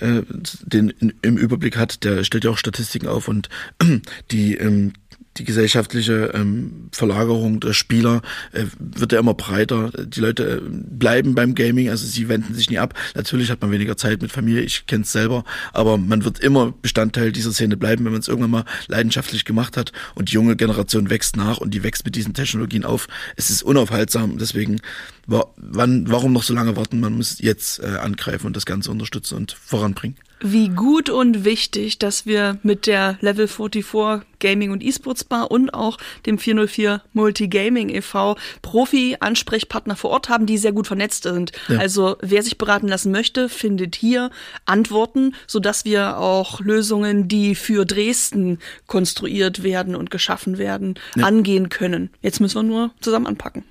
äh, 0.00 0.06
äh, 0.06 0.22
den 0.62 0.90
in, 0.90 1.12
im 1.20 1.36
Überblick 1.36 1.76
hat, 1.76 2.04
der 2.04 2.24
stellt 2.24 2.44
ja 2.44 2.50
auch 2.50 2.58
Statistiken 2.58 3.08
auf 3.08 3.28
und 3.28 3.50
die 4.30 4.54
ähm, 4.56 4.94
die 5.38 5.44
gesellschaftliche 5.44 6.32
ähm, 6.34 6.88
Verlagerung 6.92 7.60
der 7.60 7.72
Spieler 7.72 8.22
äh, 8.52 8.64
wird 8.78 9.12
ja 9.12 9.20
immer 9.20 9.34
breiter. 9.34 9.90
Die 9.90 10.20
Leute 10.20 10.56
äh, 10.56 10.60
bleiben 10.62 11.34
beim 11.34 11.54
Gaming, 11.54 11.88
also 11.88 12.06
sie 12.06 12.28
wenden 12.28 12.54
sich 12.54 12.68
nie 12.68 12.78
ab. 12.78 12.94
Natürlich 13.14 13.50
hat 13.50 13.62
man 13.62 13.70
weniger 13.70 13.96
Zeit 13.96 14.20
mit 14.20 14.30
Familie, 14.30 14.62
ich 14.62 14.86
kenne 14.86 15.04
es 15.04 15.12
selber, 15.12 15.44
aber 15.72 15.96
man 15.96 16.24
wird 16.24 16.38
immer 16.40 16.74
Bestandteil 16.82 17.32
dieser 17.32 17.52
Szene 17.52 17.76
bleiben, 17.76 18.04
wenn 18.04 18.12
man 18.12 18.20
es 18.20 18.28
irgendwann 18.28 18.50
mal 18.50 18.64
leidenschaftlich 18.88 19.44
gemacht 19.44 19.76
hat. 19.76 19.92
Und 20.14 20.30
die 20.30 20.34
junge 20.34 20.56
Generation 20.56 21.08
wächst 21.08 21.36
nach 21.36 21.58
und 21.58 21.72
die 21.72 21.82
wächst 21.82 22.04
mit 22.04 22.14
diesen 22.14 22.34
Technologien 22.34 22.84
auf. 22.84 23.08
Es 23.36 23.50
ist 23.50 23.62
unaufhaltsam, 23.62 24.38
deswegen 24.38 24.80
wann, 25.26 26.10
warum 26.10 26.32
noch 26.32 26.42
so 26.42 26.54
lange 26.54 26.76
warten? 26.76 27.00
Man 27.00 27.16
muss 27.16 27.38
jetzt 27.38 27.80
äh, 27.80 27.96
angreifen 27.96 28.46
und 28.46 28.56
das 28.56 28.66
Ganze 28.66 28.90
unterstützen 28.90 29.36
und 29.36 29.52
voranbringen. 29.52 30.16
Wie 30.42 30.68
gut 30.68 31.08
und 31.08 31.44
wichtig, 31.44 31.98
dass 31.98 32.26
wir 32.26 32.58
mit 32.62 32.86
der 32.86 33.16
Level 33.20 33.46
44 33.46 34.26
Gaming 34.40 34.72
und 34.72 34.82
E-Sports 34.82 35.24
Bar 35.24 35.50
und 35.52 35.72
auch 35.72 35.98
dem 36.26 36.36
404 36.36 37.00
Multigaming 37.12 37.88
e.V. 37.90 38.36
Profi-Ansprechpartner 38.60 39.94
vor 39.94 40.10
Ort 40.10 40.28
haben, 40.28 40.46
die 40.46 40.58
sehr 40.58 40.72
gut 40.72 40.88
vernetzt 40.88 41.22
sind. 41.22 41.52
Ja. 41.68 41.78
Also 41.78 42.16
wer 42.20 42.42
sich 42.42 42.58
beraten 42.58 42.88
lassen 42.88 43.12
möchte, 43.12 43.48
findet 43.48 43.94
hier 43.94 44.30
Antworten, 44.66 45.34
sodass 45.46 45.84
wir 45.84 46.18
auch 46.18 46.60
Lösungen, 46.60 47.28
die 47.28 47.54
für 47.54 47.86
Dresden 47.86 48.58
konstruiert 48.88 49.62
werden 49.62 49.94
und 49.94 50.10
geschaffen 50.10 50.58
werden, 50.58 50.94
ja. 51.14 51.24
angehen 51.24 51.68
können. 51.68 52.10
Jetzt 52.20 52.40
müssen 52.40 52.56
wir 52.56 52.62
nur 52.64 52.90
zusammen 53.00 53.28
anpacken. 53.28 53.64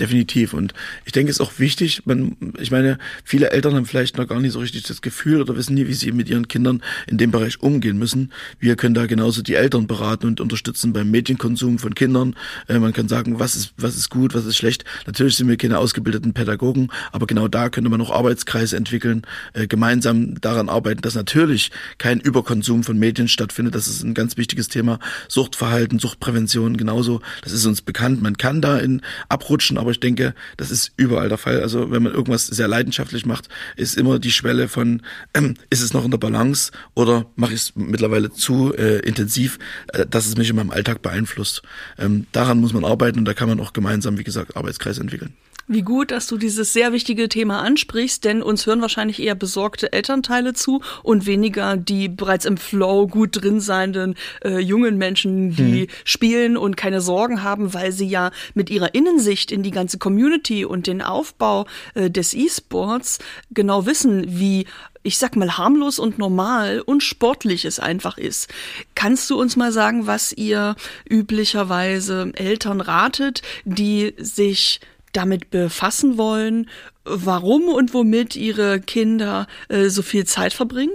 Definitiv. 0.00 0.54
Und 0.54 0.74
ich 1.04 1.12
denke, 1.12 1.30
es 1.30 1.36
ist 1.36 1.40
auch 1.40 1.60
wichtig, 1.60 2.02
man, 2.04 2.36
ich 2.58 2.72
meine, 2.72 2.98
viele 3.22 3.50
Eltern 3.50 3.74
haben 3.74 3.86
vielleicht 3.86 4.18
noch 4.18 4.26
gar 4.26 4.40
nicht 4.40 4.50
so 4.50 4.58
richtig 4.58 4.82
das 4.82 5.02
Gefühl 5.02 5.40
oder 5.40 5.56
wissen 5.56 5.74
nie, 5.74 5.86
wie 5.86 5.94
sie 5.94 6.10
mit 6.10 6.28
ihren 6.28 6.48
Kindern 6.48 6.82
in 7.06 7.16
dem 7.16 7.30
Bereich 7.30 7.62
umgehen 7.62 7.96
müssen. 7.96 8.32
Wir 8.58 8.74
können 8.74 8.94
da 8.94 9.06
genauso 9.06 9.40
die 9.42 9.54
Eltern 9.54 9.86
beraten 9.86 10.26
und 10.26 10.40
unterstützen 10.40 10.92
beim 10.92 11.12
Medienkonsum 11.12 11.78
von 11.78 11.94
Kindern. 11.94 12.34
Äh, 12.66 12.80
man 12.80 12.92
kann 12.92 13.06
sagen, 13.06 13.38
was 13.38 13.54
ist, 13.54 13.72
was 13.76 13.96
ist 13.96 14.10
gut, 14.10 14.34
was 14.34 14.46
ist 14.46 14.56
schlecht. 14.56 14.84
Natürlich 15.06 15.36
sind 15.36 15.46
wir 15.46 15.56
keine 15.56 15.78
ausgebildeten 15.78 16.32
Pädagogen, 16.32 16.88
aber 17.12 17.28
genau 17.28 17.46
da 17.46 17.68
könnte 17.68 17.88
man 17.88 18.00
auch 18.00 18.10
Arbeitskreise 18.10 18.76
entwickeln, 18.76 19.22
äh, 19.52 19.68
gemeinsam 19.68 20.40
daran 20.40 20.68
arbeiten, 20.68 21.02
dass 21.02 21.14
natürlich 21.14 21.70
kein 21.98 22.18
Überkonsum 22.18 22.82
von 22.82 22.98
Medien 22.98 23.28
stattfindet. 23.28 23.76
Das 23.76 23.86
ist 23.86 24.02
ein 24.02 24.14
ganz 24.14 24.36
wichtiges 24.36 24.66
Thema. 24.66 24.98
Suchtverhalten, 25.28 26.00
Suchtprävention 26.00 26.76
genauso. 26.76 27.20
Das 27.42 27.52
ist 27.52 27.64
uns 27.64 27.80
bekannt. 27.80 28.20
Man 28.22 28.36
kann 28.36 28.60
da 28.60 28.78
in 28.78 29.00
abrutschen, 29.28 29.78
aber 29.84 29.90
ich 29.90 30.00
denke, 30.00 30.34
das 30.56 30.70
ist 30.70 30.92
überall 30.96 31.28
der 31.28 31.38
Fall. 31.38 31.60
Also 31.60 31.90
wenn 31.90 32.02
man 32.02 32.12
irgendwas 32.12 32.46
sehr 32.46 32.68
leidenschaftlich 32.68 33.26
macht, 33.26 33.48
ist 33.76 33.96
immer 33.96 34.18
die 34.18 34.32
Schwelle 34.32 34.68
von, 34.68 35.02
ähm, 35.34 35.54
ist 35.70 35.82
es 35.82 35.92
noch 35.92 36.04
in 36.04 36.10
der 36.10 36.18
Balance 36.18 36.72
oder 36.94 37.26
mache 37.36 37.52
ich 37.52 37.60
es 37.60 37.72
mittlerweile 37.76 38.32
zu 38.32 38.74
äh, 38.74 39.00
intensiv, 39.00 39.58
äh, 39.92 40.06
dass 40.06 40.26
es 40.26 40.36
mich 40.36 40.48
in 40.48 40.56
meinem 40.56 40.70
Alltag 40.70 41.02
beeinflusst. 41.02 41.62
Ähm, 41.98 42.26
daran 42.32 42.58
muss 42.58 42.72
man 42.72 42.84
arbeiten 42.84 43.18
und 43.18 43.26
da 43.26 43.34
kann 43.34 43.48
man 43.48 43.60
auch 43.60 43.74
gemeinsam, 43.74 44.18
wie 44.18 44.24
gesagt, 44.24 44.56
Arbeitskreise 44.56 45.00
entwickeln. 45.00 45.34
Wie 45.66 45.82
gut, 45.82 46.10
dass 46.10 46.26
du 46.26 46.36
dieses 46.36 46.72
sehr 46.72 46.92
wichtige 46.92 47.28
Thema 47.28 47.60
ansprichst, 47.60 48.24
denn 48.24 48.42
uns 48.42 48.66
hören 48.66 48.82
wahrscheinlich 48.82 49.20
eher 49.20 49.34
besorgte 49.34 49.92
Elternteile 49.92 50.52
zu 50.52 50.82
und 51.02 51.26
weniger 51.26 51.76
die 51.76 52.08
bereits 52.08 52.44
im 52.44 52.58
Flow 52.58 53.06
gut 53.06 53.42
drin 53.42 53.60
seienden 53.60 54.14
äh, 54.44 54.58
jungen 54.58 54.98
Menschen, 54.98 55.56
die 55.56 55.82
hm. 55.82 55.88
spielen 56.04 56.56
und 56.56 56.76
keine 56.76 57.00
Sorgen 57.00 57.42
haben, 57.42 57.72
weil 57.72 57.92
sie 57.92 58.06
ja 58.06 58.30
mit 58.52 58.68
ihrer 58.68 58.94
Innensicht 58.94 59.50
in 59.52 59.62
die 59.62 59.70
ganze 59.70 59.98
Community 59.98 60.64
und 60.64 60.86
den 60.86 61.00
Aufbau 61.00 61.66
äh, 61.94 62.10
des 62.10 62.34
E-Sports 62.34 63.18
genau 63.50 63.86
wissen, 63.86 64.24
wie 64.28 64.66
ich 65.06 65.18
sag 65.18 65.36
mal, 65.36 65.58
harmlos 65.58 65.98
und 65.98 66.18
normal 66.18 66.80
und 66.80 67.02
sportlich 67.02 67.66
es 67.66 67.78
einfach 67.78 68.16
ist. 68.16 68.48
Kannst 68.94 69.28
du 69.28 69.38
uns 69.38 69.54
mal 69.54 69.70
sagen, 69.70 70.06
was 70.06 70.32
ihr 70.32 70.76
üblicherweise 71.08 72.32
Eltern 72.34 72.80
ratet, 72.80 73.42
die 73.66 74.14
sich 74.16 74.80
damit 75.16 75.50
befassen 75.50 76.18
wollen, 76.18 76.68
warum 77.04 77.68
und 77.68 77.94
womit 77.94 78.36
ihre 78.36 78.80
Kinder 78.80 79.46
äh, 79.68 79.88
so 79.88 80.02
viel 80.02 80.24
Zeit 80.24 80.52
verbringen? 80.52 80.92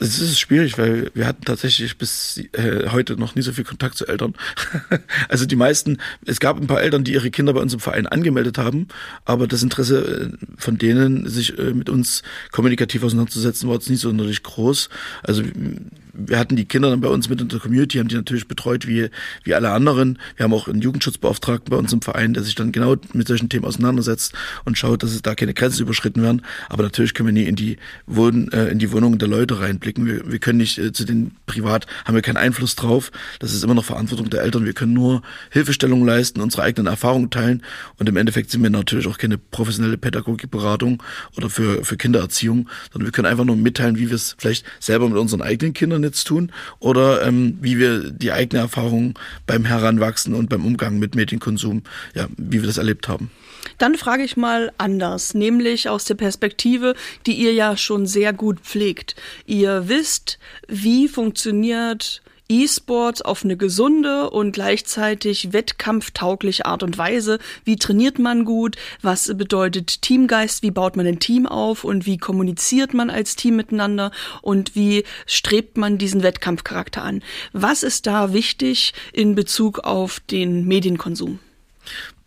Es 0.00 0.18
ist 0.18 0.40
schwierig, 0.40 0.76
weil 0.76 1.10
wir 1.14 1.26
hatten 1.26 1.44
tatsächlich 1.44 1.96
bis 1.98 2.40
äh, 2.52 2.88
heute 2.90 3.16
noch 3.16 3.36
nie 3.36 3.42
so 3.42 3.52
viel 3.52 3.64
Kontakt 3.64 3.96
zu 3.96 4.06
Eltern. 4.06 4.34
also 5.28 5.46
die 5.46 5.56
meisten, 5.56 5.98
es 6.26 6.40
gab 6.40 6.60
ein 6.60 6.66
paar 6.66 6.82
Eltern, 6.82 7.04
die 7.04 7.12
ihre 7.12 7.30
Kinder 7.30 7.52
bei 7.52 7.60
uns 7.60 7.74
im 7.74 7.80
Verein 7.80 8.06
angemeldet 8.06 8.58
haben, 8.58 8.88
aber 9.24 9.46
das 9.46 9.62
Interesse 9.62 10.32
äh, 10.32 10.46
von 10.58 10.78
denen, 10.78 11.28
sich 11.28 11.58
äh, 11.58 11.72
mit 11.72 11.88
uns 11.88 12.22
kommunikativ 12.50 13.04
auseinanderzusetzen, 13.04 13.68
war 13.68 13.76
jetzt 13.76 13.88
nicht 13.88 14.00
sonderlich 14.00 14.42
groß. 14.42 14.88
Also 15.22 15.42
wir 16.14 16.38
hatten 16.38 16.56
die 16.56 16.64
Kinder 16.64 16.90
dann 16.90 17.00
bei 17.00 17.08
uns 17.08 17.28
mit 17.28 17.40
in 17.40 17.48
der 17.48 17.58
Community, 17.58 17.98
haben 17.98 18.08
die 18.08 18.14
natürlich 18.14 18.48
betreut 18.48 18.86
wie, 18.86 19.08
wie 19.42 19.54
alle 19.54 19.70
anderen. 19.70 20.18
Wir 20.36 20.44
haben 20.44 20.54
auch 20.54 20.68
einen 20.68 20.80
Jugendschutzbeauftragten 20.80 21.70
bei 21.70 21.76
uns 21.76 21.92
im 21.92 22.02
Verein, 22.02 22.34
der 22.34 22.42
sich 22.42 22.54
dann 22.54 22.72
genau 22.72 22.96
mit 23.12 23.28
solchen 23.28 23.48
Themen 23.48 23.64
auseinandersetzt 23.64 24.34
und 24.64 24.78
schaut, 24.78 25.02
dass 25.02 25.12
es 25.12 25.22
da 25.22 25.34
keine 25.34 25.54
Grenzen 25.54 25.82
überschritten 25.82 26.22
werden. 26.22 26.42
Aber 26.68 26.82
natürlich 26.82 27.14
können 27.14 27.28
wir 27.28 27.32
nie 27.32 27.48
in 27.48 27.56
die, 27.56 27.78
Wohn, 28.06 28.50
äh, 28.52 28.68
in 28.68 28.78
die 28.78 28.92
Wohnungen 28.92 29.18
der 29.18 29.28
Leute 29.28 29.60
reinblicken. 29.60 30.06
Wir, 30.06 30.30
wir 30.30 30.38
können 30.38 30.58
nicht 30.58 30.78
äh, 30.78 30.92
zu 30.92 31.04
den 31.04 31.32
privat, 31.46 31.86
haben 32.04 32.14
wir 32.14 32.22
keinen 32.22 32.36
Einfluss 32.36 32.76
drauf. 32.76 33.10
Das 33.40 33.52
ist 33.52 33.64
immer 33.64 33.74
noch 33.74 33.84
Verantwortung 33.84 34.30
der 34.30 34.42
Eltern. 34.42 34.64
Wir 34.64 34.72
können 34.72 34.92
nur 34.92 35.22
Hilfestellung 35.50 36.04
leisten, 36.04 36.40
unsere 36.40 36.62
eigenen 36.62 36.86
Erfahrungen 36.86 37.30
teilen. 37.30 37.62
Und 37.98 38.08
im 38.08 38.16
Endeffekt 38.16 38.50
sind 38.50 38.62
wir 38.62 38.70
natürlich 38.70 39.06
auch 39.06 39.18
keine 39.18 39.38
professionelle 39.38 39.98
Pädagogikberatung 39.98 41.02
oder 41.36 41.50
für, 41.50 41.84
für 41.84 41.96
Kindererziehung, 41.96 42.68
sondern 42.92 43.06
wir 43.06 43.12
können 43.12 43.26
einfach 43.26 43.44
nur 43.44 43.56
mitteilen, 43.56 43.96
wie 43.96 44.08
wir 44.08 44.16
es 44.16 44.36
vielleicht 44.38 44.64
selber 44.80 45.08
mit 45.08 45.18
unseren 45.18 45.42
eigenen 45.42 45.72
Kindern 45.72 46.03
jetzt 46.04 46.24
tun 46.24 46.52
oder 46.78 47.26
ähm, 47.26 47.58
wie 47.60 47.78
wir 47.78 48.10
die 48.10 48.32
eigene 48.32 48.62
Erfahrung 48.62 49.18
beim 49.46 49.64
Heranwachsen 49.64 50.34
und 50.34 50.48
beim 50.48 50.64
Umgang 50.64 50.98
mit 50.98 51.14
Medienkonsum, 51.14 51.82
ja, 52.14 52.28
wie 52.36 52.60
wir 52.60 52.66
das 52.66 52.78
erlebt 52.78 53.08
haben. 53.08 53.30
Dann 53.78 53.96
frage 53.96 54.22
ich 54.22 54.36
mal 54.36 54.72
anders, 54.78 55.34
nämlich 55.34 55.88
aus 55.88 56.04
der 56.04 56.14
Perspektive, 56.14 56.94
die 57.26 57.34
ihr 57.34 57.52
ja 57.52 57.76
schon 57.76 58.06
sehr 58.06 58.32
gut 58.32 58.60
pflegt. 58.60 59.16
Ihr 59.46 59.88
wisst, 59.88 60.38
wie 60.68 61.08
funktioniert 61.08 62.22
E-Sports 62.48 63.22
auf 63.22 63.44
eine 63.44 63.56
gesunde 63.56 64.30
und 64.30 64.52
gleichzeitig 64.52 65.52
wettkampftaugliche 65.52 66.66
Art 66.66 66.82
und 66.82 66.98
Weise. 66.98 67.38
Wie 67.64 67.76
trainiert 67.76 68.18
man 68.18 68.44
gut? 68.44 68.76
Was 69.02 69.32
bedeutet 69.36 70.02
Teamgeist? 70.02 70.62
Wie 70.62 70.70
baut 70.70 70.96
man 70.96 71.06
ein 71.06 71.20
Team 71.20 71.46
auf? 71.46 71.84
Und 71.84 72.06
wie 72.06 72.18
kommuniziert 72.18 72.92
man 72.92 73.10
als 73.10 73.36
Team 73.36 73.56
miteinander? 73.56 74.10
Und 74.42 74.74
wie 74.74 75.04
strebt 75.26 75.78
man 75.78 75.98
diesen 75.98 76.22
Wettkampfcharakter 76.22 77.02
an? 77.02 77.22
Was 77.52 77.82
ist 77.82 78.06
da 78.06 78.32
wichtig 78.32 78.92
in 79.12 79.34
Bezug 79.34 79.80
auf 79.80 80.20
den 80.20 80.66
Medienkonsum? 80.66 81.38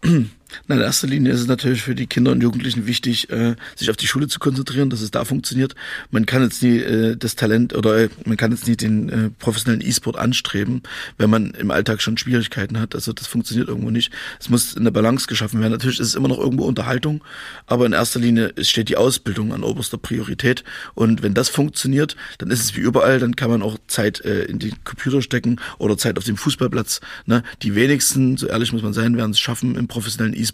Na, 0.68 0.76
in 0.76 0.82
erster 0.82 1.08
Linie 1.08 1.32
ist 1.32 1.42
es 1.42 1.48
natürlich 1.48 1.82
für 1.82 1.96
die 1.96 2.08
Kinder 2.08 2.32
und 2.32 2.42
Jugendlichen 2.42 2.88
wichtig, 2.88 3.30
äh, 3.30 3.56
sich 3.76 3.90
auf 3.90 3.98
die 3.98 4.08
Schule 4.08 4.28
zu 4.28 4.40
konzentrieren, 4.40 4.90
dass 4.90 5.02
es 5.02 5.12
da 5.12 5.26
funktioniert. 5.26 5.76
Man 6.12 6.26
kann 6.26 6.44
jetzt 6.44 6.64
nie 6.64 6.80
äh, 6.80 7.16
das 7.16 7.36
Talent 7.36 7.76
oder 7.76 7.98
äh, 7.98 8.10
man 8.26 8.38
kann 8.38 8.52
jetzt 8.52 8.68
nie 8.68 8.76
den 8.76 9.10
äh, 9.10 9.30
professionellen 9.40 9.86
E-Sport 9.86 10.18
anstreben, 10.18 10.84
wenn 11.18 11.30
man 11.30 11.52
im 11.52 11.72
Alltag 11.72 12.02
schon 12.02 12.18
Schwierigkeiten 12.18 12.80
hat. 12.80 12.96
Also 12.96 13.14
das 13.14 13.28
funktioniert 13.28 13.68
irgendwo 13.68 13.92
nicht. 13.92 14.12
Es 14.40 14.50
muss 14.50 14.76
eine 14.76 14.92
Balance 14.92 15.28
geschaffen 15.28 15.60
werden. 15.62 15.72
Natürlich 15.72 16.00
ist 16.00 16.08
es 16.08 16.16
immer 16.16 16.28
noch 16.28 16.40
irgendwo 16.40 16.66
Unterhaltung, 16.66 17.24
aber 17.66 17.86
in 17.86 17.94
erster 17.94 18.20
Linie 18.20 18.54
steht 18.62 18.90
die 18.90 18.98
Ausbildung 18.98 19.54
an 19.54 19.64
oberster 19.64 19.98
Priorität. 19.98 20.64
Und 20.96 21.24
wenn 21.24 21.34
das 21.34 21.50
funktioniert, 21.50 22.16
dann 22.38 22.52
ist 22.52 22.62
es 22.62 22.76
wie 22.76 22.82
überall, 22.82 23.20
dann 23.20 23.36
kann 23.36 23.50
man 23.50 23.62
auch 23.62 23.78
Zeit 23.88 24.22
äh, 24.22 24.44
in 24.44 24.60
die 24.60 24.74
Computer 24.84 25.22
stecken 25.22 25.60
oder 25.78 25.98
Zeit 25.98 26.18
auf 26.18 26.24
dem 26.24 26.38
Fußballplatz. 26.38 27.02
Ne? 27.26 27.44
Die 27.62 27.76
wenigsten, 27.76 28.38
so 28.38 28.48
ehrlich 28.48 28.74
muss 28.74 28.82
man 28.82 28.94
sein, 28.94 29.18
werden 29.18 29.32
es 29.32 29.40
schaffen, 29.40 29.76
im 29.76 29.88
professionellen 29.88 30.34
E-Sport 30.34 30.47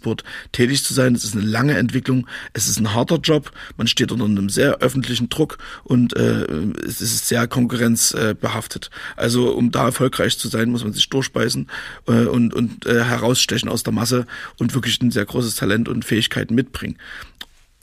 tätig 0.52 0.84
zu 0.84 0.94
sein. 0.94 1.14
Es 1.14 1.24
ist 1.24 1.36
eine 1.36 1.44
lange 1.44 1.76
Entwicklung, 1.76 2.26
es 2.52 2.68
ist 2.68 2.78
ein 2.78 2.94
harter 2.94 3.16
Job, 3.16 3.52
man 3.76 3.86
steht 3.86 4.12
unter 4.12 4.24
einem 4.24 4.48
sehr 4.48 4.78
öffentlichen 4.78 5.28
Druck 5.28 5.58
und 5.84 6.16
äh, 6.16 6.44
es 6.86 7.00
ist 7.00 7.28
sehr 7.28 7.46
konkurrenzbehaftet. 7.46 8.90
Also 9.16 9.52
um 9.52 9.70
da 9.70 9.86
erfolgreich 9.86 10.38
zu 10.38 10.48
sein, 10.48 10.70
muss 10.70 10.84
man 10.84 10.92
sich 10.92 11.08
durchbeißen 11.08 11.68
äh, 12.08 12.24
und, 12.24 12.54
und 12.54 12.86
äh, 12.86 13.04
herausstechen 13.04 13.68
aus 13.68 13.82
der 13.82 13.92
Masse 13.92 14.26
und 14.58 14.74
wirklich 14.74 15.00
ein 15.02 15.10
sehr 15.10 15.24
großes 15.24 15.56
Talent 15.56 15.88
und 15.88 16.04
Fähigkeiten 16.04 16.54
mitbringen 16.54 16.96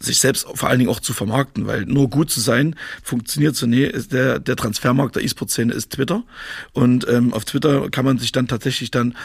sich 0.02 0.20
selbst 0.20 0.46
vor 0.54 0.70
allen 0.70 0.80
Dingen 0.80 0.92
auch 0.92 1.00
zu 1.00 1.14
vermarkten, 1.14 1.68
weil 1.68 1.86
nur 1.86 2.10
gut 2.10 2.30
zu 2.30 2.40
sein 2.40 2.76
funktioniert 3.04 3.56
so 3.56 3.68
nee, 3.68 3.92
der 4.12 4.40
der 4.40 4.56
Transfermarkt 4.56 5.16
der 5.16 5.24
E-Sport-Szene 5.24 5.74
ist 5.74 5.92
Twitter 5.92 6.24
und 6.74 7.08
ähm, 7.08 7.34
auf 7.34 7.46
Twitter 7.46 7.90
kann 7.90 8.06
man 8.06 8.18
sich 8.18 8.32
dann 8.32 8.48
tatsächlich 8.48 8.92
dann 8.92 9.16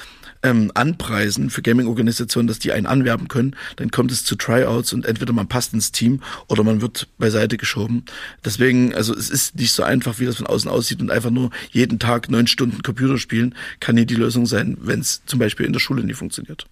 ähm, 0.43 0.71
anpreisen 0.75 1.51
für 1.51 1.63
Gaming-Organisationen, 1.63 2.47
dass 2.47 2.59
die 2.59 2.73
einen 2.73 2.87
anwerben 2.87 3.29
können, 3.29 3.57
dann 3.77 3.91
kommt 3.91 4.13
es 4.13 4.25
zu 4.25 4.37
Tryouts 4.37 4.93
und 4.93 5.07
entweder 5.07 5.33
man 5.33 5.49
passt 5.49 5.73
ins 5.75 5.93
Team 5.93 6.23
oder 6.49 6.63
man 6.63 6.81
wird 6.81 7.09
beiseite 7.19 7.57
geschoben. 7.57 8.05
Deswegen, 8.45 8.95
also 8.95 9.15
es 9.15 9.31
ist 9.31 9.57
nicht 9.57 9.73
so 9.73 9.83
einfach, 9.83 10.19
wie 10.19 10.27
das 10.27 10.37
von 10.37 10.47
außen 10.47 10.71
aussieht 10.71 11.01
und 11.01 11.11
einfach 11.11 11.31
nur 11.31 11.51
jeden 11.71 11.99
Tag 11.99 12.31
neun 12.31 12.47
Stunden 12.47 12.83
Computer 12.83 13.19
spielen 13.19 13.55
kann 13.81 13.97
nie 13.97 14.07
die 14.07 14.15
Lösung 14.15 14.47
sein, 14.47 14.77
wenn 14.81 15.01
es 15.01 15.23
zum 15.27 15.39
Beispiel 15.39 15.67
in 15.67 15.73
der 15.73 15.81
Schule 15.81 16.05
nie 16.05 16.15
funktioniert. 16.15 16.67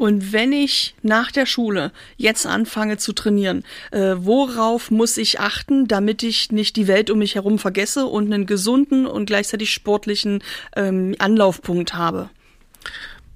Und 0.00 0.32
wenn 0.32 0.50
ich 0.50 0.94
nach 1.02 1.30
der 1.30 1.44
Schule 1.44 1.92
jetzt 2.16 2.46
anfange 2.46 2.96
zu 2.96 3.12
trainieren, 3.12 3.64
äh, 3.90 4.14
worauf 4.16 4.90
muss 4.90 5.18
ich 5.18 5.40
achten, 5.40 5.88
damit 5.88 6.22
ich 6.22 6.50
nicht 6.52 6.76
die 6.76 6.86
Welt 6.88 7.10
um 7.10 7.18
mich 7.18 7.34
herum 7.34 7.58
vergesse 7.58 8.06
und 8.06 8.32
einen 8.32 8.46
gesunden 8.46 9.06
und 9.06 9.26
gleichzeitig 9.26 9.74
sportlichen 9.74 10.42
ähm, 10.74 11.14
Anlaufpunkt 11.18 11.92
habe? 11.92 12.30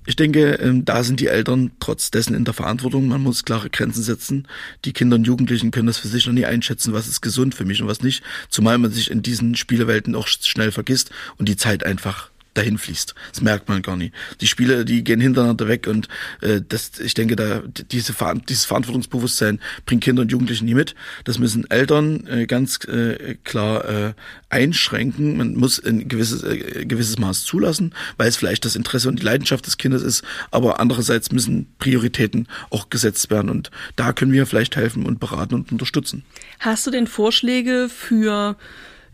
Ich 0.06 0.16
denke, 0.16 0.54
ähm, 0.54 0.86
da 0.86 1.04
sind 1.04 1.20
die 1.20 1.26
Eltern 1.26 1.70
trotz 1.80 2.10
dessen 2.10 2.34
in 2.34 2.46
der 2.46 2.54
Verantwortung. 2.54 3.08
Man 3.08 3.20
muss 3.20 3.44
klare 3.44 3.68
Grenzen 3.68 4.02
setzen. 4.02 4.48
Die 4.86 4.94
Kinder 4.94 5.16
und 5.16 5.26
Jugendlichen 5.26 5.70
können 5.70 5.88
das 5.88 5.98
für 5.98 6.08
sich 6.08 6.24
noch 6.24 6.32
nie 6.32 6.46
einschätzen, 6.46 6.94
was 6.94 7.08
ist 7.08 7.20
gesund 7.20 7.54
für 7.54 7.66
mich 7.66 7.82
und 7.82 7.88
was 7.88 8.00
nicht. 8.00 8.22
Zumal 8.48 8.78
man 8.78 8.90
sich 8.90 9.10
in 9.10 9.20
diesen 9.20 9.54
Spielewelten 9.54 10.14
auch 10.14 10.28
schnell 10.28 10.72
vergisst 10.72 11.10
und 11.36 11.46
die 11.46 11.56
Zeit 11.56 11.84
einfach 11.84 12.30
dahin 12.54 12.78
fließt. 12.78 13.14
Das 13.32 13.40
merkt 13.40 13.68
man 13.68 13.82
gar 13.82 13.96
nicht. 13.96 14.14
Die 14.40 14.46
Spiele, 14.46 14.84
die 14.84 15.04
gehen 15.04 15.20
hintereinander 15.20 15.68
weg 15.68 15.86
und 15.86 16.08
äh, 16.40 16.60
das, 16.66 16.98
ich 17.00 17.14
denke, 17.14 17.36
da 17.36 17.62
diese 17.90 18.14
dieses 18.48 18.64
Verantwortungsbewusstsein 18.64 19.60
bringen 19.86 20.00
Kinder 20.00 20.22
und 20.22 20.32
Jugendliche 20.32 20.64
nie 20.64 20.74
mit. 20.74 20.94
Das 21.24 21.38
müssen 21.38 21.68
Eltern 21.70 22.26
äh, 22.26 22.46
ganz 22.46 22.84
äh, 22.84 23.36
klar 23.44 23.84
äh, 23.88 24.14
einschränken. 24.50 25.36
Man 25.36 25.54
muss 25.54 25.84
ein 25.84 26.08
gewisses, 26.08 26.42
äh, 26.42 26.84
gewisses 26.86 27.18
Maß 27.18 27.44
zulassen, 27.44 27.94
weil 28.16 28.28
es 28.28 28.36
vielleicht 28.36 28.64
das 28.64 28.76
Interesse 28.76 29.08
und 29.08 29.20
die 29.20 29.24
Leidenschaft 29.24 29.66
des 29.66 29.76
Kindes 29.76 30.02
ist, 30.02 30.24
aber 30.50 30.80
andererseits 30.80 31.32
müssen 31.32 31.66
Prioritäten 31.78 32.48
auch 32.70 32.90
gesetzt 32.90 33.30
werden 33.30 33.50
und 33.50 33.70
da 33.96 34.12
können 34.12 34.32
wir 34.32 34.46
vielleicht 34.46 34.76
helfen 34.76 35.06
und 35.06 35.20
beraten 35.20 35.54
und 35.54 35.72
unterstützen. 35.72 36.24
Hast 36.60 36.86
du 36.86 36.90
denn 36.90 37.06
Vorschläge 37.06 37.88
für 37.88 38.56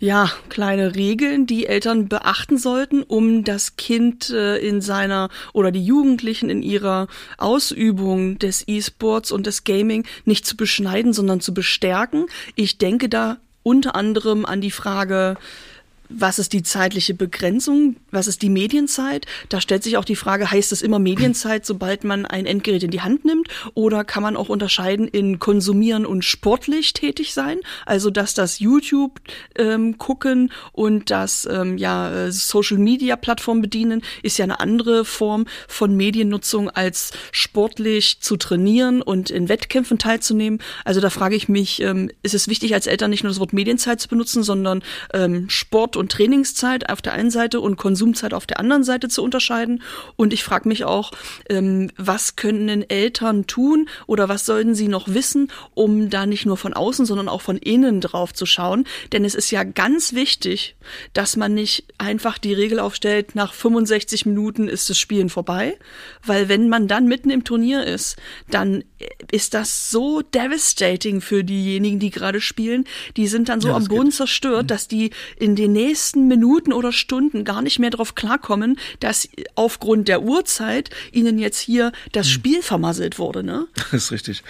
ja, 0.00 0.30
kleine 0.48 0.94
Regeln, 0.94 1.46
die 1.46 1.66
Eltern 1.66 2.08
beachten 2.08 2.56
sollten, 2.56 3.02
um 3.02 3.44
das 3.44 3.76
Kind 3.76 4.30
äh, 4.30 4.56
in 4.56 4.80
seiner 4.80 5.28
oder 5.52 5.70
die 5.70 5.84
Jugendlichen 5.84 6.48
in 6.48 6.62
ihrer 6.62 7.06
Ausübung 7.36 8.38
des 8.38 8.66
E-Sports 8.66 9.30
und 9.30 9.46
des 9.46 9.64
Gaming 9.64 10.06
nicht 10.24 10.46
zu 10.46 10.56
beschneiden, 10.56 11.12
sondern 11.12 11.40
zu 11.40 11.52
bestärken. 11.52 12.26
Ich 12.56 12.78
denke 12.78 13.10
da 13.10 13.36
unter 13.62 13.94
anderem 13.94 14.46
an 14.46 14.62
die 14.62 14.70
Frage, 14.70 15.36
was 16.10 16.38
ist 16.38 16.52
die 16.52 16.62
zeitliche 16.62 17.14
Begrenzung? 17.14 17.96
Was 18.10 18.26
ist 18.26 18.42
die 18.42 18.50
Medienzeit? 18.50 19.26
Da 19.48 19.60
stellt 19.60 19.82
sich 19.82 19.96
auch 19.96 20.04
die 20.04 20.16
Frage, 20.16 20.50
heißt 20.50 20.72
es 20.72 20.82
immer 20.82 20.98
Medienzeit, 20.98 21.64
sobald 21.64 22.04
man 22.04 22.26
ein 22.26 22.46
Endgerät 22.46 22.82
in 22.82 22.90
die 22.90 23.00
Hand 23.00 23.24
nimmt? 23.24 23.48
Oder 23.74 24.04
kann 24.04 24.22
man 24.22 24.36
auch 24.36 24.48
unterscheiden 24.48 25.06
in 25.06 25.38
konsumieren 25.38 26.04
und 26.04 26.24
sportlich 26.24 26.92
tätig 26.92 27.32
sein? 27.32 27.60
Also, 27.86 28.10
dass 28.10 28.34
das 28.34 28.58
YouTube 28.58 29.20
ähm, 29.56 29.98
gucken 29.98 30.52
und 30.72 31.10
das 31.10 31.48
ähm, 31.50 31.78
ja, 31.78 32.10
äh, 32.26 32.32
Social 32.32 32.78
Media 32.78 33.16
Plattform 33.16 33.60
bedienen, 33.60 34.02
ist 34.22 34.38
ja 34.38 34.44
eine 34.44 34.60
andere 34.60 35.04
Form 35.04 35.46
von 35.68 35.96
Mediennutzung 35.96 36.70
als 36.70 37.12
sportlich 37.30 38.20
zu 38.20 38.36
trainieren 38.36 39.00
und 39.00 39.30
in 39.30 39.48
Wettkämpfen 39.48 39.98
teilzunehmen. 39.98 40.60
Also 40.84 41.00
da 41.00 41.10
frage 41.10 41.36
ich 41.36 41.48
mich, 41.48 41.80
ähm, 41.82 42.10
ist 42.22 42.34
es 42.34 42.48
wichtig 42.48 42.74
als 42.74 42.86
Eltern 42.86 43.10
nicht 43.10 43.22
nur 43.22 43.30
das 43.30 43.38
Wort 43.38 43.52
Medienzeit 43.52 44.00
zu 44.00 44.08
benutzen, 44.08 44.42
sondern 44.42 44.82
ähm, 45.14 45.48
Sport 45.48 45.99
und 46.00 46.10
Trainingszeit 46.10 46.88
auf 46.90 47.02
der 47.02 47.12
einen 47.12 47.30
Seite 47.30 47.60
und 47.60 47.76
Konsumzeit 47.76 48.34
auf 48.34 48.46
der 48.46 48.58
anderen 48.58 48.82
Seite 48.82 49.08
zu 49.08 49.22
unterscheiden. 49.22 49.82
Und 50.16 50.32
ich 50.32 50.42
frage 50.42 50.66
mich 50.66 50.84
auch, 50.84 51.12
ähm, 51.48 51.90
was 51.96 52.34
können 52.34 52.88
Eltern 52.88 53.46
tun 53.46 53.88
oder 54.06 54.28
was 54.28 54.46
sollten 54.46 54.74
sie 54.74 54.88
noch 54.88 55.08
wissen, 55.08 55.52
um 55.74 56.10
da 56.10 56.26
nicht 56.26 56.46
nur 56.46 56.56
von 56.56 56.72
außen, 56.72 57.06
sondern 57.06 57.28
auch 57.28 57.42
von 57.42 57.58
innen 57.58 58.00
drauf 58.00 58.32
zu 58.32 58.46
schauen. 58.46 58.84
Denn 59.12 59.24
es 59.24 59.34
ist 59.34 59.50
ja 59.50 59.62
ganz 59.62 60.14
wichtig, 60.14 60.74
dass 61.12 61.36
man 61.36 61.54
nicht 61.54 61.84
einfach 61.98 62.38
die 62.38 62.54
Regel 62.54 62.80
aufstellt, 62.80 63.34
nach 63.34 63.52
65 63.52 64.26
Minuten 64.26 64.68
ist 64.68 64.90
das 64.90 64.98
Spielen 64.98 65.28
vorbei. 65.28 65.76
Weil 66.24 66.48
wenn 66.48 66.68
man 66.68 66.88
dann 66.88 67.06
mitten 67.06 67.30
im 67.30 67.44
Turnier 67.44 67.84
ist, 67.84 68.16
dann 68.50 68.84
ist 69.30 69.54
das 69.54 69.90
so 69.90 70.22
devastating 70.22 71.20
für 71.20 71.44
diejenigen, 71.44 71.98
die 71.98 72.10
gerade 72.10 72.40
spielen. 72.40 72.84
Die 73.16 73.26
sind 73.26 73.48
dann 73.48 73.60
so 73.60 73.68
ja, 73.68 73.76
am 73.76 73.84
Boden 73.84 74.06
geht. 74.06 74.14
zerstört, 74.14 74.64
mhm. 74.64 74.66
dass 74.68 74.88
die 74.88 75.10
in 75.38 75.56
den 75.56 75.72
nächsten 75.72 76.28
Minuten 76.28 76.72
oder 76.72 76.92
Stunden 76.92 77.44
gar 77.44 77.62
nicht 77.62 77.78
mehr 77.78 77.90
darauf 77.90 78.14
klarkommen, 78.14 78.78
dass 79.00 79.28
aufgrund 79.54 80.08
der 80.08 80.22
Uhrzeit 80.22 80.90
ihnen 81.12 81.38
jetzt 81.38 81.58
hier 81.58 81.92
das 82.12 82.26
mhm. 82.26 82.32
Spiel 82.32 82.62
vermasselt 82.62 83.18
wurde. 83.18 83.42
Ne? 83.42 83.66
Das 83.90 84.04
ist 84.04 84.12
richtig. 84.12 84.42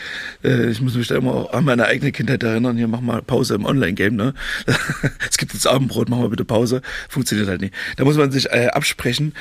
Äh, 0.45 0.71
ich 0.71 0.81
muss 0.81 0.95
mich 0.95 1.09
da 1.09 1.17
immer 1.17 1.53
an 1.55 1.65
meine 1.65 1.87
eigene 1.87 2.13
Kindheit 2.13 2.43
erinnern. 2.43 2.77
Hier 2.77 2.89
mach 2.89 3.01
mal 3.01 3.23
Pause 3.23 3.55
im 3.55 3.65
Online-Game. 3.65 4.15
Ne? 4.15 4.35
es 5.31 5.39
gibt 5.39 5.55
jetzt 5.55 5.67
Abendbrot, 5.67 6.09
mach 6.09 6.19
mal 6.19 6.29
bitte 6.29 6.45
Pause. 6.45 6.83
Funktioniert 7.09 7.49
halt 7.49 7.61
nicht. 7.61 7.75
Da 7.97 8.05
muss 8.05 8.17
man 8.17 8.31
sich 8.31 8.51
äh, 8.51 8.69
absprechen. 8.69 9.35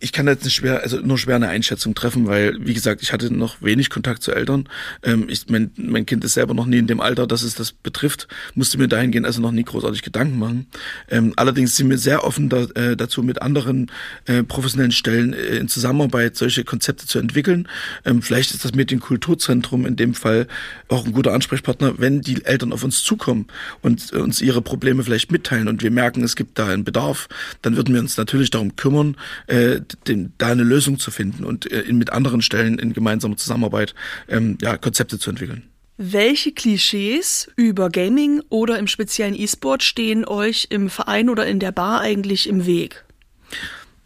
Ich 0.00 0.12
kann 0.12 0.26
jetzt 0.26 0.44
nicht 0.44 0.54
schwer, 0.54 0.82
also 0.82 0.98
nur 0.98 1.18
schwer 1.18 1.36
eine 1.36 1.48
Einschätzung 1.48 1.94
treffen, 1.94 2.26
weil 2.26 2.56
wie 2.60 2.74
gesagt, 2.74 3.02
ich 3.02 3.12
hatte 3.12 3.32
noch 3.32 3.62
wenig 3.62 3.88
Kontakt 3.90 4.22
zu 4.22 4.32
Eltern 4.32 4.47
Eltern. 4.48 4.68
Ähm, 5.02 5.26
ich, 5.28 5.48
mein, 5.48 5.70
mein 5.76 6.06
Kind 6.06 6.24
ist 6.24 6.34
selber 6.34 6.54
noch 6.54 6.66
nie 6.66 6.78
in 6.78 6.86
dem 6.86 7.00
Alter, 7.00 7.26
dass 7.26 7.42
es 7.42 7.54
das 7.54 7.72
betrifft, 7.72 8.28
musste 8.54 8.78
mir 8.78 8.88
dahingehend 8.88 9.26
also 9.26 9.40
noch 9.40 9.52
nie 9.52 9.64
großartig 9.64 10.02
Gedanken 10.02 10.38
machen. 10.38 10.66
Ähm, 11.10 11.32
allerdings 11.36 11.76
sind 11.76 11.90
wir 11.90 11.98
sehr 11.98 12.24
offen 12.24 12.48
da, 12.48 12.64
äh, 12.74 12.96
dazu, 12.96 13.22
mit 13.22 13.42
anderen 13.42 13.90
äh, 14.26 14.42
professionellen 14.42 14.92
Stellen 14.92 15.32
äh, 15.32 15.56
in 15.56 15.68
Zusammenarbeit 15.68 16.36
solche 16.36 16.64
Konzepte 16.64 17.06
zu 17.06 17.18
entwickeln. 17.18 17.68
Ähm, 18.04 18.22
vielleicht 18.22 18.52
ist 18.52 18.64
das 18.64 18.74
Medienkulturzentrum 18.74 19.86
in 19.86 19.96
dem 19.96 20.14
Fall 20.14 20.46
auch 20.88 21.04
ein 21.04 21.12
guter 21.12 21.32
Ansprechpartner, 21.32 21.94
wenn 21.98 22.20
die 22.22 22.44
Eltern 22.44 22.72
auf 22.72 22.84
uns 22.84 23.04
zukommen 23.04 23.46
und 23.82 24.12
äh, 24.12 24.16
uns 24.16 24.40
ihre 24.40 24.62
Probleme 24.62 25.04
vielleicht 25.04 25.30
mitteilen 25.30 25.68
und 25.68 25.82
wir 25.82 25.90
merken, 25.90 26.22
es 26.22 26.36
gibt 26.36 26.58
da 26.58 26.68
einen 26.68 26.84
Bedarf, 26.84 27.28
dann 27.62 27.76
würden 27.76 27.94
wir 27.94 28.00
uns 28.00 28.16
natürlich 28.16 28.50
darum 28.50 28.76
kümmern, 28.76 29.16
äh, 29.46 29.80
den, 30.06 30.32
da 30.38 30.48
eine 30.48 30.62
Lösung 30.62 30.98
zu 30.98 31.10
finden 31.10 31.44
und 31.44 31.70
äh, 31.70 31.92
mit 31.92 32.10
anderen 32.12 32.42
Stellen 32.42 32.78
in 32.78 32.92
gemeinsamer 32.92 33.36
Zusammenarbeit 33.36 33.94
äh, 34.28 34.37
ähm, 34.38 34.58
ja, 34.60 34.76
Konzepte 34.76 35.18
zu 35.18 35.30
entwickeln. 35.30 35.64
Welche 35.96 36.52
Klischees 36.52 37.50
über 37.56 37.90
Gaming 37.90 38.40
oder 38.50 38.78
im 38.78 38.86
speziellen 38.86 39.34
E-Sport 39.34 39.82
stehen 39.82 40.24
euch 40.24 40.68
im 40.70 40.90
Verein 40.90 41.28
oder 41.28 41.46
in 41.46 41.58
der 41.58 41.72
Bar 41.72 42.00
eigentlich 42.00 42.48
im 42.48 42.66
Weg? 42.66 43.04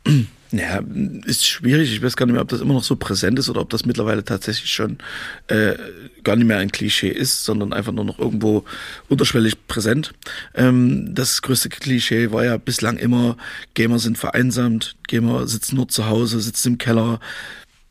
Ja, 0.54 0.82
ist 1.24 1.46
schwierig. 1.46 1.90
Ich 1.94 2.02
weiß 2.02 2.14
gar 2.14 2.26
nicht 2.26 2.34
mehr, 2.34 2.42
ob 2.42 2.48
das 2.48 2.60
immer 2.60 2.74
noch 2.74 2.84
so 2.84 2.94
präsent 2.94 3.38
ist 3.38 3.48
oder 3.48 3.62
ob 3.62 3.70
das 3.70 3.86
mittlerweile 3.86 4.22
tatsächlich 4.22 4.70
schon 4.70 4.98
äh, 5.46 5.76
gar 6.24 6.36
nicht 6.36 6.46
mehr 6.46 6.58
ein 6.58 6.70
Klischee 6.70 7.08
ist, 7.08 7.44
sondern 7.44 7.72
einfach 7.72 7.92
nur 7.92 8.04
noch 8.04 8.18
irgendwo 8.18 8.66
unterschwellig 9.08 9.66
präsent. 9.66 10.12
Ähm, 10.54 11.14
das 11.14 11.40
größte 11.40 11.70
Klischee 11.70 12.32
war 12.32 12.44
ja 12.44 12.58
bislang 12.58 12.98
immer, 12.98 13.38
Gamer 13.72 13.98
sind 13.98 14.18
vereinsamt, 14.18 14.94
Gamer 15.08 15.48
sitzen 15.48 15.76
nur 15.76 15.88
zu 15.88 16.06
Hause, 16.06 16.38
sitzen 16.38 16.72
im 16.72 16.78
Keller, 16.78 17.18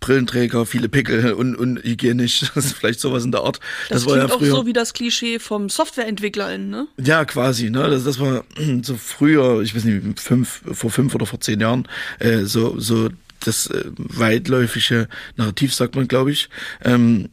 Brillenträger, 0.01 0.65
viele 0.65 0.89
Pickel 0.89 1.31
und 1.31 1.55
unhygienisch. 1.55 2.41
Das 2.55 2.65
ist 2.65 2.73
vielleicht 2.73 2.99
sowas 2.99 3.23
in 3.23 3.31
der 3.31 3.41
Art. 3.41 3.59
Das, 3.87 4.03
das 4.03 4.05
war 4.11 4.17
ja 4.17 4.27
früher, 4.27 4.53
auch 4.53 4.57
so 4.57 4.65
wie 4.65 4.73
das 4.73 4.93
Klischee 4.93 5.39
vom 5.39 5.69
SoftwareentwicklerInnen, 5.69 6.69
ne? 6.69 6.87
Ja, 6.99 7.23
quasi, 7.23 7.69
ne? 7.69 7.89
Das, 7.89 8.03
das 8.03 8.19
war 8.19 8.43
so 8.81 8.97
früher, 8.97 9.61
ich 9.61 9.73
weiß 9.73 9.85
nicht, 9.85 10.19
fünf, 10.19 10.61
vor 10.73 10.91
fünf 10.91 11.15
oder 11.15 11.25
vor 11.25 11.39
zehn 11.39 11.61
Jahren, 11.61 11.87
äh, 12.19 12.39
so, 12.43 12.77
so 12.79 13.09
das 13.39 13.67
äh, 13.67 13.85
weitläufige 13.97 15.07
Narrativ, 15.37 15.73
sagt 15.73 15.95
man, 15.95 16.07
glaube 16.07 16.31
ich. 16.31 16.49
Ähm, 16.83 17.29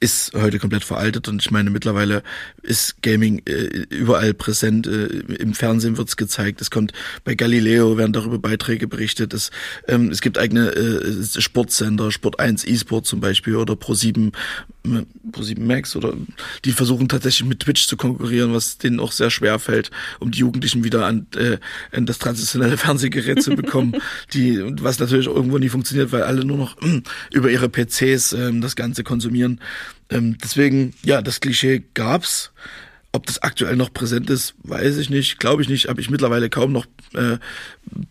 ist 0.00 0.32
heute 0.34 0.58
komplett 0.58 0.84
veraltet 0.84 1.28
und 1.28 1.42
ich 1.42 1.50
meine 1.50 1.70
mittlerweile 1.70 2.22
ist 2.62 3.02
Gaming 3.02 3.42
äh, 3.46 3.86
überall 3.90 4.32
präsent. 4.32 4.86
Äh, 4.86 5.06
Im 5.06 5.54
Fernsehen 5.54 5.96
wird's 5.96 6.16
gezeigt. 6.16 6.60
Es 6.60 6.70
kommt 6.70 6.92
bei 7.24 7.34
Galileo 7.34 7.96
werden 7.98 8.12
darüber 8.12 8.38
Beiträge 8.38 8.86
berichtet. 8.86 9.34
Es, 9.34 9.50
ähm, 9.88 10.10
es 10.10 10.20
gibt 10.20 10.38
eigene 10.38 10.68
äh, 10.70 11.40
Sportsender, 11.40 12.12
Sport 12.12 12.38
1 12.38 12.64
E-Sport 12.64 13.06
zum 13.06 13.20
Beispiel 13.20 13.56
oder 13.56 13.74
Pro7 13.74 14.32
äh, 14.84 15.04
Pro7 15.32 15.60
Max 15.60 15.96
oder 15.96 16.14
die 16.64 16.72
versuchen 16.72 17.08
tatsächlich 17.08 17.48
mit 17.48 17.60
Twitch 17.60 17.86
zu 17.86 17.96
konkurrieren, 17.96 18.54
was 18.54 18.78
denen 18.78 19.00
auch 19.00 19.12
sehr 19.12 19.30
schwer 19.30 19.58
fällt, 19.58 19.90
um 20.20 20.30
die 20.30 20.38
Jugendlichen 20.38 20.84
wieder 20.84 21.06
an, 21.06 21.26
äh, 21.36 21.58
an 21.92 22.06
das 22.06 22.18
traditionelle 22.18 22.76
Fernsehgerät 22.78 23.42
zu 23.42 23.54
bekommen, 23.54 23.96
die 24.32 24.62
was 24.80 24.98
natürlich 24.98 25.26
irgendwo 25.26 25.58
nie 25.58 25.68
funktioniert, 25.68 26.12
weil 26.12 26.22
alle 26.22 26.44
nur 26.44 26.56
noch 26.56 26.80
äh, 26.82 27.02
über 27.32 27.50
ihre 27.50 27.68
PCs 27.68 28.32
äh, 28.32 28.60
das 28.60 28.76
Ganze 28.76 29.04
konsumieren. 29.04 29.60
Ähm, 30.10 30.38
deswegen, 30.42 30.94
ja, 31.04 31.22
das 31.22 31.40
Klischee 31.40 31.84
gab's. 31.94 32.52
Ob 33.10 33.24
das 33.24 33.42
aktuell 33.42 33.74
noch 33.74 33.92
präsent 33.92 34.28
ist, 34.28 34.54
weiß 34.64 34.98
ich 34.98 35.08
nicht, 35.08 35.38
glaube 35.38 35.62
ich 35.62 35.68
nicht, 35.70 35.88
habe 35.88 35.98
ich 35.98 36.10
mittlerweile 36.10 36.50
kaum 36.50 36.72
noch 36.72 36.84
äh, 37.14 37.38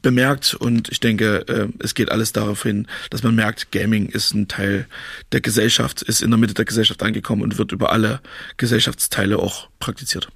bemerkt 0.01 0.55
und 0.55 0.89
ich 0.89 0.99
denke, 0.99 1.47
äh, 1.47 1.67
es 1.79 1.93
geht 1.93 2.11
alles 2.11 2.33
darauf 2.33 2.63
hin, 2.63 2.87
dass 3.11 3.21
man 3.21 3.35
merkt, 3.35 3.71
Gaming 3.71 4.07
ist 4.07 4.33
ein 4.33 4.47
Teil 4.47 4.87
der 5.33 5.41
Gesellschaft, 5.41 6.01
ist 6.01 6.23
in 6.23 6.31
der 6.31 6.39
Mitte 6.39 6.55
der 6.55 6.65
Gesellschaft 6.65 7.03
angekommen 7.03 7.43
und 7.43 7.59
wird 7.59 7.71
über 7.73 7.91
alle 7.91 8.21
Gesellschaftsteile 8.57 9.37
auch 9.37 9.69
praktiziert. 9.79 10.29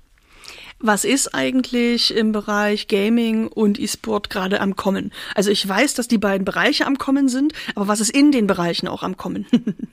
Was 0.84 1.06
ist 1.06 1.36
eigentlich 1.36 2.16
im 2.16 2.32
Bereich 2.32 2.88
Gaming 2.88 3.48
und 3.48 3.80
E-Sport 3.80 4.30
gerade 4.30 4.62
am 4.62 4.76
Kommen? 4.76 5.12
Also 5.36 5.52
ich 5.52 5.68
weiß, 5.68 5.94
dass 5.94 6.08
die 6.08 6.18
beiden 6.18 6.44
Bereiche 6.46 6.88
am 6.88 6.98
Kommen 6.98 7.30
sind, 7.30 7.54
aber 7.76 7.88
was 7.88 8.00
ist 8.00 8.10
in 8.10 8.32
den 8.32 8.48
Bereichen 8.48 8.88
auch 8.88 9.04
am 9.04 9.16
Kommen? 9.18 9.46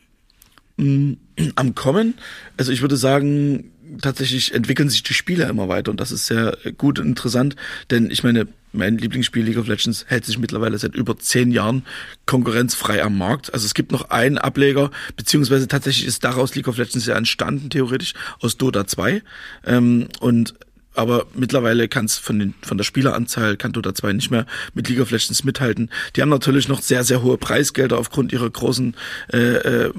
am 0.79 1.75
Kommen. 1.75 2.15
Also 2.57 2.73
ich 2.73 2.81
würde 2.81 2.97
sagen, 2.97 3.73
tatsächlich 4.01 4.55
entwickeln 4.55 4.89
sich 4.89 5.03
die 5.03 5.15
Spiele 5.15 5.45
immer 5.45 5.69
weiter 5.69 5.91
und 5.91 6.01
das 6.01 6.13
ist 6.13 6.27
sehr 6.27 6.57
gut 6.77 6.99
und 6.99 7.07
interessant, 7.07 7.57
denn 7.91 8.11
ich 8.11 8.23
meine, 8.23 8.47
mein 8.73 8.99
Lieblingsspiel 8.99 9.45
League 9.45 9.57
of 9.57 9.67
Legends 9.67 10.05
hält 10.09 10.27
sich 10.27 10.39
mittlerweile 10.39 10.79
seit 10.79 10.95
über 10.95 11.19
zehn 11.19 11.51
Jahren 11.51 11.85
konkurrenzfrei 12.27 13.03
am 13.03 13.17
Markt. 13.17 13.55
Also 13.55 13.65
es 13.65 13.73
gibt 13.73 13.93
noch 13.93 14.11
einen 14.11 14.37
Ableger, 14.37 14.91
beziehungsweise 15.17 15.69
tatsächlich 15.69 16.07
ist 16.07 16.23
daraus 16.23 16.55
League 16.55 16.69
of 16.69 16.77
Legends 16.77 17.07
ja 17.07 17.17
entstanden, 17.17 17.71
theoretisch, 17.71 18.13
aus 18.41 18.59
Dota 18.59 18.87
2. 18.87 19.23
Ähm, 19.65 20.09
und 20.21 20.55
aber 20.95 21.27
mittlerweile 21.35 21.87
kann 21.87 22.07
es 22.07 22.19
von, 22.19 22.41
den, 22.41 22.55
von 22.61 22.77
der 22.77 22.85
Spieleranzahl 22.85 23.57
kann 23.57 23.73
Dota 23.73 23.95
2 23.95 24.15
nicht 24.15 24.31
mehr 24.31 24.47
mit 24.75 24.89
League 24.89 25.01
of 25.01 25.13
Legends 25.13 25.45
mithalten. 25.45 25.91
Die 26.17 26.23
haben 26.23 26.29
natürlich 26.29 26.67
noch 26.69 26.83
sehr, 26.83 27.05
sehr 27.05 27.23
hohe 27.23 27.39
Preisgelder 27.39 27.99
aufgrund 27.99 28.33
ihrer 28.33 28.51
großen 28.51 28.97
äh, 29.33 29.39
äh, 29.39 29.93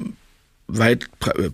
weit 0.70 1.10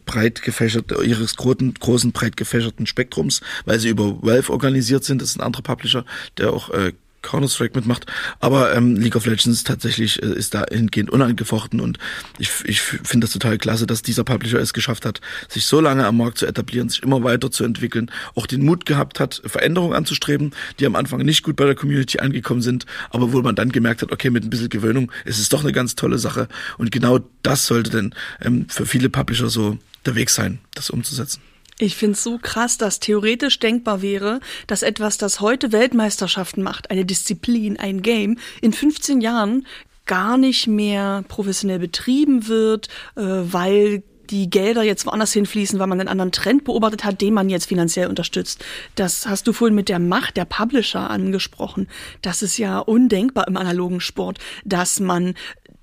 breit 0.05 0.41
gefächert, 0.41 0.91
ihres 1.03 1.35
großen, 1.35 1.73
großen 1.73 2.11
breit 2.11 2.37
gefächerten 2.37 2.85
Spektrums, 2.85 3.41
weil 3.65 3.79
sie 3.79 3.89
über 3.89 4.21
Valve 4.21 4.51
organisiert 4.51 5.03
sind. 5.03 5.21
Das 5.21 5.29
ist 5.29 5.37
ein 5.37 5.43
anderer 5.43 5.63
Publisher, 5.63 6.05
der 6.37 6.51
auch 6.53 6.69
äh, 6.69 6.93
Counter-Strike 7.25 7.75
mitmacht. 7.75 8.05
Aber 8.39 8.73
ähm, 8.75 8.95
League 8.95 9.15
of 9.15 9.25
Legends 9.25 9.63
tatsächlich 9.63 10.21
äh, 10.21 10.27
ist 10.27 10.53
da 10.53 10.65
hingehend 10.71 11.09
unangefochten 11.09 11.81
und 11.81 11.97
ich, 12.37 12.49
ich 12.65 12.81
finde 12.81 13.25
das 13.25 13.31
total 13.31 13.57
klasse, 13.57 13.87
dass 13.87 14.01
dieser 14.01 14.23
Publisher 14.23 14.59
es 14.59 14.73
geschafft 14.73 15.05
hat, 15.05 15.21
sich 15.49 15.65
so 15.65 15.81
lange 15.81 16.05
am 16.05 16.17
Markt 16.17 16.37
zu 16.37 16.45
etablieren, 16.45 16.89
sich 16.89 17.03
immer 17.03 17.23
weiter 17.23 17.51
zu 17.51 17.63
entwickeln, 17.63 18.11
auch 18.35 18.45
den 18.47 18.63
Mut 18.63 18.85
gehabt 18.85 19.19
hat, 19.19 19.41
Veränderungen 19.45 19.93
anzustreben, 19.93 20.53
die 20.79 20.85
am 20.85 20.95
Anfang 20.95 21.21
nicht 21.21 21.43
gut 21.43 21.55
bei 21.55 21.65
der 21.65 21.75
Community 21.75 22.19
angekommen 22.19 22.61
sind, 22.61 22.85
aber 23.09 23.33
wo 23.33 23.41
man 23.41 23.55
dann 23.55 23.71
gemerkt 23.71 24.01
hat, 24.01 24.11
okay, 24.11 24.29
mit 24.29 24.43
ein 24.43 24.49
bisschen 24.49 24.69
Gewöhnung 24.69 25.11
ist 25.25 25.39
es 25.39 25.49
doch 25.49 25.61
eine 25.61 25.71
ganz 25.71 25.95
tolle 25.95 26.17
Sache. 26.17 26.47
Und 26.77 26.91
genau 26.91 27.19
das 27.43 27.65
sollte 27.65 27.89
denn 27.89 28.13
ähm, 28.41 28.67
für 28.69 28.85
viele 28.85 29.09
Publisher 29.09 29.49
so 29.49 29.77
der 30.05 30.15
Weg 30.15 30.29
sein, 30.29 30.59
das 30.73 30.89
umzusetzen. 30.89 31.41
Ich 31.77 31.95
finde 31.95 32.13
es 32.13 32.23
so 32.23 32.39
krass, 32.41 32.77
dass 32.77 33.01
theoretisch 33.01 33.59
denkbar 33.59 34.01
wäre, 34.01 34.39
dass 34.67 34.81
etwas, 34.81 35.17
das 35.17 35.41
heute 35.41 35.73
Weltmeisterschaften 35.73 36.63
macht, 36.63 36.89
eine 36.89 37.03
Disziplin, 37.03 37.77
ein 37.77 38.01
Game, 38.01 38.37
in 38.61 38.71
15 38.71 39.19
Jahren 39.19 39.67
gar 40.05 40.37
nicht 40.37 40.67
mehr 40.67 41.25
professionell 41.27 41.79
betrieben 41.79 42.47
wird, 42.47 42.87
äh, 43.15 43.21
weil 43.23 44.03
die 44.29 44.49
Gelder 44.49 44.83
jetzt 44.83 45.05
woanders 45.05 45.33
hinfließen, 45.33 45.77
weil 45.79 45.87
man 45.87 45.99
einen 45.99 46.09
anderen 46.09 46.31
Trend 46.31 46.63
beobachtet 46.63 47.03
hat, 47.03 47.21
den 47.21 47.33
man 47.33 47.49
jetzt 47.49 47.67
finanziell 47.67 48.07
unterstützt. 48.07 48.63
Das 48.95 49.27
hast 49.27 49.47
du 49.47 49.53
vorhin 49.53 49.75
mit 49.75 49.89
der 49.89 49.99
Macht 49.99 50.37
der 50.37 50.45
Publisher 50.45 51.09
angesprochen. 51.09 51.87
Das 52.21 52.41
ist 52.41 52.57
ja 52.57 52.79
undenkbar 52.79 53.47
im 53.47 53.57
analogen 53.57 53.99
Sport, 53.99 54.39
dass 54.63 54.99
man 54.99 55.35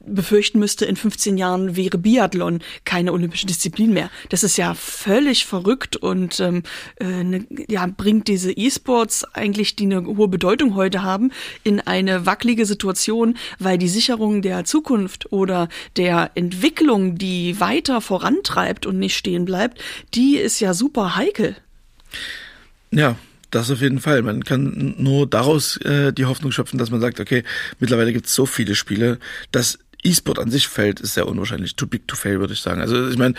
befürchten 0.06 0.58
müsste, 0.58 0.84
in 0.84 0.96
15 0.96 1.36
Jahren 1.36 1.76
wäre 1.76 1.98
Biathlon 1.98 2.60
keine 2.84 3.12
olympische 3.12 3.46
Disziplin 3.46 3.92
mehr. 3.92 4.10
Das 4.28 4.42
ist 4.42 4.56
ja 4.56 4.74
völlig 4.74 5.46
verrückt 5.46 5.96
und 5.96 6.40
ähm, 6.40 6.62
äh, 7.00 7.24
ne, 7.24 7.46
ja, 7.68 7.86
bringt 7.86 8.28
diese 8.28 8.52
E-Sports 8.52 9.24
eigentlich, 9.34 9.76
die 9.76 9.84
eine 9.84 10.04
hohe 10.04 10.28
Bedeutung 10.28 10.74
heute 10.74 11.02
haben, 11.02 11.30
in 11.64 11.80
eine 11.80 12.26
wackelige 12.26 12.66
Situation, 12.66 13.36
weil 13.58 13.78
die 13.78 13.88
Sicherung 13.88 14.42
der 14.42 14.64
Zukunft 14.64 15.32
oder 15.32 15.68
der 15.96 16.30
Entwicklung, 16.34 17.16
die 17.16 17.60
weiter 17.60 18.00
vorantreibt 18.00 18.86
und 18.86 18.98
nicht 18.98 19.16
stehen 19.16 19.44
bleibt, 19.44 19.80
die 20.14 20.36
ist 20.36 20.60
ja 20.60 20.74
super 20.74 21.16
heikel. 21.16 21.56
Ja, 22.90 23.16
das 23.52 23.70
auf 23.70 23.80
jeden 23.82 24.00
Fall. 24.00 24.22
Man 24.22 24.44
kann 24.44 24.94
nur 24.98 25.26
daraus 25.26 25.76
äh, 25.78 26.12
die 26.12 26.24
Hoffnung 26.24 26.52
schöpfen, 26.52 26.78
dass 26.78 26.90
man 26.90 27.00
sagt, 27.00 27.20
okay, 27.20 27.44
mittlerweile 27.78 28.12
gibt 28.12 28.26
es 28.26 28.34
so 28.34 28.46
viele 28.46 28.74
Spiele, 28.74 29.18
dass 29.50 29.78
E-Sport 30.02 30.38
an 30.38 30.50
sich 30.50 30.68
fällt, 30.68 31.00
ist 31.00 31.14
sehr 31.14 31.28
unwahrscheinlich. 31.28 31.76
Too 31.76 31.86
big 31.86 32.08
to 32.08 32.16
fail, 32.16 32.40
würde 32.40 32.54
ich 32.54 32.60
sagen. 32.60 32.80
Also 32.80 33.08
ich 33.08 33.18
meine, 33.18 33.34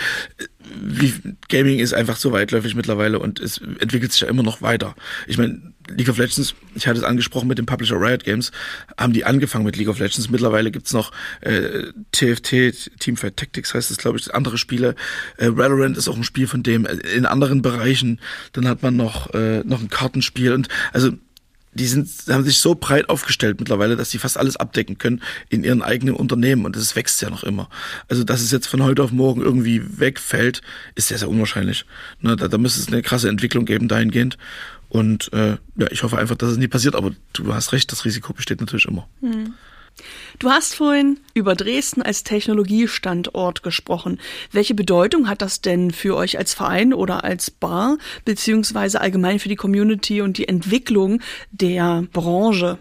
Gaming 1.50 1.80
ist 1.80 1.94
einfach 1.94 2.16
so 2.16 2.32
weitläufig 2.32 2.76
mittlerweile 2.76 3.20
und 3.20 3.40
es 3.40 3.58
entwickelt 3.58 4.12
sich 4.12 4.22
ja 4.22 4.28
immer 4.28 4.44
noch 4.44 4.62
weiter. 4.62 4.96
Ich 5.28 5.38
meine, 5.38 5.74
League 5.90 6.10
of 6.10 6.18
Legends, 6.18 6.56
ich 6.76 6.88
hatte 6.88 7.00
es 7.00 7.04
angesprochen 7.04 7.48
mit 7.48 7.58
dem 7.58 7.66
Publisher 7.66 8.00
Riot 8.00 8.24
Games, 8.24 8.52
haben 8.98 9.12
die 9.12 9.26
angefangen 9.26 9.66
mit 9.66 9.76
League 9.76 9.90
of 9.90 10.00
Legends. 10.00 10.30
Mittlerweile 10.30 10.72
gibt's 10.72 10.94
noch 10.94 11.12
äh, 11.42 11.92
TFT, 12.12 13.00
Teamfight 13.00 13.36
Tactics 13.36 13.74
heißt 13.74 13.92
es, 13.92 13.98
glaube 13.98 14.18
ich, 14.18 14.34
andere 14.34 14.58
Spiele. 14.58 14.96
Äh, 15.38 15.50
Valorant 15.52 15.98
ist 15.98 16.08
auch 16.08 16.16
ein 16.16 16.24
Spiel 16.24 16.48
von 16.48 16.64
dem. 16.64 16.86
In 16.86 17.26
anderen 17.26 17.62
Bereichen, 17.62 18.22
dann 18.54 18.68
hat 18.68 18.82
man 18.82 18.96
noch, 18.96 19.34
äh, 19.34 19.64
noch 19.66 19.82
ein 19.82 19.90
Kartenspiel 19.90 20.54
und 20.54 20.70
also 20.94 21.12
die 21.74 21.88
sind, 21.88 22.10
haben 22.30 22.44
sich 22.44 22.60
so 22.60 22.76
breit 22.76 23.10
aufgestellt 23.10 23.60
mittlerweile, 23.60 23.96
dass 23.96 24.12
sie 24.12 24.18
fast 24.18 24.38
alles 24.38 24.58
abdecken 24.58 24.98
können 24.98 25.22
in 25.50 25.64
ihren 25.64 25.82
eigenen 25.82 26.16
Unternehmen 26.16 26.66
und 26.66 26.76
das 26.76 26.96
wächst 26.96 27.22
ja 27.22 27.30
noch 27.30 27.44
immer. 27.44 27.70
Also, 28.08 28.24
dass 28.24 28.42
es 28.42 28.52
jetzt 28.52 28.68
von 28.68 28.84
heute 28.84 29.04
auf 29.04 29.12
morgen 29.12 29.42
irgendwie 29.42 29.82
wegfällt, 30.00 30.62
ist 30.96 31.08
sehr, 31.08 31.18
sehr 31.18 31.30
unwahrscheinlich. 31.30 31.86
Ne, 32.22 32.36
da, 32.36 32.48
da 32.48 32.58
müsste 32.58 32.82
es 32.82 32.88
eine 32.88 33.02
krasse 33.02 33.30
Entwicklung 33.30 33.66
geben 33.66 33.88
dahingehend. 33.88 34.38
Und 34.90 35.34
äh, 35.34 35.58
ja, 35.76 35.88
ich 35.90 36.04
hoffe 36.04 36.20
einfach, 36.20 36.36
dass 36.36 36.50
es 36.50 36.58
nie 36.58 36.68
passiert, 36.68 36.96
aber 36.96 37.12
du 37.34 37.54
hast 37.54 37.72
recht, 37.72 37.92
das 37.92 38.06
Risiko 38.06 38.34
besteht 38.34 38.62
natürlich 38.62 38.86
immer. 38.86 39.08
Hm. 39.22 39.56
Du 40.40 40.50
hast 40.50 40.76
vorhin 40.76 41.20
über 41.34 41.56
Dresden 41.56 42.02
als 42.02 42.24
Technologiestandort 42.24 43.64
gesprochen. 43.64 44.20
Welche 44.52 44.74
Bedeutung 44.74 45.30
hat 45.30 45.42
das 45.42 45.62
denn 45.62 45.92
für 45.92 46.16
euch 46.16 46.38
als 46.38 46.54
Verein 46.54 46.94
oder 46.94 47.24
als 47.24 47.52
Bar, 47.52 47.98
beziehungsweise 48.26 49.02
allgemein 49.02 49.40
für 49.40 49.50
die 49.50 49.56
Community 49.56 50.22
und 50.22 50.38
die 50.38 50.48
Entwicklung 50.48 51.22
der 51.52 52.06
Branche? 52.12 52.80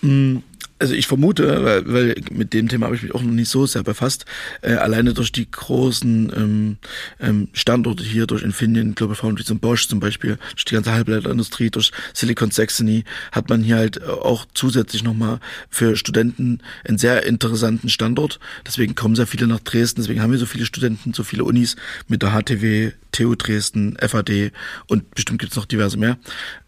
Hm, 0.00 0.42
also 0.80 0.94
ich 0.94 1.06
vermute, 1.06 1.62
weil, 1.62 1.92
weil 1.92 2.14
mit 2.32 2.54
dem 2.54 2.68
Thema 2.68 2.86
habe 2.86 2.96
ich 2.96 3.02
mich 3.02 3.14
auch 3.14 3.22
noch 3.22 3.30
nicht 3.30 3.50
so 3.50 3.66
sehr 3.66 3.82
befasst, 3.82 4.24
äh, 4.62 4.72
alleine 4.72 5.12
durch 5.12 5.30
die 5.30 5.48
großen 5.50 6.32
ähm, 6.34 6.76
ähm, 7.20 7.48
Standorte 7.52 8.02
hier, 8.02 8.26
durch 8.26 8.42
Infineon, 8.42 8.94
Global 8.94 9.14
Foundries 9.14 9.50
und 9.50 9.60
Bosch 9.60 9.88
zum 9.88 10.00
Beispiel, 10.00 10.38
durch 10.54 10.64
die 10.64 10.74
ganze 10.74 10.92
Halbleiterindustrie, 10.92 11.70
durch 11.70 11.92
Silicon 12.14 12.50
Saxony, 12.50 13.04
hat 13.30 13.50
man 13.50 13.62
hier 13.62 13.76
halt 13.76 14.02
auch 14.02 14.46
zusätzlich 14.54 15.04
nochmal 15.04 15.38
für 15.68 15.96
Studenten 15.96 16.60
einen 16.88 16.98
sehr 16.98 17.24
interessanten 17.26 17.90
Standort. 17.90 18.40
Deswegen 18.66 18.94
kommen 18.94 19.16
sehr 19.16 19.26
viele 19.26 19.46
nach 19.46 19.60
Dresden, 19.60 20.00
deswegen 20.00 20.22
haben 20.22 20.32
wir 20.32 20.38
so 20.38 20.46
viele 20.46 20.64
Studenten, 20.64 21.12
so 21.12 21.24
viele 21.24 21.44
Unis 21.44 21.76
mit 22.08 22.22
der 22.22 22.30
HTW, 22.30 22.92
TU 23.12 23.34
Dresden, 23.34 23.98
FAD 24.00 24.52
und 24.86 25.14
bestimmt 25.14 25.40
gibt 25.40 25.52
es 25.52 25.56
noch 25.56 25.66
diverse 25.66 25.98
mehr. 25.98 26.16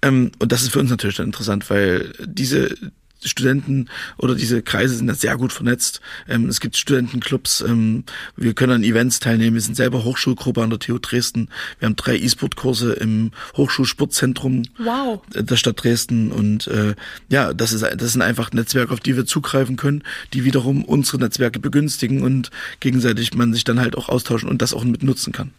Ähm, 0.03 0.33
und 0.39 0.53
das 0.53 0.63
ist 0.63 0.73
für 0.73 0.81
uns 0.81 0.91
natürlich 0.91 1.17
dann 1.17 1.27
interessant, 1.27 1.71
weil 1.71 2.13
diese 2.27 2.77
Studenten 3.29 3.89
oder 4.19 4.35
diese 4.35 4.63
Kreise 4.63 4.97
sind 4.97 5.07
da 5.07 5.15
sehr 5.15 5.37
gut 5.37 5.53
vernetzt. 5.53 6.01
Ähm, 6.29 6.49
es 6.49 6.61
gibt 6.61 6.77
Studentenclubs, 6.77 7.63
ähm, 7.63 8.05
wir 8.37 8.55
können 8.55 8.73
an 8.73 8.85
Events 8.85 9.21
teilnehmen, 9.21 9.55
wir 9.55 9.61
sind 9.61 9.77
selber 9.77 10.05
Hochschulgruppe 10.05 10.63
an 10.63 10.71
der 10.71 10.79
TU 10.79 10.99
Dresden. 10.99 11.49
Wir 11.79 11.87
haben 11.87 11.97
drei 11.97 12.17
E-Sport-Kurse 12.17 12.93
im 12.95 13.31
Hochschulsportzentrum 13.57 14.63
wow. 14.79 15.23
der 15.35 15.57
Stadt 15.57 15.83
Dresden 15.83 16.33
und 16.33 16.67
äh, 16.67 16.95
ja, 17.29 17.53
das 17.53 17.73
ist 17.73 17.83
das 17.83 18.13
sind 18.13 18.23
einfach 18.23 18.53
Netzwerke, 18.53 18.93
auf 18.93 19.01
die 19.01 19.17
wir 19.17 19.27
zugreifen 19.27 19.77
können, 19.77 20.03
die 20.33 20.45
wiederum 20.45 20.85
unsere 20.85 21.19
Netzwerke 21.19 21.59
begünstigen 21.59 22.23
und 22.23 22.51
gegenseitig 22.81 23.35
man 23.35 23.53
sich 23.53 23.65
dann 23.65 23.81
halt 23.81 23.97
auch 23.97 24.09
austauschen 24.09 24.49
und 24.49 24.63
das 24.63 24.75
auch 24.75 24.85
mit 24.85 25.03
nutzen 25.03 25.33
kann. 25.33 25.53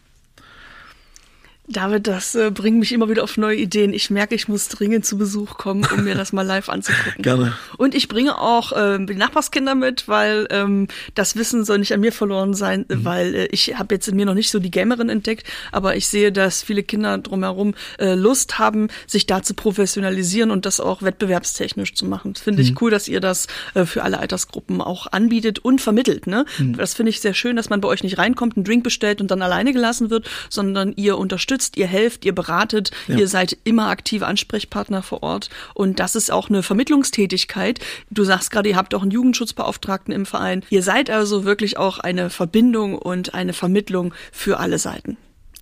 David, 1.66 2.06
das 2.06 2.34
äh, 2.34 2.50
bringt 2.50 2.78
mich 2.78 2.92
immer 2.92 3.08
wieder 3.08 3.24
auf 3.24 3.38
neue 3.38 3.56
Ideen. 3.56 3.94
Ich 3.94 4.10
merke, 4.10 4.34
ich 4.34 4.48
muss 4.48 4.68
dringend 4.68 5.06
zu 5.06 5.16
Besuch 5.16 5.56
kommen, 5.56 5.86
um 5.94 6.04
mir 6.04 6.14
das 6.14 6.34
mal 6.34 6.42
live 6.42 6.68
anzugucken. 6.68 7.14
Gerne. 7.22 7.54
Und 7.78 7.94
ich 7.94 8.08
bringe 8.08 8.38
auch 8.38 8.72
äh, 8.72 8.98
die 9.02 9.14
Nachbarskinder 9.14 9.74
mit, 9.74 10.06
weil 10.06 10.46
ähm, 10.50 10.88
das 11.14 11.36
Wissen 11.36 11.64
soll 11.64 11.78
nicht 11.78 11.94
an 11.94 12.00
mir 12.00 12.12
verloren 12.12 12.52
sein, 12.52 12.84
mhm. 12.86 13.04
weil 13.06 13.34
äh, 13.34 13.46
ich 13.46 13.78
habe 13.78 13.94
jetzt 13.94 14.08
in 14.08 14.16
mir 14.16 14.26
noch 14.26 14.34
nicht 14.34 14.50
so 14.50 14.58
die 14.58 14.70
Gamerin 14.70 15.08
entdeckt, 15.08 15.46
aber 15.72 15.96
ich 15.96 16.06
sehe, 16.06 16.32
dass 16.32 16.62
viele 16.62 16.82
Kinder 16.82 17.16
drumherum 17.16 17.74
äh, 17.98 18.14
Lust 18.14 18.58
haben, 18.58 18.88
sich 19.06 19.24
da 19.24 19.42
zu 19.42 19.54
professionalisieren 19.54 20.50
und 20.50 20.66
das 20.66 20.80
auch 20.80 21.00
wettbewerbstechnisch 21.00 21.94
zu 21.94 22.04
machen. 22.04 22.34
Finde 22.34 22.62
mhm. 22.62 22.68
ich 22.68 22.82
cool, 22.82 22.90
dass 22.90 23.08
ihr 23.08 23.20
das 23.20 23.46
äh, 23.72 23.86
für 23.86 24.02
alle 24.02 24.18
Altersgruppen 24.18 24.82
auch 24.82 25.06
anbietet 25.12 25.60
und 25.60 25.80
vermittelt. 25.80 26.26
Ne? 26.26 26.44
Mhm. 26.58 26.76
Das 26.76 26.92
finde 26.92 27.08
ich 27.08 27.22
sehr 27.22 27.32
schön, 27.32 27.56
dass 27.56 27.70
man 27.70 27.80
bei 27.80 27.88
euch 27.88 28.02
nicht 28.02 28.18
reinkommt, 28.18 28.58
einen 28.58 28.64
Drink 28.64 28.84
bestellt 28.84 29.22
und 29.22 29.30
dann 29.30 29.40
alleine 29.40 29.72
gelassen 29.72 30.10
wird, 30.10 30.28
sondern 30.50 30.92
ihr 30.96 31.16
unterstützt 31.16 31.53
unterstützt, 31.54 31.76
ihr 31.76 31.86
helft, 31.86 32.24
ihr 32.24 32.34
beratet, 32.34 32.90
ja. 33.06 33.16
ihr 33.16 33.28
seid 33.28 33.56
immer 33.64 33.88
aktive 33.88 34.26
Ansprechpartner 34.26 35.02
vor 35.02 35.22
Ort. 35.22 35.50
Und 35.74 36.00
das 36.00 36.16
ist 36.16 36.30
auch 36.30 36.48
eine 36.48 36.62
Vermittlungstätigkeit. 36.62 37.80
Du 38.10 38.24
sagst 38.24 38.50
gerade, 38.50 38.68
ihr 38.68 38.76
habt 38.76 38.94
auch 38.94 39.02
einen 39.02 39.10
Jugendschutzbeauftragten 39.10 40.12
im 40.12 40.26
Verein. 40.26 40.64
Ihr 40.70 40.82
seid 40.82 41.10
also 41.10 41.44
wirklich 41.44 41.78
auch 41.78 41.98
eine 41.98 42.30
Verbindung 42.30 42.98
und 42.98 43.34
eine 43.34 43.52
Vermittlung 43.52 44.14
für 44.32 44.58
alle 44.58 44.78
Seiten. 44.78 45.16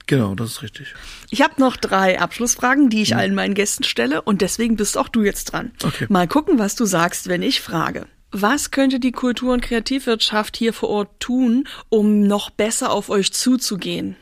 Genau, 0.07 0.35
das 0.35 0.51
ist 0.51 0.63
richtig. 0.63 0.95
Ich 1.31 1.43
habe 1.43 1.55
noch 1.59 1.77
drei 1.77 2.21
Abschlussfragen, 2.21 2.91
die 2.91 3.03
ich 3.03 3.11
ja. 3.11 3.19
allen 3.19 3.35
meinen 3.35 3.55
Gästen 3.55 3.85
stelle 3.85 4.23
und 4.23 4.41
deswegen 4.41 4.77
bist 4.77 4.99
auch 4.99 5.09
du 5.09 5.23
jetzt 5.23 5.53
dran. 5.53 5.71
Okay. 5.83 6.07
Mal 6.09 6.27
gucken, 6.27 6.59
was 6.59 6.75
du 6.75 6.87
sagst, 6.87 7.29
wenn 7.29 7.43
ich 7.43 7.61
frage. 7.61 8.07
Was 8.33 8.71
könnte 8.71 8.99
die 8.99 9.13
Kultur- 9.13 9.53
und 9.53 9.61
Kreativwirtschaft 9.61 10.57
hier 10.57 10.73
vor 10.73 10.89
Ort 10.89 11.21
tun, 11.21 11.69
um 11.91 12.23
noch 12.23 12.51
besser 12.51 12.91
auf 12.91 13.11
euch 13.11 13.33
zuzugehen? 13.33 14.17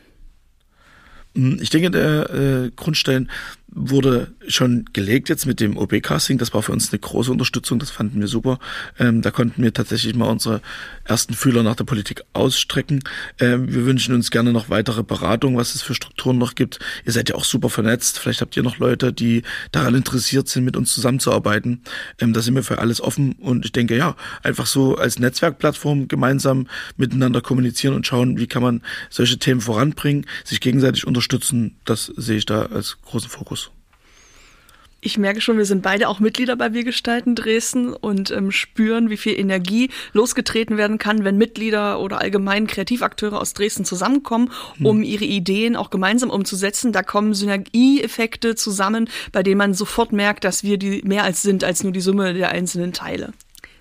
Hm, 1.35 1.59
ich 1.61 1.71
denke, 1.71 1.91
der 1.91 2.31
äh, 2.31 2.71
Grundstein 2.75 3.31
wurde 3.73 4.33
schon 4.49 4.85
gelegt 4.93 5.29
jetzt 5.29 5.47
mit 5.47 5.61
dem 5.61 5.77
OB-Casting. 5.77 6.39
Das 6.39 6.53
war 6.55 6.63
für 6.63 6.73
uns 6.73 6.93
eine 6.93 6.99
große 6.99 7.31
Unterstützung, 7.31 7.79
das 7.79 7.91
fanden 7.91 8.21
wir 8.21 8.29
super. 8.29 8.59
Ähm, 8.99 9.23
da 9.23 9.31
konnten 9.31 9.63
wir 9.63 9.73
tatsächlich 9.73 10.15
mal 10.15 10.29
unsere 10.29 10.61
ersten 11.05 11.35
Fühler 11.35 11.63
nach 11.63 11.77
der 11.77 11.85
Politik 11.85 12.23
ausstrecken. 12.33 13.03
Ähm, 13.39 13.73
wir 13.73 13.87
wünschen 13.87 14.15
uns 14.15 14.31
gerne 14.31 14.53
noch 14.53 14.71
weitere 14.71 15.03
Beratung, 15.03 15.57
was 15.57 15.75
es 15.75 15.83
für 15.83 15.95
Strukturen 15.95 16.39
noch 16.39 16.55
gibt. 16.55 16.79
Ihr 17.05 17.13
seid 17.13 17.29
ja 17.29 17.35
auch 17.35 17.45
super 17.45 17.69
vernetzt. 17.69 18.19
Vielleicht 18.19 18.41
habt 18.41 18.57
ihr 18.57 18.63
noch 18.63 18.79
Leute, 18.79 19.13
die 19.13 19.43
daran 19.73 19.95
interessiert 19.95 20.49
sind, 20.49 20.65
mit 20.65 20.77
uns 20.77 20.93
zusammenzuarbeiten. 20.93 21.83
Ähm, 22.21 22.33
da 22.33 22.41
sind 22.41 22.55
wir 22.55 22.63
für 22.63 22.79
alles 22.79 23.01
offen 23.01 23.33
und 23.33 23.65
ich 23.65 23.73
denke, 23.73 23.97
ja, 23.97 24.17
einfach 24.43 24.67
so 24.67 24.97
als 24.97 25.19
Netzwerkplattform 25.19 26.09
gemeinsam 26.09 26.67
miteinander 26.97 27.41
kommunizieren 27.41 27.95
und 27.95 28.07
schauen, 28.07 28.39
wie 28.39 28.47
kann 28.47 28.63
man 28.63 28.83
solche 29.11 29.39
Themen 29.39 29.61
voranbringen, 29.61 30.27
sich 30.45 30.61
gegenseitig 30.61 31.07
unterstützen. 31.07 31.77
Das 31.85 32.07
sehe 32.07 32.39
ich 32.39 32.47
da 32.47 32.67
als 32.67 32.99
großen 33.03 33.31
Fokus. 33.31 33.60
Ich 35.03 35.17
merke 35.17 35.41
schon, 35.41 35.57
wir 35.57 35.65
sind 35.65 35.83
beide 35.83 36.09
auch 36.09 36.21
Mitglieder 36.21 36.57
bei 36.57 36.75
Wir 36.75 36.85
gestalten 36.85 37.35
Dresden 37.35 37.95
und 37.95 38.31
ähm, 38.31 38.51
spüren, 38.51 39.09
wie 39.09 39.17
viel 39.17 39.39
Energie 39.39 39.89
losgetreten 40.13 40.77
werden 40.77 40.99
kann, 40.99 41.25
wenn 41.25 41.39
Mitglieder 41.39 42.01
oder 42.01 42.21
allgemein 42.21 42.67
Kreativakteure 42.67 43.41
aus 43.41 43.55
Dresden 43.55 43.87
zusammenkommen, 43.87 44.51
hm. 44.77 44.87
um 44.87 45.03
ihre 45.03 45.25
Ideen 45.25 45.75
auch 45.75 45.89
gemeinsam 45.89 46.29
umzusetzen. 46.29 46.93
Da 46.93 47.03
kommen 47.03 47.33
Synergieeffekte 47.33 48.57
zusammen, 48.57 49.09
bei 49.33 49.43
denen 49.43 49.59
man 49.59 49.73
sofort 49.73 50.13
merkt, 50.13 50.45
dass 50.45 50.65
wir 50.65 50.77
die 50.77 51.01
mehr 51.03 51.25
als 51.25 51.41
sind 51.41 51.65
als 51.65 51.83
nur 51.83 51.93
die 51.93 52.01
Summe 52.03 52.35
der 52.35 52.51
einzelnen 52.51 52.93
Teile. 52.93 53.33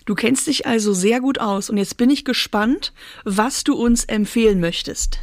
Du 0.06 0.16
kennst 0.16 0.48
dich 0.48 0.66
also 0.66 0.94
sehr 0.94 1.20
gut 1.20 1.40
aus 1.40 1.70
und 1.70 1.78
jetzt 1.78 1.98
bin 1.98 2.10
ich 2.10 2.24
gespannt, 2.24 2.94
was 3.26 3.64
du 3.64 3.76
uns 3.76 4.06
empfehlen 4.06 4.60
möchtest. 4.60 5.20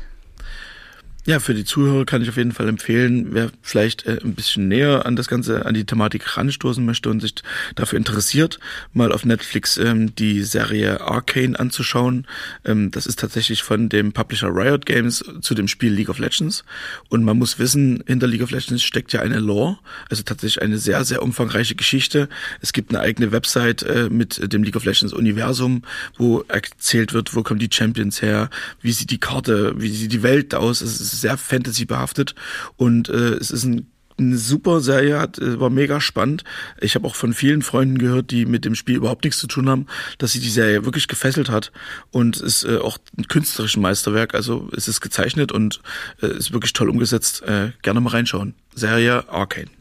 Ja, 1.27 1.41
für 1.41 1.55
die 1.55 1.65
Zuhörer 1.65 2.05
kann 2.05 2.23
ich 2.23 2.29
auf 2.29 2.37
jeden 2.37 2.53
Fall 2.53 2.69
empfehlen, 2.69 3.35
wer 3.35 3.51
vielleicht 3.61 4.07
äh, 4.07 4.21
ein 4.23 4.37
bisschen 4.37 4.69
näher 4.69 5.07
an 5.07 5.17
das 5.17 5.27
Ganze, 5.27 5.67
an 5.67 5.75
die 5.75 5.85
Thematik 5.85 6.37
ranstoßen 6.37 6.85
möchte 6.85 7.11
und 7.11 7.19
sich 7.19 7.35
dafür 7.75 7.97
interessiert, 7.97 8.61
mal 8.93 9.11
auf 9.11 9.25
Netflix 9.25 9.77
ähm, 9.77 10.15
die 10.15 10.45
Serie 10.45 11.01
Arcane 11.01 11.59
anzuschauen. 11.59 12.29
Ähm, 12.65 12.93
das 12.93 13.07
ist 13.07 13.19
tatsächlich 13.19 13.65
von 13.65 13.89
dem 13.89 14.13
Publisher 14.13 14.55
Riot 14.55 14.87
Games 14.87 15.25
zu 15.41 15.55
dem 15.55 15.67
Spiel 15.67 15.93
League 15.93 16.11
of 16.11 16.21
Legends. 16.21 16.65
Und 17.09 17.25
man 17.25 17.37
muss 17.37 17.59
wissen, 17.59 18.05
hinter 18.07 18.29
League 18.29 18.43
of 18.43 18.53
Legends 18.53 18.85
steckt 18.85 19.13
ja 19.13 19.21
eine 19.21 19.41
Lore, 19.41 19.81
also 20.09 20.23
tatsächlich 20.23 20.63
eine 20.63 20.79
sehr, 20.79 21.05
sehr 21.05 21.23
umfangreiche 21.23 21.75
Geschichte. 21.75 22.29
Es 22.61 22.73
gibt 22.73 22.91
eine 22.91 23.01
eigene 23.01 23.33
Website 23.33 23.83
äh, 23.83 24.09
mit 24.11 24.53
dem 24.53 24.63
League 24.63 24.77
of 24.77 24.85
Legends 24.85 25.13
Universum, 25.13 25.83
wo 26.17 26.45
erzählt 26.47 27.13
wird, 27.13 27.35
wo 27.35 27.43
kommen 27.43 27.59
die 27.59 27.71
Champions 27.73 28.23
her, 28.23 28.49
wie 28.81 28.93
sieht 28.93 29.11
die 29.11 29.19
Karte, 29.19 29.75
wie 29.77 29.89
sieht 29.89 30.13
die 30.13 30.23
Welt 30.23 30.55
aus. 30.55 30.83
Sehr 31.21 31.37
Fantasy 31.37 31.85
behaftet 31.85 32.35
und 32.77 33.09
äh, 33.09 33.35
es 33.35 33.51
ist 33.51 33.65
ein 33.65 33.91
eine 34.19 34.39
super 34.39 34.81
Serie, 34.81 35.19
hat, 35.19 35.39
äh, 35.39 35.61
war 35.61 35.71
mega 35.71 36.01
spannend. 36.01 36.45
Ich 36.81 36.95
habe 36.95 37.07
auch 37.07 37.15
von 37.15 37.35
vielen 37.35 37.63
Freunden 37.63 37.99
gehört, 37.99 38.31
die 38.31 38.47
mit 38.47 38.65
dem 38.65 38.75
Spiel 38.75 38.97
überhaupt 38.97 39.25
nichts 39.25 39.41
zu 39.41 39.47
tun 39.47 39.69
haben, 39.69 39.87
dass 40.19 40.33
sie 40.33 40.41
die 40.41 40.51
Serie 40.51 40.85
wirklich 40.85 41.09
gefesselt 41.09 41.51
hat 41.51 41.73
und 42.11 42.39
ist 42.39 42.65
äh, 42.65 42.79
auch 42.79 42.99
ein 43.17 43.29
künstlerisches 43.29 43.81
Meisterwerk. 43.81 44.35
Also 44.35 44.69
es 44.75 44.89
ist 44.89 45.01
gezeichnet 45.01 45.53
und 45.53 45.81
äh, 46.23 46.29
ist 46.29 46.53
wirklich 46.53 46.73
toll 46.73 46.89
umgesetzt. 46.89 47.43
Äh, 47.43 47.73
gerne 47.83 48.01
mal 48.01 48.11
reinschauen. 48.11 48.55
Serie 48.75 49.29
Arcane. 49.29 49.76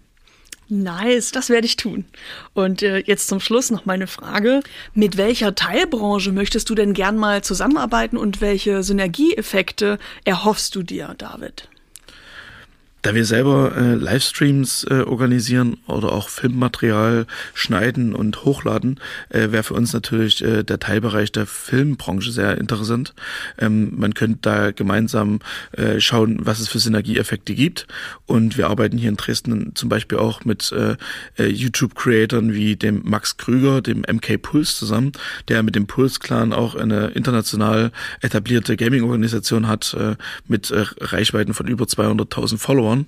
Nice, 0.67 1.31
das 1.31 1.49
werde 1.49 1.67
ich 1.67 1.75
tun. 1.75 2.05
Und 2.53 2.81
äh, 2.81 2.97
jetzt 2.99 3.27
zum 3.27 3.39
Schluss 3.39 3.69
noch 3.69 3.85
meine 3.85 4.07
Frage. 4.07 4.61
Mit 4.93 5.17
welcher 5.17 5.53
Teilbranche 5.53 6.31
möchtest 6.31 6.69
du 6.69 6.75
denn 6.75 6.93
gern 6.93 7.17
mal 7.17 7.43
zusammenarbeiten 7.43 8.17
und 8.17 8.41
welche 8.41 8.81
Synergieeffekte 8.81 9.99
erhoffst 10.23 10.75
du 10.75 10.81
dir, 10.81 11.13
David? 11.17 11.69
Da 13.05 13.13
wir 13.13 13.23
selber 13.23 13.77
äh, 13.77 13.93
Livestreams 13.93 14.83
äh, 14.89 15.01
organisieren 15.01 15.77
oder 15.85 16.11
auch 16.11 16.27
Filmmaterial 16.27 17.27
schneiden 17.53 18.15
und 18.15 18.45
hochladen, 18.45 18.99
äh, 19.29 19.51
wäre 19.51 19.61
für 19.61 19.75
uns 19.75 19.93
natürlich 19.93 20.43
äh, 20.43 20.63
der 20.63 20.79
Teilbereich 20.79 21.31
der 21.31 21.45
Filmbranche 21.45 22.31
sehr 22.31 22.57
interessant. 22.57 23.13
Ähm, 23.59 23.93
man 23.95 24.15
könnte 24.15 24.39
da 24.41 24.71
gemeinsam 24.71 25.41
äh, 25.73 25.99
schauen, 25.99 26.39
was 26.47 26.59
es 26.59 26.67
für 26.67 26.79
Synergieeffekte 26.79 27.53
gibt. 27.53 27.85
Und 28.25 28.57
wir 28.57 28.71
arbeiten 28.71 28.97
hier 28.97 29.09
in 29.09 29.17
Dresden 29.17 29.75
zum 29.75 29.87
Beispiel 29.87 30.17
auch 30.17 30.43
mit 30.43 30.71
äh, 30.71 30.95
äh 31.37 31.45
YouTube-Creatoren 31.45 32.55
wie 32.55 32.75
dem 32.75 33.03
Max 33.05 33.37
Krüger, 33.37 33.83
dem 33.83 33.99
MK 33.99 34.41
Pulse 34.41 34.77
zusammen, 34.77 35.11
der 35.47 35.61
mit 35.61 35.75
dem 35.75 35.85
Pulse-Clan 35.85 36.53
auch 36.53 36.73
eine 36.73 37.09
international 37.09 37.91
etablierte 38.21 38.75
Gaming-Organisation 38.75 39.67
hat 39.67 39.93
äh, 39.93 40.15
mit 40.47 40.71
äh, 40.71 40.85
Reichweiten 41.01 41.53
von 41.53 41.67
über 41.67 41.85
200.000 41.85 42.57
Followern. 42.57 42.94
Jahren. 42.95 43.07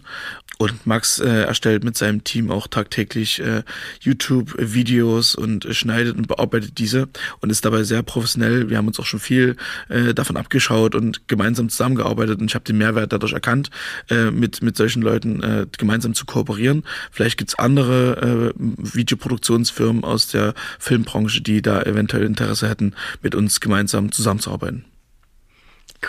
Und 0.60 0.88
Max 0.88 1.20
äh, 1.20 1.44
erstellt 1.44 1.84
mit 1.84 1.96
seinem 1.98 2.24
Team 2.24 2.50
auch 2.50 2.66
tagtäglich 2.66 3.40
äh, 3.40 3.62
YouTube-Videos 4.02 5.36
und 5.36 5.66
äh, 5.66 5.74
schneidet 5.76 6.18
und 6.18 6.28
bearbeitet 6.28 6.80
diese 6.80 7.10
und 7.42 7.52
ist 7.52 7.64
dabei 7.64 7.84
sehr 7.84 8.02
professionell. 8.02 8.68
Wir 8.68 8.78
haben 8.78 8.88
uns 8.88 9.00
auch 9.00 9.06
schon 9.06 9.20
viel 9.20 9.56
äh, 9.90 10.16
davon 10.16 10.36
abgeschaut 10.36 10.96
und 10.96 11.28
gemeinsam 11.28 11.70
zusammengearbeitet 11.70 12.40
und 12.40 12.50
ich 12.50 12.56
habe 12.56 12.66
den 12.66 12.80
Mehrwert 12.80 13.14
dadurch 13.14 13.34
erkannt, 13.34 13.70
äh, 14.10 14.32
mit, 14.32 14.64
mit 14.64 14.76
solchen 14.78 15.04
Leuten 15.04 15.44
äh, 15.44 15.68
gemeinsam 15.78 16.16
zu 16.16 16.26
kooperieren. 16.26 16.84
Vielleicht 17.12 17.38
gibt's 17.38 17.54
andere 17.54 18.54
äh, 18.58 18.60
Videoproduktionsfirmen 18.96 20.04
aus 20.04 20.28
der 20.28 20.56
Filmbranche, 20.80 21.42
die 21.42 21.62
da 21.62 21.84
eventuell 21.84 22.24
Interesse 22.24 22.68
hätten, 22.68 22.96
mit 23.22 23.36
uns 23.36 23.60
gemeinsam 23.60 24.12
zusammenzuarbeiten. 24.12 24.86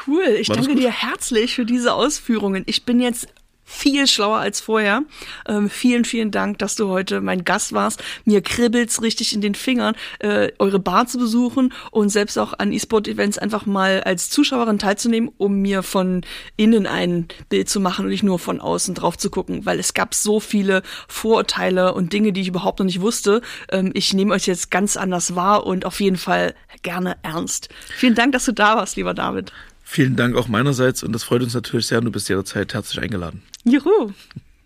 Cool, 0.07 0.25
ich 0.41 0.49
danke 0.49 0.75
dir 0.75 0.91
herzlich 0.91 1.55
für 1.55 1.67
diese 1.67 1.93
Ausführungen. 1.93 2.63
Ich 2.67 2.85
bin 2.85 3.01
jetzt 3.01 3.29
viel 3.69 4.07
schlauer 4.07 4.39
als 4.39 4.61
vorher. 4.61 5.03
Ähm, 5.47 5.69
vielen, 5.69 6.07
vielen 6.07 6.31
Dank, 6.31 6.59
dass 6.59 6.75
du 6.75 6.89
heute 6.89 7.21
mein 7.21 7.45
Gast 7.45 7.75
warst. 7.75 8.03
Mir 8.25 8.41
kribbelt's 8.41 9.03
richtig 9.03 9.35
in 9.35 9.43
den 9.43 9.55
Fingern, 9.55 9.95
äh, 10.21 10.51
eure 10.59 10.79
Bar 10.79 11.07
zu 11.07 11.19
besuchen 11.19 11.75
und 11.91 12.09
selbst 12.09 12.39
auch 12.39 12.55
an 12.59 12.73
E-Sport-Events 12.73 13.37
einfach 13.37 13.67
mal 13.67 14.03
als 14.03 14.31
Zuschauerin 14.31 14.79
teilzunehmen, 14.79 15.31
um 15.37 15.61
mir 15.61 15.83
von 15.83 16.23
innen 16.57 16.87
ein 16.87 17.29
Bild 17.51 17.69
zu 17.69 17.79
machen 17.79 18.07
und 18.07 18.11
nicht 18.11 18.23
nur 18.23 18.39
von 18.39 18.61
außen 18.61 18.95
drauf 18.95 19.19
zu 19.19 19.29
gucken, 19.29 19.67
weil 19.67 19.79
es 19.79 19.93
gab 19.93 20.15
so 20.15 20.41
viele 20.41 20.83
Vorurteile 21.07 21.93
und 21.93 22.15
Dinge, 22.15 22.33
die 22.33 22.41
ich 22.41 22.49
überhaupt 22.49 22.79
noch 22.79 22.87
nicht 22.87 23.03
wusste. 23.03 23.43
Ähm, 23.71 23.91
ich 23.93 24.15
nehme 24.15 24.33
euch 24.33 24.47
jetzt 24.47 24.71
ganz 24.71 24.97
anders 24.97 25.35
wahr 25.35 25.67
und 25.67 25.85
auf 25.85 26.01
jeden 26.01 26.17
Fall 26.17 26.55
gerne 26.83 27.19
ernst. 27.23 27.69
Vielen 27.97 28.15
Dank, 28.15 28.33
dass 28.33 28.47
du 28.47 28.53
da 28.53 28.77
warst, 28.77 28.97
lieber 28.97 29.13
David. 29.13 29.53
Vielen 29.91 30.17
Dank 30.17 30.37
auch 30.37 30.49
meinerseits 30.49 31.03
und 31.03 31.13
das 31.13 31.25
freut 31.25 31.43
uns 31.43 31.55
natürlich 31.55 31.87
sehr. 31.87 32.03
Du 32.03 32.11
bist 32.11 32.29
jederzeit 32.29 32.75
herzlich 32.75 33.01
eingeladen. 33.01 33.41
Juhu! 33.65 34.13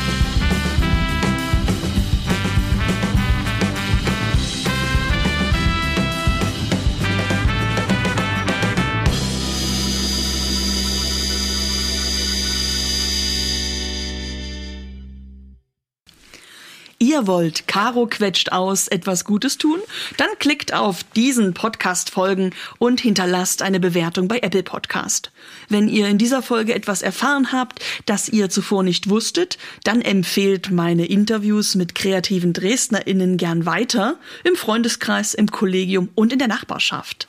Ihr 17.04 17.26
wollt 17.26 17.68
Caro 17.68 18.06
quetscht 18.06 18.52
aus 18.52 18.88
etwas 18.88 19.26
Gutes 19.26 19.58
tun? 19.58 19.78
Dann 20.16 20.30
klickt 20.38 20.72
auf 20.72 21.04
diesen 21.04 21.52
Podcast 21.52 22.08
folgen 22.08 22.54
und 22.78 22.98
hinterlasst 22.98 23.60
eine 23.60 23.78
Bewertung 23.78 24.26
bei 24.26 24.38
Apple 24.38 24.62
Podcast. 24.62 25.30
Wenn 25.68 25.90
ihr 25.90 26.08
in 26.08 26.16
dieser 26.16 26.40
Folge 26.40 26.74
etwas 26.74 27.02
erfahren 27.02 27.52
habt, 27.52 27.84
das 28.06 28.30
ihr 28.30 28.48
zuvor 28.48 28.84
nicht 28.84 29.10
wusstet, 29.10 29.58
dann 29.84 30.00
empfehlt 30.00 30.70
meine 30.70 31.04
Interviews 31.04 31.74
mit 31.74 31.94
kreativen 31.94 32.54
DresdnerInnen 32.54 33.36
gern 33.36 33.66
weiter 33.66 34.16
im 34.42 34.56
Freundeskreis, 34.56 35.34
im 35.34 35.50
Kollegium 35.50 36.08
und 36.14 36.32
in 36.32 36.38
der 36.38 36.48
Nachbarschaft. 36.48 37.28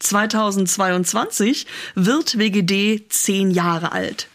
2022 0.00 1.66
wird 1.94 2.38
WGD 2.38 3.04
zehn 3.10 3.50
Jahre 3.50 3.92
alt. 3.92 4.28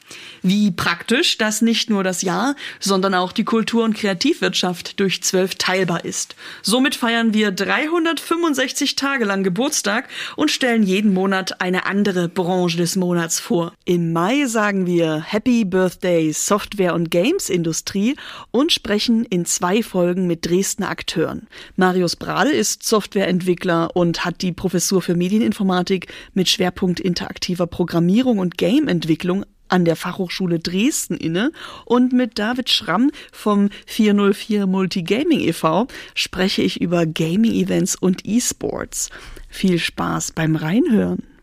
Wie 0.48 0.70
praktisch, 0.70 1.40
dass 1.40 1.64
nicht 1.64 1.90
nur 1.90 2.04
das 2.04 2.22
Jahr, 2.22 2.56
sondern 2.80 3.16
auch 3.16 3.32
die 3.32 3.46
Kultur- 3.46 3.84
und 3.84 3.96
Kreativwirtschaft 3.96 5.00
durch 5.00 5.24
zwölf 5.24 5.56
teilbar 5.56 6.06
ist. 6.06 6.36
Somit 6.62 6.94
feiern 6.94 7.34
wir 7.34 7.50
365 7.50 8.96
Tage 8.96 9.26
lang 9.26 9.44
Geburtstag 9.44 10.08
und 10.36 10.52
stellen 10.52 10.84
jeden 10.84 11.16
Monat 11.16 11.62
eine 11.62 11.88
andere 11.88 12.30
Branche 12.30 12.78
des 12.78 12.96
Monats 12.96 13.40
vor. 13.40 13.74
Im 13.86 14.14
Mai 14.14 14.46
sagen 14.46 14.86
wir 14.86 15.20
Happy 15.20 15.66
Birthday 15.66 16.32
Software- 16.32 16.94
und 16.94 17.10
Games-Industrie 17.10 18.16
und 18.52 18.72
sprechen 18.72 19.26
in 19.26 19.46
zwei 19.46 19.82
Folgen 19.82 20.28
mit 20.28 20.46
Dresdner 20.46 20.90
Akteuren. 20.90 21.48
Marius 21.76 22.18
Brade 22.18 22.52
ist 22.52 22.84
Softwareentwickler 22.84 23.96
und 23.96 24.26
hat 24.26 24.44
die 24.44 24.52
Professur 24.52 25.02
für 25.02 25.16
Medieninformatik 25.16 26.14
mit 26.36 26.50
Schwerpunkt 26.50 27.00
interaktiver 27.00 27.66
Programmierung 27.66 28.38
und 28.38 28.60
Gameentwicklung 28.60 29.44
an 29.70 29.86
der 29.86 29.96
Fachhochschule 29.96 30.60
Dresden 30.60 31.18
inne 31.18 31.52
und 31.86 32.14
mit 32.14 32.38
David 32.40 32.70
Schramm 32.70 33.12
vom 33.32 33.70
404 33.88 34.68
Multigaming 34.68 35.40
e.V. 35.42 35.88
spreche 36.14 36.62
ich 36.62 36.82
über 36.82 37.06
Gaming-Events 37.06 37.96
und 37.96 38.26
E-Sports. 38.26 39.10
Viel 39.50 39.80
Spaß 39.80 40.32
beim 40.34 40.56
Reinhören. 40.56 41.35